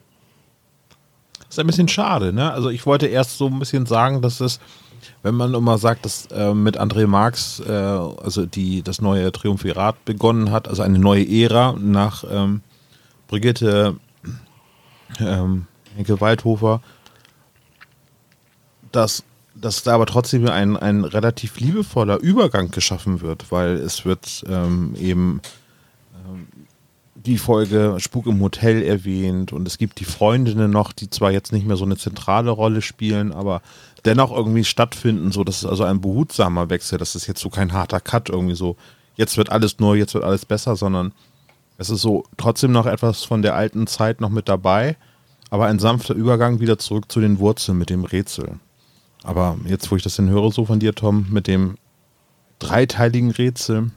Ist 1.49 1.59
ein 1.59 1.67
bisschen 1.67 1.89
schade, 1.89 2.33
ne? 2.33 2.51
Also 2.51 2.71
ich 2.71 2.87
wollte 2.87 3.07
erst 3.07 3.37
so 3.37 3.47
ein 3.47 3.59
bisschen 3.59 3.85
sagen, 3.85 4.23
dass 4.23 4.41
es, 4.41 4.59
wenn 5.23 5.35
man 5.35 5.53
immer 5.53 5.77
sagt, 5.77 6.07
dass 6.07 6.27
äh, 6.33 6.55
mit 6.55 6.81
André 6.81 7.07
Marx, 7.07 7.61
äh, 7.61 7.71
also 7.71 8.47
die 8.47 8.83
das 8.83 9.03
neue 9.03 9.31
Triumphirat 9.31 10.03
begonnen 10.07 10.51
hat, 10.51 10.67
also 10.67 10.81
eine 10.83 10.99
neue 10.99 11.29
Ära 11.29 11.77
nach 11.79 12.25
ähm, 12.29 12.63
Brigitte 13.29 13.97
ähm, 15.21 15.67
Henke 15.97 16.21
Waldhofer, 16.21 16.81
dass, 18.91 19.25
dass 19.55 19.83
da 19.83 19.95
aber 19.95 20.07
trotzdem 20.07 20.47
ein, 20.49 20.77
ein 20.77 21.05
relativ 21.05 21.61
liebevoller 21.61 22.19
Übergang 22.19 22.71
geschaffen 22.71 23.21
wird, 23.21 23.51
weil 23.51 23.75
es 23.75 24.05
wird 24.05 24.45
ähm, 24.49 24.95
eben 24.99 25.41
ähm, 26.15 26.47
die 27.15 27.39
Folge 27.39 27.97
Spuk 27.99 28.27
im 28.27 28.41
Hotel 28.41 28.83
erwähnt 28.83 29.53
und 29.53 29.67
es 29.67 29.79
gibt 29.79 30.01
die 30.01 30.05
Freundinnen 30.05 30.71
noch, 30.71 30.93
die 30.93 31.09
zwar 31.09 31.31
jetzt 31.31 31.53
nicht 31.53 31.67
mehr 31.67 31.77
so 31.77 31.85
eine 31.85 31.97
zentrale 31.97 32.51
Rolle 32.51 32.83
spielen, 32.83 33.33
aber 33.33 33.63
dennoch 34.05 34.33
irgendwie 34.33 34.65
stattfinden. 34.65 35.31
So, 35.33 35.45
das 35.45 35.59
ist 35.59 35.67
also 35.67 35.85
ein 35.85 36.01
behutsamer 36.01 36.71
Wechsel. 36.71 36.99
Das 36.99 37.15
ist 37.15 37.27
jetzt 37.27 37.41
so 37.41 37.49
kein 37.49 37.73
harter 37.73 38.01
Cut 38.01 38.29
irgendwie 38.29 38.57
so. 38.57 38.77
Jetzt 39.15 39.37
wird 39.37 39.51
alles 39.51 39.79
neu, 39.79 39.97
jetzt 39.97 40.15
wird 40.15 40.25
alles 40.25 40.45
besser, 40.47 40.75
sondern 40.75 41.13
es 41.83 41.91
ist 41.91 42.03
so 42.03 42.25
trotzdem 42.37 42.73
noch 42.73 42.87
etwas 42.87 43.25
von 43.25 43.43
der 43.43 43.55
alten 43.55 43.87
Zeit 43.87 44.21
noch 44.21 44.31
mit 44.31 44.49
dabei, 44.49 44.97
aber 45.51 45.67
ein 45.67 45.79
sanfter 45.79 46.15
Übergang 46.15 46.61
wieder 46.61 46.79
zurück 46.79 47.11
zu 47.11 47.21
den 47.21 47.39
Wurzeln 47.39 47.77
mit 47.77 47.91
dem 47.91 48.05
Rätsel. 48.05 48.55
Aber 49.25 49.57
jetzt, 49.67 49.91
wo 49.91 49.97
ich 49.97 50.03
das 50.03 50.17
denn 50.17 50.31
höre, 50.31 50.51
so 50.51 50.65
von 50.65 50.79
dir, 50.81 50.95
Tom, 50.95 51.27
mit 51.31 51.47
dem 51.47 51.77
dreiteiligen 52.59 53.31
Rätsel, 53.31 53.91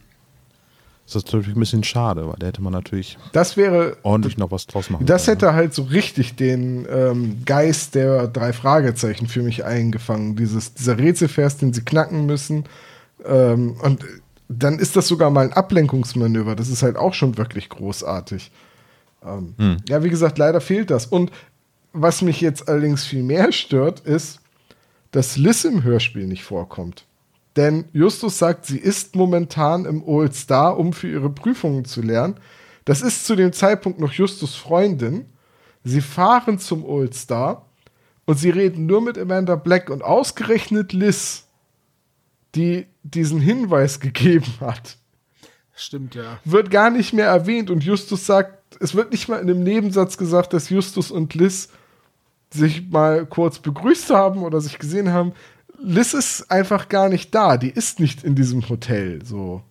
ist 1.06 1.16
das 1.16 1.24
natürlich 1.26 1.48
ein 1.50 1.60
bisschen 1.60 1.84
schade, 1.84 2.28
weil 2.28 2.36
da 2.40 2.48
hätte 2.48 2.64
man 2.64 2.74
natürlich 2.74 3.18
Das 3.32 3.58
wäre. 3.58 3.98
ordentlich 4.02 4.38
noch 4.38 4.50
was 4.50 4.66
draus 4.66 4.90
machen 4.90 5.06
Das 5.06 5.26
können. 5.26 5.38
hätte 5.38 5.54
halt 5.54 5.74
so 5.76 5.84
richtig 5.84 6.36
den 6.36 6.88
ähm, 6.90 7.44
Geist 7.46 7.94
der 7.94 8.28
drei 8.28 8.54
Fragezeichen 8.54 9.28
für 9.28 9.44
mich 9.44 9.64
eingefangen. 9.64 10.36
Dieses, 10.36 10.74
dieser 10.74 10.98
Rätselvers, 10.98 11.58
den 11.58 11.74
sie 11.74 11.84
knacken 11.86 12.26
müssen. 12.26 12.64
Ähm, 13.24 13.78
und 13.84 14.04
dann 14.48 14.80
ist 14.80 14.96
das 14.96 15.08
sogar 15.08 15.30
mal 15.30 15.46
ein 15.46 15.54
Ablenkungsmanöver. 15.54 16.56
Das 16.56 16.70
ist 16.70 16.84
halt 16.84 16.98
auch 16.98 17.14
schon 17.14 17.38
wirklich 17.38 17.70
großartig. 17.70 18.52
Ähm, 19.24 19.56
Ja, 19.90 20.04
wie 20.04 20.10
gesagt, 20.10 20.38
leider 20.38 20.62
fehlt 20.62 20.92
das. 20.92 21.06
Und 21.06 21.32
was 21.94 22.22
mich 22.22 22.42
jetzt 22.42 22.68
allerdings 22.68 23.06
viel 23.06 23.24
mehr 23.24 23.52
stört, 23.52 24.02
ist, 24.02 24.40
dass 25.12 25.38
Liz 25.38 25.64
im 25.64 25.84
Hörspiel 25.84 26.28
nicht 26.28 26.44
vorkommt. 26.44 27.06
Denn 27.56 27.86
Justus 27.94 28.38
sagt, 28.38 28.66
sie 28.66 28.78
ist 28.78 29.16
momentan 29.16 29.86
im 29.86 30.04
Old 30.04 30.36
Star, 30.36 30.78
um 30.78 30.92
für 30.92 31.08
ihre 31.08 31.30
Prüfungen 31.30 31.86
zu 31.86 32.02
lernen. 32.02 32.36
Das 32.84 33.02
ist 33.02 33.26
zu 33.26 33.36
dem 33.36 33.54
Zeitpunkt 33.54 34.00
noch 34.00 34.12
Justus 34.12 34.56
Freundin. 34.56 35.26
Sie 35.84 36.02
fahren 36.02 36.60
zum 36.60 36.84
Old 36.84 37.16
Star 37.16 37.66
und 38.26 38.38
sie 38.38 38.50
reden 38.50 38.86
nur 38.86 39.02
mit 39.02 39.18
Amanda 39.18 39.56
Black 39.56 39.90
und 39.90 40.04
ausgerechnet 40.04 40.92
Liz, 40.92 41.45
die 42.56 42.88
diesen 43.04 43.40
Hinweis 43.40 44.00
gegeben 44.00 44.54
hat, 44.60 44.98
Stimmt, 45.76 46.16
ja. 46.16 46.40
wird 46.46 46.72
gar 46.72 46.90
nicht 46.90 47.14
mehr 47.14 47.28
erwähnt 47.28 47.70
und 47.70 47.84
Justus 47.84 48.26
sagt, 48.26 48.78
es 48.80 48.96
wird 48.96 49.12
nicht 49.12 49.28
mal 49.28 49.40
in 49.40 49.50
einem 49.50 49.64
Nebensatz 49.64 50.18
gesagt, 50.18 50.54
dass 50.54 50.70
Justus 50.70 51.12
und 51.12 51.34
Liz 51.34 51.70
sich 52.50 52.90
mal 52.90 53.26
kurz 53.26 53.60
begrüßt 53.60 54.10
haben 54.10 54.44
oder 54.44 54.62
sich 54.62 54.80
gesehen 54.80 55.12
haben. 55.12 55.34
Liz 55.80 56.14
ist 56.14 56.50
einfach 56.50 56.88
gar 56.88 57.10
nicht 57.10 57.36
da, 57.36 57.58
die 57.58 57.70
ist 57.70 58.00
nicht 58.00 58.24
in 58.24 58.36
diesem 58.36 58.68
Hotel, 58.70 59.24
so. 59.26 59.62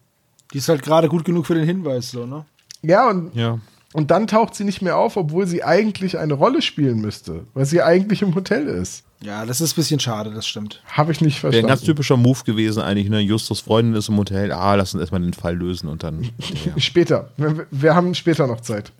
Die 0.52 0.58
ist 0.58 0.68
halt 0.68 0.82
gerade 0.82 1.08
gut 1.08 1.24
genug 1.24 1.46
für 1.46 1.54
den 1.54 1.64
Hinweis, 1.64 2.10
so, 2.10 2.26
ne? 2.26 2.44
Ja, 2.82 3.08
und, 3.08 3.34
Ja. 3.34 3.58
Und 3.94 4.10
dann 4.10 4.26
taucht 4.26 4.56
sie 4.56 4.64
nicht 4.64 4.82
mehr 4.82 4.98
auf, 4.98 5.16
obwohl 5.16 5.46
sie 5.46 5.62
eigentlich 5.62 6.18
eine 6.18 6.34
Rolle 6.34 6.62
spielen 6.62 7.00
müsste, 7.00 7.46
weil 7.54 7.64
sie 7.64 7.80
eigentlich 7.80 8.22
im 8.22 8.34
Hotel 8.34 8.66
ist. 8.66 9.04
Ja, 9.20 9.46
das 9.46 9.60
ist 9.60 9.72
ein 9.72 9.76
bisschen 9.76 10.00
schade, 10.00 10.32
das 10.32 10.48
stimmt. 10.48 10.82
Habe 10.86 11.12
ich 11.12 11.20
nicht 11.20 11.36
Wäre 11.36 11.50
ein 11.50 11.52
verstanden. 11.52 11.68
ganz 11.68 11.80
typischer 11.82 12.16
Move 12.16 12.40
gewesen, 12.44 12.82
eigentlich, 12.82 13.08
ne? 13.08 13.20
Justus 13.20 13.60
Freundin 13.60 13.94
ist 13.94 14.08
im 14.08 14.16
Hotel, 14.16 14.50
ah, 14.50 14.74
lass 14.74 14.94
uns 14.94 15.00
erstmal 15.00 15.20
den 15.20 15.32
Fall 15.32 15.54
lösen 15.54 15.88
und 15.88 16.02
dann. 16.02 16.28
Ja. 16.64 16.78
Später. 16.80 17.30
Wir, 17.36 17.66
wir 17.70 17.94
haben 17.94 18.14
später 18.16 18.48
noch 18.48 18.62
Zeit. 18.62 18.90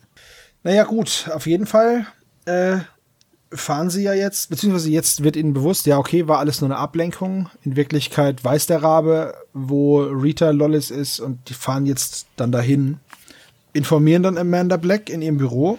Naja, 0.63 0.85
gut, 0.85 1.29
auf 1.35 1.49
jeden 1.49 1.67
Fall 1.67 2.07
äh, 2.45 2.79
fahren 3.53 3.91
sie 3.91 4.05
ja 4.05 4.15
jetzt, 4.15 4.49
beziehungsweise 4.49 4.91
jetzt 4.91 5.25
wird 5.25 5.35
ihnen 5.35 5.55
bewusst, 5.55 5.87
ja, 5.87 5.99
okay, 5.99 6.29
war 6.29 6.39
alles 6.39 6.61
nur 6.61 6.71
eine 6.71 6.79
Ablenkung. 6.79 7.51
In 7.65 7.75
Wirklichkeit 7.75 8.45
weiß 8.45 8.69
der 8.69 8.85
Rabe, 8.85 9.35
wo 9.53 10.03
Rita 10.03 10.51
Lollis 10.51 10.93
ist 10.93 11.19
und 11.19 11.49
die 11.49 11.55
fahren 11.55 11.85
jetzt 11.85 12.29
dann 12.37 12.53
dahin, 12.53 13.01
informieren 13.75 14.23
dann 14.23 14.39
Amanda 14.39 14.79
Black 14.79 15.11
in 15.11 15.21
ihrem 15.21 15.37
Büro. 15.37 15.79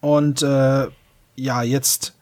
Und 0.00 0.42
äh, 0.42 0.88
ja, 1.36 1.62
jetzt 1.62 2.14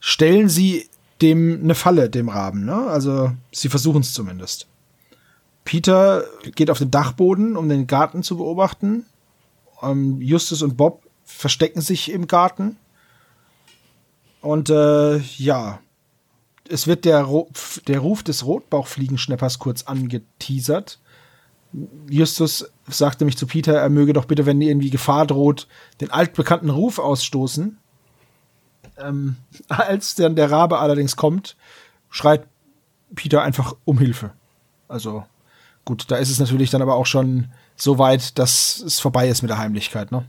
stellen 0.00 0.48
sie 0.48 0.88
dem 1.20 1.60
eine 1.62 1.74
Falle, 1.74 2.08
dem 2.08 2.30
Raben, 2.30 2.64
ne? 2.64 2.86
Also 2.86 3.32
sie 3.52 3.68
versuchen 3.68 4.00
es 4.00 4.14
zumindest. 4.14 4.66
Peter 5.64 6.24
geht 6.54 6.70
auf 6.70 6.78
den 6.78 6.90
Dachboden, 6.90 7.56
um 7.56 7.68
den 7.68 7.86
Garten 7.86 8.22
zu 8.22 8.38
beobachten. 8.38 9.04
Ähm, 9.82 10.22
Justus 10.22 10.62
und 10.62 10.78
Bob 10.78 11.02
verstecken 11.24 11.82
sich 11.82 12.10
im 12.10 12.26
Garten. 12.26 12.76
Und 14.40 14.70
äh, 14.70 15.18
ja, 15.18 15.80
es 16.70 16.86
wird 16.86 17.04
der, 17.04 17.28
der 17.86 17.98
Ruf 17.98 18.22
des 18.22 18.46
Rotbauchfliegenschneppers 18.46 19.58
kurz 19.58 19.82
angeteasert. 19.82 21.00
Justus 22.08 22.70
sagte 22.96 23.24
mich 23.24 23.36
zu 23.36 23.46
Peter, 23.46 23.74
er 23.74 23.90
möge 23.90 24.12
doch 24.12 24.24
bitte, 24.24 24.46
wenn 24.46 24.60
irgendwie 24.60 24.90
Gefahr 24.90 25.26
droht, 25.26 25.66
den 26.00 26.10
altbekannten 26.10 26.70
Ruf 26.70 26.98
ausstoßen. 26.98 27.78
Ähm, 28.98 29.36
als 29.68 30.14
dann 30.14 30.36
der 30.36 30.50
Rabe 30.50 30.78
allerdings 30.78 31.16
kommt, 31.16 31.56
schreit 32.10 32.46
Peter 33.14 33.42
einfach 33.42 33.74
um 33.84 33.98
Hilfe. 33.98 34.30
Also 34.88 35.24
gut, 35.84 36.10
da 36.10 36.16
ist 36.16 36.30
es 36.30 36.38
natürlich 36.38 36.70
dann 36.70 36.82
aber 36.82 36.94
auch 36.94 37.06
schon 37.06 37.48
so 37.76 37.98
weit, 37.98 38.38
dass 38.38 38.82
es 38.84 39.00
vorbei 39.00 39.28
ist 39.28 39.42
mit 39.42 39.50
der 39.50 39.58
Heimlichkeit, 39.58 40.12
ne? 40.12 40.24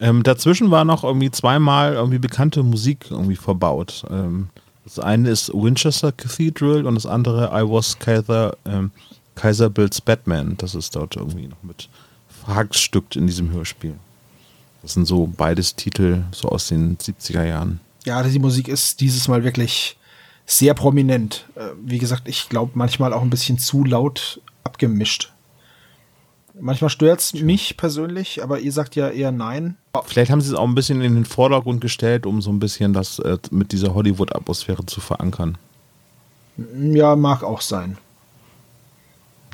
Ähm, 0.00 0.22
dazwischen 0.22 0.70
war 0.70 0.84
noch 0.84 1.04
irgendwie 1.04 1.30
zweimal 1.30 1.94
irgendwie 1.94 2.18
bekannte 2.18 2.62
Musik 2.62 3.10
irgendwie 3.10 3.36
verbaut. 3.36 4.04
Ähm, 4.10 4.48
das 4.84 4.98
eine 4.98 5.28
ist 5.28 5.52
Winchester 5.52 6.12
Cathedral 6.12 6.86
und 6.86 6.94
das 6.94 7.04
andere 7.04 7.50
I 7.52 7.68
Was 7.68 7.98
Kaiser, 7.98 8.56
ähm, 8.64 8.90
Kaiser 9.38 9.70
Builds 9.70 10.00
Batman. 10.00 10.56
Das 10.58 10.74
ist 10.74 10.96
dort 10.96 11.16
irgendwie 11.16 11.46
noch 11.46 11.62
mit 11.62 11.88
verhackstückt 12.44 13.14
in 13.14 13.26
diesem 13.26 13.52
Hörspiel. 13.52 13.94
Das 14.82 14.94
sind 14.94 15.06
so 15.06 15.32
beides 15.36 15.76
Titel 15.76 16.24
so 16.32 16.48
aus 16.48 16.68
den 16.68 16.98
70er 16.98 17.44
Jahren. 17.44 17.80
Ja, 18.04 18.22
die 18.22 18.38
Musik 18.38 18.68
ist 18.68 19.00
dieses 19.00 19.28
Mal 19.28 19.44
wirklich 19.44 19.96
sehr 20.46 20.74
prominent. 20.74 21.46
Äh, 21.54 21.68
Wie 21.84 21.98
gesagt, 21.98 22.28
ich 22.28 22.48
glaube 22.48 22.72
manchmal 22.74 23.12
auch 23.12 23.22
ein 23.22 23.30
bisschen 23.30 23.58
zu 23.58 23.84
laut 23.84 24.40
abgemischt. 24.64 25.32
Manchmal 26.60 26.90
stört's 26.90 27.34
mich 27.34 27.76
persönlich, 27.76 28.42
aber 28.42 28.58
ihr 28.58 28.72
sagt 28.72 28.96
ja 28.96 29.08
eher 29.08 29.30
nein. 29.30 29.76
Vielleicht 30.06 30.32
haben 30.32 30.40
sie 30.40 30.48
es 30.48 30.58
auch 30.58 30.66
ein 30.66 30.74
bisschen 30.74 31.00
in 31.02 31.14
den 31.14 31.24
Vordergrund 31.24 31.80
gestellt, 31.80 32.26
um 32.26 32.42
so 32.42 32.50
ein 32.50 32.58
bisschen 32.58 32.92
das 32.92 33.20
äh, 33.20 33.38
mit 33.52 33.70
dieser 33.70 33.94
Hollywood-Atmosphäre 33.94 34.84
zu 34.86 35.00
verankern. 35.00 35.56
Ja, 36.76 37.14
mag 37.14 37.44
auch 37.44 37.60
sein. 37.60 37.96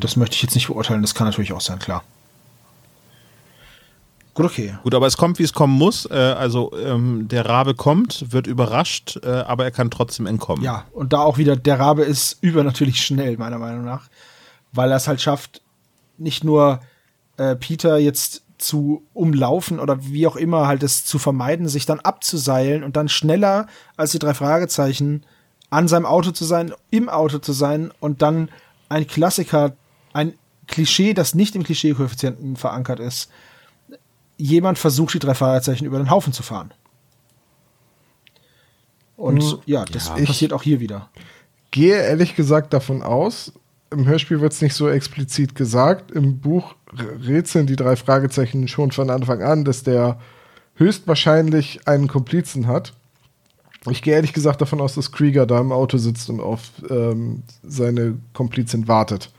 Das 0.01 0.17
möchte 0.17 0.35
ich 0.37 0.43
jetzt 0.43 0.55
nicht 0.55 0.67
beurteilen, 0.67 1.03
das 1.03 1.15
kann 1.15 1.27
natürlich 1.27 1.53
auch 1.53 1.61
sein, 1.61 1.79
klar. 1.79 2.03
Gut, 4.35 4.47
okay. 4.47 4.75
Gut, 4.83 4.95
aber 4.95 5.07
es 5.07 5.17
kommt, 5.17 5.39
wie 5.39 5.45
es 5.45 5.53
kommen 5.53 5.75
muss. 5.75 6.07
Äh, 6.11 6.15
also 6.15 6.73
ähm, 6.77 7.29
der 7.29 7.47
Rabe 7.47 7.75
kommt, 7.75 8.33
wird 8.33 8.49
überrascht, 8.49 9.21
äh, 9.23 9.29
aber 9.29 9.65
er 9.65 9.71
kann 9.71 9.93
trotzdem 9.93 10.27
entkommen. 10.27 10.65
Ja, 10.65 10.85
und 10.93 11.13
da 11.13 11.21
auch 11.21 11.39
wieder, 11.39 11.57
der 11.57 11.79
Rabe 11.79 12.03
ist 12.03 12.39
übernatürlich 12.41 13.01
schnell, 13.05 13.37
meiner 13.37 13.59
Meinung 13.59 13.85
nach. 13.85 14.09
Weil 14.73 14.91
er 14.91 14.97
es 14.97 15.07
halt 15.07 15.21
schafft, 15.21 15.63
nicht 16.19 16.43
nur 16.43 16.81
äh, 17.37 17.55
Peter 17.55 17.97
jetzt 17.99 18.43
zu 18.59 19.05
umlaufen 19.13 19.79
oder 19.79 20.05
wie 20.05 20.27
auch 20.27 20.37
immer 20.37 20.67
halt 20.67 20.83
es 20.83 21.05
zu 21.05 21.19
vermeiden, 21.19 21.69
sich 21.69 21.87
dann 21.87 22.01
abzuseilen 22.01 22.83
und 22.83 22.97
dann 22.97 23.09
schneller 23.09 23.67
als 23.97 24.13
die 24.13 24.19
drei 24.19 24.35
Fragezeichen 24.35 25.25
an 25.71 25.87
seinem 25.87 26.07
Auto 26.07 26.31
zu 26.31 26.45
sein, 26.45 26.73
im 26.91 27.09
Auto 27.09 27.39
zu 27.39 27.53
sein 27.53 27.93
und 28.01 28.23
dann 28.23 28.49
ein 28.89 29.07
Klassiker, 29.07 29.73
ein 30.15 30.33
Klischee, 30.67 31.13
das 31.13 31.35
nicht 31.35 31.55
im 31.55 31.63
Klischee-Koeffizienten 31.63 32.57
verankert 32.57 33.01
ist. 33.01 33.31
Jemand 34.39 34.79
versucht, 34.79 35.15
die 35.15 35.19
drei 35.19 35.35
Fragezeichen 35.35 35.85
über 35.85 35.99
den 35.99 36.11
Haufen 36.11 36.33
zu 36.33 36.43
fahren. 36.43 36.73
Und 39.17 39.43
Hm, 39.43 39.59
ja, 39.67 39.85
das 39.85 40.09
ja. 40.09 40.25
passiert 40.25 40.53
auch 40.53 40.63
hier 40.63 40.81
wieder. 40.81 41.11
Gehe 41.71 41.97
ehrlich 41.97 42.35
gesagt 42.35 42.73
davon 42.73 43.03
aus, 43.03 43.53
im 43.91 44.07
Hörspiel 44.07 44.41
wird 44.41 44.53
es 44.53 44.63
nicht 44.63 44.75
so 44.75 44.89
explizit 44.89 45.55
gesagt. 45.55 46.11
Im 46.11 46.41
Buch 46.41 46.75
rätseln 47.21 47.67
die 47.67 47.77
drei 47.77 47.97
Fragezeichen 47.97 48.67
schon 48.67 48.91
von 48.91 49.11
Anfang 49.11 49.43
an, 49.43 49.65
dass 49.65 49.83
der 49.83 50.19
höchstwahrscheinlich 50.75 51.87
einen 51.87 52.09
Komplizen 52.09 52.67
hat. 52.67 52.93
Ich 53.91 54.03
gehe 54.03 54.15
ehrlich 54.15 54.33
gesagt 54.33 54.61
davon 54.61 54.81
aus, 54.81 54.95
dass 54.95 55.13
Krieger 55.13 55.47
da 55.47 55.61
im 55.61 55.71
Auto 55.71 55.99
sitzt 55.99 56.31
und 56.31 56.41
auf 56.41 56.71
ähm, 56.91 57.43
seine 57.63 58.17
Komplizin 58.33 58.89
wartet. 58.89 59.31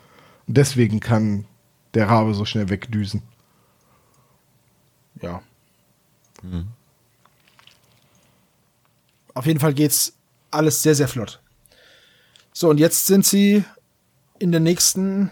Und 0.47 0.57
deswegen 0.57 0.99
kann 0.99 1.45
der 1.93 2.07
Rabe 2.07 2.33
so 2.33 2.45
schnell 2.45 2.69
wegdüsen. 2.69 3.23
Ja. 5.21 5.41
Auf 9.33 9.45
jeden 9.45 9.59
Fall 9.59 9.73
geht's 9.73 10.13
alles 10.51 10.81
sehr, 10.83 10.95
sehr 10.95 11.07
flott. 11.07 11.41
So, 12.53 12.69
und 12.69 12.77
jetzt 12.77 13.05
sind 13.07 13.25
sie 13.25 13.63
in 14.39 14.51
der 14.51 14.61
nächsten 14.61 15.29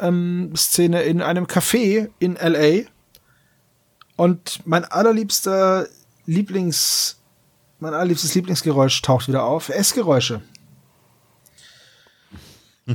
ähm, 0.00 0.52
Szene 0.56 1.02
in 1.02 1.22
einem 1.22 1.46
Café 1.46 2.10
in 2.18 2.36
LA. 2.36 2.88
Und 4.16 4.60
mein 4.66 4.84
allerliebster 4.84 5.86
Lieblings, 6.26 7.18
mein 7.80 7.94
allerliebstes 7.94 8.34
Lieblingsgeräusch 8.34 9.00
taucht 9.02 9.28
wieder 9.28 9.44
auf. 9.44 9.68
Essgeräusche. 9.68 10.42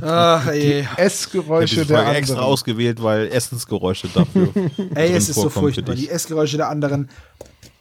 Ach, 0.02 0.46
ey. 0.48 0.80
Ich 0.80 0.98
Essgeräusche 0.98 1.82
die 1.82 1.86
der 1.86 1.98
Folge 1.98 2.18
extra 2.18 2.34
anderen. 2.34 2.52
ausgewählt, 2.52 3.02
weil 3.02 3.28
Essensgeräusche 3.28 4.08
dafür. 4.08 4.48
Ey, 4.94 5.12
es 5.12 5.30
ist 5.30 5.36
so 5.36 5.48
furchtbar. 5.48 5.94
Die 5.94 6.10
Essgeräusche 6.10 6.58
der 6.58 6.68
anderen. 6.68 7.08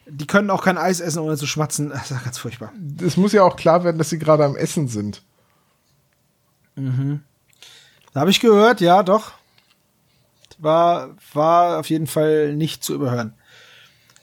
Die 0.09 0.25
können 0.25 0.49
auch 0.49 0.63
kein 0.63 0.77
Eis 0.77 1.01
essen, 1.01 1.19
ohne 1.19 1.35
zu 1.35 1.47
schmatzen. 1.47 1.89
Das 1.93 2.11
ist 2.11 2.23
ganz 2.23 2.37
furchtbar. 2.37 2.71
Es 3.01 3.17
muss 3.17 3.33
ja 3.33 3.43
auch 3.43 3.57
klar 3.57 3.83
werden, 3.83 3.97
dass 3.97 4.09
sie 4.09 4.19
gerade 4.19 4.45
am 4.45 4.55
Essen 4.55 4.87
sind. 4.87 5.21
Da 6.75 8.19
habe 8.21 8.29
ich 8.29 8.39
gehört, 8.39 8.81
ja, 8.81 9.03
doch. 9.03 9.33
War, 10.59 11.09
war 11.33 11.79
auf 11.79 11.89
jeden 11.89 12.07
Fall 12.07 12.53
nicht 12.55 12.83
zu 12.83 12.93
überhören. 12.93 13.33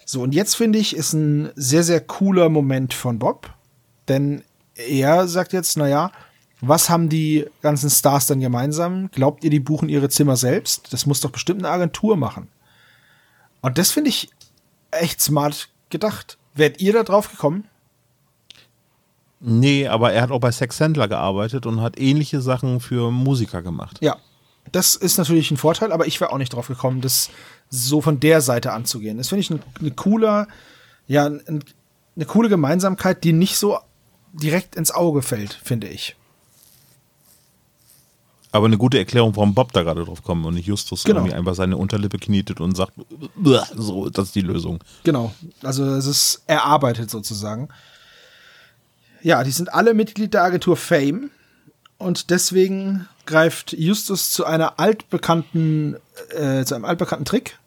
So, 0.07 0.23
und 0.23 0.35
jetzt 0.35 0.55
finde 0.55 0.79
ich, 0.79 0.97
ist 0.97 1.13
ein 1.13 1.51
sehr, 1.57 1.83
sehr 1.83 2.01
cooler 2.01 2.49
Moment 2.49 2.95
von 2.95 3.19
Bob. 3.19 3.53
Denn 4.09 4.43
er 4.75 5.29
sagt 5.29 5.53
jetzt, 5.53 5.77
naja, 5.77 6.13
was 6.69 6.91
haben 6.91 7.09
die 7.09 7.47
ganzen 7.63 7.91
Stars 7.91 8.27
dann 8.27 8.41
gemeinsam? 8.41 9.11
Glaubt 9.11 9.45
ihr, 9.45 9.51
die 9.51 9.61
buchen 9.61 9.89
ihre 9.89 10.09
Zimmer 10.09 10.37
selbst? 10.37 10.93
Das 10.93 11.07
muss 11.07 11.21
doch 11.21 11.31
bestimmt 11.31 11.65
eine 11.65 11.73
Agentur 11.73 12.17
machen. 12.17 12.49
Und 13.61 13.79
das 13.79 13.91
finde 13.91 14.11
ich 14.11 14.31
echt 14.91 15.21
smart 15.21 15.69
gedacht. 15.91 16.39
Wärt 16.55 16.81
ihr 16.81 16.93
da 16.93 17.03
drauf 17.03 17.31
gekommen? 17.31 17.65
Nee, 19.41 19.89
aber 19.89 20.13
er 20.13 20.23
hat 20.23 20.31
auch 20.31 20.41
bei 20.41 20.53
Sex 20.53 20.77
Sandler 20.77 21.09
gearbeitet 21.09 21.67
und 21.67 21.81
hat 21.81 21.99
ähnliche 21.99 22.41
Sachen 22.41 22.81
für 22.81 23.11
Musiker 23.11 23.63
gemacht. 23.63 23.99
Ja, 24.01 24.17
das 24.73 24.97
ist 24.97 25.19
natürlich 25.19 25.51
ein 25.51 25.57
Vorteil, 25.57 25.93
aber 25.93 26.07
ich 26.07 26.21
wäre 26.21 26.33
auch 26.33 26.39
nicht 26.39 26.53
drauf 26.53 26.69
gekommen, 26.69 27.01
das 27.01 27.31
so 27.69 28.01
von 28.01 28.21
der 28.21 28.41
Seite 28.41 28.73
anzugehen. 28.73 29.19
Das 29.19 29.29
finde 29.29 29.41
ich 29.41 29.51
ein, 29.51 29.63
eine 29.81 29.91
cooler, 29.91 30.49
ja, 31.07 31.27
ein, 31.27 31.63
eine 32.17 32.25
coole 32.25 32.49
Gemeinsamkeit, 32.49 33.25
die 33.25 33.33
nicht 33.33 33.59
so 33.59 33.79
direkt 34.33 34.77
ins 34.77 34.91
Auge 34.91 35.23
fällt, 35.23 35.53
finde 35.53 35.89
ich. 35.89 36.17
Aber 38.55 38.67
eine 38.67 38.79
gute 38.79 38.99
Erklärung, 38.99 39.35
warum 39.35 39.53
Bob 39.53 39.73
da 39.73 39.83
gerade 39.83 40.05
drauf 40.05 40.23
kommt 40.23 40.47
und 40.47 40.55
nicht 40.55 40.67
Justus 40.67 41.03
Genau. 41.03 41.19
irgendwie 41.19 41.35
einfach 41.35 41.57
seine 41.57 41.77
Unterlippe 41.77 42.19
knietet 42.19 42.61
und 42.61 42.77
sagt, 42.77 42.93
so, 43.75 44.09
das 44.09 44.27
ist 44.27 44.37
die 44.37 44.43
Lösung. 44.43 44.79
Genau. 45.03 45.35
Also 45.65 45.85
es 45.85 46.07
ist 46.07 46.45
erarbeitet 46.47 47.11
sozusagen. 47.11 47.69
Ja, 49.23 49.43
die 49.43 49.51
sind 49.51 49.75
alle 49.75 49.93
Mitglied 49.93 50.35
der 50.35 50.45
Agentur 50.45 50.77
Fame 50.77 51.31
und 51.99 52.31
deswegen 52.31 53.09
greift 53.27 53.73
Justus 53.73 54.31
zu 54.31 54.45
einer 54.45 54.79
altbekannten, 54.79 55.97
äh, 56.29 56.65
zu 56.65 56.77
einem 56.77 56.85
altbekannten 56.85 57.25
Trick. 57.25 57.59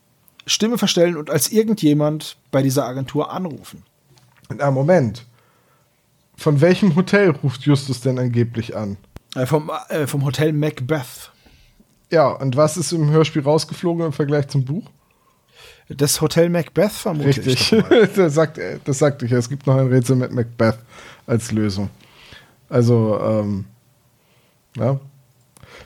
Stimme 0.45 0.77
verstellen 0.77 1.17
und 1.17 1.29
als 1.29 1.51
irgendjemand 1.51 2.37
bei 2.49 2.61
dieser 2.61 2.85
Agentur 2.85 3.29
anrufen. 3.33 3.83
Na, 4.55 4.71
Moment. 4.71 5.25
Von 6.37 6.61
welchem 6.61 6.95
Hotel 6.95 7.31
ruft 7.31 7.63
Justus 7.63 7.99
denn 7.99 8.19
angeblich 8.19 8.77
an? 8.77 8.95
Äh, 9.37 9.45
vom, 9.45 9.71
äh, 9.89 10.07
vom 10.07 10.25
Hotel 10.25 10.51
Macbeth. 10.51 11.31
Ja, 12.09 12.29
und 12.29 12.55
was 12.55 12.75
ist 12.75 12.91
im 12.91 13.11
Hörspiel 13.11 13.43
rausgeflogen 13.43 14.07
im 14.07 14.13
Vergleich 14.13 14.47
zum 14.47 14.65
Buch? 14.65 14.89
Das 15.89 16.19
Hotel 16.21 16.49
Macbeth 16.49 16.91
vermute 16.91 17.41
ich. 17.41 17.71
Richtig. 17.71 17.83
das, 18.15 18.33
sagt, 18.33 18.59
das 18.85 18.97
sagte 18.97 19.25
ich 19.25 19.31
ja. 19.31 19.37
Es 19.37 19.47
gibt 19.47 19.67
noch 19.67 19.77
ein 19.77 19.87
Rätsel 19.87 20.15
mit 20.15 20.31
Macbeth 20.31 20.79
als 21.27 21.51
Lösung. 21.51 21.89
Also, 22.67 23.19
ähm, 23.21 23.65
ja. 24.75 24.99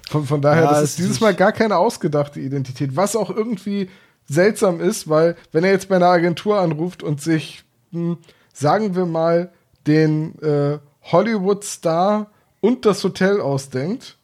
Von, 0.10 0.26
von 0.26 0.42
daher, 0.42 0.64
Ja, 0.64 0.72
das 0.72 0.84
ist 0.84 1.00
dieses 1.00 1.20
Mal 1.20 1.36
gar 1.36 1.52
keine 1.52 1.76
ausgedachte 1.76 2.40
Identität. 2.40 2.96
Was 2.96 3.18
auch 3.18 3.30
irgendwie 3.30 3.90
seltsam 4.30 4.80
ist, 4.80 5.10
weil, 5.10 5.36
wenn 5.52 5.66
er 5.66 5.72
jetzt 5.72 5.90
bei 5.90 5.98
einer 5.98 6.08
Agentur 6.08 6.60
anruft 6.60 7.04
und 7.04 7.22
sich, 7.22 7.66
hm, 7.92 8.18
sagen 8.54 8.96
wir 8.96 9.06
mal, 9.06 9.52
den 9.88 10.40
äh, 10.42 10.80
Hollywood-Star 11.04 12.28
und 12.62 12.86
das 12.86 13.04
Hotel 13.04 13.42
ausdenkt, 13.42 14.18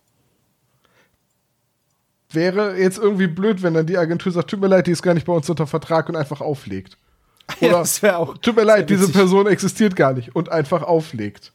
wäre 2.30 2.78
jetzt 2.78 2.98
irgendwie 2.98 3.28
blöd, 3.28 3.64
wenn 3.64 3.74
dann 3.74 3.88
die 3.88 3.98
Agentur 3.98 4.32
sagt, 4.32 4.50
tut 4.50 4.62
mir 4.62 4.68
leid, 4.68 4.88
die 4.88 4.92
ist 4.92 5.02
gar 5.02 5.14
nicht 5.14 5.26
bei 5.26 5.34
uns 5.34 5.50
unter 5.50 5.68
Vertrag 5.68 6.10
und 6.10 6.16
einfach 6.16 6.42
auflegt. 6.42 6.98
Ja, 7.62 7.70
Oder 7.70 7.78
das 7.80 8.02
wäre 8.02 8.18
auch. 8.18 8.38
tut 8.40 8.58
mir 8.58 8.64
leid, 8.66 8.90
diese. 8.90 9.10
Person 9.10 9.48
existiert 9.48 9.96
gar 9.96 10.12
nicht 10.12 10.36
und 10.36 10.50
einfach 10.50 10.84
auflegt. 10.84 11.54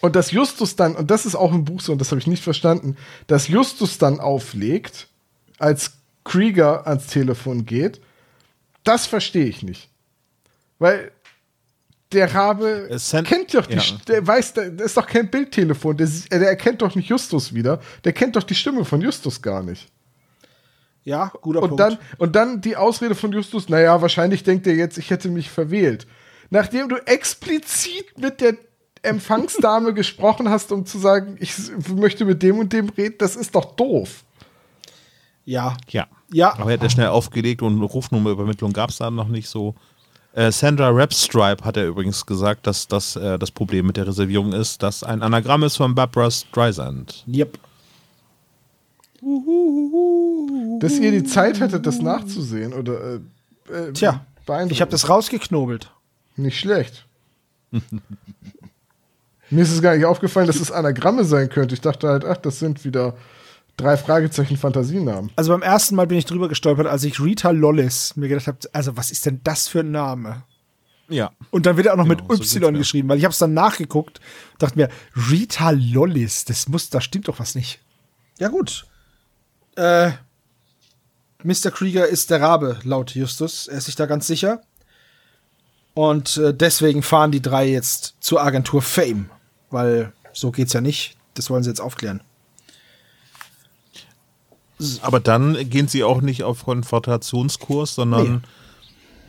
Und 0.00 0.16
dass 0.16 0.32
Justus 0.32 0.74
dann, 0.74 0.96
und 0.96 1.12
das 1.12 1.26
ist 1.26 1.36
auch 1.36 1.52
im 1.52 1.64
Buch 1.64 1.80
so, 1.80 1.92
und 1.92 2.00
das 2.00 2.10
habe 2.10 2.20
ich 2.20 2.26
nicht 2.26 2.42
verstanden, 2.42 2.96
dass 3.28 3.46
Justus 3.46 3.98
dann 3.98 4.18
auflegt, 4.18 5.06
als 5.60 5.92
Krieger 6.24 6.88
ans 6.88 7.06
Telefon 7.06 7.66
geht, 7.66 8.00
das 8.82 9.06
verstehe 9.06 9.46
ich 9.46 9.62
nicht. 9.62 9.88
Weil 10.80 11.12
der 12.12 12.34
Rabe 12.34 12.88
Es 12.90 13.10
sind- 13.10 13.26
kennt 13.26 13.52
doch 13.54 13.66
die, 13.66 13.76
ja. 13.76 13.82
Der 14.08 14.26
weiß, 14.26 14.54
der, 14.54 14.70
das 14.70 14.86
ist 14.88 14.96
doch 14.96 15.06
kein 15.06 15.30
Bildtelefon, 15.30 15.96
der, 15.96 16.08
der 16.30 16.48
erkennt 16.48 16.80
doch 16.82 16.94
nicht 16.94 17.08
Justus 17.08 17.52
wieder, 17.52 17.80
der 18.04 18.12
kennt 18.12 18.36
doch 18.36 18.42
die 18.42 18.54
Stimme 18.54 18.84
von 18.84 19.00
Justus 19.00 19.42
gar 19.42 19.62
nicht. 19.62 19.88
Ja, 21.04 21.32
guter 21.40 21.62
Und 21.62 21.68
Punkt. 21.70 21.80
dann, 21.80 21.98
und 22.18 22.36
dann 22.36 22.60
die 22.60 22.76
Ausrede 22.76 23.14
von 23.14 23.32
Justus, 23.32 23.68
naja, 23.68 24.00
wahrscheinlich 24.02 24.42
denkt 24.42 24.66
er 24.66 24.74
jetzt, 24.74 24.98
ich 24.98 25.10
hätte 25.10 25.28
mich 25.30 25.48
verwählt. 25.50 26.06
Nachdem 26.50 26.88
du 26.88 26.96
explizit 27.06 28.18
mit 28.18 28.40
der 28.40 28.56
Empfangsdame 29.02 29.94
gesprochen 29.94 30.48
hast, 30.50 30.72
um 30.72 30.84
zu 30.84 30.98
sagen, 30.98 31.36
ich 31.40 31.54
möchte 31.94 32.24
mit 32.24 32.42
dem 32.42 32.58
und 32.58 32.72
dem 32.72 32.88
reden, 32.90 33.16
das 33.18 33.36
ist 33.36 33.54
doch 33.54 33.74
doof. 33.76 34.24
ja. 35.44 35.76
Ja. 35.88 36.06
Ja. 36.30 36.52
Aber 36.58 36.70
er 36.70 36.74
hat 36.76 36.82
ja 36.82 36.90
schnell 36.90 37.06
aufgelegt 37.08 37.62
und 37.62 37.80
Rufnummerübermittlung 37.82 38.74
gab 38.74 38.90
es 38.90 38.98
da 38.98 39.10
noch 39.10 39.28
nicht 39.28 39.48
so. 39.48 39.74
Äh, 40.38 40.52
Sandra 40.52 40.90
Rapstripe 40.90 41.64
hat 41.64 41.76
er 41.76 41.88
übrigens 41.88 42.24
gesagt, 42.24 42.68
dass 42.68 42.86
das 42.86 43.16
äh, 43.16 43.40
das 43.40 43.50
Problem 43.50 43.88
mit 43.88 43.96
der 43.96 44.06
Reservierung 44.06 44.52
ist, 44.52 44.84
dass 44.84 45.02
ein 45.02 45.20
Anagramm 45.20 45.64
ist 45.64 45.76
von 45.76 45.96
Barbara 45.96 46.30
Streisand. 46.30 47.24
Yep. 47.26 47.58
Dass 50.78 50.96
ihr 51.00 51.10
die 51.10 51.24
Zeit 51.24 51.58
hättet, 51.58 51.84
das 51.84 52.00
nachzusehen 52.00 52.72
oder 52.72 53.14
äh, 53.68 53.72
äh, 53.72 53.92
Tja, 53.92 54.24
ich 54.68 54.80
habe 54.80 54.92
das 54.92 55.08
rausgeknobelt. 55.08 55.90
Nicht 56.36 56.60
schlecht. 56.60 57.04
Mir 59.50 59.62
ist 59.62 59.72
es 59.72 59.82
gar 59.82 59.96
nicht 59.96 60.04
aufgefallen, 60.04 60.46
dass 60.46 60.60
es 60.60 60.70
Anagramme 60.70 61.24
sein 61.24 61.48
könnte. 61.48 61.74
Ich 61.74 61.80
dachte 61.80 62.06
halt, 62.06 62.24
ach, 62.24 62.36
das 62.36 62.60
sind 62.60 62.84
wieder 62.84 63.14
drei 63.78 63.96
Fragezeichen 63.96 64.58
Fantasienamen. 64.58 65.30
Also 65.36 65.52
beim 65.52 65.62
ersten 65.62 65.94
Mal 65.94 66.06
bin 66.06 66.18
ich 66.18 66.26
drüber 66.26 66.48
gestolpert, 66.48 66.86
als 66.86 67.04
ich 67.04 67.20
Rita 67.20 67.50
Lollis 67.50 68.16
mir 68.16 68.28
gedacht 68.28 68.46
habe, 68.46 68.58
also 68.72 68.96
was 68.98 69.10
ist 69.10 69.24
denn 69.24 69.40
das 69.44 69.68
für 69.68 69.80
ein 69.80 69.90
Name? 69.90 70.42
Ja. 71.08 71.30
Und 71.50 71.64
dann 71.64 71.76
wird 71.76 71.86
er 71.86 71.94
auch 71.94 71.96
noch 71.96 72.06
Genau, 72.06 72.24
mit 72.28 72.52
Y 72.52 72.74
geschrieben, 72.74 73.08
weil 73.08 73.16
ich 73.16 73.24
habe 73.24 73.32
es 73.32 73.38
dann 73.38 73.54
nachgeguckt 73.54 74.20
und 74.52 74.62
dachte 74.62 74.76
mir, 74.76 74.88
Rita 75.30 75.70
Lollis, 75.70 76.44
das 76.44 76.68
muss, 76.68 76.90
da 76.90 77.00
stimmt 77.00 77.28
doch 77.28 77.38
was 77.38 77.54
nicht. 77.54 77.80
Ja 78.38 78.48
gut. 78.48 78.86
Äh, 79.76 80.10
Mr. 81.42 81.70
Krieger 81.70 82.06
ist 82.06 82.30
der 82.30 82.42
Rabe, 82.42 82.78
laut 82.82 83.14
Justus. 83.14 83.68
Er 83.68 83.78
ist 83.78 83.84
sich 83.84 83.96
da 83.96 84.06
ganz 84.06 84.26
sicher. 84.26 84.60
Und 85.94 86.36
äh, 86.36 86.52
deswegen 86.52 87.02
fahren 87.02 87.32
die 87.32 87.42
drei 87.42 87.68
jetzt 87.68 88.16
zur 88.20 88.42
Agentur 88.42 88.82
Fame, 88.82 89.30
weil 89.70 90.12
so 90.32 90.50
geht's 90.50 90.72
ja 90.72 90.80
nicht. 90.80 91.16
Das 91.34 91.48
wollen 91.48 91.62
sie 91.62 91.70
jetzt 91.70 91.80
aufklären. 91.80 92.22
Aber 95.02 95.20
dann 95.20 95.68
gehen 95.68 95.88
sie 95.88 96.04
auch 96.04 96.20
nicht 96.20 96.42
auf 96.44 96.64
Konfrontationskurs, 96.64 97.94
sondern 97.94 98.44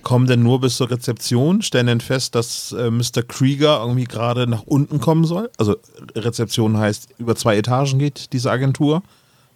kommen 0.04 0.28
dann 0.28 0.44
nur 0.44 0.62
bis 0.62 0.78
zur 0.78 0.90
Rezeption, 0.92 1.62
stellen 1.62 1.88
dann 1.88 2.02
fest, 2.02 2.36
dass 2.36 2.72
äh, 2.72 2.90
Mr. 2.90 3.24
Krieger 3.28 3.80
irgendwie 3.82 4.06
gerade 4.06 4.48
nach 4.48 4.64
unten 4.64 5.00
kommen 5.00 5.26
soll. 5.26 5.50
Also 5.58 5.76
Rezeption 6.16 6.78
heißt, 6.78 7.10
über 7.18 7.36
zwei 7.36 7.58
Etagen 7.58 8.00
geht 8.00 8.32
diese 8.34 8.52
Agentur. 8.52 9.04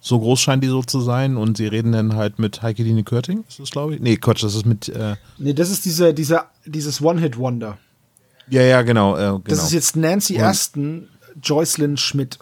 So 0.00 0.20
groß 0.20 0.38
scheint 0.38 0.62
die 0.62 0.68
so 0.68 0.82
zu 0.82 1.00
sein 1.00 1.38
und 1.38 1.56
sie 1.56 1.66
reden 1.66 1.92
dann 1.92 2.14
halt 2.14 2.38
mit 2.38 2.60
Heikeline 2.60 3.04
Körting, 3.04 3.42
ist 3.48 3.58
das 3.58 3.70
glaube 3.70 3.94
ich? 3.94 4.00
Nee, 4.02 4.16
Quatsch, 4.16 4.42
das 4.42 4.54
ist 4.54 4.66
mit, 4.66 4.90
äh, 4.90 5.16
Nee, 5.38 5.54
das 5.54 5.70
ist 5.70 5.86
diese, 5.86 6.12
dieser, 6.12 6.50
dieses 6.66 7.00
One-Hit-Wonder. 7.00 7.78
ja, 8.50 8.62
ja, 8.62 8.82
genau. 8.82 9.16
Äh, 9.16 9.20
genau. 9.20 9.42
Das 9.46 9.62
ist 9.62 9.72
jetzt 9.72 9.96
Nancy 9.96 10.38
Aston, 10.38 11.08
Joycelyn 11.42 11.96
Schmidt. 11.96 12.38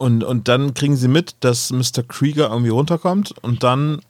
Und, 0.00 0.24
und 0.24 0.48
dann 0.48 0.72
kriegen 0.72 0.96
sie 0.96 1.08
mit, 1.08 1.34
dass 1.40 1.70
Mr. 1.72 2.02
Krieger 2.08 2.48
irgendwie 2.48 2.70
runterkommt 2.70 3.34
und 3.42 3.62
dann 3.62 4.00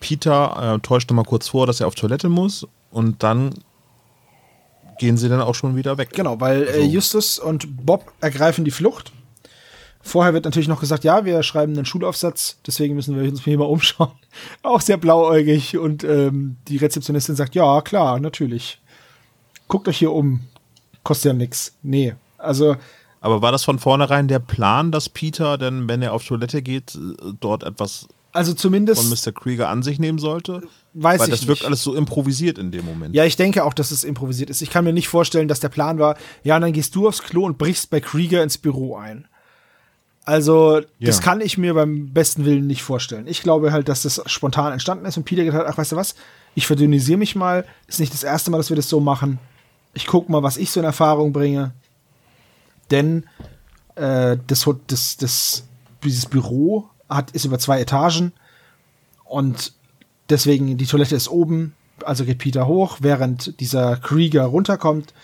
Peter 0.00 0.76
äh, 0.76 0.78
täuscht 0.80 1.10
nochmal 1.10 1.26
kurz 1.26 1.48
vor, 1.48 1.66
dass 1.66 1.78
er 1.78 1.88
auf 1.88 1.94
Toilette 1.94 2.30
muss 2.30 2.66
und 2.90 3.22
dann 3.22 3.50
gehen 4.98 5.18
sie 5.18 5.28
dann 5.28 5.42
auch 5.42 5.54
schon 5.54 5.76
wieder 5.76 5.98
weg. 5.98 6.14
Genau, 6.14 6.40
weil 6.40 6.62
äh, 6.62 6.84
Justus 6.84 7.38
und 7.38 7.84
Bob 7.84 8.14
ergreifen 8.22 8.64
die 8.64 8.70
Flucht. 8.70 9.12
Vorher 10.00 10.32
wird 10.32 10.46
natürlich 10.46 10.68
noch 10.68 10.80
gesagt, 10.80 11.04
ja, 11.04 11.26
wir 11.26 11.42
schreiben 11.42 11.74
einen 11.74 11.84
Schulaufsatz, 11.84 12.56
deswegen 12.66 12.94
müssen 12.94 13.14
wir 13.14 13.30
uns 13.30 13.44
hier 13.44 13.58
mal 13.58 13.64
umschauen. 13.64 14.12
Auch 14.62 14.80
sehr 14.80 14.96
blauäugig 14.96 15.76
und 15.76 16.02
ähm, 16.02 16.56
die 16.66 16.78
Rezeptionistin 16.78 17.36
sagt, 17.36 17.54
ja, 17.54 17.82
klar, 17.82 18.20
natürlich. 18.20 18.80
Guckt 19.68 19.86
euch 19.86 19.98
hier 19.98 20.12
um. 20.12 20.40
Kostet 21.02 21.32
ja 21.32 21.32
nix. 21.34 21.74
Nee. 21.82 22.14
Also, 22.38 22.76
Aber 23.20 23.42
war 23.42 23.52
das 23.52 23.64
von 23.64 23.78
vornherein 23.78 24.28
der 24.28 24.38
Plan, 24.38 24.92
dass 24.92 25.08
Peter 25.08 25.58
dann, 25.58 25.88
wenn 25.88 26.02
er 26.02 26.12
auf 26.12 26.24
Toilette 26.24 26.62
geht, 26.62 26.94
äh, 26.94 27.32
dort 27.40 27.62
etwas 27.64 28.06
Also 28.32 28.52
zumindest. 28.54 29.00
von 29.02 29.10
Mr. 29.10 29.32
Krieger 29.32 29.68
an 29.68 29.82
sich 29.82 29.98
nehmen 29.98 30.18
sollte. 30.18 30.62
Weiß 30.94 31.20
Weil 31.20 31.28
ich 31.28 31.34
das 31.34 31.46
wirkt 31.46 31.60
nicht. 31.60 31.66
alles 31.66 31.82
so 31.82 31.94
improvisiert 31.94 32.58
in 32.58 32.70
dem 32.70 32.84
Moment. 32.84 33.14
Ja, 33.14 33.24
ich 33.24 33.36
denke 33.36 33.64
auch, 33.64 33.74
dass 33.74 33.90
es 33.90 34.04
improvisiert 34.04 34.48
ist. 34.50 34.62
Ich 34.62 34.70
kann 34.70 34.84
mir 34.84 34.92
nicht 34.92 35.08
vorstellen, 35.08 35.48
dass 35.48 35.60
der 35.60 35.68
Plan 35.68 35.98
war, 35.98 36.16
ja, 36.44 36.56
und 36.56 36.62
dann 36.62 36.72
gehst 36.72 36.94
du 36.94 37.08
aufs 37.08 37.22
Klo 37.22 37.44
und 37.44 37.58
brichst 37.58 37.90
bei 37.90 38.00
Krieger 38.00 38.42
ins 38.42 38.56
Büro 38.58 38.96
ein. 38.96 39.26
Also, 40.24 40.80
das 41.00 41.16
Ja. 41.18 41.22
kann 41.22 41.40
ich 41.40 41.56
mir 41.56 41.74
beim 41.74 42.12
besten 42.12 42.44
Willen 42.44 42.66
nicht 42.66 42.82
vorstellen. 42.82 43.26
Ich 43.28 43.42
glaube 43.42 43.72
halt, 43.72 43.88
dass 43.88 44.02
das 44.02 44.20
spontan 44.26 44.72
entstanden 44.72 45.04
ist 45.06 45.16
und 45.16 45.24
Peter 45.24 45.44
gedacht 45.44 45.60
hat, 45.66 45.72
ach, 45.72 45.78
weißt 45.78 45.92
du 45.92 45.96
was, 45.96 46.14
ich 46.54 46.66
verdünnisiere 46.66 47.18
mich 47.18 47.36
mal. 47.36 47.64
Ist 47.86 48.00
nicht 48.00 48.12
das 48.12 48.24
erste 48.24 48.50
Mal, 48.50 48.56
dass 48.56 48.68
wir 48.70 48.76
das 48.76 48.88
so 48.88 48.98
machen. 49.00 49.38
Ich 49.94 50.06
guck 50.06 50.28
mal, 50.28 50.42
was 50.42 50.56
ich 50.56 50.70
so 50.70 50.80
in 50.80 50.84
Erfahrung 50.86 51.32
bringe. 51.32 51.72
Denn 52.90 53.24
äh, 53.94 54.36
das, 54.46 54.68
das, 54.86 55.16
das, 55.16 55.64
dieses 56.04 56.26
Büro 56.26 56.88
hat, 57.08 57.30
ist 57.32 57.44
über 57.44 57.58
zwei 57.58 57.80
Etagen 57.80 58.32
und 59.24 59.72
deswegen 60.28 60.76
die 60.76 60.86
Toilette 60.86 61.16
ist 61.16 61.28
oben, 61.28 61.74
also 62.04 62.24
geht 62.24 62.38
Peter 62.38 62.66
hoch, 62.66 62.98
während 63.00 63.60
dieser 63.60 63.96
Krieger 63.96 64.44
runterkommt. 64.44 65.14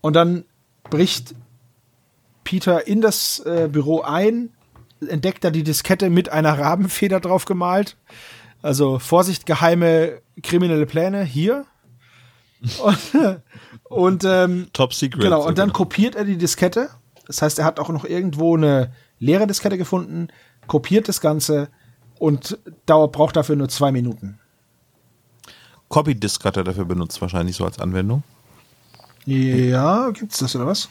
Und 0.00 0.14
dann 0.14 0.44
bricht 0.90 1.34
Peter 2.44 2.86
in 2.86 3.00
das 3.00 3.40
äh, 3.40 3.68
Büro 3.70 4.00
ein, 4.02 4.50
entdeckt 5.08 5.44
da 5.44 5.50
die 5.50 5.62
Diskette 5.62 6.10
mit 6.10 6.28
einer 6.28 6.58
Rabenfeder 6.58 7.20
drauf 7.20 7.44
gemalt. 7.44 7.96
Also 8.62 8.98
Vorsicht, 8.98 9.46
geheime 9.46 10.20
kriminelle 10.42 10.86
Pläne 10.86 11.24
hier. 11.24 11.64
Und, 12.82 13.42
und 13.84 14.24
ähm, 14.24 14.68
Top 14.72 14.94
Secret. 14.94 15.22
Genau, 15.22 15.46
und 15.46 15.58
dann 15.58 15.68
sogar. 15.68 15.84
kopiert 15.84 16.14
er 16.14 16.24
die 16.24 16.36
Diskette. 16.38 16.90
Das 17.26 17.42
heißt, 17.42 17.58
er 17.58 17.64
hat 17.64 17.80
auch 17.80 17.88
noch 17.88 18.04
irgendwo 18.04 18.56
eine 18.56 18.92
leere 19.18 19.46
Diskette 19.46 19.78
gefunden, 19.78 20.28
kopiert 20.66 21.08
das 21.08 21.20
Ganze 21.20 21.68
und 22.18 22.58
dauert, 22.86 23.12
braucht 23.12 23.36
dafür 23.36 23.56
nur 23.56 23.68
zwei 23.68 23.92
Minuten. 23.92 24.38
Copy 25.88 26.14
Disk 26.14 26.44
hat 26.44 26.56
er 26.56 26.64
dafür 26.64 26.84
benutzt, 26.84 27.20
wahrscheinlich 27.20 27.56
so 27.56 27.64
als 27.64 27.78
Anwendung. 27.78 28.22
Ja, 29.26 30.10
gibt's 30.10 30.38
das 30.38 30.56
oder 30.56 30.66
was? 30.66 30.88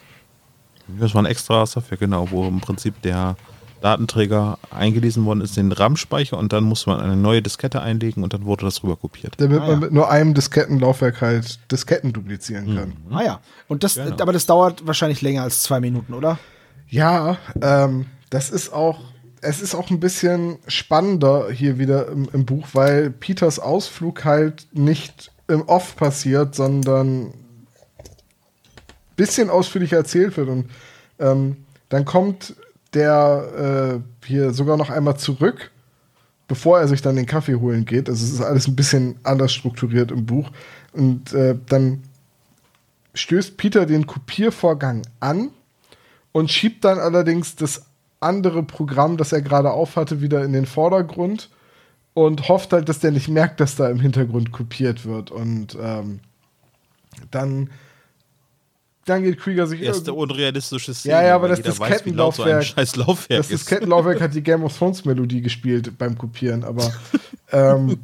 Das 0.87 1.13
war 1.13 1.23
ein 1.23 1.25
extra 1.25 1.65
Software, 1.65 1.97
genau, 1.97 2.29
wo 2.29 2.47
im 2.47 2.61
Prinzip 2.61 3.01
der 3.01 3.35
Datenträger 3.81 4.57
eingelesen 4.69 5.25
worden 5.25 5.41
ist 5.41 5.57
in 5.57 5.69
den 5.69 5.71
RAM-Speicher 5.73 6.37
und 6.37 6.53
dann 6.53 6.63
musste 6.63 6.89
man 6.89 6.99
eine 7.01 7.15
neue 7.15 7.41
Diskette 7.41 7.81
einlegen 7.81 8.23
und 8.23 8.33
dann 8.33 8.45
wurde 8.45 8.65
das 8.65 8.83
rüber 8.83 8.95
kopiert. 8.95 9.33
Damit 9.37 9.57
Ah, 9.59 9.65
man 9.67 9.69
ja. 9.71 9.75
mit 9.77 9.91
nur 9.91 10.09
einem 10.09 10.33
Diskettenlaufwerk 10.33 11.21
halt 11.21 11.59
Disketten 11.71 12.13
duplizieren 12.13 12.75
kann. 12.75 12.93
Ah 13.11 13.23
ja. 13.23 13.39
Und 13.67 13.83
das, 13.83 13.95
Genau. 13.95 14.15
aber 14.19 14.33
das 14.33 14.45
dauert 14.45 14.85
wahrscheinlich 14.87 15.21
länger 15.21 15.43
als 15.43 15.63
zwei 15.63 15.79
Minuten, 15.79 16.13
oder? 16.13 16.37
Ja, 16.89 17.37
ähm, 17.61 18.05
das 18.29 18.49
ist 18.49 18.71
auch, 18.71 18.99
es 19.41 19.61
ist 19.61 19.73
auch 19.75 19.89
ein 19.89 19.99
bisschen 19.99 20.57
spannender 20.67 21.49
hier 21.51 21.79
wieder 21.79 22.07
im, 22.09 22.29
im 22.33 22.45
Buch, 22.45 22.67
weil 22.73 23.09
Peters 23.09 23.59
Ausflug 23.59 24.23
halt 24.25 24.67
nicht 24.73 25.31
im 25.47 25.63
Off 25.63 25.95
passiert, 25.95 26.53
sondern 26.55 27.33
bisschen 29.15 29.49
ausführlicher 29.49 29.97
erzählt 29.97 30.37
wird. 30.37 30.49
Und 30.49 30.69
ähm, 31.19 31.57
dann 31.89 32.05
kommt 32.05 32.55
der 32.93 34.01
äh, 34.23 34.25
hier 34.27 34.53
sogar 34.53 34.77
noch 34.77 34.89
einmal 34.89 35.17
zurück, 35.17 35.71
bevor 36.47 36.79
er 36.79 36.87
sich 36.87 37.01
dann 37.01 37.15
den 37.15 37.25
Kaffee 37.25 37.55
holen 37.55 37.85
geht. 37.85 38.09
Also 38.09 38.25
es 38.25 38.33
ist 38.33 38.41
alles 38.41 38.67
ein 38.67 38.75
bisschen 38.75 39.15
anders 39.23 39.53
strukturiert 39.53 40.11
im 40.11 40.25
Buch. 40.25 40.49
Und 40.93 41.33
äh, 41.33 41.57
dann 41.67 42.03
stößt 43.13 43.57
Peter 43.57 43.85
den 43.85 44.07
Kopiervorgang 44.07 45.03
an 45.19 45.51
und 46.31 46.51
schiebt 46.51 46.85
dann 46.85 46.99
allerdings 46.99 47.55
das 47.55 47.85
andere 48.19 48.63
Programm, 48.63 49.17
das 49.17 49.31
er 49.31 49.41
gerade 49.41 49.71
aufhatte, 49.71 50.21
wieder 50.21 50.43
in 50.43 50.53
den 50.53 50.65
Vordergrund 50.65 51.49
und 52.13 52.47
hofft 52.47 52.73
halt, 52.73 52.89
dass 52.89 52.99
der 52.99 53.11
nicht 53.11 53.27
merkt, 53.27 53.59
dass 53.59 53.75
da 53.75 53.89
im 53.89 53.99
Hintergrund 53.99 54.51
kopiert 54.51 55.05
wird. 55.05 55.31
Und 55.31 55.77
ähm, 55.81 56.19
dann, 57.31 57.69
dann 59.05 59.23
geht 59.23 59.39
Krieger 59.39 59.65
sich 59.67 59.81
Erste 59.81 60.13
unrealistische 60.13 60.93
Szene. 60.93 61.15
Ja, 61.15 61.23
ja, 61.23 61.35
aber 61.35 61.47
das 61.47 61.59
so 61.59 61.63
Diskettenlaufwerk- 61.63 62.61
scheiß 62.63 62.95
Laufwerk 62.97 63.39
das 63.39 63.49
ist. 63.49 63.61
Diskettenlaufwerk 63.61 64.21
hat 64.21 64.35
die 64.35 64.43
Game 64.43 64.63
of 64.63 64.77
Thrones 64.77 65.05
Melodie 65.05 65.41
gespielt 65.41 65.97
beim 65.97 66.17
Kopieren, 66.17 66.63
aber 66.63 66.91
ähm, 67.51 67.97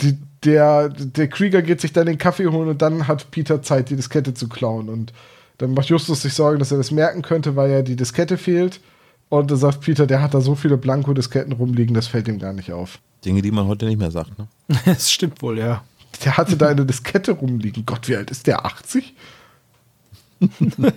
die, 0.00 0.18
der, 0.44 0.88
der 0.88 1.28
Krieger 1.28 1.60
geht 1.62 1.80
sich 1.80 1.92
dann 1.92 2.06
den 2.06 2.18
Kaffee 2.18 2.46
holen 2.46 2.68
und 2.68 2.80
dann 2.80 3.08
hat 3.08 3.30
Peter 3.30 3.62
Zeit, 3.62 3.90
die 3.90 3.96
Diskette 3.96 4.32
zu 4.32 4.48
klauen. 4.48 4.88
Und 4.88 5.12
dann 5.58 5.74
macht 5.74 5.88
Justus 5.88 6.22
sich 6.22 6.32
Sorgen, 6.32 6.58
dass 6.58 6.72
er 6.72 6.78
das 6.78 6.90
merken 6.90 7.20
könnte, 7.22 7.54
weil 7.56 7.70
ja 7.70 7.82
die 7.82 7.96
Diskette 7.96 8.38
fehlt. 8.38 8.80
Und 9.28 9.50
dann 9.50 9.58
sagt 9.58 9.82
Peter, 9.82 10.06
der 10.06 10.22
hat 10.22 10.34
da 10.34 10.40
so 10.40 10.54
viele 10.54 10.76
Blanko-Disketten 10.76 11.52
rumliegen, 11.52 11.94
das 11.94 12.06
fällt 12.08 12.26
ihm 12.26 12.38
gar 12.38 12.52
nicht 12.52 12.72
auf. 12.72 12.98
Dinge, 13.24 13.42
die 13.42 13.50
man 13.50 13.66
heute 13.66 13.84
nicht 13.84 13.98
mehr 13.98 14.10
sagt. 14.10 14.38
Ne? 14.38 14.48
Das 14.86 15.12
stimmt 15.12 15.42
wohl, 15.42 15.58
ja. 15.58 15.84
Der 16.24 16.36
hatte 16.36 16.56
da 16.56 16.68
eine 16.68 16.84
Diskette 16.86 17.32
rumliegen. 17.32 17.84
Gott, 17.86 18.08
wie 18.08 18.16
alt 18.16 18.30
ist 18.30 18.46
der? 18.46 18.64
80? 18.64 19.14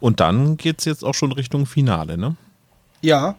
Und 0.00 0.20
dann 0.20 0.56
geht 0.56 0.78
es 0.78 0.84
jetzt 0.84 1.04
auch 1.04 1.14
schon 1.14 1.32
Richtung 1.32 1.66
Finale, 1.66 2.16
ne? 2.16 2.36
Ja, 3.02 3.36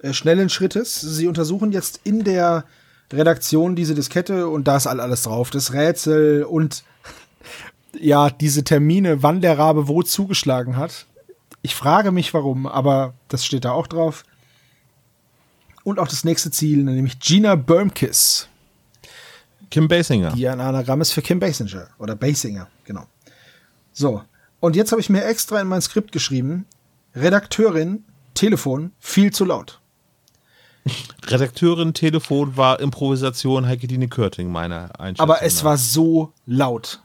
äh, 0.00 0.12
schnellen 0.12 0.48
Schrittes. 0.48 1.00
Sie 1.00 1.26
untersuchen 1.26 1.72
jetzt 1.72 2.00
in 2.04 2.24
der 2.24 2.64
Redaktion 3.12 3.76
diese 3.76 3.94
Diskette 3.94 4.48
und 4.48 4.64
da 4.66 4.76
ist 4.76 4.86
all- 4.86 5.00
alles 5.00 5.22
drauf. 5.22 5.50
Das 5.50 5.72
Rätsel 5.74 6.44
und 6.44 6.84
ja, 8.00 8.30
diese 8.30 8.64
Termine, 8.64 9.22
wann 9.22 9.40
der 9.42 9.58
Rabe 9.58 9.86
wo 9.88 10.02
zugeschlagen 10.02 10.76
hat. 10.76 11.06
Ich 11.62 11.74
frage 11.74 12.12
mich 12.12 12.32
warum, 12.34 12.66
aber 12.66 13.14
das 13.28 13.44
steht 13.44 13.64
da 13.64 13.72
auch 13.72 13.86
drauf. 13.86 14.24
Und 15.82 15.98
auch 15.98 16.08
das 16.08 16.24
nächste 16.24 16.50
Ziel, 16.50 16.82
nämlich 16.82 17.20
Gina 17.20 17.56
Bermkiss, 17.56 18.48
Kim 19.70 19.88
Basinger. 19.88 20.32
die 20.32 20.48
ein 20.48 20.60
Anagramm 20.60 21.00
ist 21.00 21.12
für 21.12 21.22
Kim 21.22 21.40
Basinger 21.40 21.88
oder 21.98 22.16
Basinger, 22.16 22.68
genau. 22.84 23.06
So, 23.92 24.22
und 24.60 24.76
jetzt 24.76 24.92
habe 24.92 25.00
ich 25.00 25.10
mir 25.10 25.24
extra 25.24 25.60
in 25.60 25.68
mein 25.68 25.82
Skript 25.82 26.12
geschrieben, 26.12 26.66
Redakteurin, 27.14 28.04
Telefon, 28.34 28.92
viel 28.98 29.32
zu 29.32 29.44
laut. 29.44 29.80
Redakteurin 31.26 31.94
Telefon 31.94 32.56
war 32.56 32.80
Improvisation 32.80 33.66
Heike-Dine 33.66 34.08
Körting, 34.08 34.50
meiner 34.50 34.98
Einschätzung. 34.98 35.30
Aber 35.30 35.42
es 35.42 35.64
war 35.64 35.76
so 35.76 36.32
laut. 36.46 37.00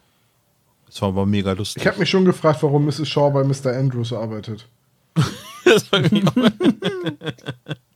Es 0.90 1.02
war 1.02 1.10
aber 1.10 1.26
mega 1.26 1.53
lustig. 1.53 1.84
Ich 1.84 1.88
habe 1.88 1.99
mich 1.99 2.10
schon 2.10 2.26
gefragt, 2.26 2.64
warum 2.64 2.86
Mrs. 2.86 3.07
Shaw 3.07 3.30
bei 3.30 3.44
Mr. 3.44 3.77
Andrews 3.77 4.11
arbeitet. 4.11 4.68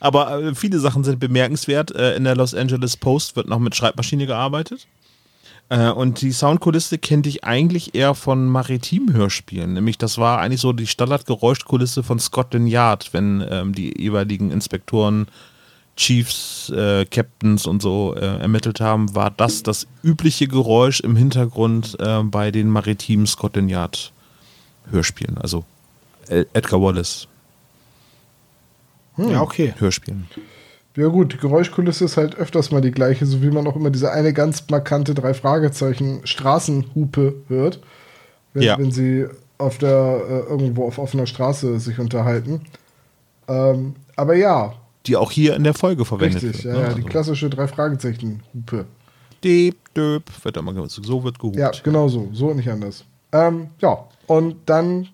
Aber 0.00 0.42
äh, 0.42 0.54
viele 0.54 0.80
Sachen 0.80 1.04
sind 1.04 1.20
bemerkenswert. 1.20 1.94
Äh, 1.94 2.16
in 2.16 2.24
der 2.24 2.34
Los 2.34 2.54
Angeles 2.54 2.96
Post 2.96 3.36
wird 3.36 3.48
noch 3.48 3.58
mit 3.58 3.76
Schreibmaschine 3.76 4.26
gearbeitet. 4.26 4.88
Äh, 5.68 5.90
und 5.90 6.22
die 6.22 6.32
Soundkulisse 6.32 6.98
kannte 6.98 7.28
ich 7.28 7.44
eigentlich 7.44 7.94
eher 7.94 8.14
von 8.14 8.46
Maritim-Hörspielen. 8.46 9.74
Nämlich, 9.74 9.98
das 9.98 10.18
war 10.18 10.40
eigentlich 10.40 10.60
so 10.60 10.72
die 10.72 10.86
Standardgeräuschkulisse 10.86 12.02
von 12.02 12.18
Scotland 12.18 12.68
Yard, 12.68 13.12
wenn 13.12 13.44
ähm, 13.48 13.74
die 13.74 13.94
jeweiligen 14.00 14.50
Inspektoren, 14.50 15.28
Chiefs, 15.96 16.70
äh, 16.70 17.04
Captains 17.04 17.66
und 17.66 17.82
so 17.82 18.14
äh, 18.14 18.40
ermittelt 18.40 18.80
haben, 18.80 19.14
war 19.14 19.30
das 19.30 19.62
das 19.62 19.86
übliche 20.02 20.48
Geräusch 20.48 21.00
im 21.00 21.14
Hintergrund 21.14 21.96
äh, 22.00 22.22
bei 22.22 22.50
den 22.50 22.70
maritimen 22.70 23.26
Scotland 23.26 23.70
Yard 23.70 24.12
Hörspielen. 24.90 25.36
Also 25.38 25.64
Edgar 26.28 26.80
Wallace 26.80 27.28
Ja, 29.16 29.42
okay. 29.42 29.74
Hörspielen. 29.78 30.26
Ja 30.96 31.06
gut, 31.08 31.32
die 31.34 31.36
Geräuschkulisse 31.38 32.04
ist 32.04 32.16
halt 32.16 32.34
öfters 32.36 32.70
mal 32.72 32.80
die 32.80 32.90
gleiche, 32.90 33.24
so 33.26 33.42
wie 33.42 33.50
man 33.50 33.66
auch 33.66 33.76
immer 33.76 33.90
diese 33.90 34.10
eine 34.10 34.32
ganz 34.32 34.64
markante 34.70 35.14
drei 35.14 35.34
Fragezeichen 35.34 36.20
Straßenhupe 36.24 37.34
hört, 37.48 37.80
wenn, 38.54 38.62
Ja. 38.62 38.78
wenn 38.78 38.90
sie 38.90 39.26
auf 39.58 39.78
der 39.78 40.22
äh, 40.28 40.50
irgendwo 40.50 40.86
auf 40.86 40.98
offener 40.98 41.26
Straße 41.26 41.78
sich 41.78 41.98
unterhalten. 41.98 42.62
Ähm, 43.46 43.94
aber 44.16 44.34
ja, 44.34 44.74
die 45.06 45.16
auch 45.16 45.30
hier 45.30 45.54
in 45.56 45.64
der 45.64 45.74
Folge 45.74 46.04
verwendet 46.04 46.42
richtig, 46.42 46.64
wird. 46.64 46.74
ja, 46.74 46.80
ne? 46.80 46.86
ja, 46.88 46.94
die 46.94 46.96
Also, 47.02 47.08
klassische 47.08 47.50
drei 47.50 47.66
Fragezeichen 47.68 48.42
Hupe. 48.52 48.84
Deep, 49.42 49.76
döp, 49.94 50.24
wird 50.42 50.56
immer 50.56 50.88
so 50.88 51.24
wird 51.24 51.38
gehupt. 51.38 51.56
Ja, 51.56 51.70
genau 51.82 52.08
so, 52.08 52.28
so 52.32 52.48
und 52.48 52.56
nicht 52.56 52.68
anders. 52.68 53.04
Ähm, 53.32 53.68
ja, 53.78 54.04
und 54.26 54.56
dann 54.66 55.08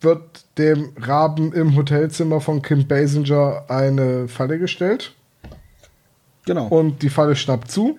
wird 0.00 0.44
dem 0.58 0.92
Raben 0.96 1.52
im 1.52 1.76
Hotelzimmer 1.76 2.40
von 2.40 2.62
Kim 2.62 2.86
Basinger 2.86 3.64
eine 3.68 4.28
Falle 4.28 4.58
gestellt. 4.58 5.14
Genau. 6.46 6.66
Und 6.68 7.02
die 7.02 7.10
Falle 7.10 7.36
schnappt 7.36 7.70
zu. 7.70 7.98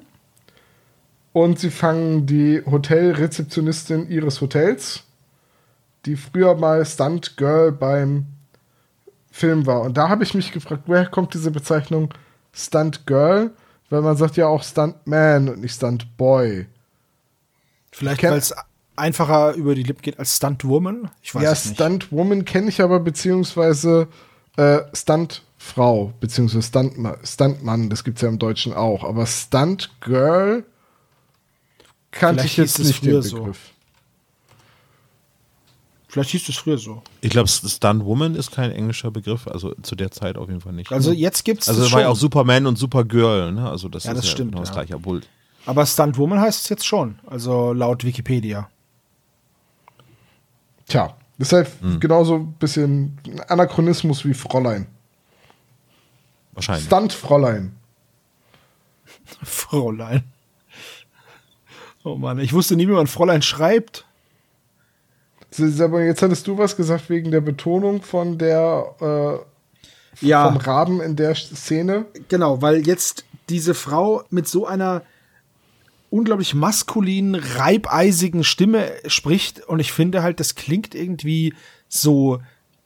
Und 1.33 1.59
sie 1.59 1.69
fangen 1.69 2.25
die 2.25 2.63
Hotelrezeptionistin 2.65 4.09
ihres 4.09 4.41
Hotels, 4.41 5.03
die 6.05 6.15
früher 6.15 6.55
mal 6.55 6.83
Stunt 6.85 7.37
Girl 7.37 7.71
beim 7.71 8.25
Film 9.31 9.65
war. 9.65 9.81
Und 9.81 9.95
da 9.97 10.09
habe 10.09 10.23
ich 10.23 10.33
mich 10.33 10.51
gefragt, 10.51 10.83
woher 10.87 11.05
kommt 11.05 11.33
diese 11.33 11.51
Bezeichnung 11.51 12.13
Stunt 12.51 13.05
Girl? 13.05 13.51
Weil 13.89 14.01
man 14.01 14.17
sagt 14.17 14.37
ja 14.37 14.47
auch 14.47 14.63
Stunt 14.63 14.95
Man 15.05 15.49
und 15.49 15.61
nicht 15.61 15.75
Stunt 15.75 16.17
Boy. 16.17 16.67
Vielleicht, 17.91 18.23
weil 18.23 18.37
es 18.37 18.53
einfacher 18.99 19.53
über 19.53 19.73
die 19.75 19.83
Lippen 19.83 20.01
geht 20.03 20.19
als 20.19 20.35
Stuntwoman. 20.37 21.09
Ich 21.23 21.33
weiß 21.33 21.43
ja, 21.43 21.51
es 21.51 21.65
nicht. 21.65 21.75
Stunt 21.75 22.11
Woman 22.11 22.45
kenne 22.45 22.69
ich 22.69 22.81
aber, 22.81 22.99
beziehungsweise 22.99 24.07
Äh, 24.57 24.81
Stuntfrau, 24.93 26.11
beziehungsweise 26.19 26.67
Stuntma 26.67 27.15
Stuntmann, 27.23 27.89
das 27.89 28.03
gibt 28.03 28.17
es 28.17 28.23
ja 28.23 28.27
im 28.29 28.39
Deutschen 28.39 28.73
auch. 28.73 29.03
Aber 29.05 29.25
Stuntgirl 29.25 30.65
kannte 32.11 32.45
ich 32.45 32.57
jetzt 32.57 32.75
hieß 32.77 32.85
es 32.85 32.87
nicht 32.87 33.03
den 33.05 33.11
früher 33.11 33.21
so. 33.23 33.37
Begriff. 33.37 33.59
Vielleicht 36.09 36.31
hieß 36.31 36.49
es 36.49 36.57
früher 36.57 36.77
so. 36.79 37.03
Ich 37.21 37.29
glaube, 37.29 37.47
Stunt 37.47 38.03
Woman 38.03 38.33
ist 38.35 38.51
kein 38.51 38.71
englischer 38.71 39.11
Begriff, 39.11 39.47
also 39.47 39.75
zu 39.83 39.95
der 39.95 40.09
Zeit 40.11 40.37
auf 40.37 40.49
jeden 40.49 40.59
Fall 40.59 40.73
nicht. 40.73 40.91
Also 40.91 41.11
jetzt 41.11 41.45
gibt 41.45 41.61
es 41.61 41.69
also 41.69 41.83
es 41.83 41.91
war 41.91 42.01
ja 42.01 42.09
auch 42.09 42.15
Superman 42.15 42.65
und 42.65 42.77
Supergirl, 42.77 43.51
ne? 43.51 43.69
Also 43.69 43.89
das 43.89 44.05
Ja, 44.05 44.11
ist 44.11 44.17
das 44.17 44.25
ja 44.25 44.31
stimmt, 44.31 44.51
genau 44.51 44.61
das 44.61 44.69
ja. 44.69 44.75
gleiche, 44.75 44.95
obwohl 44.95 45.21
Aber 45.67 45.85
Stuntwoman 45.85 46.41
heißt 46.41 46.63
es 46.63 46.69
jetzt 46.69 46.85
schon. 46.87 47.19
Also 47.27 47.73
laut 47.73 48.03
Wikipedia. 48.03 48.69
Tja, 50.89 51.15
das 51.37 51.47
ist 51.47 51.53
halt 51.53 51.69
Hm. 51.81 51.99
genauso 52.01 52.35
ein 52.35 52.51
bisschen 52.53 53.17
Anachronismus 53.47 54.25
wie 54.25 54.33
Fräulein. 54.33 54.87
wahrscheinlich. 56.53 56.85
Stuntfräulein. 56.85 57.75
Fräulein. 59.43 60.23
Oh 62.03 62.15
Mann, 62.15 62.39
ich 62.39 62.53
wusste 62.53 62.75
nie, 62.75 62.87
wie 62.87 62.91
man 62.93 63.07
Fräulein 63.07 63.41
schreibt. 63.41 64.05
Aber 65.79 66.03
jetzt 66.03 66.21
hattest 66.21 66.45
du 66.47 66.57
was 66.57 66.75
gesagt 66.75 67.09
wegen 67.09 67.31
der 67.31 67.41
Betonung 67.41 68.01
von 68.01 68.37
der 68.37 69.41
äh, 70.21 70.25
Ja. 70.25 70.47
vom 70.47 70.57
Raben 70.57 71.01
in 71.01 71.15
der 71.15 71.33
Szene. 71.35 72.05
Genau, 72.27 72.61
weil 72.61 72.85
jetzt 72.87 73.25
diese 73.49 73.73
Frau 73.73 74.23
mit 74.29 74.47
so 74.47 74.67
einer 74.67 75.01
unglaublich 76.09 76.53
maskulinen, 76.53 77.35
reibeisigen 77.35 78.43
Stimme 78.43 78.91
spricht 79.05 79.65
und 79.67 79.79
ich 79.79 79.91
finde 79.91 80.23
halt, 80.23 80.39
das 80.39 80.55
klingt 80.55 80.95
irgendwie 80.95 81.53
so 81.87 82.39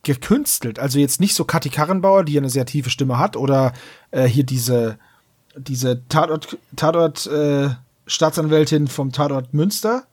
gekünstelt. 0.04 0.80
Also 0.80 1.00
jetzt 1.00 1.20
nicht 1.20 1.34
so 1.34 1.45
Kathi 1.45 1.70
Karrenbauer, 1.70 2.26
die 2.26 2.34
ja 2.34 2.41
eine 2.41 2.50
sehr 2.50 2.66
tiefe 2.66 2.90
Stimme 2.90 3.18
hat, 3.18 3.38
oder 3.38 3.74
äh, 4.12 4.26
hier 4.26 4.44
diese, 4.44 4.98
diese 5.56 6.02
Tatort, 6.10 6.58
Tatort 6.76 7.26
äh, 7.28 7.70
Staatsanwältin 8.06 8.88
vom 8.88 9.12
Tatort 9.12 9.54
Münster, 9.54 10.06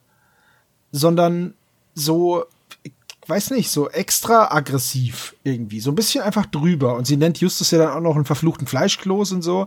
sondern 0.93 1.55
so, 1.95 2.45
ich 2.85 2.93
weiß 3.27 3.51
nicht, 3.51 3.71
so 3.71 3.91
extra 3.91 4.55
aggressiv 4.55 5.35
irgendwie. 5.43 5.81
So 5.81 5.91
ein 5.91 5.97
bisschen 5.97 6.23
einfach 6.23 6.47
drüber. 6.47 6.95
Und 6.95 7.07
sie 7.07 7.17
nennt 7.17 7.39
Justus 7.39 7.73
ja 7.73 7.79
dann 7.79 7.93
auch 7.93 8.01
noch 8.01 8.15
einen 8.15 8.25
verfluchten 8.25 8.69
Fleischkloß 8.69 9.33
und 9.33 9.43
so. 9.43 9.67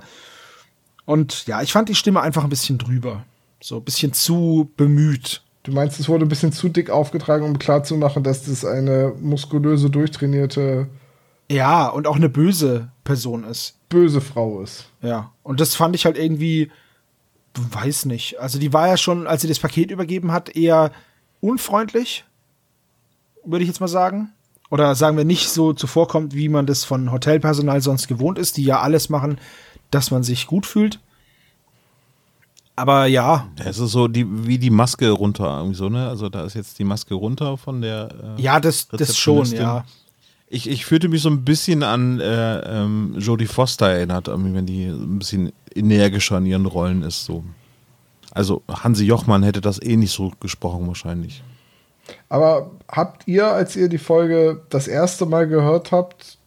Und 1.05 1.47
ja, 1.47 1.61
ich 1.61 1.73
fand 1.73 1.89
die 1.89 1.95
Stimme 1.95 2.21
einfach 2.21 2.45
ein 2.45 2.49
bisschen 2.49 2.77
drüber. 2.77 3.25
So 3.63 3.77
ein 3.77 3.83
bisschen 3.85 4.11
zu 4.11 4.69
bemüht. 4.75 5.41
Du 5.63 5.71
meinst, 5.71 5.97
es 5.97 6.09
wurde 6.09 6.25
ein 6.25 6.29
bisschen 6.29 6.51
zu 6.51 6.67
dick 6.67 6.89
aufgetragen, 6.89 7.45
um 7.45 7.57
klarzumachen, 7.57 8.21
dass 8.21 8.43
das 8.43 8.65
eine 8.65 9.13
muskulöse, 9.21 9.89
durchtrainierte, 9.89 10.89
Ja, 11.49 11.87
und 11.87 12.05
auch 12.05 12.17
eine 12.17 12.27
böse 12.27 12.89
Person 13.05 13.45
ist. 13.45 13.75
böse 13.87 14.19
Frau 14.19 14.61
ist. 14.61 14.89
Ja. 15.01 15.31
Und 15.43 15.61
das 15.61 15.75
fand 15.75 15.95
ich 15.95 16.03
halt 16.03 16.17
irgendwie, 16.17 16.71
weiß 17.55 18.03
nicht. 18.05 18.37
Also 18.41 18.59
die 18.59 18.73
war 18.73 18.89
ja 18.89 18.97
schon, 18.97 19.27
als 19.27 19.43
sie 19.43 19.47
das 19.47 19.59
Paket 19.59 19.91
übergeben 19.91 20.33
hat, 20.33 20.53
eher 20.57 20.91
unfreundlich, 21.39 22.25
würde 23.45 23.63
ich 23.63 23.69
jetzt 23.69 23.79
mal 23.79 23.87
sagen. 23.87 24.33
Oder 24.71 24.93
sagen 24.95 25.15
wir 25.15 25.23
nicht 25.23 25.47
so 25.49 25.71
zuvorkommt, 25.71 26.35
wie 26.35 26.49
man 26.49 26.65
das 26.65 26.83
von 26.83 27.13
Hotelpersonal 27.13 27.79
sonst 27.79 28.09
gewohnt 28.09 28.37
ist, 28.39 28.57
die 28.57 28.63
ja 28.65 28.81
alles 28.81 29.07
machen, 29.07 29.37
dass 29.89 30.11
man 30.11 30.23
sich 30.23 30.47
gut 30.47 30.65
fühlt. 30.65 30.99
Aber 32.75 33.05
ja, 33.05 33.49
Es 33.63 33.77
ist 33.77 33.91
so 33.91 34.07
die, 34.07 34.25
wie 34.47 34.57
die 34.57 34.71
Maske 34.71 35.11
runter, 35.11 35.57
irgendwie 35.57 35.75
so, 35.75 35.89
ne? 35.89 36.07
Also 36.07 36.29
da 36.29 36.43
ist 36.43 36.55
jetzt 36.55 36.79
die 36.79 36.83
Maske 36.83 37.13
runter 37.13 37.57
von 37.57 37.81
der. 37.81 38.09
Äh, 38.37 38.41
ja, 38.41 38.59
das, 38.59 38.87
das 38.87 39.17
schon, 39.17 39.45
ja. 39.51 39.85
Ich, 40.47 40.69
ich 40.69 40.85
fühlte 40.85 41.07
mich 41.07 41.21
so 41.21 41.29
ein 41.29 41.45
bisschen 41.45 41.83
an 41.83 42.19
äh, 42.19 42.59
ähm, 42.59 43.15
Jodie 43.17 43.47
Foster 43.47 43.89
erinnert, 43.89 44.27
irgendwie, 44.27 44.53
wenn 44.53 44.65
die 44.65 44.85
ein 44.85 45.19
bisschen 45.19 45.51
energischer 45.73 46.37
in 46.37 46.45
ihren 46.45 46.65
Rollen 46.65 47.03
ist. 47.03 47.25
So. 47.25 47.43
Also 48.31 48.61
Hansi 48.69 49.05
Jochmann 49.05 49.43
hätte 49.43 49.61
das 49.61 49.81
eh 49.81 49.95
nicht 49.95 50.11
so 50.11 50.31
gesprochen 50.39 50.87
wahrscheinlich. 50.87 51.43
Aber 52.29 52.71
habt 52.87 53.27
ihr, 53.27 53.47
als 53.47 53.75
ihr 53.75 53.89
die 53.89 53.97
Folge 53.97 54.61
das 54.69 54.87
erste 54.87 55.25
Mal 55.25 55.47
gehört 55.47 55.91
habt, 55.91 56.37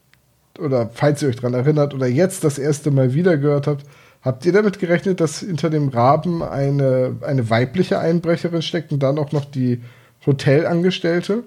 oder 0.59 0.91
falls 0.93 1.23
ihr 1.23 1.29
euch 1.29 1.37
daran 1.37 1.55
erinnert, 1.55 1.95
oder 1.95 2.07
jetzt 2.07 2.45
das 2.45 2.59
erste 2.59 2.91
Mal 2.91 3.15
wieder 3.15 3.37
gehört 3.39 3.67
habt, 3.67 3.85
habt 4.27 4.45
ihr 4.45 4.53
damit 4.53 4.79
gerechnet, 4.79 5.21
dass 5.21 5.41
hinter 5.41 5.71
dem 5.71 5.89
Raben 5.89 6.43
eine, 6.43 7.17
eine 7.23 7.49
weibliche 7.49 7.99
Einbrecherin 7.99 8.63
steckt 8.63 8.93
und 8.93 8.99
dann 9.03 9.19
auch 9.19 9.33
noch 9.33 9.45
die 9.45 9.83
Hotelangestellte? 10.27 11.45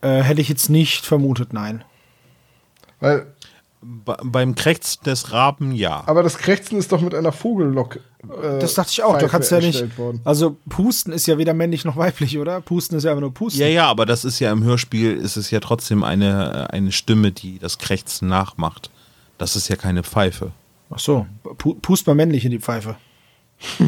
Äh, 0.00 0.22
hätte 0.22 0.40
ich 0.40 0.48
jetzt 0.48 0.70
nicht 0.70 1.04
vermutet, 1.04 1.52
nein. 1.52 1.84
Weil, 2.98 3.26
Be 3.82 4.18
beim 4.22 4.54
Krächz 4.56 5.00
des 5.00 5.32
Raben 5.32 5.72
ja. 5.72 6.02
aber 6.04 6.22
das 6.22 6.36
Krächzen 6.36 6.78
ist 6.78 6.92
doch 6.92 7.00
mit 7.00 7.14
einer 7.14 7.32
Vogellok. 7.32 7.96
Äh, 7.96 8.58
Das 8.58 8.74
dachte 8.74 8.90
ich 8.92 9.02
auch. 9.02 9.14
Da 9.14 9.20
Pfeife 9.20 9.30
kannst 9.30 9.50
du 9.50 9.54
ja 9.54 9.60
nicht. 9.62 9.98
worden. 9.98 10.20
Also 10.24 10.58
Pusten 10.68 11.14
ist 11.14 11.26
ja 11.26 11.38
weder 11.38 11.54
männlich 11.54 11.86
noch 11.86 11.96
weiblich, 11.96 12.36
oder? 12.36 12.60
Pusten 12.60 12.98
ist 12.98 13.04
ja 13.04 13.12
einfach 13.12 13.22
nur 13.22 13.32
Pusten. 13.32 13.62
Ja, 13.62 13.68
ja, 13.68 13.86
aber 13.86 14.04
das 14.04 14.26
ist 14.26 14.38
ja 14.38 14.52
im 14.52 14.62
Hörspiel, 14.64 15.16
ist 15.16 15.38
es 15.38 15.50
ja 15.50 15.60
trotzdem 15.60 16.04
eine, 16.04 16.70
eine 16.70 16.92
Stimme, 16.92 17.32
die 17.32 17.58
das 17.58 17.78
Krächzen 17.78 18.28
nachmacht. 18.28 18.90
Das 19.38 19.56
ist 19.56 19.68
ja 19.68 19.76
keine 19.76 20.02
Pfeife. 20.02 20.52
Ach 20.90 20.98
so, 20.98 21.26
pu 21.56 21.74
pust 21.74 22.06
mal 22.06 22.14
männlich 22.14 22.44
in 22.44 22.50
die 22.50 22.58
Pfeife. 22.58 22.96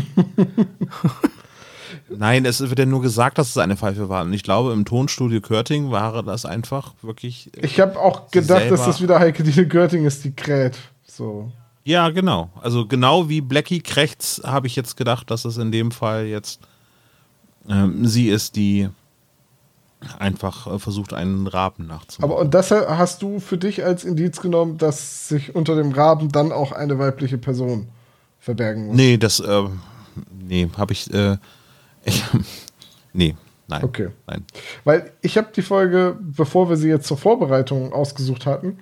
Nein, 2.08 2.44
es 2.44 2.60
wird 2.60 2.78
ja 2.78 2.86
nur 2.86 3.02
gesagt, 3.02 3.38
dass 3.38 3.48
es 3.50 3.58
eine 3.58 3.76
Pfeife 3.76 4.08
war. 4.08 4.22
Und 4.24 4.32
ich 4.32 4.42
glaube, 4.42 4.72
im 4.72 4.84
Tonstudio 4.84 5.40
Körting 5.40 5.90
war 5.90 6.22
das 6.22 6.44
einfach 6.44 6.94
wirklich. 7.02 7.50
äh, 7.56 7.66
Ich 7.66 7.80
habe 7.80 7.98
auch 7.98 8.30
gedacht, 8.30 8.70
dass 8.70 8.84
das 8.84 9.02
wieder 9.02 9.18
Heike 9.18 9.42
Dine 9.42 9.66
Görting 9.66 10.04
ist, 10.04 10.24
die 10.24 10.32
kräht. 10.32 10.78
So. 11.06 11.50
Ja, 11.84 12.10
genau. 12.10 12.50
Also 12.60 12.86
genau 12.86 13.28
wie 13.28 13.40
Blackie 13.40 13.80
Krächz 13.80 14.40
habe 14.44 14.66
ich 14.66 14.76
jetzt 14.76 14.96
gedacht, 14.96 15.30
dass 15.30 15.44
es 15.44 15.56
in 15.56 15.72
dem 15.72 15.90
Fall 15.90 16.26
jetzt 16.26 16.60
ähm, 17.68 18.06
sie 18.06 18.28
ist, 18.28 18.56
die 18.56 18.88
einfach 20.18 20.66
äh, 20.66 20.78
versucht, 20.78 21.12
einen 21.12 21.46
Raben 21.46 21.86
nachzumachen. 21.86 22.32
Aber 22.32 22.40
und 22.40 22.54
das 22.54 22.70
hast 22.70 23.22
du 23.22 23.40
für 23.40 23.58
dich 23.58 23.84
als 23.84 24.04
Indiz 24.04 24.40
genommen, 24.40 24.78
dass 24.78 25.28
sich 25.28 25.54
unter 25.54 25.76
dem 25.76 25.92
Raben 25.92 26.30
dann 26.30 26.52
auch 26.52 26.72
eine 26.72 26.98
weibliche 26.98 27.38
Person 27.38 27.88
verbergen 28.40 28.86
muss? 28.86 28.96
nee, 28.96 29.16
das, 29.16 29.40
äh, 29.40 29.62
nee, 30.30 30.68
habe 30.76 30.92
ich, 30.92 31.12
äh, 31.12 31.36
ich, 32.04 32.22
nee, 33.12 33.36
nein. 33.68 33.84
Okay. 33.84 34.08
Nein. 34.26 34.44
Weil 34.84 35.12
ich 35.22 35.38
habe 35.38 35.48
die 35.54 35.62
Folge, 35.62 36.16
bevor 36.20 36.68
wir 36.68 36.76
sie 36.76 36.88
jetzt 36.88 37.06
zur 37.06 37.18
Vorbereitung 37.18 37.92
ausgesucht 37.92 38.46
hatten, 38.46 38.78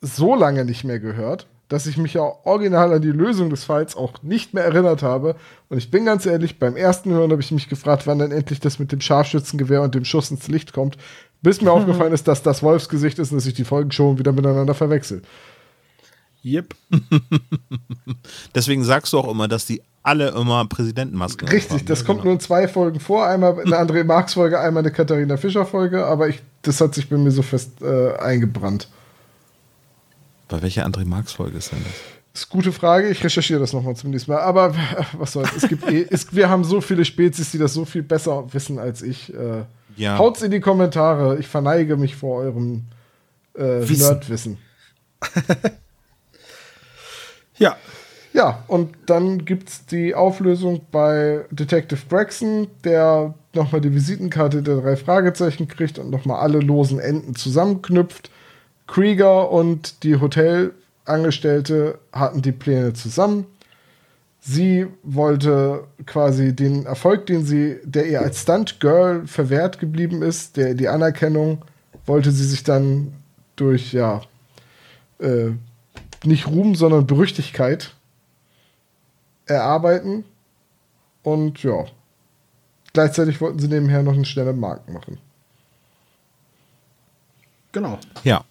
so 0.00 0.34
lange 0.34 0.64
nicht 0.64 0.84
mehr 0.84 0.98
gehört, 0.98 1.46
dass 1.70 1.86
ich 1.86 1.96
mich 1.96 2.14
ja 2.14 2.22
original 2.44 2.92
an 2.92 3.00
die 3.00 3.12
Lösung 3.12 3.48
des 3.48 3.62
Falls 3.62 3.96
auch 3.96 4.22
nicht 4.22 4.54
mehr 4.54 4.64
erinnert 4.64 5.04
habe. 5.04 5.36
Und 5.68 5.78
ich 5.78 5.90
bin 5.90 6.04
ganz 6.04 6.26
ehrlich, 6.26 6.58
beim 6.58 6.76
ersten 6.76 7.12
Hören 7.12 7.30
habe 7.30 7.40
ich 7.40 7.52
mich 7.52 7.68
gefragt, 7.68 8.08
wann 8.08 8.18
dann 8.18 8.32
endlich 8.32 8.58
das 8.58 8.80
mit 8.80 8.90
dem 8.90 9.00
Scharfschützengewehr 9.00 9.80
und 9.80 9.94
dem 9.94 10.04
Schuss 10.04 10.32
ins 10.32 10.48
Licht 10.48 10.72
kommt, 10.72 10.98
bis 11.42 11.62
mir 11.62 11.70
aufgefallen 11.72 12.12
ist, 12.12 12.26
dass 12.26 12.42
das 12.42 12.64
Wolfsgesicht 12.64 13.20
ist 13.20 13.30
und 13.30 13.38
dass 13.38 13.46
ich 13.46 13.54
die 13.54 13.64
Folgen 13.64 13.92
schon 13.92 14.18
wieder 14.18 14.32
miteinander 14.32 14.74
verwechsel. 14.74 15.22
Yep. 16.44 16.74
Deswegen 18.54 18.82
sagst 18.82 19.12
du 19.12 19.18
auch 19.18 19.30
immer, 19.30 19.46
dass 19.46 19.66
die 19.66 19.80
alle 20.02 20.30
immer 20.30 20.66
Präsidentenmasken 20.66 21.46
Richtig, 21.48 21.70
aufhaben, 21.70 21.86
das 21.86 22.00
ne? 22.00 22.06
kommt 22.06 22.24
nur 22.24 22.32
in 22.32 22.40
zwei 22.40 22.66
Folgen 22.66 22.98
vor. 22.98 23.26
Einmal 23.26 23.60
eine 23.60 23.76
André 23.78 24.02
Marx 24.02 24.34
Folge, 24.34 24.58
einmal 24.58 24.82
eine 24.82 24.90
Katharina 24.90 25.36
Fischer 25.36 25.66
Folge, 25.66 26.04
aber 26.04 26.28
ich, 26.28 26.42
das 26.62 26.80
hat 26.80 26.94
sich 26.94 27.08
bei 27.08 27.16
mir 27.16 27.30
so 27.30 27.42
fest 27.42 27.80
äh, 27.82 28.16
eingebrannt. 28.16 28.88
Bei 30.50 30.60
welcher 30.60 30.84
André 30.84 31.06
Marx 31.06 31.32
Folge 31.32 31.56
ist 31.56 31.72
denn 31.72 31.82
das? 31.84 31.92
Das 32.32 32.42
ist 32.42 32.52
eine 32.52 32.62
gute 32.62 32.72
Frage. 32.72 33.08
Ich 33.08 33.24
recherchiere 33.24 33.60
das 33.60 33.72
nochmal 33.72 33.96
zum 33.96 34.10
nächsten 34.10 34.32
Mal. 34.32 34.40
Aber 34.40 34.68
äh, 34.68 35.04
was 35.14 35.32
soll's. 35.32 35.50
Es 35.56 35.68
gibt 35.68 35.88
eh, 35.90 36.06
es, 36.10 36.34
wir 36.34 36.48
haben 36.50 36.64
so 36.64 36.80
viele 36.80 37.04
Spezies, 37.04 37.52
die 37.52 37.58
das 37.58 37.72
so 37.72 37.84
viel 37.84 38.02
besser 38.02 38.52
wissen 38.52 38.78
als 38.78 39.02
ich. 39.02 39.32
Äh, 39.32 39.64
Ja. 39.96 40.18
Haut's 40.18 40.42
in 40.42 40.50
die 40.50 40.60
Kommentare. 40.60 41.38
Ich 41.38 41.46
verneige 41.48 41.96
mich 41.96 42.16
vor 42.16 42.40
eurem 42.42 42.84
äh, 43.54 43.88
Wissen. 43.88 44.06
Nerdwissen. 44.06 44.58
Ja. 47.58 47.76
Ja, 48.32 48.64
und 48.68 48.96
dann 49.06 49.44
gibt's 49.44 49.84
die 49.86 50.14
Auflösung 50.14 50.80
bei 50.90 51.44
Detective 51.50 52.00
Braxton, 52.08 52.68
der 52.84 53.34
nochmal 53.54 53.80
die 53.82 53.92
Visitenkarte 53.92 54.62
der 54.62 54.76
drei 54.76 54.96
Fragezeichen 54.96 55.68
kriegt 55.68 55.98
und 55.98 56.10
nochmal 56.10 56.40
alle 56.40 56.60
losen 56.60 57.00
Enden 57.00 57.34
zusammenknüpft. 57.34 58.30
Krieger 58.90 59.52
und 59.52 60.02
die 60.02 60.20
Hotelangestellte 60.20 62.00
hatten 62.12 62.42
die 62.42 62.50
Pläne 62.50 62.92
zusammen. 62.92 63.46
Sie 64.40 64.88
wollte 65.04 65.84
quasi 66.06 66.56
den 66.56 66.86
Erfolg, 66.86 67.26
den 67.26 67.44
sie, 67.44 67.78
der 67.84 68.06
ihr 68.06 68.20
als 68.20 68.42
Stunt-Girl 68.42 69.28
verwehrt 69.28 69.78
geblieben 69.78 70.22
ist, 70.22 70.56
der 70.56 70.74
die 70.74 70.88
Anerkennung, 70.88 71.64
wollte 72.04 72.32
sie 72.32 72.44
sich 72.44 72.64
dann 72.64 73.12
durch, 73.54 73.92
ja, 73.92 74.22
äh, 75.20 75.50
nicht 76.24 76.48
Ruhm, 76.48 76.74
sondern 76.74 77.06
Berüchtigkeit 77.06 77.94
erarbeiten. 79.46 80.24
Und 81.22 81.62
ja, 81.62 81.84
gleichzeitig 82.92 83.40
wollten 83.40 83.60
sie 83.60 83.68
nebenher 83.68 84.02
noch 84.02 84.14
einen 84.14 84.24
schnellen 84.24 84.58
Markt 84.58 84.88
machen. 84.88 85.18
Genau. 87.70 87.98
Ja. 88.24 88.44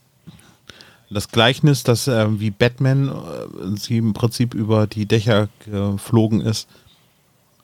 Das 1.12 1.30
Gleichnis, 1.30 1.84
dass 1.84 2.08
äh, 2.08 2.40
wie 2.40 2.52
Batman 2.52 3.10
äh, 3.10 3.78
sie 3.78 3.98
im 3.98 4.14
Prinzip 4.14 4.54
über 4.54 4.86
die 4.86 5.06
Dächer 5.06 5.50
geflogen 5.66 6.42
ist. 6.42 6.68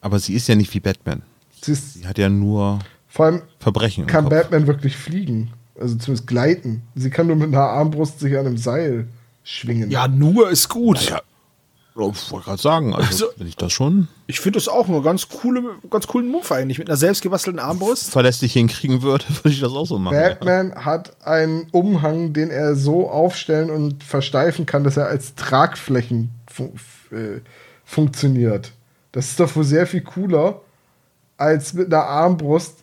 Aber 0.02 0.20
sie 0.20 0.34
ist 0.34 0.48
ja 0.48 0.56
nicht 0.56 0.74
wie 0.74 0.80
Batman. 0.80 1.22
Sie, 1.62 1.72
ist, 1.72 1.94
Sie 1.96 2.08
hat 2.08 2.18
ja 2.18 2.30
nur 2.30 2.80
vor 3.08 3.26
allem 3.28 3.42
Verbrechen. 3.60 4.04
im 4.04 4.08
kann 4.08 4.26
Kopf. 4.26 4.34
Batman 4.34 4.68
wirklich 4.68 4.98
fliegen. 4.98 5.52
Also 5.80 5.96
zumindest 5.96 6.28
gleiten. 6.28 6.84
Sie 6.96 7.10
kann 7.10 7.28
nur 7.28 7.36
mit 7.36 7.48
einer 7.48 7.62
Armbrust 7.62 8.20
sich 8.20 8.34
an 8.38 8.46
einem 8.46 8.58
Seil 8.58 9.08
schwingen. 9.44 9.92
Ja, 9.92 10.08
nur 10.08 10.50
ist 10.50 10.70
gut. 10.70 11.10
Ja, 11.10 11.22
ich 11.98 12.32
wollte 12.32 12.46
gerade 12.46 12.62
sagen, 12.62 12.94
also, 12.94 13.08
Also- 13.08 13.26
wenn 13.38 13.48
ich 13.48 13.56
das 13.56 13.72
schon 13.72 14.08
Ich 14.28 14.40
finde 14.42 14.58
das 14.60 14.68
auch 14.68 14.88
einen 14.90 15.02
ganz, 15.04 15.30
coole, 15.30 15.62
ganz 15.90 16.08
coolen 16.08 16.30
Move 16.30 16.54
eigentlich. 16.54 16.78
Mit 16.80 16.90
einer 16.90 16.98
selbstgebastelten 16.98 17.60
Armbrust. 17.60 18.10
verlässlich 18.12 18.54
hinkriegen 18.54 19.02
würde, 19.02 19.24
würde 19.44 19.50
ich 19.50 19.62
das 19.62 19.72
auch 19.72 19.86
so 19.86 19.98
machen. 19.98 20.16
Ja. 20.18 20.30
Batman 20.30 20.74
hat 20.84 21.16
einen 21.26 21.68
Umhang, 21.72 22.34
den 22.34 22.50
er 22.52 22.76
so 22.76 23.10
aufstellen 23.10 23.70
und 23.70 24.04
versteifen 24.04 24.66
kann, 24.66 24.84
dass 24.84 24.98
er 24.98 25.08
als 25.08 25.36
Tragflächen 25.36 26.32
fu 26.52 26.72
f- 26.76 27.12
äh, 27.12 27.42
funktioniert. 27.86 28.72
Das 29.12 29.28
ist 29.30 29.40
doch 29.40 29.56
wohl 29.56 29.64
sehr 29.64 29.88
viel 29.88 30.02
cooler, 30.02 30.62
als 31.38 31.74
mit 31.74 31.94
einer 31.94 32.04
Armbrust 32.04 32.80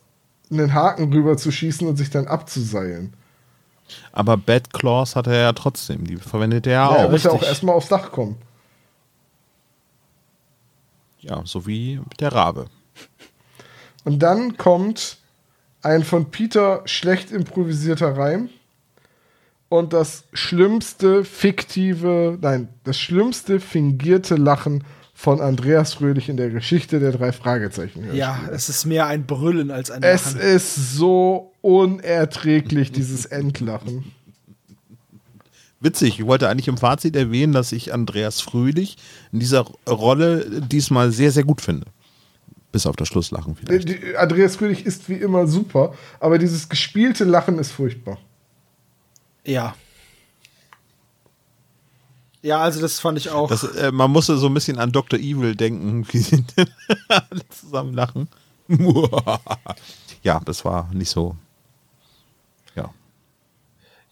einen 0.51 0.73
Haken 0.73 1.11
rüber 1.13 1.37
zu 1.37 1.51
schießen 1.51 1.87
und 1.87 1.97
sich 1.97 2.09
dann 2.09 2.25
abzuseilen. 2.27 3.13
Aber 4.11 4.37
Bad 4.37 4.73
Claws 4.73 5.15
hat 5.15 5.27
er 5.27 5.33
ja 5.41 5.53
trotzdem, 5.53 6.05
die 6.07 6.15
verwendet 6.17 6.65
er 6.67 6.73
ja 6.73 6.89
Ja, 6.91 6.95
er 6.97 7.05
auch. 7.07 7.11
muss 7.11 7.23
ja 7.23 7.31
auch 7.31 7.43
erstmal 7.43 7.75
aufs 7.75 7.89
Dach 7.89 8.11
kommen. 8.11 8.37
Ja, 11.23 11.41
so 11.45 11.65
wie 11.65 11.99
der 12.19 12.33
Rabe. 12.33 12.67
Und 14.03 14.19
dann 14.19 14.57
kommt 14.57 15.17
ein 15.81 16.03
von 16.03 16.31
Peter 16.31 16.81
schlecht 16.85 17.31
improvisierter 17.31 18.17
Reim 18.17 18.49
und 19.69 19.93
das 19.93 20.25
schlimmste 20.33 21.23
fiktive, 21.25 22.37
nein, 22.41 22.69
das 22.83 22.97
schlimmste 22.97 23.59
fingierte 23.59 24.35
Lachen 24.35 24.83
von 25.13 25.39
Andreas 25.39 25.93
Fröhlich 25.93 26.27
in 26.27 26.37
der 26.37 26.49
Geschichte 26.49 26.99
der 26.99 27.11
drei 27.11 27.31
Fragezeichen. 27.31 28.13
Ja, 28.13 28.39
es 28.51 28.67
ist 28.67 28.85
mehr 28.85 29.07
ein 29.07 29.25
Brüllen 29.25 29.71
als 29.71 29.89
ein 29.91 30.03
Es 30.03 30.33
Lachen. 30.33 30.41
ist 30.41 30.95
so 30.95 31.53
unerträglich, 31.61 32.91
dieses 32.91 33.25
Endlachen. 33.25 34.11
Witzig, 35.83 36.19
ich 36.19 36.25
wollte 36.25 36.47
eigentlich 36.49 36.69
im 36.69 36.77
Fazit 36.77 37.15
erwähnen, 37.15 37.51
dass 37.53 37.71
ich 37.73 37.93
Andreas 37.93 38.39
Fröhlich 38.41 38.97
in 39.33 39.39
dieser 39.39 39.65
Rolle 39.87 40.61
diesmal 40.61 41.11
sehr, 41.11 41.31
sehr 41.31 41.43
gut 41.43 41.59
finde. 41.61 41.85
Bis 42.71 42.85
auf 42.87 42.95
das 42.95 43.09
Schlusslachen 43.09 43.55
vielleicht. 43.55 43.89
Die- 43.89 44.15
Andreas 44.15 44.55
Fröhlich 44.55 44.85
ist 44.85 45.09
wie 45.09 45.15
immer 45.15 45.45
super, 45.45 45.93
aber 46.19 46.39
dieses 46.39 46.69
gespielte 46.69 47.25
Lachen 47.25 47.59
ist 47.59 47.71
furchtbar. 47.71 48.17
Ja. 49.45 49.75
Ja, 52.41 52.59
also 52.59 52.81
das 52.81 52.99
fand 52.99 53.17
ich 53.17 53.29
auch. 53.29 53.49
Das, 53.49 53.63
äh, 53.63 53.91
man 53.91 54.09
musste 54.11 54.37
so 54.37 54.47
ein 54.47 54.53
bisschen 54.53 54.79
an 54.79 54.91
Dr. 54.91 55.19
Evil 55.19 55.55
denken, 55.55 56.05
wie 56.11 56.17
sie 56.19 56.43
alle 57.09 57.47
zusammen 57.49 57.93
lachen. 57.93 58.27
ja, 60.23 60.39
das 60.45 60.63
war 60.65 60.89
nicht 60.93 61.09
so. 61.09 61.35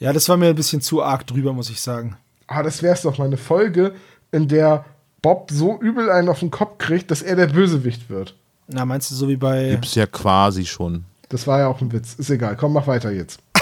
Ja. 0.02 0.08
ja, 0.10 0.14
das 0.14 0.28
war 0.30 0.38
mir 0.38 0.48
ein 0.50 0.56
bisschen 0.56 0.82
zu 0.82 1.02
arg 1.04 1.26
drüber, 1.28 1.54
muss 1.54 1.70
ich 1.70 1.80
sagen. 1.80 2.18
Ah, 2.48 2.64
das 2.64 2.82
wär's 2.84 3.04
doch 3.04 3.18
mal 3.18 3.26
eine 3.26 3.38
Folge, 3.38 3.94
in 4.32 4.48
der 4.50 4.84
Bob 5.22 5.52
so 5.52 5.80
übel 5.80 6.10
einen 6.10 6.28
auf 6.30 6.40
den 6.40 6.50
Kopf 6.52 6.78
kriegt, 6.80 7.12
dass 7.12 7.22
er 7.22 7.36
der 7.36 7.48
Bösewicht 7.48 8.10
wird. 8.10 8.36
Na, 8.68 8.86
meinst 8.86 9.12
du 9.12 9.16
so 9.16 9.28
wie 9.30 9.36
bei. 9.38 9.70
Gibt's 9.72 9.96
ja 9.96 10.06
quasi 10.08 10.66
schon. 10.66 11.06
Das 11.30 11.46
war 11.48 11.60
ja 11.60 11.68
auch 11.68 11.80
ein 11.82 11.92
Witz. 11.92 12.16
Ist 12.16 12.30
egal. 12.30 12.56
Komm, 12.58 12.74
mach 12.74 12.88
weiter 12.88 13.12
jetzt. 13.12 13.40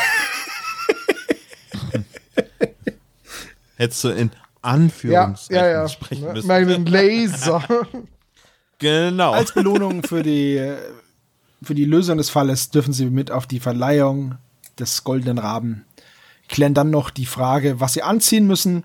Hättest 3.75 4.03
du 4.03 4.09
in 4.09 4.27
Ja, 4.29 4.33
Anführungszeichen 4.61 5.55
ja, 5.63 5.69
ja. 5.71 5.87
sprechen 5.87 6.25
Ne, 6.25 6.33
müssen. 6.33 6.47
Meinen 6.47 6.85
Laser. 6.85 7.63
Genau. 8.81 9.33
Als 9.33 9.51
Belohnung 9.51 10.03
für 10.03 10.23
die, 10.23 10.73
für 11.61 11.75
die 11.75 11.83
Lösung 11.83 12.17
des 12.17 12.29
Falles 12.29 12.69
dürfen 12.69 12.93
sie 12.93 13.07
mit 13.07 13.29
auf 13.29 13.45
die 13.45 13.59
Verleihung 13.59 14.35
des 14.79 15.03
Goldenen 15.03 15.37
Raben. 15.37 15.83
Klären 16.49 16.73
dann 16.73 16.89
noch 16.89 17.09
die 17.09 17.25
Frage, 17.25 17.79
was 17.79 17.93
sie 17.93 18.01
anziehen 18.03 18.45
müssen. 18.47 18.83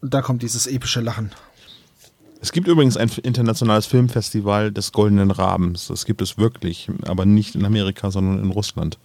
Und 0.00 0.12
da 0.14 0.22
kommt 0.22 0.42
dieses 0.42 0.66
epische 0.66 1.00
Lachen. 1.00 1.32
Es 2.40 2.52
gibt 2.52 2.68
übrigens 2.68 2.96
ein 2.96 3.10
internationales 3.22 3.86
Filmfestival 3.86 4.70
des 4.72 4.92
Goldenen 4.92 5.30
Rabens. 5.30 5.88
Das 5.88 6.04
gibt 6.04 6.20
es 6.22 6.36
wirklich, 6.38 6.88
aber 7.06 7.24
nicht 7.24 7.54
in 7.54 7.64
Amerika, 7.64 8.10
sondern 8.10 8.38
in 8.42 8.50
Russland. 8.50 8.98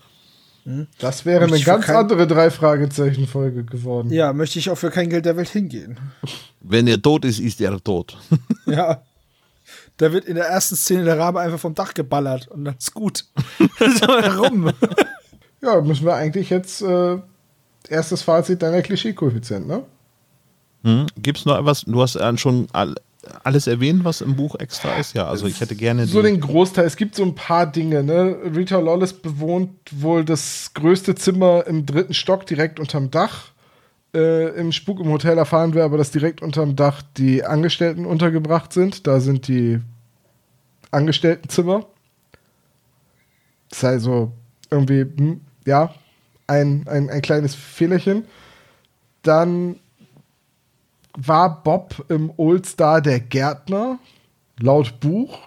Das 1.00 1.26
wäre 1.26 1.46
eine 1.46 1.56
Ich 1.58 1.66
ganz 1.66 1.86
kein- 1.86 1.96
andere 1.96 2.28
Drei-Fragezeichen-Folge 2.28 3.64
geworden. 3.64 4.12
Ja, 4.12 4.32
möchte 4.32 4.60
ich 4.60 4.70
auch 4.70 4.78
für 4.78 4.92
kein 4.92 5.10
Geld 5.10 5.26
der 5.26 5.36
Welt 5.38 5.50
hingehen. 5.50 5.98
Wenn 6.60 6.86
er 6.88 7.02
tot 7.02 7.26
ist, 7.26 7.40
ist 7.40 7.60
er 7.62 7.82
tot. 7.84 8.18
Ja. 8.68 9.02
Da 9.98 10.12
wird 10.12 10.26
in 10.26 10.36
der 10.36 10.46
ersten 10.46 10.76
Szene 10.76 11.04
der 11.06 11.18
Rabe 11.18 11.40
einfach 11.40 11.60
vom 11.60 11.74
Dach 11.76 11.94
geballert 11.94 12.48
und 12.50 12.66
dann 12.66 12.76
ist 12.78 12.94
gut. 12.94 13.26
so 13.80 14.08
herum. 14.22 14.72
Ja, 15.62 15.80
müssen 15.82 16.06
wir 16.06 16.16
eigentlich 16.16 16.50
jetzt 16.50 16.82
äh, 16.82 17.18
erstes 17.90 18.22
Fazit 18.22 18.62
deiner 18.62 18.82
Klischee-Koeffizient, 18.82 19.68
ne? 19.68 19.84
Hm? 20.84 21.08
Gibt 21.18 21.40
es 21.40 21.46
noch 21.46 21.58
etwas? 21.58 21.82
Du 21.82 22.02
hast 22.02 22.16
äh, 22.16 22.38
schon 22.38 22.68
all, 22.74 22.96
alles 23.44 23.68
erwähnt, 23.68 24.04
was 24.04 24.22
im 24.22 24.36
Buch 24.36 24.56
extra 24.56 24.96
ist? 24.96 25.14
Ja, 25.14 25.28
also 25.28 25.46
ich 25.48 25.60
hätte 25.62 25.76
gerne 25.76 26.08
So 26.08 26.22
den 26.22 26.40
Großteil. 26.40 26.86
Es 26.86 26.96
gibt 26.96 27.16
so 27.16 27.24
ein 27.24 27.36
paar 27.36 27.68
Dinge, 27.68 28.04
ne? 28.04 28.38
Rita 28.56 28.80
Lawless 28.80 29.14
bewohnt 29.14 29.72
wohl 29.92 30.26
das 30.26 30.72
größte 30.74 31.16
Zimmer 31.16 31.66
im 31.68 31.86
dritten 31.86 32.14
Stock 32.14 32.46
direkt 32.46 32.80
unterm 32.80 33.12
Dach. 33.12 33.52
Äh, 34.14 34.60
Im 34.60 34.72
Spuk 34.72 35.00
im 35.00 35.10
Hotel 35.10 35.38
erfahren 35.38 35.74
wir 35.74 35.86
aber, 35.86 35.98
dass 35.98 36.12
direkt 36.12 36.42
unterm 36.42 36.76
Dach 36.76 37.02
die 37.18 37.46
Angestellten 37.46 38.06
untergebracht 38.06 38.74
sind. 38.74 39.08
Da 39.08 39.20
sind 39.22 39.48
die 39.48 39.80
Angestelltenzimmer. 40.90 41.86
Das 43.70 43.80
ist 43.80 43.86
also 43.86 44.34
irgendwie, 44.70 45.02
hm, 45.02 45.42
ja, 45.66 45.94
ein, 46.52 46.86
ein, 46.88 47.10
ein 47.10 47.22
kleines 47.22 47.56
Fehlerchen. 47.56 48.26
Dann 49.22 49.80
war 51.18 51.64
Bob 51.64 52.06
im 52.10 52.32
Old 52.38 52.66
Star 52.66 53.02
der 53.02 53.20
Gärtner, 53.20 54.00
laut 54.60 55.00
Buch. 55.00 55.40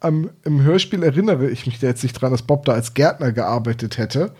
Am, 0.00 0.30
Im 0.44 0.62
Hörspiel 0.62 1.02
erinnere 1.02 1.50
ich 1.50 1.66
mich 1.66 1.80
jetzt 1.80 2.02
nicht 2.02 2.14
dran, 2.14 2.32
dass 2.32 2.42
Bob 2.42 2.64
da 2.64 2.72
als 2.72 2.94
Gärtner 2.94 3.32
gearbeitet 3.32 3.98
hätte. 3.98 4.32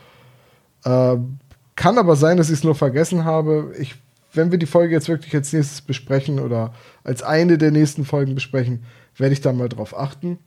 Ähm, 0.85 1.39
kann 1.77 1.99
aber 1.99 2.16
sein, 2.16 2.36
dass 2.36 2.49
ich 2.49 2.59
es 2.59 2.65
nur 2.65 2.74
vergessen 2.74 3.24
habe. 3.24 3.73
Ich, 3.78 3.94
wenn 4.32 4.51
wir 4.51 4.59
die 4.59 4.66
Folge 4.66 4.94
jetzt 4.94 5.09
wirklich 5.09 5.35
als 5.35 5.53
nächstes 5.53 5.81
besprechen 5.81 6.40
oder 6.40 6.74
als 7.05 7.23
eine 7.23 7.59
der 7.59 7.70
nächsten 7.70 8.05
Folgen 8.05 8.35
besprechen, 8.35 8.85
werde 9.16 9.32
ich 9.32 9.40
da 9.40 9.53
mal 9.53 9.69
drauf 9.69 9.97
achten. 9.97 10.39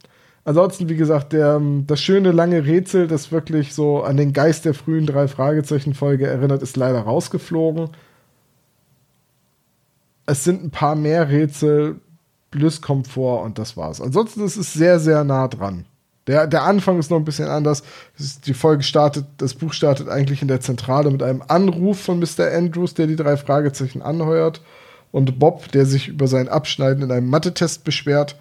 Ansonsten, 0.45 0.87
wie 0.89 0.95
gesagt, 0.95 1.33
der, 1.33 1.55
ähm, 1.55 1.85
das 1.87 1.99
schöne 1.99 2.31
lange 2.31 2.65
Rätsel, 2.65 3.07
das 3.07 3.31
wirklich 3.31 3.73
so 3.73 4.03
an 4.03 4.15
den 4.15 4.31
Geist 4.31 4.63
der 4.63 4.75
frühen 4.75 5.07
drei 5.07 5.27
Fragezeichen-Folge 5.27 6.27
erinnert, 6.27 6.61
ist 6.61 6.77
leider 6.77 6.99
rausgeflogen. 6.99 7.89
Es 10.27 10.43
sind 10.43 10.63
ein 10.63 10.69
paar 10.69 10.95
mehr 10.95 11.29
Rätsel, 11.29 11.99
kommt 12.81 13.07
vor 13.07 13.41
und 13.41 13.59
das 13.59 13.75
war's. 13.75 13.99
Ansonsten 13.99 14.45
ist 14.45 14.55
es 14.55 14.71
sehr, 14.71 14.99
sehr 14.99 15.23
nah 15.25 15.47
dran. 15.49 15.85
Der, 16.27 16.47
der 16.47 16.63
Anfang 16.63 16.99
ist 16.99 17.11
noch 17.11 17.17
ein 17.17 17.25
bisschen 17.25 17.49
anders. 17.49 17.83
Die 18.45 18.53
Folge 18.53 18.83
startet, 18.83 19.25
das 19.37 19.55
Buch 19.55 19.73
startet 19.73 20.07
eigentlich 20.09 20.41
in 20.41 20.47
der 20.47 20.61
Zentrale 20.61 21.11
mit 21.11 21.21
einem 21.21 21.43
Anruf 21.47 21.99
von 21.99 22.19
Mr. 22.19 22.51
Andrews, 22.51 22.93
der 22.93 23.07
die 23.07 23.17
drei 23.17 23.35
Fragezeichen 23.35 24.01
anheuert. 24.01 24.61
Und 25.11 25.37
Bob, 25.37 25.71
der 25.71 25.85
sich 25.85 26.07
über 26.07 26.27
sein 26.27 26.47
Abschneiden 26.47 27.03
in 27.03 27.11
einem 27.11 27.29
Mathe-Test 27.29 27.83
beschwert. 27.83 28.37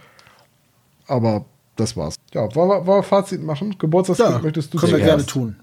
Aber 1.07 1.45
das 1.77 1.97
war's. 1.97 2.17
Ja, 2.33 2.43
wollen 2.55 2.69
wir, 2.71 2.87
wollen 2.87 2.99
wir 2.99 3.03
Fazit 3.03 3.43
machen? 3.43 3.77
Geburtstagsglück 3.79 4.31
Ja, 4.33 4.39
möchtest 4.39 4.73
du 4.75 4.79
können 4.79 4.93
wir 4.93 5.01
gerne 5.01 5.27
tun. 5.27 5.57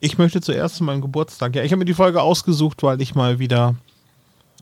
Ich 0.00 0.18
möchte 0.18 0.40
zuerst 0.40 0.76
zu 0.76 0.84
meinem 0.84 1.00
Geburtstag. 1.00 1.54
Ja, 1.56 1.62
ich 1.62 1.72
habe 1.72 1.78
mir 1.78 1.84
die 1.86 1.94
Folge 1.94 2.20
ausgesucht, 2.22 2.82
weil 2.82 3.00
ich 3.00 3.14
mal 3.14 3.38
wieder. 3.38 3.74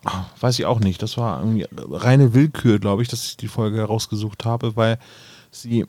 ah, 0.05 0.25
Weiß 0.41 0.59
ich 0.59 0.65
auch 0.67 0.81
nicht. 0.81 1.03
Das 1.03 1.17
war 1.17 1.41
irgendwie 1.41 1.67
reine 1.91 2.35
Willkür, 2.35 2.79
glaube 2.79 3.03
ich, 3.03 3.09
dass 3.09 3.25
ich 3.25 3.37
die 3.37 3.49
Folge 3.49 3.79
herausgesucht 3.79 4.45
habe, 4.45 4.77
weil 4.77 4.99
sie 5.51 5.87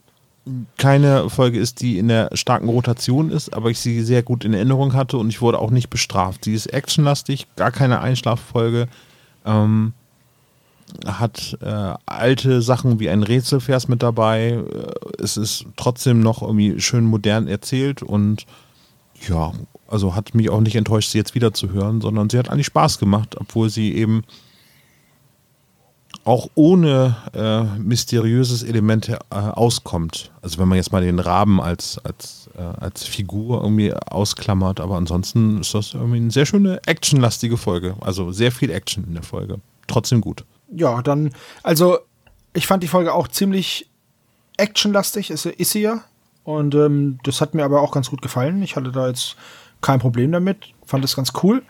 keine 0.78 1.28
Folge 1.28 1.58
ist, 1.58 1.80
die 1.80 1.98
in 1.98 2.06
der 2.08 2.30
starken 2.34 2.68
Rotation 2.68 3.30
ist, 3.30 3.52
aber 3.52 3.70
ich 3.70 3.80
sie 3.80 4.02
sehr 4.02 4.22
gut 4.22 4.44
in 4.44 4.54
Erinnerung 4.54 4.94
hatte 4.94 5.18
und 5.18 5.28
ich 5.28 5.40
wurde 5.40 5.58
auch 5.58 5.70
nicht 5.70 5.90
bestraft. 5.90 6.44
Sie 6.44 6.54
ist 6.54 6.66
actionlastig, 6.72 7.46
gar 7.56 7.72
keine 7.72 8.00
Einschlaffolge. 8.00 8.86
Ähm, 9.44 9.92
hat 11.04 11.58
äh, 11.60 11.94
alte 12.06 12.62
Sachen 12.62 13.00
wie 13.00 13.08
ein 13.08 13.22
Rätselvers 13.22 13.88
mit 13.88 14.02
dabei. 14.02 14.50
Äh, 14.50 15.22
es 15.22 15.36
ist 15.36 15.66
trotzdem 15.76 16.20
noch 16.20 16.42
irgendwie 16.42 16.80
schön 16.80 17.04
modern 17.04 17.48
erzählt 17.48 18.02
und 18.02 18.46
ja, 19.28 19.52
also 19.88 20.14
hat 20.14 20.34
mich 20.34 20.50
auch 20.50 20.60
nicht 20.60 20.76
enttäuscht, 20.76 21.10
sie 21.10 21.18
jetzt 21.18 21.34
wieder 21.34 21.52
zu 21.52 21.70
hören, 21.70 22.00
sondern 22.00 22.28
sie 22.28 22.38
hat 22.38 22.50
eigentlich 22.50 22.66
Spaß 22.66 22.98
gemacht, 22.98 23.36
obwohl 23.38 23.70
sie 23.70 23.94
eben 23.94 24.24
auch 26.24 26.48
ohne 26.56 27.16
äh, 27.34 27.62
mysteriöses 27.78 28.64
Elemente 28.64 29.18
äh, 29.30 29.36
auskommt. 29.36 30.32
Also 30.42 30.58
wenn 30.58 30.68
man 30.68 30.76
jetzt 30.76 30.90
mal 30.90 31.02
den 31.02 31.20
Raben 31.20 31.60
als, 31.60 31.98
als, 31.98 32.50
äh, 32.56 32.62
als 32.62 33.04
Figur 33.04 33.62
irgendwie 33.62 33.94
ausklammert, 33.94 34.80
aber 34.80 34.96
ansonsten 34.96 35.60
ist 35.60 35.72
das 35.72 35.94
irgendwie 35.94 36.16
eine 36.16 36.32
sehr 36.32 36.46
schöne 36.46 36.80
actionlastige 36.86 37.56
Folge. 37.56 37.94
Also 38.00 38.32
sehr 38.32 38.50
viel 38.50 38.70
Action 38.70 39.04
in 39.04 39.14
der 39.14 39.22
Folge. 39.22 39.60
Trotzdem 39.86 40.20
gut. 40.20 40.44
Ja, 40.70 41.02
dann, 41.02 41.32
also 41.62 41.98
ich 42.52 42.66
fand 42.66 42.82
die 42.82 42.88
Folge 42.88 43.12
auch 43.12 43.28
ziemlich 43.28 43.88
actionlastig, 44.56 45.30
ist, 45.30 45.46
ist 45.46 45.70
sie 45.70 45.82
ja. 45.82 46.04
Und 46.44 46.74
ähm, 46.74 47.18
das 47.24 47.40
hat 47.40 47.54
mir 47.54 47.64
aber 47.64 47.80
auch 47.80 47.92
ganz 47.92 48.10
gut 48.10 48.22
gefallen. 48.22 48.62
Ich 48.62 48.76
hatte 48.76 48.92
da 48.92 49.08
jetzt 49.08 49.36
kein 49.80 49.98
Problem 49.98 50.32
damit, 50.32 50.72
fand 50.84 51.04
es 51.04 51.16
ganz 51.16 51.32
cool. 51.42 51.62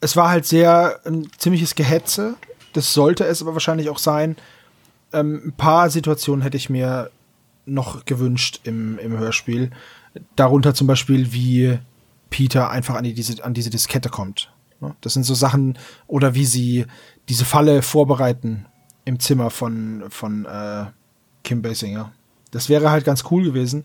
Es 0.00 0.14
war 0.14 0.28
halt 0.28 0.44
sehr 0.44 1.00
ein 1.04 1.28
ziemliches 1.38 1.74
Gehetze. 1.74 2.34
Das 2.74 2.92
sollte 2.92 3.24
es 3.24 3.40
aber 3.42 3.54
wahrscheinlich 3.54 3.88
auch 3.88 3.98
sein. 3.98 4.36
Ähm, 5.12 5.40
ein 5.46 5.52
paar 5.52 5.88
Situationen 5.90 6.42
hätte 6.42 6.58
ich 6.58 6.68
mir 6.68 7.10
noch 7.64 8.04
gewünscht 8.04 8.60
im, 8.64 8.98
im 8.98 9.18
Hörspiel. 9.18 9.70
Darunter 10.36 10.74
zum 10.74 10.86
Beispiel, 10.86 11.32
wie 11.32 11.78
Peter 12.30 12.70
einfach 12.70 12.94
an, 12.94 13.04
die, 13.04 13.14
diese, 13.14 13.42
an 13.44 13.54
diese 13.54 13.70
Diskette 13.70 14.08
kommt. 14.08 14.52
Das 15.00 15.14
sind 15.14 15.24
so 15.24 15.34
Sachen, 15.34 15.78
oder 16.06 16.34
wie 16.34 16.44
sie 16.44 16.84
diese 17.28 17.44
Falle 17.44 17.82
vorbereiten 17.82 18.66
im 19.04 19.20
Zimmer 19.20 19.50
von, 19.50 20.04
von 20.08 20.44
äh, 20.44 20.86
Kim 21.44 21.62
Basinger. 21.62 22.12
Das 22.50 22.68
wäre 22.68 22.90
halt 22.90 23.04
ganz 23.04 23.24
cool 23.30 23.44
gewesen. 23.44 23.84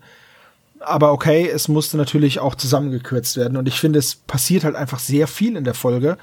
Aber 0.79 1.11
okay, 1.11 1.47
es 1.47 1.67
musste 1.67 1.97
natürlich 1.97 2.39
auch 2.39 2.55
zusammengekürzt 2.55 3.37
werden. 3.37 3.57
Und 3.57 3.67
ich 3.67 3.79
finde, 3.79 3.99
es 3.99 4.15
passiert 4.15 4.63
halt 4.63 4.75
einfach 4.75 4.99
sehr 4.99 5.27
viel 5.27 5.55
in 5.55 5.63
der 5.63 5.75
Folge. 5.75 6.17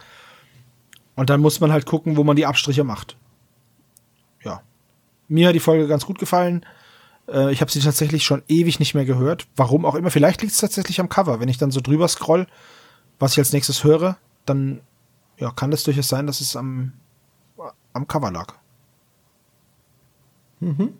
Und 1.14 1.30
dann 1.30 1.40
muss 1.40 1.60
man 1.60 1.72
halt 1.72 1.86
gucken, 1.86 2.16
wo 2.16 2.24
man 2.24 2.36
die 2.36 2.46
Abstriche 2.46 2.84
macht. 2.84 3.16
Ja. 4.44 4.62
Mir 5.28 5.48
hat 5.48 5.54
die 5.54 5.60
Folge 5.60 5.86
ganz 5.86 6.06
gut 6.06 6.18
gefallen. 6.18 6.64
Äh, 7.28 7.52
ich 7.52 7.60
habe 7.60 7.70
sie 7.70 7.80
tatsächlich 7.80 8.24
schon 8.24 8.42
ewig 8.48 8.80
nicht 8.80 8.94
mehr 8.94 9.04
gehört. 9.04 9.46
Warum 9.54 9.84
auch 9.84 9.94
immer. 9.94 10.10
Vielleicht 10.10 10.42
liegt 10.42 10.54
es 10.54 10.60
tatsächlich 10.60 11.00
am 11.00 11.08
Cover. 11.08 11.40
Wenn 11.40 11.48
ich 11.48 11.58
dann 11.58 11.70
so 11.70 11.80
drüber 11.80 12.08
scroll, 12.08 12.46
was 13.18 13.32
ich 13.32 13.38
als 13.38 13.52
nächstes 13.52 13.84
höre, 13.84 14.16
dann 14.44 14.80
ja, 15.38 15.50
kann 15.50 15.70
das 15.70 15.84
durchaus 15.84 16.08
sein, 16.08 16.26
dass 16.26 16.40
es 16.40 16.56
am, 16.56 16.92
am 17.98 18.08
Cover 18.08 18.30
lag. 18.30 18.54
Mhm. 20.60 20.94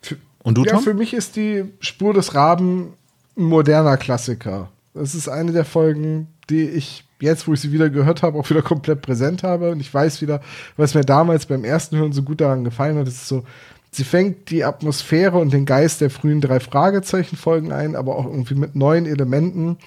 Für, 0.00 0.16
Und 0.42 0.56
du, 0.56 0.64
ja, 0.64 0.72
Tom? 0.72 0.82
für 0.82 0.94
mich 0.94 1.12
ist 1.12 1.36
die 1.36 1.64
Spur 1.80 2.14
des 2.14 2.34
Raben 2.34 2.94
ein 3.36 3.44
moderner 3.44 3.96
Klassiker. 3.96 4.70
Das 4.94 5.14
ist 5.14 5.28
eine 5.28 5.52
der 5.52 5.64
Folgen, 5.64 6.28
die 6.48 6.68
ich 6.68 7.04
jetzt, 7.20 7.46
wo 7.46 7.52
ich 7.52 7.60
sie 7.60 7.72
wieder 7.72 7.90
gehört 7.90 8.22
habe, 8.22 8.38
auch 8.38 8.48
wieder 8.50 8.62
komplett 8.62 9.02
präsent 9.02 9.42
habe. 9.42 9.70
Und 9.70 9.80
ich 9.80 9.92
weiß 9.92 10.22
wieder, 10.22 10.40
was 10.76 10.94
mir 10.94 11.02
damals 11.02 11.46
beim 11.46 11.64
ersten 11.64 11.96
Hören 11.96 12.12
so 12.12 12.22
gut 12.22 12.40
daran 12.40 12.64
gefallen 12.64 12.98
hat. 12.98 13.06
Das 13.06 13.14
ist 13.14 13.28
so, 13.28 13.44
sie 13.90 14.04
fängt 14.04 14.50
die 14.50 14.64
Atmosphäre 14.64 15.38
und 15.38 15.52
den 15.52 15.66
Geist 15.66 16.00
der 16.00 16.10
frühen 16.10 16.40
drei 16.40 16.60
Fragezeichen-Folgen 16.60 17.72
ein, 17.72 17.94
aber 17.94 18.16
auch 18.16 18.26
irgendwie 18.26 18.54
mit 18.54 18.74
neuen 18.74 19.06
Elementen. 19.06 19.78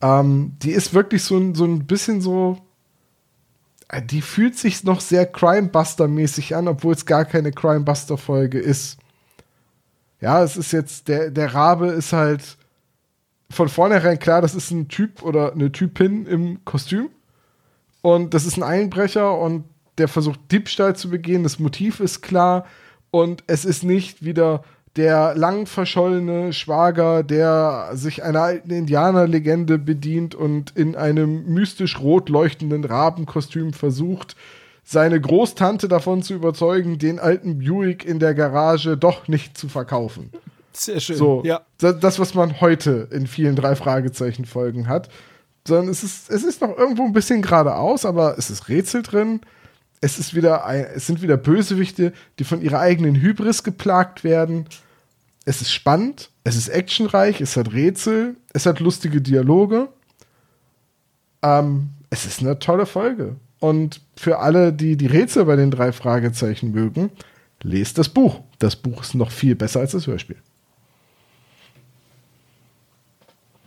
Ähm, 0.00 0.52
die 0.62 0.72
ist 0.72 0.94
wirklich 0.94 1.22
so, 1.22 1.36
ein 1.36 1.54
so 1.54 1.64
ein 1.64 1.86
bisschen 1.86 2.20
so, 2.20 2.58
die 3.98 4.22
fühlt 4.22 4.56
sich 4.56 4.84
noch 4.84 5.00
sehr 5.00 5.30
Crimebuster-mäßig 5.30 6.54
an, 6.54 6.68
obwohl 6.68 6.94
es 6.94 7.06
gar 7.06 7.24
keine 7.24 7.50
Crimebuster-Folge 7.50 8.58
ist. 8.58 8.98
Ja, 10.20 10.42
es 10.42 10.56
ist 10.56 10.72
jetzt, 10.72 11.08
der, 11.08 11.30
der 11.30 11.54
Rabe 11.54 11.88
ist 11.88 12.12
halt 12.12 12.56
von 13.50 13.68
vornherein 13.68 14.18
klar, 14.18 14.42
das 14.42 14.54
ist 14.54 14.70
ein 14.70 14.88
Typ 14.88 15.22
oder 15.22 15.52
eine 15.52 15.72
Typin 15.72 16.26
im 16.26 16.64
Kostüm. 16.64 17.10
Und 18.02 18.32
das 18.32 18.46
ist 18.46 18.56
ein 18.56 18.62
Einbrecher 18.62 19.36
und 19.36 19.64
der 19.98 20.08
versucht 20.08 20.40
Diebstahl 20.52 20.94
zu 20.94 21.10
begehen. 21.10 21.42
Das 21.42 21.58
Motiv 21.58 22.00
ist 22.00 22.22
klar. 22.22 22.66
Und 23.10 23.42
es 23.48 23.64
ist 23.64 23.82
nicht 23.82 24.24
wieder 24.24 24.62
der 24.96 25.34
lang 25.36 25.66
verschollene 25.66 26.52
Schwager, 26.52 27.22
der 27.22 27.90
sich 27.92 28.22
einer 28.22 28.42
alten 28.42 28.70
Indianerlegende 28.70 29.78
bedient 29.78 30.34
und 30.34 30.76
in 30.76 30.96
einem 30.96 31.44
mystisch 31.46 32.00
rot 32.00 32.28
leuchtenden 32.28 32.84
Rabenkostüm 32.84 33.72
versucht, 33.72 34.36
seine 34.82 35.20
Großtante 35.20 35.86
davon 35.86 36.22
zu 36.22 36.34
überzeugen, 36.34 36.98
den 36.98 37.20
alten 37.20 37.60
Buick 37.60 38.04
in 38.04 38.18
der 38.18 38.34
Garage 38.34 38.96
doch 38.96 39.28
nicht 39.28 39.56
zu 39.56 39.68
verkaufen. 39.68 40.32
Sehr 40.72 40.98
schön. 40.98 41.16
So, 41.16 41.42
ja. 41.44 41.60
das, 41.78 42.18
was 42.18 42.34
man 42.34 42.60
heute 42.60 43.08
in 43.12 43.26
vielen 43.26 43.54
drei 43.54 43.76
Fragezeichen-Folgen 43.76 44.88
hat. 44.88 45.08
Sondern 45.66 45.88
es 45.88 46.02
ist, 46.02 46.30
es 46.30 46.42
ist 46.42 46.62
noch 46.62 46.76
irgendwo 46.76 47.04
ein 47.04 47.12
bisschen 47.12 47.42
geradeaus, 47.42 48.04
aber 48.04 48.36
es 48.38 48.50
ist 48.50 48.68
Rätsel 48.68 49.02
drin. 49.02 49.40
Es 50.00 50.18
ist 50.18 50.34
wieder, 50.34 50.64
ein, 50.64 50.86
es 50.94 51.06
sind 51.06 51.20
wieder 51.22 51.36
Bösewichte, 51.36 52.12
die 52.38 52.44
von 52.44 52.62
ihrer 52.62 52.80
eigenen 52.80 53.16
Hybris 53.16 53.62
geplagt 53.62 54.24
werden. 54.24 54.66
Es 55.44 55.60
ist 55.60 55.72
spannend, 55.72 56.30
es 56.44 56.56
ist 56.56 56.68
actionreich, 56.68 57.40
es 57.40 57.56
hat 57.56 57.72
Rätsel, 57.72 58.36
es 58.52 58.66
hat 58.66 58.80
lustige 58.80 59.20
Dialoge. 59.20 59.88
Ähm, 61.42 61.90
es 62.08 62.24
ist 62.24 62.40
eine 62.40 62.58
tolle 62.58 62.86
Folge. 62.86 63.36
Und 63.58 64.00
für 64.16 64.38
alle, 64.38 64.72
die 64.72 64.96
die 64.96 65.06
Rätsel 65.06 65.44
bei 65.44 65.56
den 65.56 65.70
drei 65.70 65.92
Fragezeichen 65.92 66.72
mögen, 66.72 67.10
lest 67.62 67.98
das 67.98 68.08
Buch. 68.08 68.40
Das 68.58 68.76
Buch 68.76 69.02
ist 69.02 69.14
noch 69.14 69.30
viel 69.30 69.54
besser 69.54 69.80
als 69.80 69.92
das 69.92 70.06
Hörspiel. 70.06 70.36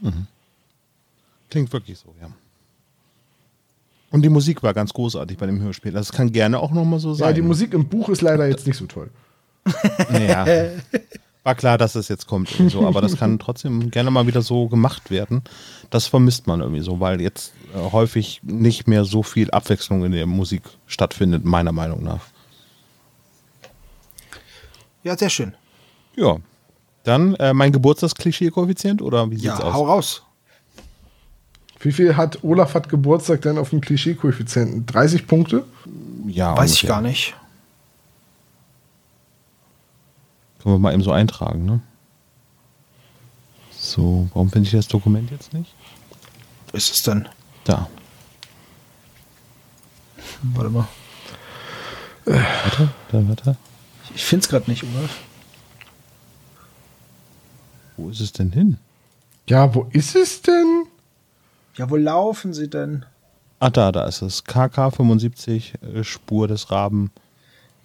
Mhm. 0.02 0.28
Klingt 1.50 1.72
wirklich 1.72 2.00
so, 2.00 2.14
ja. 2.20 2.28
Und 4.14 4.22
die 4.22 4.30
Musik 4.30 4.62
war 4.62 4.76
ganz 4.76 4.94
großartig 4.94 5.40
bei 5.40 5.48
dem 5.48 5.60
Hörspiel. 5.60 5.92
Das 5.92 6.12
kann 6.12 6.32
gerne 6.32 6.60
auch 6.60 6.70
noch 6.70 6.86
mal 6.86 7.00
so 7.00 7.16
sein. 7.16 7.30
Ja, 7.30 7.34
die 7.34 7.42
Musik 7.42 7.74
im 7.74 7.88
Buch 7.88 8.10
ist 8.10 8.22
leider 8.22 8.48
jetzt 8.48 8.68
nicht 8.68 8.78
so 8.78 8.86
toll. 8.86 9.10
Ja. 10.28 10.46
War 11.44 11.56
klar, 11.56 11.80
dass 11.80 11.96
es 11.96 12.10
jetzt 12.10 12.28
kommt. 12.28 12.58
und 12.60 12.70
So, 12.70 12.86
aber 12.86 13.02
das 13.02 13.18
kann 13.18 13.40
trotzdem 13.40 13.90
gerne 13.90 14.12
mal 14.12 14.28
wieder 14.28 14.44
so 14.44 14.68
gemacht 14.70 15.10
werden. 15.10 15.42
Das 15.90 16.06
vermisst 16.06 16.46
man 16.46 16.62
irgendwie 16.62 16.82
so, 16.82 17.00
weil 17.00 17.22
jetzt 17.22 17.54
äh, 17.76 17.92
häufig 17.92 18.40
nicht 18.44 18.88
mehr 18.88 19.04
so 19.04 19.24
viel 19.24 19.50
Abwechslung 19.50 20.06
in 20.06 20.12
der 20.12 20.28
Musik 20.28 20.62
stattfindet, 20.86 21.44
meiner 21.44 21.72
Meinung 21.72 22.04
nach. 22.04 22.22
Ja, 25.04 25.18
sehr 25.18 25.30
schön. 25.32 25.56
Ja. 26.16 26.38
Dann 27.04 27.34
äh, 27.36 27.54
mein 27.54 27.72
Geburtstagsklischee-Koeffizient 27.74 29.02
oder 29.02 29.30
wie 29.32 29.36
sieht's 29.38 29.58
Ja, 29.60 29.64
aus? 29.64 29.74
hau 29.74 29.86
raus. 29.86 30.24
Wie 31.84 31.92
viel 31.92 32.16
hat 32.16 32.44
Olaf 32.44 32.76
hat 32.76 32.88
Geburtstag 32.88 33.42
denn 33.42 33.58
auf 33.58 33.72
dem 33.72 33.82
Klischee-Koeffizienten? 33.82 34.86
30 34.86 35.28
Punkte? 35.28 35.66
Ja, 36.28 36.56
Weiß 36.56 36.72
ich 36.74 36.84
ungefähr. 36.84 36.90
gar 36.96 37.02
nicht. 37.02 37.36
Können 40.62 40.76
wir 40.76 40.80
mal 40.80 40.94
eben 40.94 41.04
so 41.04 41.12
eintragen, 41.12 41.66
ne? 41.66 41.82
So, 43.78 44.30
warum 44.34 44.50
finde 44.50 44.68
ich 44.68 44.72
das 44.72 44.88
Dokument 44.88 45.30
jetzt 45.30 45.52
nicht? 45.54 45.74
Wo 46.72 46.78
ist 46.78 46.90
es 46.94 47.04
denn? 47.04 47.28
Da. 47.66 47.90
Warte 50.42 50.70
mal. 50.70 50.88
Warte, 52.26 52.90
da, 53.12 53.28
warte. 53.28 53.58
Ich 54.16 54.24
finde 54.24 54.44
es 54.46 54.50
gerade 54.50 54.72
nicht, 54.72 54.84
oder? 54.84 55.10
Wo 57.98 58.10
ist 58.10 58.22
es 58.22 58.32
denn 58.32 58.52
hin? 58.54 58.78
Ja, 59.50 59.76
wo 59.76 59.84
ist 59.92 60.16
es 60.16 60.42
denn? 60.42 60.86
Ja, 61.76 61.90
wo 61.90 61.96
laufen 61.96 62.54
sie 62.54 62.70
denn? 62.70 63.06
Ah, 63.60 63.70
da, 63.70 63.92
da 63.92 64.06
ist 64.06 64.22
es. 64.22 64.44
KK75, 64.46 65.74
äh, 65.96 66.04
Spur 66.04 66.48
des 66.48 66.70
Raben. 66.72 67.12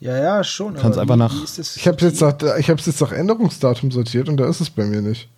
Ja, 0.01 0.17
ja, 0.17 0.45
schon. 0.45 0.75
Kannst 0.75 0.99
aber 0.99 1.15
einfach 1.15 1.15
wie- 1.15 1.19
nach- 1.19 1.41
wie 1.41 1.45
ist 1.45 1.59
das 1.59 1.77
Ich 1.77 1.87
habe 1.89 1.97
es 1.97 2.03
jetzt, 2.03 2.21
nach- 2.21 2.57
ich 2.59 2.69
hab's 2.71 2.87
jetzt 2.87 3.01
nach 3.01 3.13
Änderungsdatum 3.13 3.91
sortiert 3.91 4.29
und 4.29 4.37
da 4.37 4.49
ist 4.49 4.61
es 4.61 4.71
bei 4.71 4.85
mir 4.85 5.01
nicht. 5.03 5.29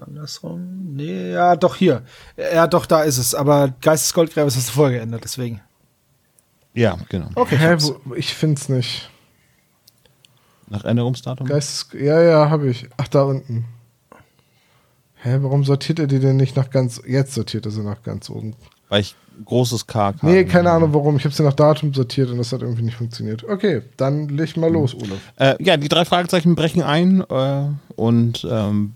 andersrum. 0.00 0.94
Nee, 0.94 1.32
ja, 1.32 1.56
doch 1.56 1.76
hier. 1.76 2.02
Ja, 2.36 2.66
doch, 2.66 2.86
da 2.86 3.02
ist 3.02 3.18
es. 3.18 3.34
Aber 3.34 3.72
Geistesgoldgräber 3.80 4.46
ist 4.48 4.56
das 4.56 4.70
voll 4.70 4.90
geändert, 4.92 5.22
deswegen. 5.24 5.60
Ja, 6.74 6.96
genau. 7.08 7.28
Okay, 7.34 7.56
ich 7.56 7.60
Hä, 7.60 7.76
wo, 8.04 8.14
ich 8.14 8.34
find's 8.34 8.68
nicht. 8.68 9.10
Nach 10.68 10.84
Änderungsdatum? 10.84 11.46
Geistes 11.46 11.88
ja, 11.98 12.20
ja, 12.20 12.50
habe 12.50 12.68
ich. 12.70 12.88
Ach, 12.96 13.08
da 13.08 13.22
unten. 13.22 13.64
Hä, 15.22 15.38
warum 15.40 15.64
sortiert 15.64 15.98
er 15.98 16.06
die 16.06 16.20
denn 16.20 16.36
nicht 16.36 16.56
nach 16.56 16.70
ganz. 16.70 17.00
Jetzt 17.06 17.34
sortiert 17.34 17.66
er 17.66 17.72
sie 17.72 17.82
nach 17.82 18.02
ganz 18.02 18.30
oben. 18.30 18.54
Weil 18.88 19.00
ich 19.00 19.16
großes 19.44 19.86
KK. 19.86 20.16
Nee, 20.22 20.44
keine 20.44 20.70
Ahnung 20.70 20.94
warum. 20.94 21.16
Ich 21.16 21.24
habe 21.24 21.34
sie 21.34 21.42
nach 21.42 21.52
Datum 21.52 21.92
sortiert 21.94 22.30
und 22.30 22.38
das 22.38 22.52
hat 22.52 22.62
irgendwie 22.62 22.82
nicht 22.82 22.96
funktioniert. 22.96 23.44
Okay, 23.44 23.82
dann 23.96 24.28
leg 24.28 24.56
mal 24.56 24.70
los, 24.70 24.94
Olaf. 24.94 25.18
Äh, 25.36 25.62
ja, 25.62 25.76
die 25.76 25.88
drei 25.88 26.04
Fragezeichen 26.04 26.54
brechen 26.54 26.82
ein 26.82 27.22
äh, 27.28 27.64
und 27.96 28.46
ähm, 28.50 28.94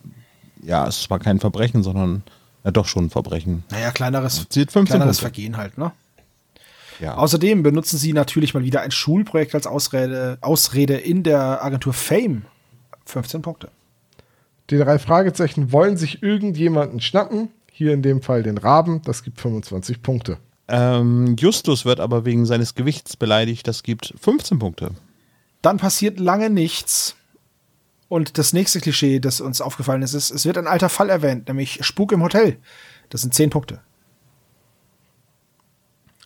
ja, 0.62 0.86
es 0.86 1.11
war 1.11 1.19
kein 1.19 1.40
Verbrechen, 1.40 1.82
sondern 1.82 2.23
ja, 2.65 2.70
doch 2.70 2.86
schon 2.86 3.07
ein 3.07 3.11
Verbrechen. 3.11 3.65
Naja, 3.70 3.90
kleineres, 3.90 4.47
Zählt 4.49 4.70
15 4.73 4.85
kleineres 4.97 5.19
Punkte. 5.19 5.35
Vergehen 5.35 5.57
halt, 5.57 5.78
ne? 5.78 5.93
Ja. 7.01 7.16
Außerdem 7.16 7.65
benutzen 7.65 7.99
sie 7.99 8.12
natürlich 8.12 8.55
mal 8.55 8.62
wieder 8.62 8.81
ein 8.82 8.93
Schulprojekt 8.93 9.55
als 9.57 9.66
Ausrede, 9.66 10.39
Ausrede 10.40 10.94
in 10.94 11.24
der 11.24 11.65
Agentur 11.65 11.93
Fame. 11.93 12.43
15 13.07 13.43
Punkte. 13.43 13.70
Die 14.73 14.78
drei 14.78 14.99
Fragezeichen 14.99 15.70
wollen 15.70 15.99
sich 15.99 16.23
irgendjemanden 16.23 16.99
schnappen. 17.03 17.51
Hier 17.70 17.93
in 17.93 18.01
dem 18.01 18.23
Fall 18.23 18.43
den 18.43 18.57
Raben. 18.57 19.03
Das 19.05 19.23
gibt 19.23 19.39
25 19.39 20.01
Punkte. 20.01 20.39
Ähm, 20.66 21.36
Justus 21.39 21.85
wird 21.85 22.01
aber 22.01 22.24
wegen 22.24 22.47
seines 22.47 22.74
Gewichts 22.74 23.19
beleidigt. 23.19 23.69
Das 23.69 23.82
gibt 23.82 24.15
15 24.19 24.59
Punkte. 24.59 24.93
Dann 25.61 25.77
passiert 25.77 26.19
lange 26.19 26.49
nichts. 26.49 27.16
Und 28.09 28.39
das 28.39 28.55
nächste 28.55 28.81
Klischee, 28.81 29.20
das 29.20 29.43
uns 29.43 29.61
aufgefallen 29.61 30.01
ist, 30.01 30.15
ist, 30.15 30.31
es 30.31 30.47
wird 30.47 30.57
ein 30.57 30.66
alter 30.66 30.89
Fall 30.89 31.11
erwähnt, 31.11 31.49
nämlich 31.49 31.85
Spuk 31.85 32.11
im 32.12 32.23
Hotel. 32.23 32.57
Das 33.11 33.20
sind 33.20 33.35
10 33.35 33.51
Punkte. 33.51 33.81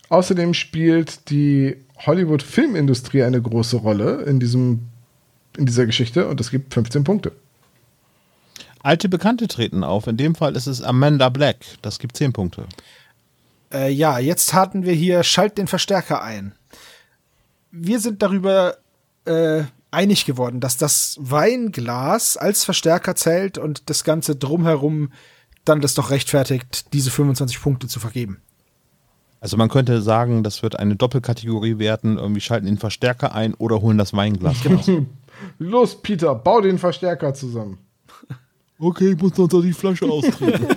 Außerdem 0.07 0.53
spielt 0.53 1.29
die 1.29 1.75
Hollywood-Filmindustrie 1.97 3.23
eine 3.23 3.41
große 3.41 3.75
Rolle 3.75 4.21
in, 4.21 4.39
diesem, 4.39 4.87
in 5.57 5.65
dieser 5.65 5.85
Geschichte 5.85 6.29
und 6.29 6.39
es 6.39 6.49
gibt 6.49 6.73
15 6.73 7.03
Punkte. 7.03 7.33
Alte 8.87 9.09
Bekannte 9.09 9.49
treten 9.49 9.83
auf. 9.83 10.07
In 10.07 10.15
dem 10.15 10.33
Fall 10.33 10.55
ist 10.55 10.65
es 10.65 10.81
Amanda 10.81 11.27
Black. 11.27 11.57
Das 11.81 11.99
gibt 11.99 12.15
10 12.15 12.31
Punkte. 12.31 12.63
Äh, 13.73 13.91
ja, 13.91 14.17
jetzt 14.17 14.53
hatten 14.53 14.85
wir 14.85 14.93
hier 14.93 15.23
Schalt 15.23 15.57
den 15.57 15.67
Verstärker 15.67 16.23
ein. 16.23 16.53
Wir 17.69 17.99
sind 17.99 18.21
darüber 18.21 18.77
äh, 19.25 19.63
einig 19.91 20.23
geworden, 20.23 20.61
dass 20.61 20.77
das 20.77 21.17
Weinglas 21.19 22.37
als 22.37 22.63
Verstärker 22.63 23.17
zählt 23.17 23.57
und 23.57 23.89
das 23.89 24.05
Ganze 24.05 24.37
drumherum 24.37 25.11
dann 25.65 25.81
das 25.81 25.93
doch 25.93 26.09
rechtfertigt, 26.09 26.93
diese 26.93 27.11
25 27.11 27.61
Punkte 27.61 27.89
zu 27.89 27.99
vergeben. 27.99 28.39
Also 29.41 29.57
man 29.57 29.67
könnte 29.67 30.01
sagen, 30.01 30.43
das 30.43 30.63
wird 30.63 30.79
eine 30.79 30.95
Doppelkategorie 30.95 31.77
werden. 31.77 32.17
Irgendwie 32.17 32.39
schalten 32.39 32.67
den 32.67 32.77
Verstärker 32.77 33.35
ein 33.35 33.53
oder 33.53 33.81
holen 33.81 33.97
das 33.97 34.13
Weinglas. 34.13 34.61
Genau. 34.63 34.81
Los, 35.59 36.01
Peter, 36.01 36.33
bau 36.35 36.61
den 36.61 36.77
Verstärker 36.77 37.33
zusammen. 37.33 37.79
Okay, 38.79 39.11
ich 39.11 39.21
muss 39.21 39.37
noch 39.37 39.47
die 39.47 39.73
Flasche 39.73 40.05
austreten. 40.11 40.67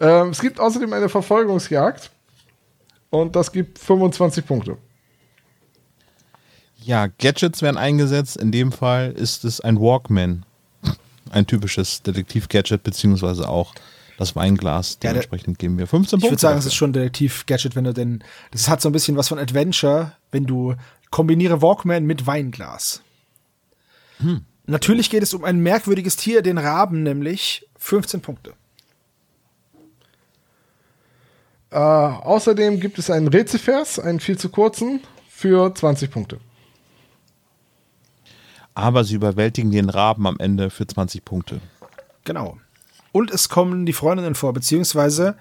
ähm, 0.00 0.30
es 0.30 0.40
gibt 0.40 0.58
außerdem 0.58 0.92
eine 0.92 1.08
Verfolgungsjagd 1.08 2.10
und 3.10 3.36
das 3.36 3.52
gibt 3.52 3.78
25 3.78 4.44
Punkte. 4.44 4.76
Ja, 6.82 7.06
Gadgets 7.06 7.62
werden 7.62 7.76
eingesetzt. 7.76 8.36
In 8.36 8.50
dem 8.50 8.72
Fall 8.72 9.12
ist 9.12 9.44
es 9.44 9.60
ein 9.60 9.78
Walkman. 9.80 10.44
Ein 11.30 11.46
typisches 11.46 12.02
Detektiv-Gadget, 12.02 12.82
beziehungsweise 12.82 13.46
auch 13.48 13.74
das 14.16 14.34
Weinglas. 14.34 14.98
Dementsprechend 14.98 15.58
ja, 15.58 15.58
geben 15.58 15.78
wir 15.78 15.86
15 15.86 16.12
Punkte. 16.12 16.26
Ich 16.26 16.32
würde 16.32 16.40
sagen, 16.40 16.58
es 16.58 16.66
ist 16.66 16.74
schon 16.74 16.92
Detektiv-Gadget, 16.92 17.76
wenn 17.76 17.84
du 17.84 17.92
denn. 17.92 18.24
Das 18.50 18.68
hat 18.68 18.80
so 18.80 18.88
ein 18.88 18.92
bisschen 18.92 19.16
was 19.16 19.28
von 19.28 19.38
Adventure, 19.38 20.12
wenn 20.30 20.46
du 20.46 20.74
kombiniere 21.10 21.60
Walkman 21.60 22.04
mit 22.04 22.26
Weinglas. 22.26 23.02
Hm. 24.18 24.44
Natürlich 24.68 25.08
geht 25.08 25.22
es 25.22 25.32
um 25.32 25.44
ein 25.44 25.60
merkwürdiges 25.60 26.16
Tier, 26.16 26.42
den 26.42 26.58
Raben, 26.58 27.02
nämlich 27.02 27.66
15 27.78 28.20
Punkte. 28.20 28.52
Äh, 31.70 31.76
außerdem 31.78 32.78
gibt 32.78 32.98
es 32.98 33.08
einen 33.08 33.28
Rätselvers, 33.28 33.98
einen 33.98 34.20
viel 34.20 34.36
zu 34.36 34.50
kurzen, 34.50 35.00
für 35.30 35.74
20 35.74 36.10
Punkte. 36.10 36.38
Aber 38.74 39.04
sie 39.04 39.14
überwältigen 39.14 39.70
den 39.70 39.88
Raben 39.88 40.26
am 40.26 40.36
Ende 40.38 40.68
für 40.68 40.86
20 40.86 41.24
Punkte. 41.24 41.62
Genau. 42.24 42.58
Und 43.12 43.30
es 43.30 43.48
kommen 43.48 43.86
die 43.86 43.94
Freundinnen 43.94 44.34
vor, 44.34 44.52
beziehungsweise 44.52 45.38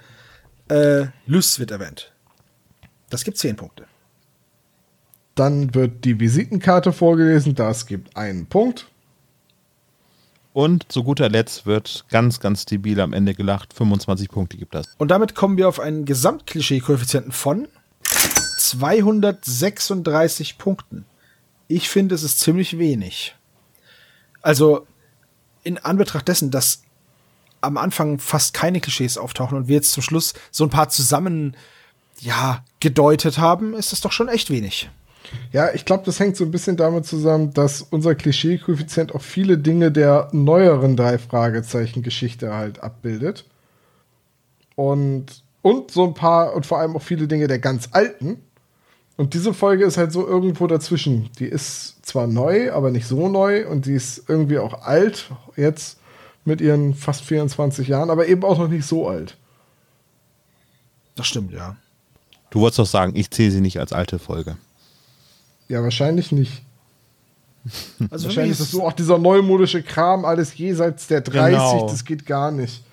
äh, 0.70 1.08
Lys 1.26 1.60
wird 1.60 1.72
erwähnt. 1.72 2.14
Das 3.10 3.26
gibt 3.26 3.38
10 3.38 3.58
Punkte. 3.58 3.88
Dann 5.36 5.76
wird 5.76 6.06
die 6.06 6.18
Visitenkarte 6.18 6.94
vorgelesen, 6.94 7.56
das 7.56 7.88
gibt 7.88 8.16
einen 8.16 8.45
Punkt. 8.45 8.88
Und 10.58 10.92
zu 10.92 11.04
guter 11.04 11.30
Letzt 11.30 11.68
wird 11.68 12.06
ganz, 12.10 12.40
ganz 12.40 12.64
stabil 12.64 13.00
am 13.00 13.14
Ende 13.14 13.36
gelacht. 13.36 13.76
25 13.76 14.28
Punkte 14.28 14.58
gibt 14.58 14.74
das. 14.74 14.88
Und 14.98 15.12
damit 15.12 15.36
kommen 15.36 15.56
wir 15.56 15.70
auf 15.70 15.80
einen 15.80 16.06
Gesamtklischee-Koeffizienten 16.06 17.32
von 17.32 17.68
236 18.58 20.58
Punkten. 20.58 21.06
Ich 21.68 21.90
finde, 21.90 22.16
es 22.16 22.24
ist 22.24 22.40
ziemlich 22.40 22.80
wenig. 22.80 23.36
Also, 24.42 24.88
in 25.62 25.78
Anbetracht 25.78 26.28
dessen, 26.28 26.50
dass 26.50 26.82
am 27.62 27.78
Anfang 27.78 28.18
fast 28.18 28.56
keine 28.56 28.82
Klischees 28.82 29.20
auftauchen 29.20 29.60
und 29.60 29.68
wir 29.68 29.76
jetzt 29.76 29.92
zum 29.92 30.02
Schluss 30.02 30.34
so 30.50 30.64
ein 30.64 30.72
paar 30.72 30.90
zusammen, 30.90 31.56
ja, 32.20 32.66
gedeutet 32.80 33.38
haben, 33.38 33.76
ist 33.76 33.92
das 33.92 34.02
doch 34.02 34.12
schon 34.12 34.28
echt 34.28 34.50
wenig. 34.50 34.90
Ja, 35.52 35.74
ich 35.74 35.86
glaube, 35.86 36.04
das 36.06 36.20
hängt 36.20 36.38
so 36.38 36.44
ein 36.44 36.52
bisschen 36.52 36.78
damit 36.78 37.06
zusammen, 37.06 37.54
dass 37.54 37.82
unser 37.82 38.16
Klischee-Koeffizient 38.16 39.14
auch 39.14 39.22
viele 39.22 39.58
Dinge 39.58 39.91
der 39.91 40.30
neueren 40.32 40.95
drei 40.95 41.18
Fragezeichen-Geschichte 41.18 42.54
halt 42.54 42.84
abbildet. 42.84 43.45
Und, 44.76 45.44
und 45.62 45.91
so 45.91 46.06
ein 46.06 46.14
paar, 46.14 46.54
und 46.54 46.66
vor 46.66 46.80
allem 46.80 46.95
auch 46.95 47.02
viele 47.02 47.28
Dinge 47.28 47.48
der 47.48 47.60
ganz 47.60 47.90
alten. 47.91 48.41
Und 49.18 49.34
diese 49.34 49.54
Folge 49.54 49.86
ist 49.86 49.98
halt 49.98 50.12
so 50.12 50.28
irgendwo 50.28 50.68
dazwischen. 50.68 51.30
Die 51.40 51.45
ist 51.45 52.06
zwar 52.06 52.28
neu, 52.28 52.72
aber 52.72 52.91
nicht 52.91 53.08
so 53.08 53.28
neu 53.28 53.68
und 53.68 53.88
die 53.88 53.95
ist 53.95 54.30
irgendwie 54.30 54.60
auch 54.60 54.84
alt, 54.84 55.32
jetzt 55.56 55.98
mit 56.45 56.62
ihren 56.62 56.94
fast 56.94 57.24
24 57.24 57.88
Jahren, 57.88 58.10
aber 58.10 58.28
eben 58.28 58.44
auch 58.44 58.60
noch 58.60 58.70
nicht 58.70 58.86
so 58.86 59.08
alt. 59.08 59.36
Das 61.16 61.26
stimmt, 61.28 61.52
ja. 61.52 61.76
Du 62.52 62.62
wolltest 62.62 62.80
doch 62.80 62.86
sagen, 62.86 63.14
ich 63.16 63.32
zähle 63.32 63.52
sie 63.52 63.62
nicht 63.62 63.80
als 63.80 63.91
alte 63.91 64.20
Folge. 64.20 64.58
Ja, 65.68 65.84
wahrscheinlich 65.84 66.31
nicht. 66.31 66.64
Also 68.10 68.26
wahrscheinlich 68.26 68.53
ist 68.53 68.60
es 68.61 68.72
so 68.72 68.85
auch 68.85 68.94
dieser 68.94 69.18
neumodische 69.18 69.84
Kram, 69.84 70.23
alles 70.26 70.57
jenseits 70.57 71.07
der 71.07 71.22
30, 71.22 71.52
genau. 71.52 71.89
das 71.89 72.06
geht 72.06 72.26
gar 72.26 72.52
nicht. 72.52 72.84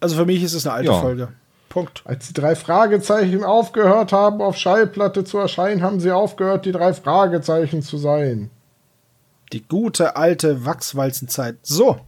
Also 0.00 0.16
für 0.16 0.26
mich 0.26 0.42
ist 0.42 0.52
es 0.52 0.66
eine 0.66 0.74
alte 0.74 0.92
ja. 0.92 1.00
Folge. 1.00 1.28
Punkt. 1.68 2.02
Als 2.04 2.28
die 2.28 2.32
drei 2.32 2.54
Fragezeichen 2.54 3.44
aufgehört 3.44 4.12
haben, 4.12 4.40
auf 4.40 4.56
Schallplatte 4.56 5.24
zu 5.24 5.38
erscheinen, 5.38 5.82
haben 5.82 6.00
sie 6.00 6.12
aufgehört, 6.12 6.64
die 6.64 6.72
drei 6.72 6.94
Fragezeichen 6.94 7.82
zu 7.82 7.98
sein. 7.98 8.50
Die 9.52 9.62
gute 9.62 10.16
alte 10.16 10.64
Wachswalzenzeit. 10.64 11.56
So. 11.62 11.98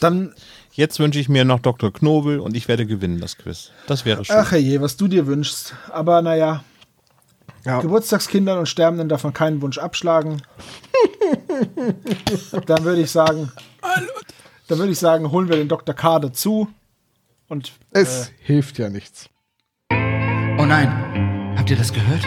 Dann. 0.00 0.34
Jetzt 0.74 0.98
wünsche 0.98 1.18
ich 1.18 1.28
mir 1.28 1.44
noch 1.44 1.60
Dr. 1.60 1.92
Knobel 1.92 2.40
und 2.40 2.56
ich 2.56 2.66
werde 2.66 2.86
gewinnen, 2.86 3.20
das 3.20 3.36
Quiz. 3.36 3.70
Das 3.86 4.04
wäre 4.04 4.24
schön. 4.24 4.36
Ach 4.38 4.52
je, 4.52 4.80
was 4.80 4.96
du 4.96 5.06
dir 5.06 5.26
wünschst. 5.26 5.74
Aber 5.90 6.22
naja, 6.22 6.64
ja. 7.64 7.80
Geburtstagskindern 7.80 8.58
und 8.58 8.66
Sterbenden 8.66 9.08
darf 9.08 9.24
man 9.24 9.32
keinen 9.32 9.62
Wunsch 9.62 9.78
abschlagen. 9.78 10.42
dann 12.66 12.84
würde 12.84 13.02
ich 13.02 13.10
sagen, 13.10 13.52
dann 14.68 14.78
würde 14.78 14.92
ich 14.92 14.98
sagen, 14.98 15.30
holen 15.30 15.48
wir 15.48 15.56
den 15.56 15.68
Dr. 15.68 15.94
K 15.94 16.18
dazu. 16.18 16.68
Und, 17.48 17.72
es 17.90 18.28
äh, 18.28 18.32
hilft 18.40 18.78
ja 18.78 18.88
nichts. 18.88 19.28
Oh 19.90 20.64
nein, 20.64 21.54
habt 21.56 21.70
ihr 21.70 21.76
das 21.76 21.92
gehört? 21.92 22.24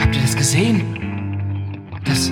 Habt 0.00 0.16
ihr 0.16 0.22
das 0.22 0.36
gesehen? 0.36 1.88
Das, 2.04 2.30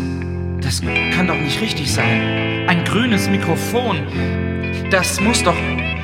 das 0.61 0.81
kann 1.15 1.27
doch 1.27 1.36
nicht 1.36 1.61
richtig 1.61 1.93
sein. 1.93 2.69
Ein 2.69 2.85
grünes 2.85 3.28
Mikrofon. 3.28 4.07
Das 4.90 5.20
muss 5.20 5.43
doch, 5.43 5.57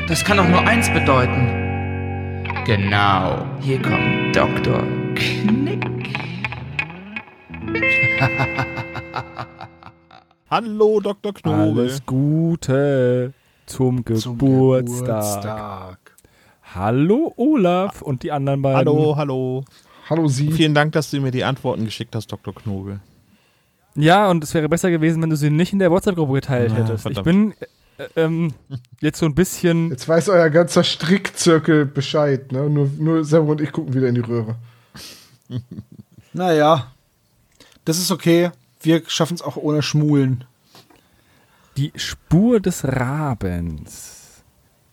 das 0.09 0.25
kann 0.25 0.37
doch 0.37 0.49
nur 0.49 0.61
eins 0.61 0.89
bedeuten. 0.91 1.62
Genau, 2.65 3.45
hier 3.61 3.83
kommt 3.83 4.37
Dr. 4.37 4.85
Knick. 5.17 6.15
Hallo, 10.49 11.01
Dr. 11.01 11.35
Knobel. 11.35 11.87
Alles 11.87 12.07
Gute 12.07 13.33
zum 13.67 14.05
Geburtstag. 14.05 14.23
zum 14.23 14.39
Geburtstag. 14.39 15.99
Hallo, 16.73 17.33
Olaf 17.37 18.01
und 18.01 18.23
die 18.23 18.31
anderen 18.31 18.63
beiden. 18.63 18.79
Hallo, 18.79 19.17
hallo. 19.17 19.65
Hallo, 20.09 20.29
Sie. 20.29 20.53
Vielen 20.53 20.75
Dank, 20.75 20.93
dass 20.93 21.11
du 21.11 21.21
mir 21.21 21.33
die 21.33 21.43
Antworten 21.43 21.85
geschickt 21.85 22.15
hast, 22.15 22.29
Dr. 22.29 22.55
Knobel. 22.55 23.01
Ja, 23.97 24.31
und 24.31 24.45
es 24.45 24.55
wäre 24.55 24.69
besser 24.69 24.93
gewesen, 24.93 25.21
wenn 25.21 25.31
du 25.31 25.37
sie 25.37 25.51
nicht 25.51 25.73
in 25.73 25.81
der 25.81 25.91
WhatsApp-Gruppe 25.91 26.35
geteilt 26.35 26.71
ja, 26.71 26.77
hättest. 26.77 27.03
Verdammt. 27.03 27.27
Ich 27.27 27.33
bin 27.33 27.55
ähm, 28.17 28.55
jetzt 29.01 29.19
so 29.19 29.27
ein 29.27 29.35
bisschen. 29.35 29.91
Jetzt 29.91 30.09
weiß 30.09 30.29
euer 30.29 30.51
ganzer 30.51 30.85
Strickzirkel 30.85 31.87
Bescheid, 31.87 32.53
ne? 32.53 32.69
Nur, 32.69 32.91
nur 32.99 33.25
Sam 33.25 33.49
und 33.49 33.61
ich 33.61 33.73
gucken 33.73 33.95
wieder 33.95 34.09
in 34.09 34.15
die 34.15 34.21
Röhre. 34.21 34.57
naja, 36.33 36.93
das 37.85 37.99
ist 37.99 38.11
okay. 38.11 38.51
Wir 38.81 39.03
schaffen 39.07 39.35
es 39.35 39.43
auch 39.43 39.57
ohne 39.57 39.83
Schmulen. 39.83 40.45
Die 41.77 41.93
Spur 41.97 42.61
des 42.61 42.85
Rabens. 42.85 44.43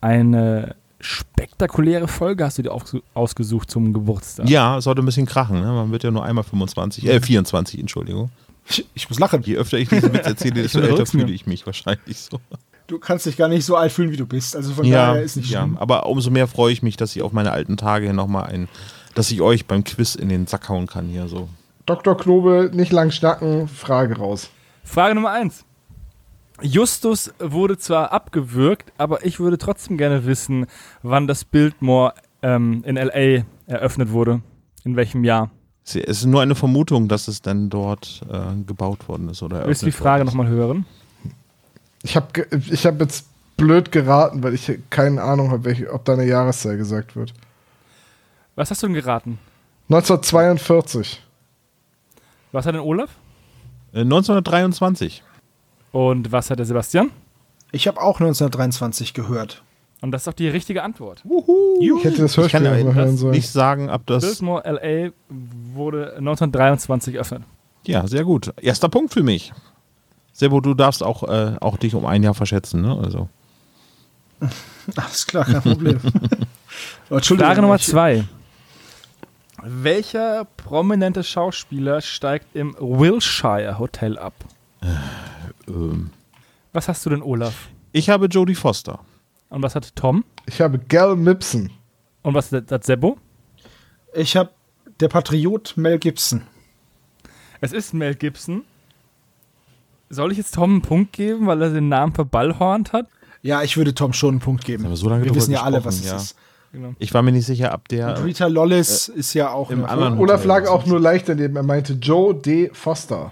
Eine 0.01 0.76
spektakuläre 1.01 2.07
Folge 2.07 2.45
hast 2.45 2.57
du 2.57 2.63
dir 2.63 2.77
ausgesucht 3.13 3.71
zum 3.71 3.93
Geburtstag. 3.93 4.49
Ja, 4.49 4.80
sollte 4.81 5.01
ein 5.01 5.05
bisschen 5.05 5.26
krachen. 5.26 5.61
Ne? 5.61 5.67
Man 5.67 5.91
wird 5.91 6.03
ja 6.03 6.11
nur 6.11 6.23
einmal 6.23 6.43
25, 6.43 7.05
äh 7.05 7.21
24, 7.21 7.80
Entschuldigung. 7.80 8.30
Ich, 8.69 8.85
ich 8.93 9.09
muss 9.09 9.19
lachen. 9.19 9.41
Je 9.43 9.57
öfter 9.57 9.77
ich 9.77 9.89
diesen 9.89 10.13
Witz 10.13 10.27
erzähle, 10.27 10.53
desto 10.61 10.80
älter 10.80 11.05
fühle 11.05 11.31
ich 11.31 11.47
mich 11.47 11.65
wahrscheinlich 11.65 12.17
so 12.19 12.39
du 12.90 12.99
kannst 12.99 13.26
dich 13.26 13.38
gar 13.38 13.48
nicht 13.48 13.66
so 13.66 13.76
alt 13.76 13.91
fühlen, 13.91 14.11
wie 14.11 14.18
du 14.18 14.26
bist. 14.26 14.56
Also 14.56 14.74
von 14.74 14.86
ja, 14.86 15.07
daher 15.07 15.24
ist 15.24 15.36
nicht 15.36 15.49
schlimm. 15.49 15.76
Ja, 15.76 15.82
aber 15.82 16.06
umso 16.07 16.32
mehr 16.32 16.48
freue 16.48 16.74
ich 16.74 16.82
mich, 16.82 16.98
dass 16.98 17.16
ich 17.16 17.22
auf 17.22 17.32
meine 17.32 17.52
alten 17.52 17.78
Tage 17.78 18.14
nochmal 18.14 18.45
ein, 18.45 18.68
dass 19.16 19.32
ich 19.32 19.41
euch 19.41 19.66
beim 19.66 19.84
Quiz 19.84 20.16
in 20.16 20.30
den 20.30 20.48
Sack 20.48 20.68
hauen 20.70 20.88
kann 20.88 21.07
hier 21.07 21.28
so. 21.28 21.48
Dr. 21.86 22.18
Knobel, 22.18 22.72
nicht 22.72 22.91
lang 22.91 23.11
schnacken, 23.11 23.68
Frage 23.68 24.18
raus. 24.18 24.49
Frage 24.84 25.16
Nummer 25.16 25.32
eins. 25.32 25.66
Justus 26.61 27.34
wurde 27.40 27.78
zwar 27.78 28.11
abgewürgt, 28.11 28.91
aber 28.98 29.26
ich 29.26 29.40
würde 29.40 29.57
trotzdem 29.57 29.98
gerne 29.98 30.26
wissen, 30.26 30.66
wann 31.03 31.26
das 31.26 31.45
Biltmore 31.45 32.14
ähm, 32.41 32.84
in 32.86 32.98
L.A. 32.98 33.45
eröffnet 33.66 34.11
wurde. 34.11 34.41
In 34.84 34.95
welchem 34.95 35.24
Jahr? 35.24 35.52
Es 35.86 35.95
ist 35.95 36.26
nur 36.26 36.41
eine 36.41 36.56
Vermutung, 36.56 37.07
dass 37.07 37.28
es 37.28 37.41
dann 37.41 37.70
dort 37.70 38.22
äh, 38.30 38.64
gebaut 38.66 39.07
worden 39.07 39.30
ist 39.30 39.41
oder 39.41 39.66
Willst 39.66 39.82
du 39.82 39.86
die 39.88 39.91
Frage 39.91 40.26
nochmal 40.26 40.48
hören? 40.48 40.86
Ich 42.03 42.15
habe 42.15 42.27
ich 42.71 42.85
hab 42.85 42.99
jetzt 43.01 43.27
blöd 43.57 43.91
geraten, 43.91 44.41
weil 44.43 44.53
ich 44.53 44.71
keine 44.89 45.21
Ahnung 45.21 45.51
habe, 45.51 45.76
ob 45.91 46.05
da 46.05 46.13
eine 46.13 46.26
Jahreszahl 46.26 46.77
gesagt 46.77 47.15
wird. 47.15 47.34
Was 48.55 48.71
hast 48.71 48.81
du 48.84 48.88
denn 48.88 48.93
geraten? 48.93 49.38
1942. 49.89 51.21
Was 52.51 52.65
hat 52.65 52.76
denn 52.76 52.81
Olaf? 52.81 53.09
Äh, 53.93 54.01
1923. 54.01 55.23
Und 55.91 56.31
was 56.31 56.49
hat 56.49 56.59
der 56.59 56.65
Sebastian? 56.65 57.11
Ich 57.71 57.88
habe 57.88 57.99
auch 58.01 58.19
1923 58.19 59.13
gehört. 59.13 59.63
Und 60.01 60.11
das 60.11 60.21
ist 60.23 60.27
auch 60.30 60.34
die 60.34 60.47
richtige 60.47 60.84
Antwort. 60.84 61.23
Ich 61.81 62.03
hätte 62.03 62.21
das 62.21 62.38
Ich 62.38 62.51
kann 62.51 62.63
Hörspiel 62.63 62.80
ja 62.80 62.84
mal 62.85 62.95
hören 62.95 63.17
sollen. 63.17 63.31
nicht 63.34 63.49
sagen, 63.49 63.89
ob 63.89 64.05
das. 64.05 64.23
Biltmore 64.23 64.63
LA 64.65 65.11
wurde 65.73 66.15
1923 66.17 67.15
eröffnet. 67.15 67.43
Ja, 67.85 68.07
sehr 68.07 68.23
gut. 68.23 68.53
Erster 68.61 68.88
Punkt 68.89 69.13
für 69.13 69.23
mich. 69.23 69.51
Sebo, 70.40 70.61
du 70.61 70.74
darfst 70.74 71.03
auch, 71.03 71.24
äh, 71.24 71.57
auch 71.60 71.76
dich 71.76 71.94
um 71.95 72.06
ein 72.06 72.24
Jahr 72.24 72.34
verschätzen, 72.34 72.82
ne? 72.82 72.98
Also. 73.03 73.28
Alles 74.95 75.28
klar, 75.28 75.44
kein 75.45 75.61
Problem. 75.61 75.99
Oh, 77.10 77.16
Entschuldigung. 77.16 77.48
Frage 77.49 77.61
Nummer 77.64 77.80
zwei. 77.80 78.24
Welcher 79.64 80.45
prominente 80.45 81.24
Schauspieler 81.24 82.02
steigt 82.02 82.56
im 82.56 82.76
Wilshire 82.80 83.80
Hotel 83.80 84.18
ab? 84.20 84.34
Ähm, 85.68 86.11
Was 86.72 86.88
hast 86.88 87.03
du 87.06 87.10
denn, 87.10 87.24
Olaf? 87.24 87.68
ich 87.91 88.10
habe 88.11 88.28
Jodie 88.28 88.53
Foster. 88.53 88.99
Und 89.49 89.64
was 89.64 89.74
hat 89.74 89.95
Tom? 89.95 90.24
Ich 90.45 90.61
habe 90.61 90.78
Gal 90.78 91.16
Mipson. 91.16 91.72
Und 92.22 92.36
was 92.36 92.52
hat 92.52 92.72
hat 92.72 92.84
Sebo? 92.86 93.18
Ich 94.14 94.38
habe 94.38 94.52
der 94.99 95.07
Patriot 95.07 95.74
Mel 95.76 95.98
Gibson. 95.98 96.44
Es 97.60 97.74
ist 97.74 97.94
Mel 97.95 98.14
Gibson. 98.14 98.64
Soll 100.10 100.31
ich 100.31 100.38
jetzt 100.38 100.56
Tom 100.56 100.72
einen 100.72 100.81
Punkt 100.81 101.14
geben, 101.14 101.45
weil 101.48 101.61
er 101.61 101.69
den 101.69 101.88
Namen 101.90 102.14
verballhornt 102.14 102.94
hat? 102.94 103.07
Ja, 103.41 103.61
ich 103.64 103.77
würde 103.77 103.94
Tom 103.94 104.11
schon 104.14 104.31
einen 104.36 104.40
Punkt 104.40 104.65
geben. 104.65 104.86
Aber 104.86 104.95
so 104.95 105.07
lange 105.10 105.23
Wir 105.26 105.34
wissen 105.36 105.52
ja 105.52 105.64
alle, 105.64 105.84
was 105.86 105.99
es 105.99 106.06
ja. 106.10 106.15
ist. 106.18 106.36
Genau. 106.72 106.94
Ich 106.99 107.14
war 107.14 107.22
mir 107.23 107.31
nicht 107.31 107.45
sicher, 107.45 107.72
ab 107.72 107.88
der. 107.88 108.18
Und 108.18 108.26
Rita 108.26 108.48
Lollis 108.48 109.07
ist 109.07 109.34
ja 109.34 109.49
auch 109.52 109.72
im 109.72 109.86
anderen- 109.86 110.19
Olaf 110.19 110.41
Hotel. 110.44 110.48
lag 110.48 110.68
auch 110.68 110.86
nur 110.86 110.99
leicht 110.99 111.27
daneben. 111.30 111.56
Er 111.56 111.64
meinte 111.64 111.94
Joe 111.94 112.36
D. 112.36 112.69
Foster. 112.73 113.31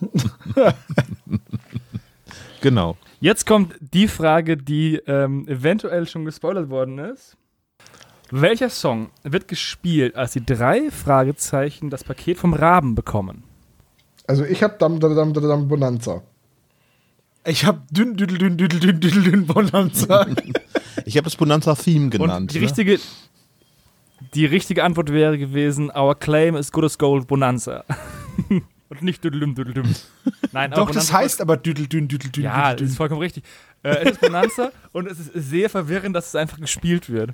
Genau. 2.60 2.96
Jetzt 3.20 3.46
kommt 3.46 3.74
die 3.80 4.06
Frage, 4.08 4.56
die 4.56 4.96
ähm, 5.06 5.46
eventuell 5.48 6.06
schon 6.06 6.24
gespoilert 6.24 6.70
worden 6.70 6.98
ist. 6.98 7.36
Welcher 8.30 8.70
Song 8.70 9.10
wird 9.24 9.48
gespielt, 9.48 10.14
als 10.16 10.32
die 10.32 10.44
drei 10.46 10.90
Fragezeichen 10.90 11.90
das 11.90 12.04
Paket 12.04 12.38
vom 12.38 12.54
Raben 12.54 12.94
bekommen? 12.94 13.42
Also 14.26 14.44
ich 14.44 14.62
habe 14.62 14.76
Dam 14.78 15.00
Dam 15.00 15.14
Dam 15.14 15.32
Dam 15.32 15.68
Bonanza. 15.68 16.22
Ich 17.44 17.64
habe 17.64 17.82
dünn, 17.90 18.16
düdel, 18.16 18.38
dünn, 18.38 18.56
düdel, 18.56 18.78
dünn, 18.78 19.00
düdel, 19.00 19.22
dünn 19.24 19.46
Bonanza. 19.46 20.26
Ich 21.06 21.16
habe 21.16 21.24
das 21.24 21.36
Bonanza 21.36 21.74
Theme 21.74 22.10
genannt. 22.10 22.42
Und 22.42 22.54
die 22.54 22.58
ne? 22.58 22.66
richtige, 22.66 23.00
die 24.34 24.44
richtige 24.46 24.84
Antwort 24.84 25.10
wäre 25.10 25.38
gewesen: 25.38 25.90
Our 25.90 26.14
claim 26.14 26.54
is 26.54 26.70
good 26.70 26.84
as 26.84 26.98
gold 26.98 27.26
Bonanza. 27.26 27.84
Und 28.90 29.02
nicht 29.02 29.24
düdelüm, 29.24 29.54
düdelüm. 29.54 29.86
Nein, 30.52 30.70
aber 30.72 30.82
Doch, 30.82 30.90
das 30.90 31.06
Bonanza- 31.06 31.12
heißt 31.14 31.40
aber 31.40 31.56
düdel, 31.56 31.86
dünn, 31.86 32.08
düdel, 32.08 32.30
dünn, 32.30 32.44
Ja, 32.44 32.74
das 32.74 32.90
ist 32.90 32.96
vollkommen 32.98 33.22
richtig. 33.22 33.42
Äh, 33.82 34.04
es 34.04 34.10
ist 34.12 34.20
Bonanza 34.20 34.70
und 34.92 35.06
es 35.10 35.18
ist 35.18 35.30
sehr 35.34 35.70
verwirrend, 35.70 36.14
dass 36.14 36.28
es 36.28 36.34
einfach 36.34 36.60
gespielt 36.60 37.08
wird. 37.08 37.30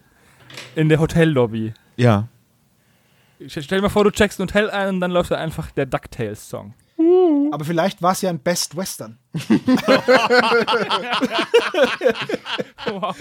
In 0.77 0.89
der 0.89 1.01
Hotellobby. 1.01 1.75
Ja. 1.97 2.29
Stell 3.47 3.63
dir 3.63 3.83
mal 3.83 3.89
vor, 3.89 4.05
du 4.05 4.11
checkst 4.11 4.41
ein 4.41 4.49
Hotel 4.49 4.71
ein 4.71 4.89
und 4.95 5.01
dann 5.01 5.11
läuft 5.11 5.31
da 5.31 5.37
einfach 5.37 5.71
der 5.71 5.87
DuckTales-Song. 5.87 6.75
dünn. 6.97 7.53
Aber 7.53 7.65
vielleicht 7.65 8.03
war 8.03 8.13
es 8.13 8.23
ja 8.23 8.31
ein 8.31 8.41
Best 8.41 8.77
Western. 8.77 9.19
Wow. 12.87 13.15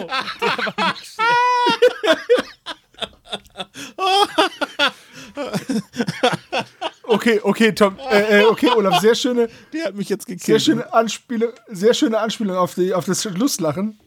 Okay, 7.03 7.39
okay, 7.43 7.71
Tom, 7.73 7.97
äh, 8.11 8.41
äh, 8.41 8.45
okay, 8.45 8.69
Olaf, 8.75 8.99
sehr 8.99 9.15
schöne, 9.15 9.49
Der 9.71 9.85
hat 9.85 9.95
mich 9.95 10.09
jetzt 10.09 10.25
gekillt. 10.25 10.43
sehr 10.43 10.59
schöne 10.59 10.91
Anspielung, 10.93 11.51
sehr 11.67 11.93
schöne 11.93 12.19
Anspielung 12.19 12.57
auf, 12.57 12.75
die, 12.75 12.93
auf 12.93 13.05
das 13.05 13.23
Lustlachen. 13.25 13.99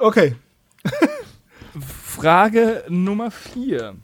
Okay. 0.00 0.34
Frage 2.04 2.84
Nummer 2.88 3.30
4. 3.30 3.96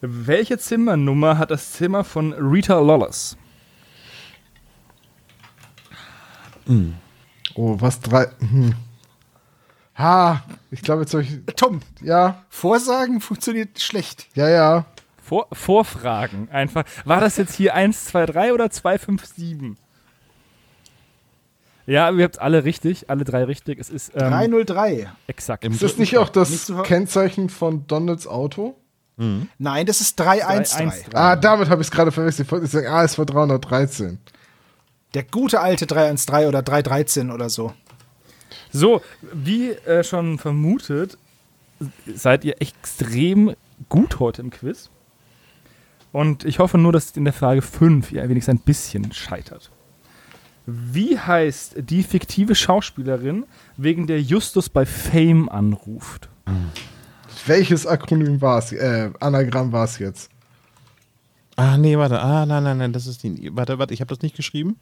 Welche 0.00 0.58
Zimmernummer 0.58 1.36
hat 1.38 1.50
das 1.50 1.72
Zimmer 1.72 2.04
von 2.04 2.32
Rita 2.32 2.78
Lawless? 2.80 3.36
Oh, 7.54 7.76
was 7.80 8.00
drei. 8.00 8.28
Hm. 8.38 8.74
Ha, 9.98 10.42
ich 10.70 10.82
glaube 10.82 11.02
jetzt 11.02 11.10
soll 11.10 11.22
ich. 11.22 11.40
Tom, 11.56 11.80
Ja, 12.00 12.44
Vorsagen 12.48 13.20
funktioniert 13.20 13.80
schlecht. 13.80 14.28
ja, 14.34 14.48
ja. 14.48 14.86
Vor, 15.22 15.46
Vorfragen 15.52 16.48
einfach. 16.50 16.84
War 17.04 17.20
das 17.20 17.36
jetzt 17.36 17.54
hier 17.54 17.74
1, 17.74 18.06
2, 18.06 18.26
3 18.26 18.52
oder 18.52 18.70
2, 18.70 18.98
5, 18.98 19.24
7? 19.24 19.76
Ja, 21.86 22.10
ihr 22.10 22.24
habt 22.24 22.40
alle 22.40 22.64
richtig, 22.64 23.10
alle 23.10 23.24
drei 23.24 23.44
richtig. 23.44 23.78
Es 23.78 23.90
ist 23.90 24.10
ähm, 24.14 24.30
303. 24.30 25.08
exakt. 25.28 25.64
Ist 25.64 25.82
das 25.82 25.98
nicht 25.98 26.18
auch 26.18 26.28
das 26.30 26.72
Kennzeichen 26.84 27.48
von 27.48 27.86
Donalds 27.86 28.26
Auto? 28.26 28.76
Nein, 29.58 29.84
das 29.84 30.00
ist 30.00 30.18
313. 30.18 30.88
313. 30.88 31.14
Ah, 31.14 31.36
damit 31.36 31.68
habe 31.68 31.82
ich 31.82 31.88
es 31.88 31.90
gerade 31.90 32.10
verwechselt. 32.10 32.46
Ich 32.46 32.52
wollte 32.52 32.66
sagen, 32.66 32.86
ah, 32.86 33.04
es 33.04 33.18
war 33.18 33.26
313. 33.26 34.18
Der 35.12 35.24
gute 35.24 35.60
alte 35.60 35.86
313 35.86 36.48
oder 36.48 36.62
313 36.62 37.30
oder 37.30 37.50
so. 37.50 37.74
So, 38.72 39.02
wie 39.32 39.70
äh, 39.72 40.04
schon 40.04 40.38
vermutet, 40.38 41.18
seid 42.06 42.44
ihr 42.44 42.60
extrem 42.62 43.54
gut 43.88 44.20
heute 44.20 44.42
im 44.42 44.50
Quiz. 44.50 44.88
Und 46.12 46.44
ich 46.44 46.58
hoffe 46.58 46.78
nur, 46.78 46.92
dass 46.92 47.10
in 47.12 47.24
der 47.24 47.32
Frage 47.32 47.62
5 47.62 48.12
ihr 48.12 48.28
wenigstens 48.28 48.54
ein 48.54 48.64
bisschen 48.64 49.12
scheitert. 49.12 49.70
Wie 50.66 51.18
heißt 51.18 51.76
die 51.78 52.02
fiktive 52.02 52.54
Schauspielerin, 52.54 53.44
wegen 53.76 54.06
der 54.06 54.20
Justus 54.20 54.68
bei 54.68 54.86
Fame 54.86 55.48
anruft? 55.48 56.28
Welches 57.46 57.86
Akronym 57.86 58.40
war 58.40 58.58
es? 58.58 58.72
Äh, 58.72 59.10
Anagramm 59.20 59.72
war 59.72 59.84
es 59.84 59.98
jetzt? 59.98 60.30
Ah, 61.56 61.76
nee, 61.76 61.96
warte. 61.96 62.20
Ah, 62.20 62.46
nein, 62.46 62.62
nein, 62.62 62.78
nein, 62.78 62.92
das 62.92 63.06
ist 63.06 63.22
die. 63.22 63.50
Warte, 63.54 63.78
warte, 63.78 63.94
ich 63.94 64.00
habe 64.00 64.14
das 64.14 64.22
nicht 64.22 64.36
geschrieben. 64.36 64.76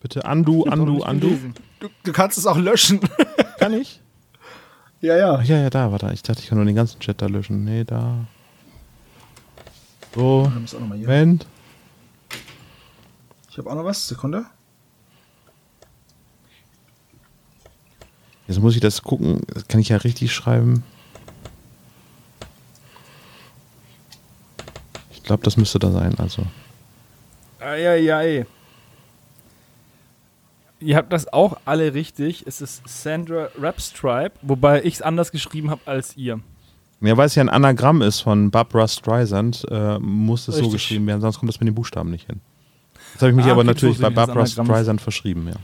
Bitte 0.00 0.22
undo, 0.22 0.62
undo, 0.62 1.04
undo. 1.04 1.38
Du, 1.78 1.88
du 2.04 2.12
kannst 2.12 2.38
es 2.38 2.46
auch 2.46 2.56
löschen. 2.56 3.00
Kann 3.58 3.74
ich? 3.74 4.00
ja, 5.00 5.16
ja. 5.16 5.34
Ach, 5.34 5.44
ja, 5.44 5.58
ja, 5.58 5.70
da, 5.70 5.92
warte. 5.92 6.10
Ich 6.12 6.22
dachte, 6.22 6.40
ich 6.40 6.48
kann 6.48 6.58
nur 6.58 6.64
den 6.64 6.76
ganzen 6.76 7.00
Chat 7.00 7.20
da 7.20 7.26
löschen. 7.26 7.64
Nee, 7.64 7.84
da. 7.84 8.26
So. 10.14 10.50
Moment. 10.78 11.46
Ich 13.50 13.58
habe 13.58 13.70
auch 13.70 13.74
noch 13.74 13.84
was. 13.84 14.08
Sekunde. 14.08 14.46
Jetzt 18.46 18.60
muss 18.60 18.74
ich 18.74 18.80
das 18.80 19.02
gucken. 19.02 19.42
Das 19.52 19.68
kann 19.68 19.80
ich 19.80 19.90
ja 19.90 19.98
richtig 19.98 20.32
schreiben. 20.32 20.82
Glaube, 25.30 25.44
das 25.44 25.56
müsste 25.56 25.78
da 25.78 25.92
sein. 25.92 26.14
Also. 26.18 26.42
Eieiei. 27.60 28.46
Ihr 30.80 30.96
habt 30.96 31.12
das 31.12 31.32
auch 31.32 31.56
alle 31.64 31.94
richtig. 31.94 32.44
Es 32.46 32.60
ist 32.60 32.82
Sandra 32.88 33.48
Rapstripe, 33.58 34.32
wobei 34.42 34.82
ich 34.82 34.94
es 34.94 35.02
anders 35.02 35.30
geschrieben 35.30 35.70
habe 35.70 35.82
als 35.84 36.16
ihr. 36.16 36.40
Ja, 37.00 37.16
weil 37.16 37.26
es 37.26 37.34
ja 37.34 37.42
ein 37.42 37.48
Anagramm 37.48 38.02
ist 38.02 38.20
von 38.20 38.50
Barbara 38.50 38.88
Streisand, 38.88 39.64
äh, 39.70 39.98
muss 39.98 40.48
es 40.48 40.56
so 40.56 40.62
Richtig. 40.62 40.72
geschrieben 40.72 41.06
werden, 41.06 41.20
sonst 41.20 41.38
kommt 41.38 41.48
das 41.48 41.60
mit 41.60 41.66
den 41.68 41.74
Buchstaben 41.74 42.10
nicht 42.10 42.26
hin. 42.26 42.40
Jetzt 43.12 43.22
habe 43.22 43.30
ich 43.30 43.36
mich 43.36 43.46
Ah, 43.46 43.52
aber 43.52 43.64
natürlich 43.64 43.98
so 43.98 44.02
bei 44.02 44.10
das 44.10 44.26
Barbara. 44.26 44.46
Streisand 44.46 45.00
verschrieben, 45.00 45.46
ja. 45.48 45.54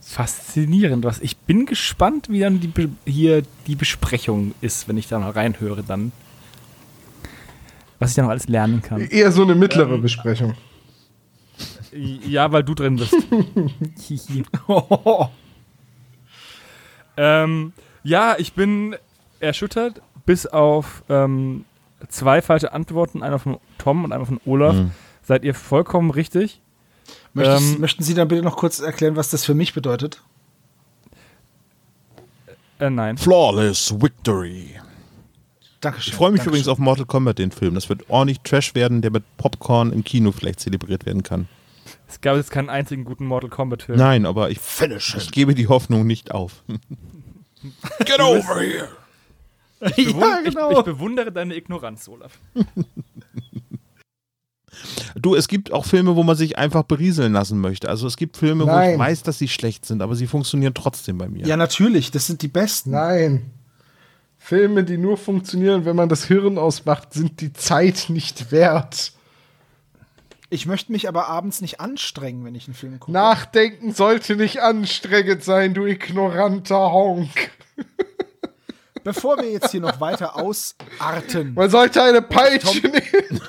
Faszinierend. 0.00 1.04
Was. 1.04 1.20
Ich 1.20 1.36
bin 1.36 1.66
gespannt, 1.66 2.28
wie 2.28 2.40
dann 2.40 2.60
die, 2.60 2.70
hier 3.06 3.42
die 3.66 3.74
Besprechung 3.74 4.54
ist, 4.60 4.86
wenn 4.86 4.96
ich 4.98 5.08
da 5.08 5.18
mal 5.18 5.30
reinhöre 5.30 5.82
dann. 5.82 6.12
Was 8.04 8.10
ich 8.10 8.16
da 8.16 8.22
noch 8.22 8.30
alles 8.30 8.48
lernen 8.48 8.82
kann. 8.82 9.00
Eher 9.00 9.32
so 9.32 9.42
eine 9.42 9.54
mittlere 9.54 9.96
Besprechung. 9.98 10.54
Ja, 11.92 12.50
weil 12.52 12.62
du 12.64 12.74
drin 12.74 12.96
bist. 12.96 13.14
Ähm, 17.16 17.72
ja, 18.02 18.36
ich 18.38 18.54
bin 18.54 18.96
erschüttert, 19.40 20.00
bis 20.26 20.46
auf 20.46 21.02
ähm, 21.08 21.64
zwei 22.08 22.42
falsche 22.42 22.72
Antworten, 22.72 23.22
einer 23.22 23.38
von 23.38 23.58
Tom 23.78 24.04
und 24.04 24.12
einer 24.12 24.26
von 24.26 24.40
Olaf, 24.46 24.74
Mhm. 24.74 24.90
seid 25.22 25.44
ihr 25.44 25.54
vollkommen 25.54 26.10
richtig. 26.10 26.60
Möchtest, 27.34 27.74
Ähm, 27.74 27.80
möchten 27.80 28.02
Sie 28.02 28.14
dann 28.14 28.28
bitte 28.28 28.42
noch 28.42 28.56
kurz 28.56 28.80
erklären, 28.80 29.16
was 29.16 29.30
das 29.30 29.44
für 29.44 29.54
mich 29.54 29.74
bedeutet? 29.74 30.22
Äh, 32.80 32.90
nein. 32.90 33.16
Flawless 33.16 33.94
Victory. 34.00 34.70
Dankeschön. 35.84 36.10
Ich 36.12 36.16
freue 36.16 36.30
mich 36.32 36.38
Dankeschön. 36.40 36.50
übrigens 36.52 36.68
auf 36.68 36.78
Mortal 36.78 37.06
Kombat, 37.06 37.38
den 37.38 37.50
Film. 37.50 37.74
Das 37.74 37.88
wird 37.88 38.08
ordentlich 38.08 38.40
Trash 38.40 38.74
werden, 38.74 39.02
der 39.02 39.10
mit 39.10 39.24
Popcorn 39.36 39.92
im 39.92 40.02
Kino 40.04 40.32
vielleicht 40.32 40.60
zelebriert 40.60 41.06
werden 41.06 41.22
kann. 41.22 41.48
Es 42.08 42.20
gab 42.20 42.36
jetzt 42.36 42.50
keinen 42.50 42.70
einzigen 42.70 43.04
guten 43.04 43.26
Mortal 43.26 43.50
Kombat-Film. 43.50 43.98
Nein, 43.98 44.24
aber 44.26 44.50
ich, 44.50 44.58
ich 45.16 45.30
gebe 45.32 45.54
die 45.54 45.68
Hoffnung 45.68 46.06
nicht 46.06 46.30
auf. 46.32 46.62
Get 48.04 48.20
over 48.20 48.60
here! 48.60 48.88
Bewund- 49.80 50.20
Ja, 50.20 50.40
genau. 50.42 50.70
ich, 50.72 50.78
ich 50.78 50.84
bewundere 50.84 51.30
deine 51.32 51.54
Ignoranz, 51.56 52.08
Olaf. 52.08 52.38
Du, 55.16 55.36
es 55.36 55.46
gibt 55.46 55.72
auch 55.72 55.84
Filme, 55.84 56.16
wo 56.16 56.24
man 56.24 56.36
sich 56.36 56.58
einfach 56.58 56.82
berieseln 56.82 57.32
lassen 57.32 57.60
möchte. 57.60 57.88
Also 57.88 58.08
es 58.08 58.16
gibt 58.16 58.36
Filme, 58.36 58.64
wo 58.64 58.68
Nein. 58.68 58.94
ich 58.94 58.98
weiß, 58.98 59.22
dass 59.22 59.38
sie 59.38 59.46
schlecht 59.46 59.86
sind, 59.86 60.02
aber 60.02 60.16
sie 60.16 60.26
funktionieren 60.26 60.74
trotzdem 60.74 61.16
bei 61.16 61.28
mir. 61.28 61.46
ja, 61.46 61.56
natürlich. 61.56 62.10
Das 62.10 62.26
sind 62.26 62.42
die 62.42 62.48
besten. 62.48 62.90
Nein. 62.90 63.50
Filme, 64.44 64.84
die 64.84 64.98
nur 64.98 65.16
funktionieren, 65.16 65.86
wenn 65.86 65.96
man 65.96 66.10
das 66.10 66.26
Hirn 66.26 66.58
ausmacht, 66.58 67.14
sind 67.14 67.40
die 67.40 67.54
Zeit 67.54 68.10
nicht 68.10 68.52
wert. 68.52 69.12
Ich 70.50 70.66
möchte 70.66 70.92
mich 70.92 71.08
aber 71.08 71.28
abends 71.28 71.62
nicht 71.62 71.80
anstrengen, 71.80 72.44
wenn 72.44 72.54
ich 72.54 72.66
einen 72.66 72.74
Film 72.74 73.00
gucke. 73.00 73.10
Nachdenken 73.10 73.94
sollte 73.94 74.36
nicht 74.36 74.60
anstrengend 74.60 75.42
sein, 75.42 75.72
du 75.72 75.86
ignoranter 75.86 76.92
Honk. 76.92 77.52
Bevor 79.02 79.38
wir 79.38 79.50
jetzt 79.50 79.70
hier 79.70 79.80
noch 79.80 79.98
weiter 80.00 80.36
ausarten. 80.36 81.54
Man 81.54 81.70
sollte 81.70 82.02
eine 82.02 82.20
Peitsche 82.20 82.82
Tom- 82.82 82.90
nehmen. 82.90 83.40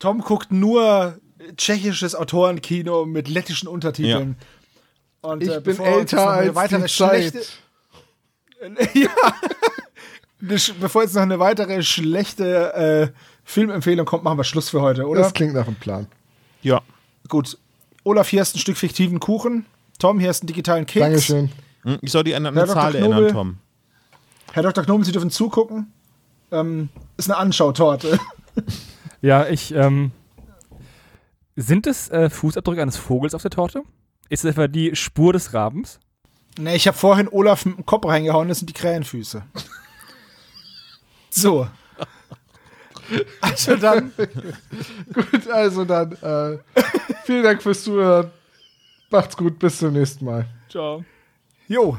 Tom 0.00 0.20
guckt 0.20 0.50
nur 0.50 1.20
tschechisches 1.56 2.16
Autorenkino 2.16 3.06
mit 3.06 3.28
lettischen 3.28 3.68
Untertiteln. 3.68 4.36
Und, 5.22 5.42
Ich 5.42 5.50
äh, 5.50 5.60
bin 5.60 5.78
älter 5.80 6.28
als 6.28 6.54
weitere 6.54 6.82
die 6.86 6.92
Zeit. 6.92 7.32
schlechte, 7.32 7.40
ja. 8.98 9.10
Bevor 10.40 11.02
jetzt 11.02 11.14
noch 11.14 11.22
eine 11.22 11.38
weitere 11.38 11.82
schlechte 11.82 12.72
äh, 12.74 13.18
Filmempfehlung 13.44 14.04
kommt, 14.06 14.22
machen 14.24 14.38
wir 14.38 14.44
Schluss 14.44 14.68
für 14.68 14.80
heute, 14.82 15.06
oder? 15.06 15.22
Das 15.22 15.32
klingt 15.34 15.54
nach 15.54 15.66
einem 15.66 15.76
Plan. 15.76 16.06
Ja. 16.62 16.82
Gut. 17.28 17.58
Olaf, 18.04 18.28
hier 18.28 18.40
hast 18.40 18.54
ein 18.54 18.58
Stück 18.58 18.76
fiktiven 18.76 19.18
Kuchen. 19.18 19.66
Tom, 19.98 20.20
hier 20.20 20.28
hast 20.28 20.42
einen 20.42 20.48
digitalen 20.48 20.84
Keks. 20.86 21.04
Dankeschön. 21.04 21.50
Hm, 21.82 21.98
Ich 22.02 22.12
soll 22.12 22.22
die 22.24 22.34
an 22.34 22.46
eine 22.46 22.56
Herr 22.56 22.66
Dr. 22.66 22.74
Zahl 22.82 22.92
Knobel. 22.92 23.12
erinnern, 23.12 23.32
Tom. 23.32 23.58
Herr 24.52 24.62
Dr. 24.62 24.84
Knobel, 24.84 25.04
Sie 25.06 25.12
dürfen 25.12 25.30
zugucken. 25.30 25.92
Ähm, 26.52 26.90
ist 27.16 27.28
eine 27.30 27.38
Anschautorte. 27.38 28.18
Ja, 29.22 29.46
ich, 29.48 29.74
ähm. 29.74 30.12
Sind 31.56 31.86
es 31.86 32.10
äh, 32.10 32.28
Fußabdrücke 32.28 32.82
eines 32.82 32.96
Vogels 32.98 33.34
auf 33.34 33.42
der 33.42 33.50
Torte? 33.50 33.82
Ist 34.28 34.44
es 34.44 34.50
etwa 34.52 34.68
die 34.68 34.96
Spur 34.96 35.32
des 35.32 35.52
Rabens? 35.54 36.00
ne, 36.58 36.74
ich 36.74 36.86
habe 36.86 36.96
vorhin 36.96 37.28
Olaf 37.28 37.64
mit 37.66 37.76
dem 37.76 37.86
Kopf 37.86 38.06
reingehauen, 38.06 38.48
das 38.48 38.58
sind 38.58 38.68
die 38.68 38.74
Krähenfüße. 38.74 39.42
So. 41.30 41.68
Also 43.40 43.76
dann, 43.76 44.12
Gut, 45.12 45.48
also 45.48 45.84
dann, 45.84 46.12
äh, 46.12 46.58
vielen 47.24 47.44
Dank 47.44 47.62
fürs 47.62 47.84
Zuhören. 47.84 48.30
Macht's 49.10 49.36
gut, 49.36 49.58
bis 49.58 49.78
zum 49.78 49.92
nächsten 49.92 50.24
Mal. 50.24 50.46
Ciao. 50.68 51.04
jo. 51.68 51.98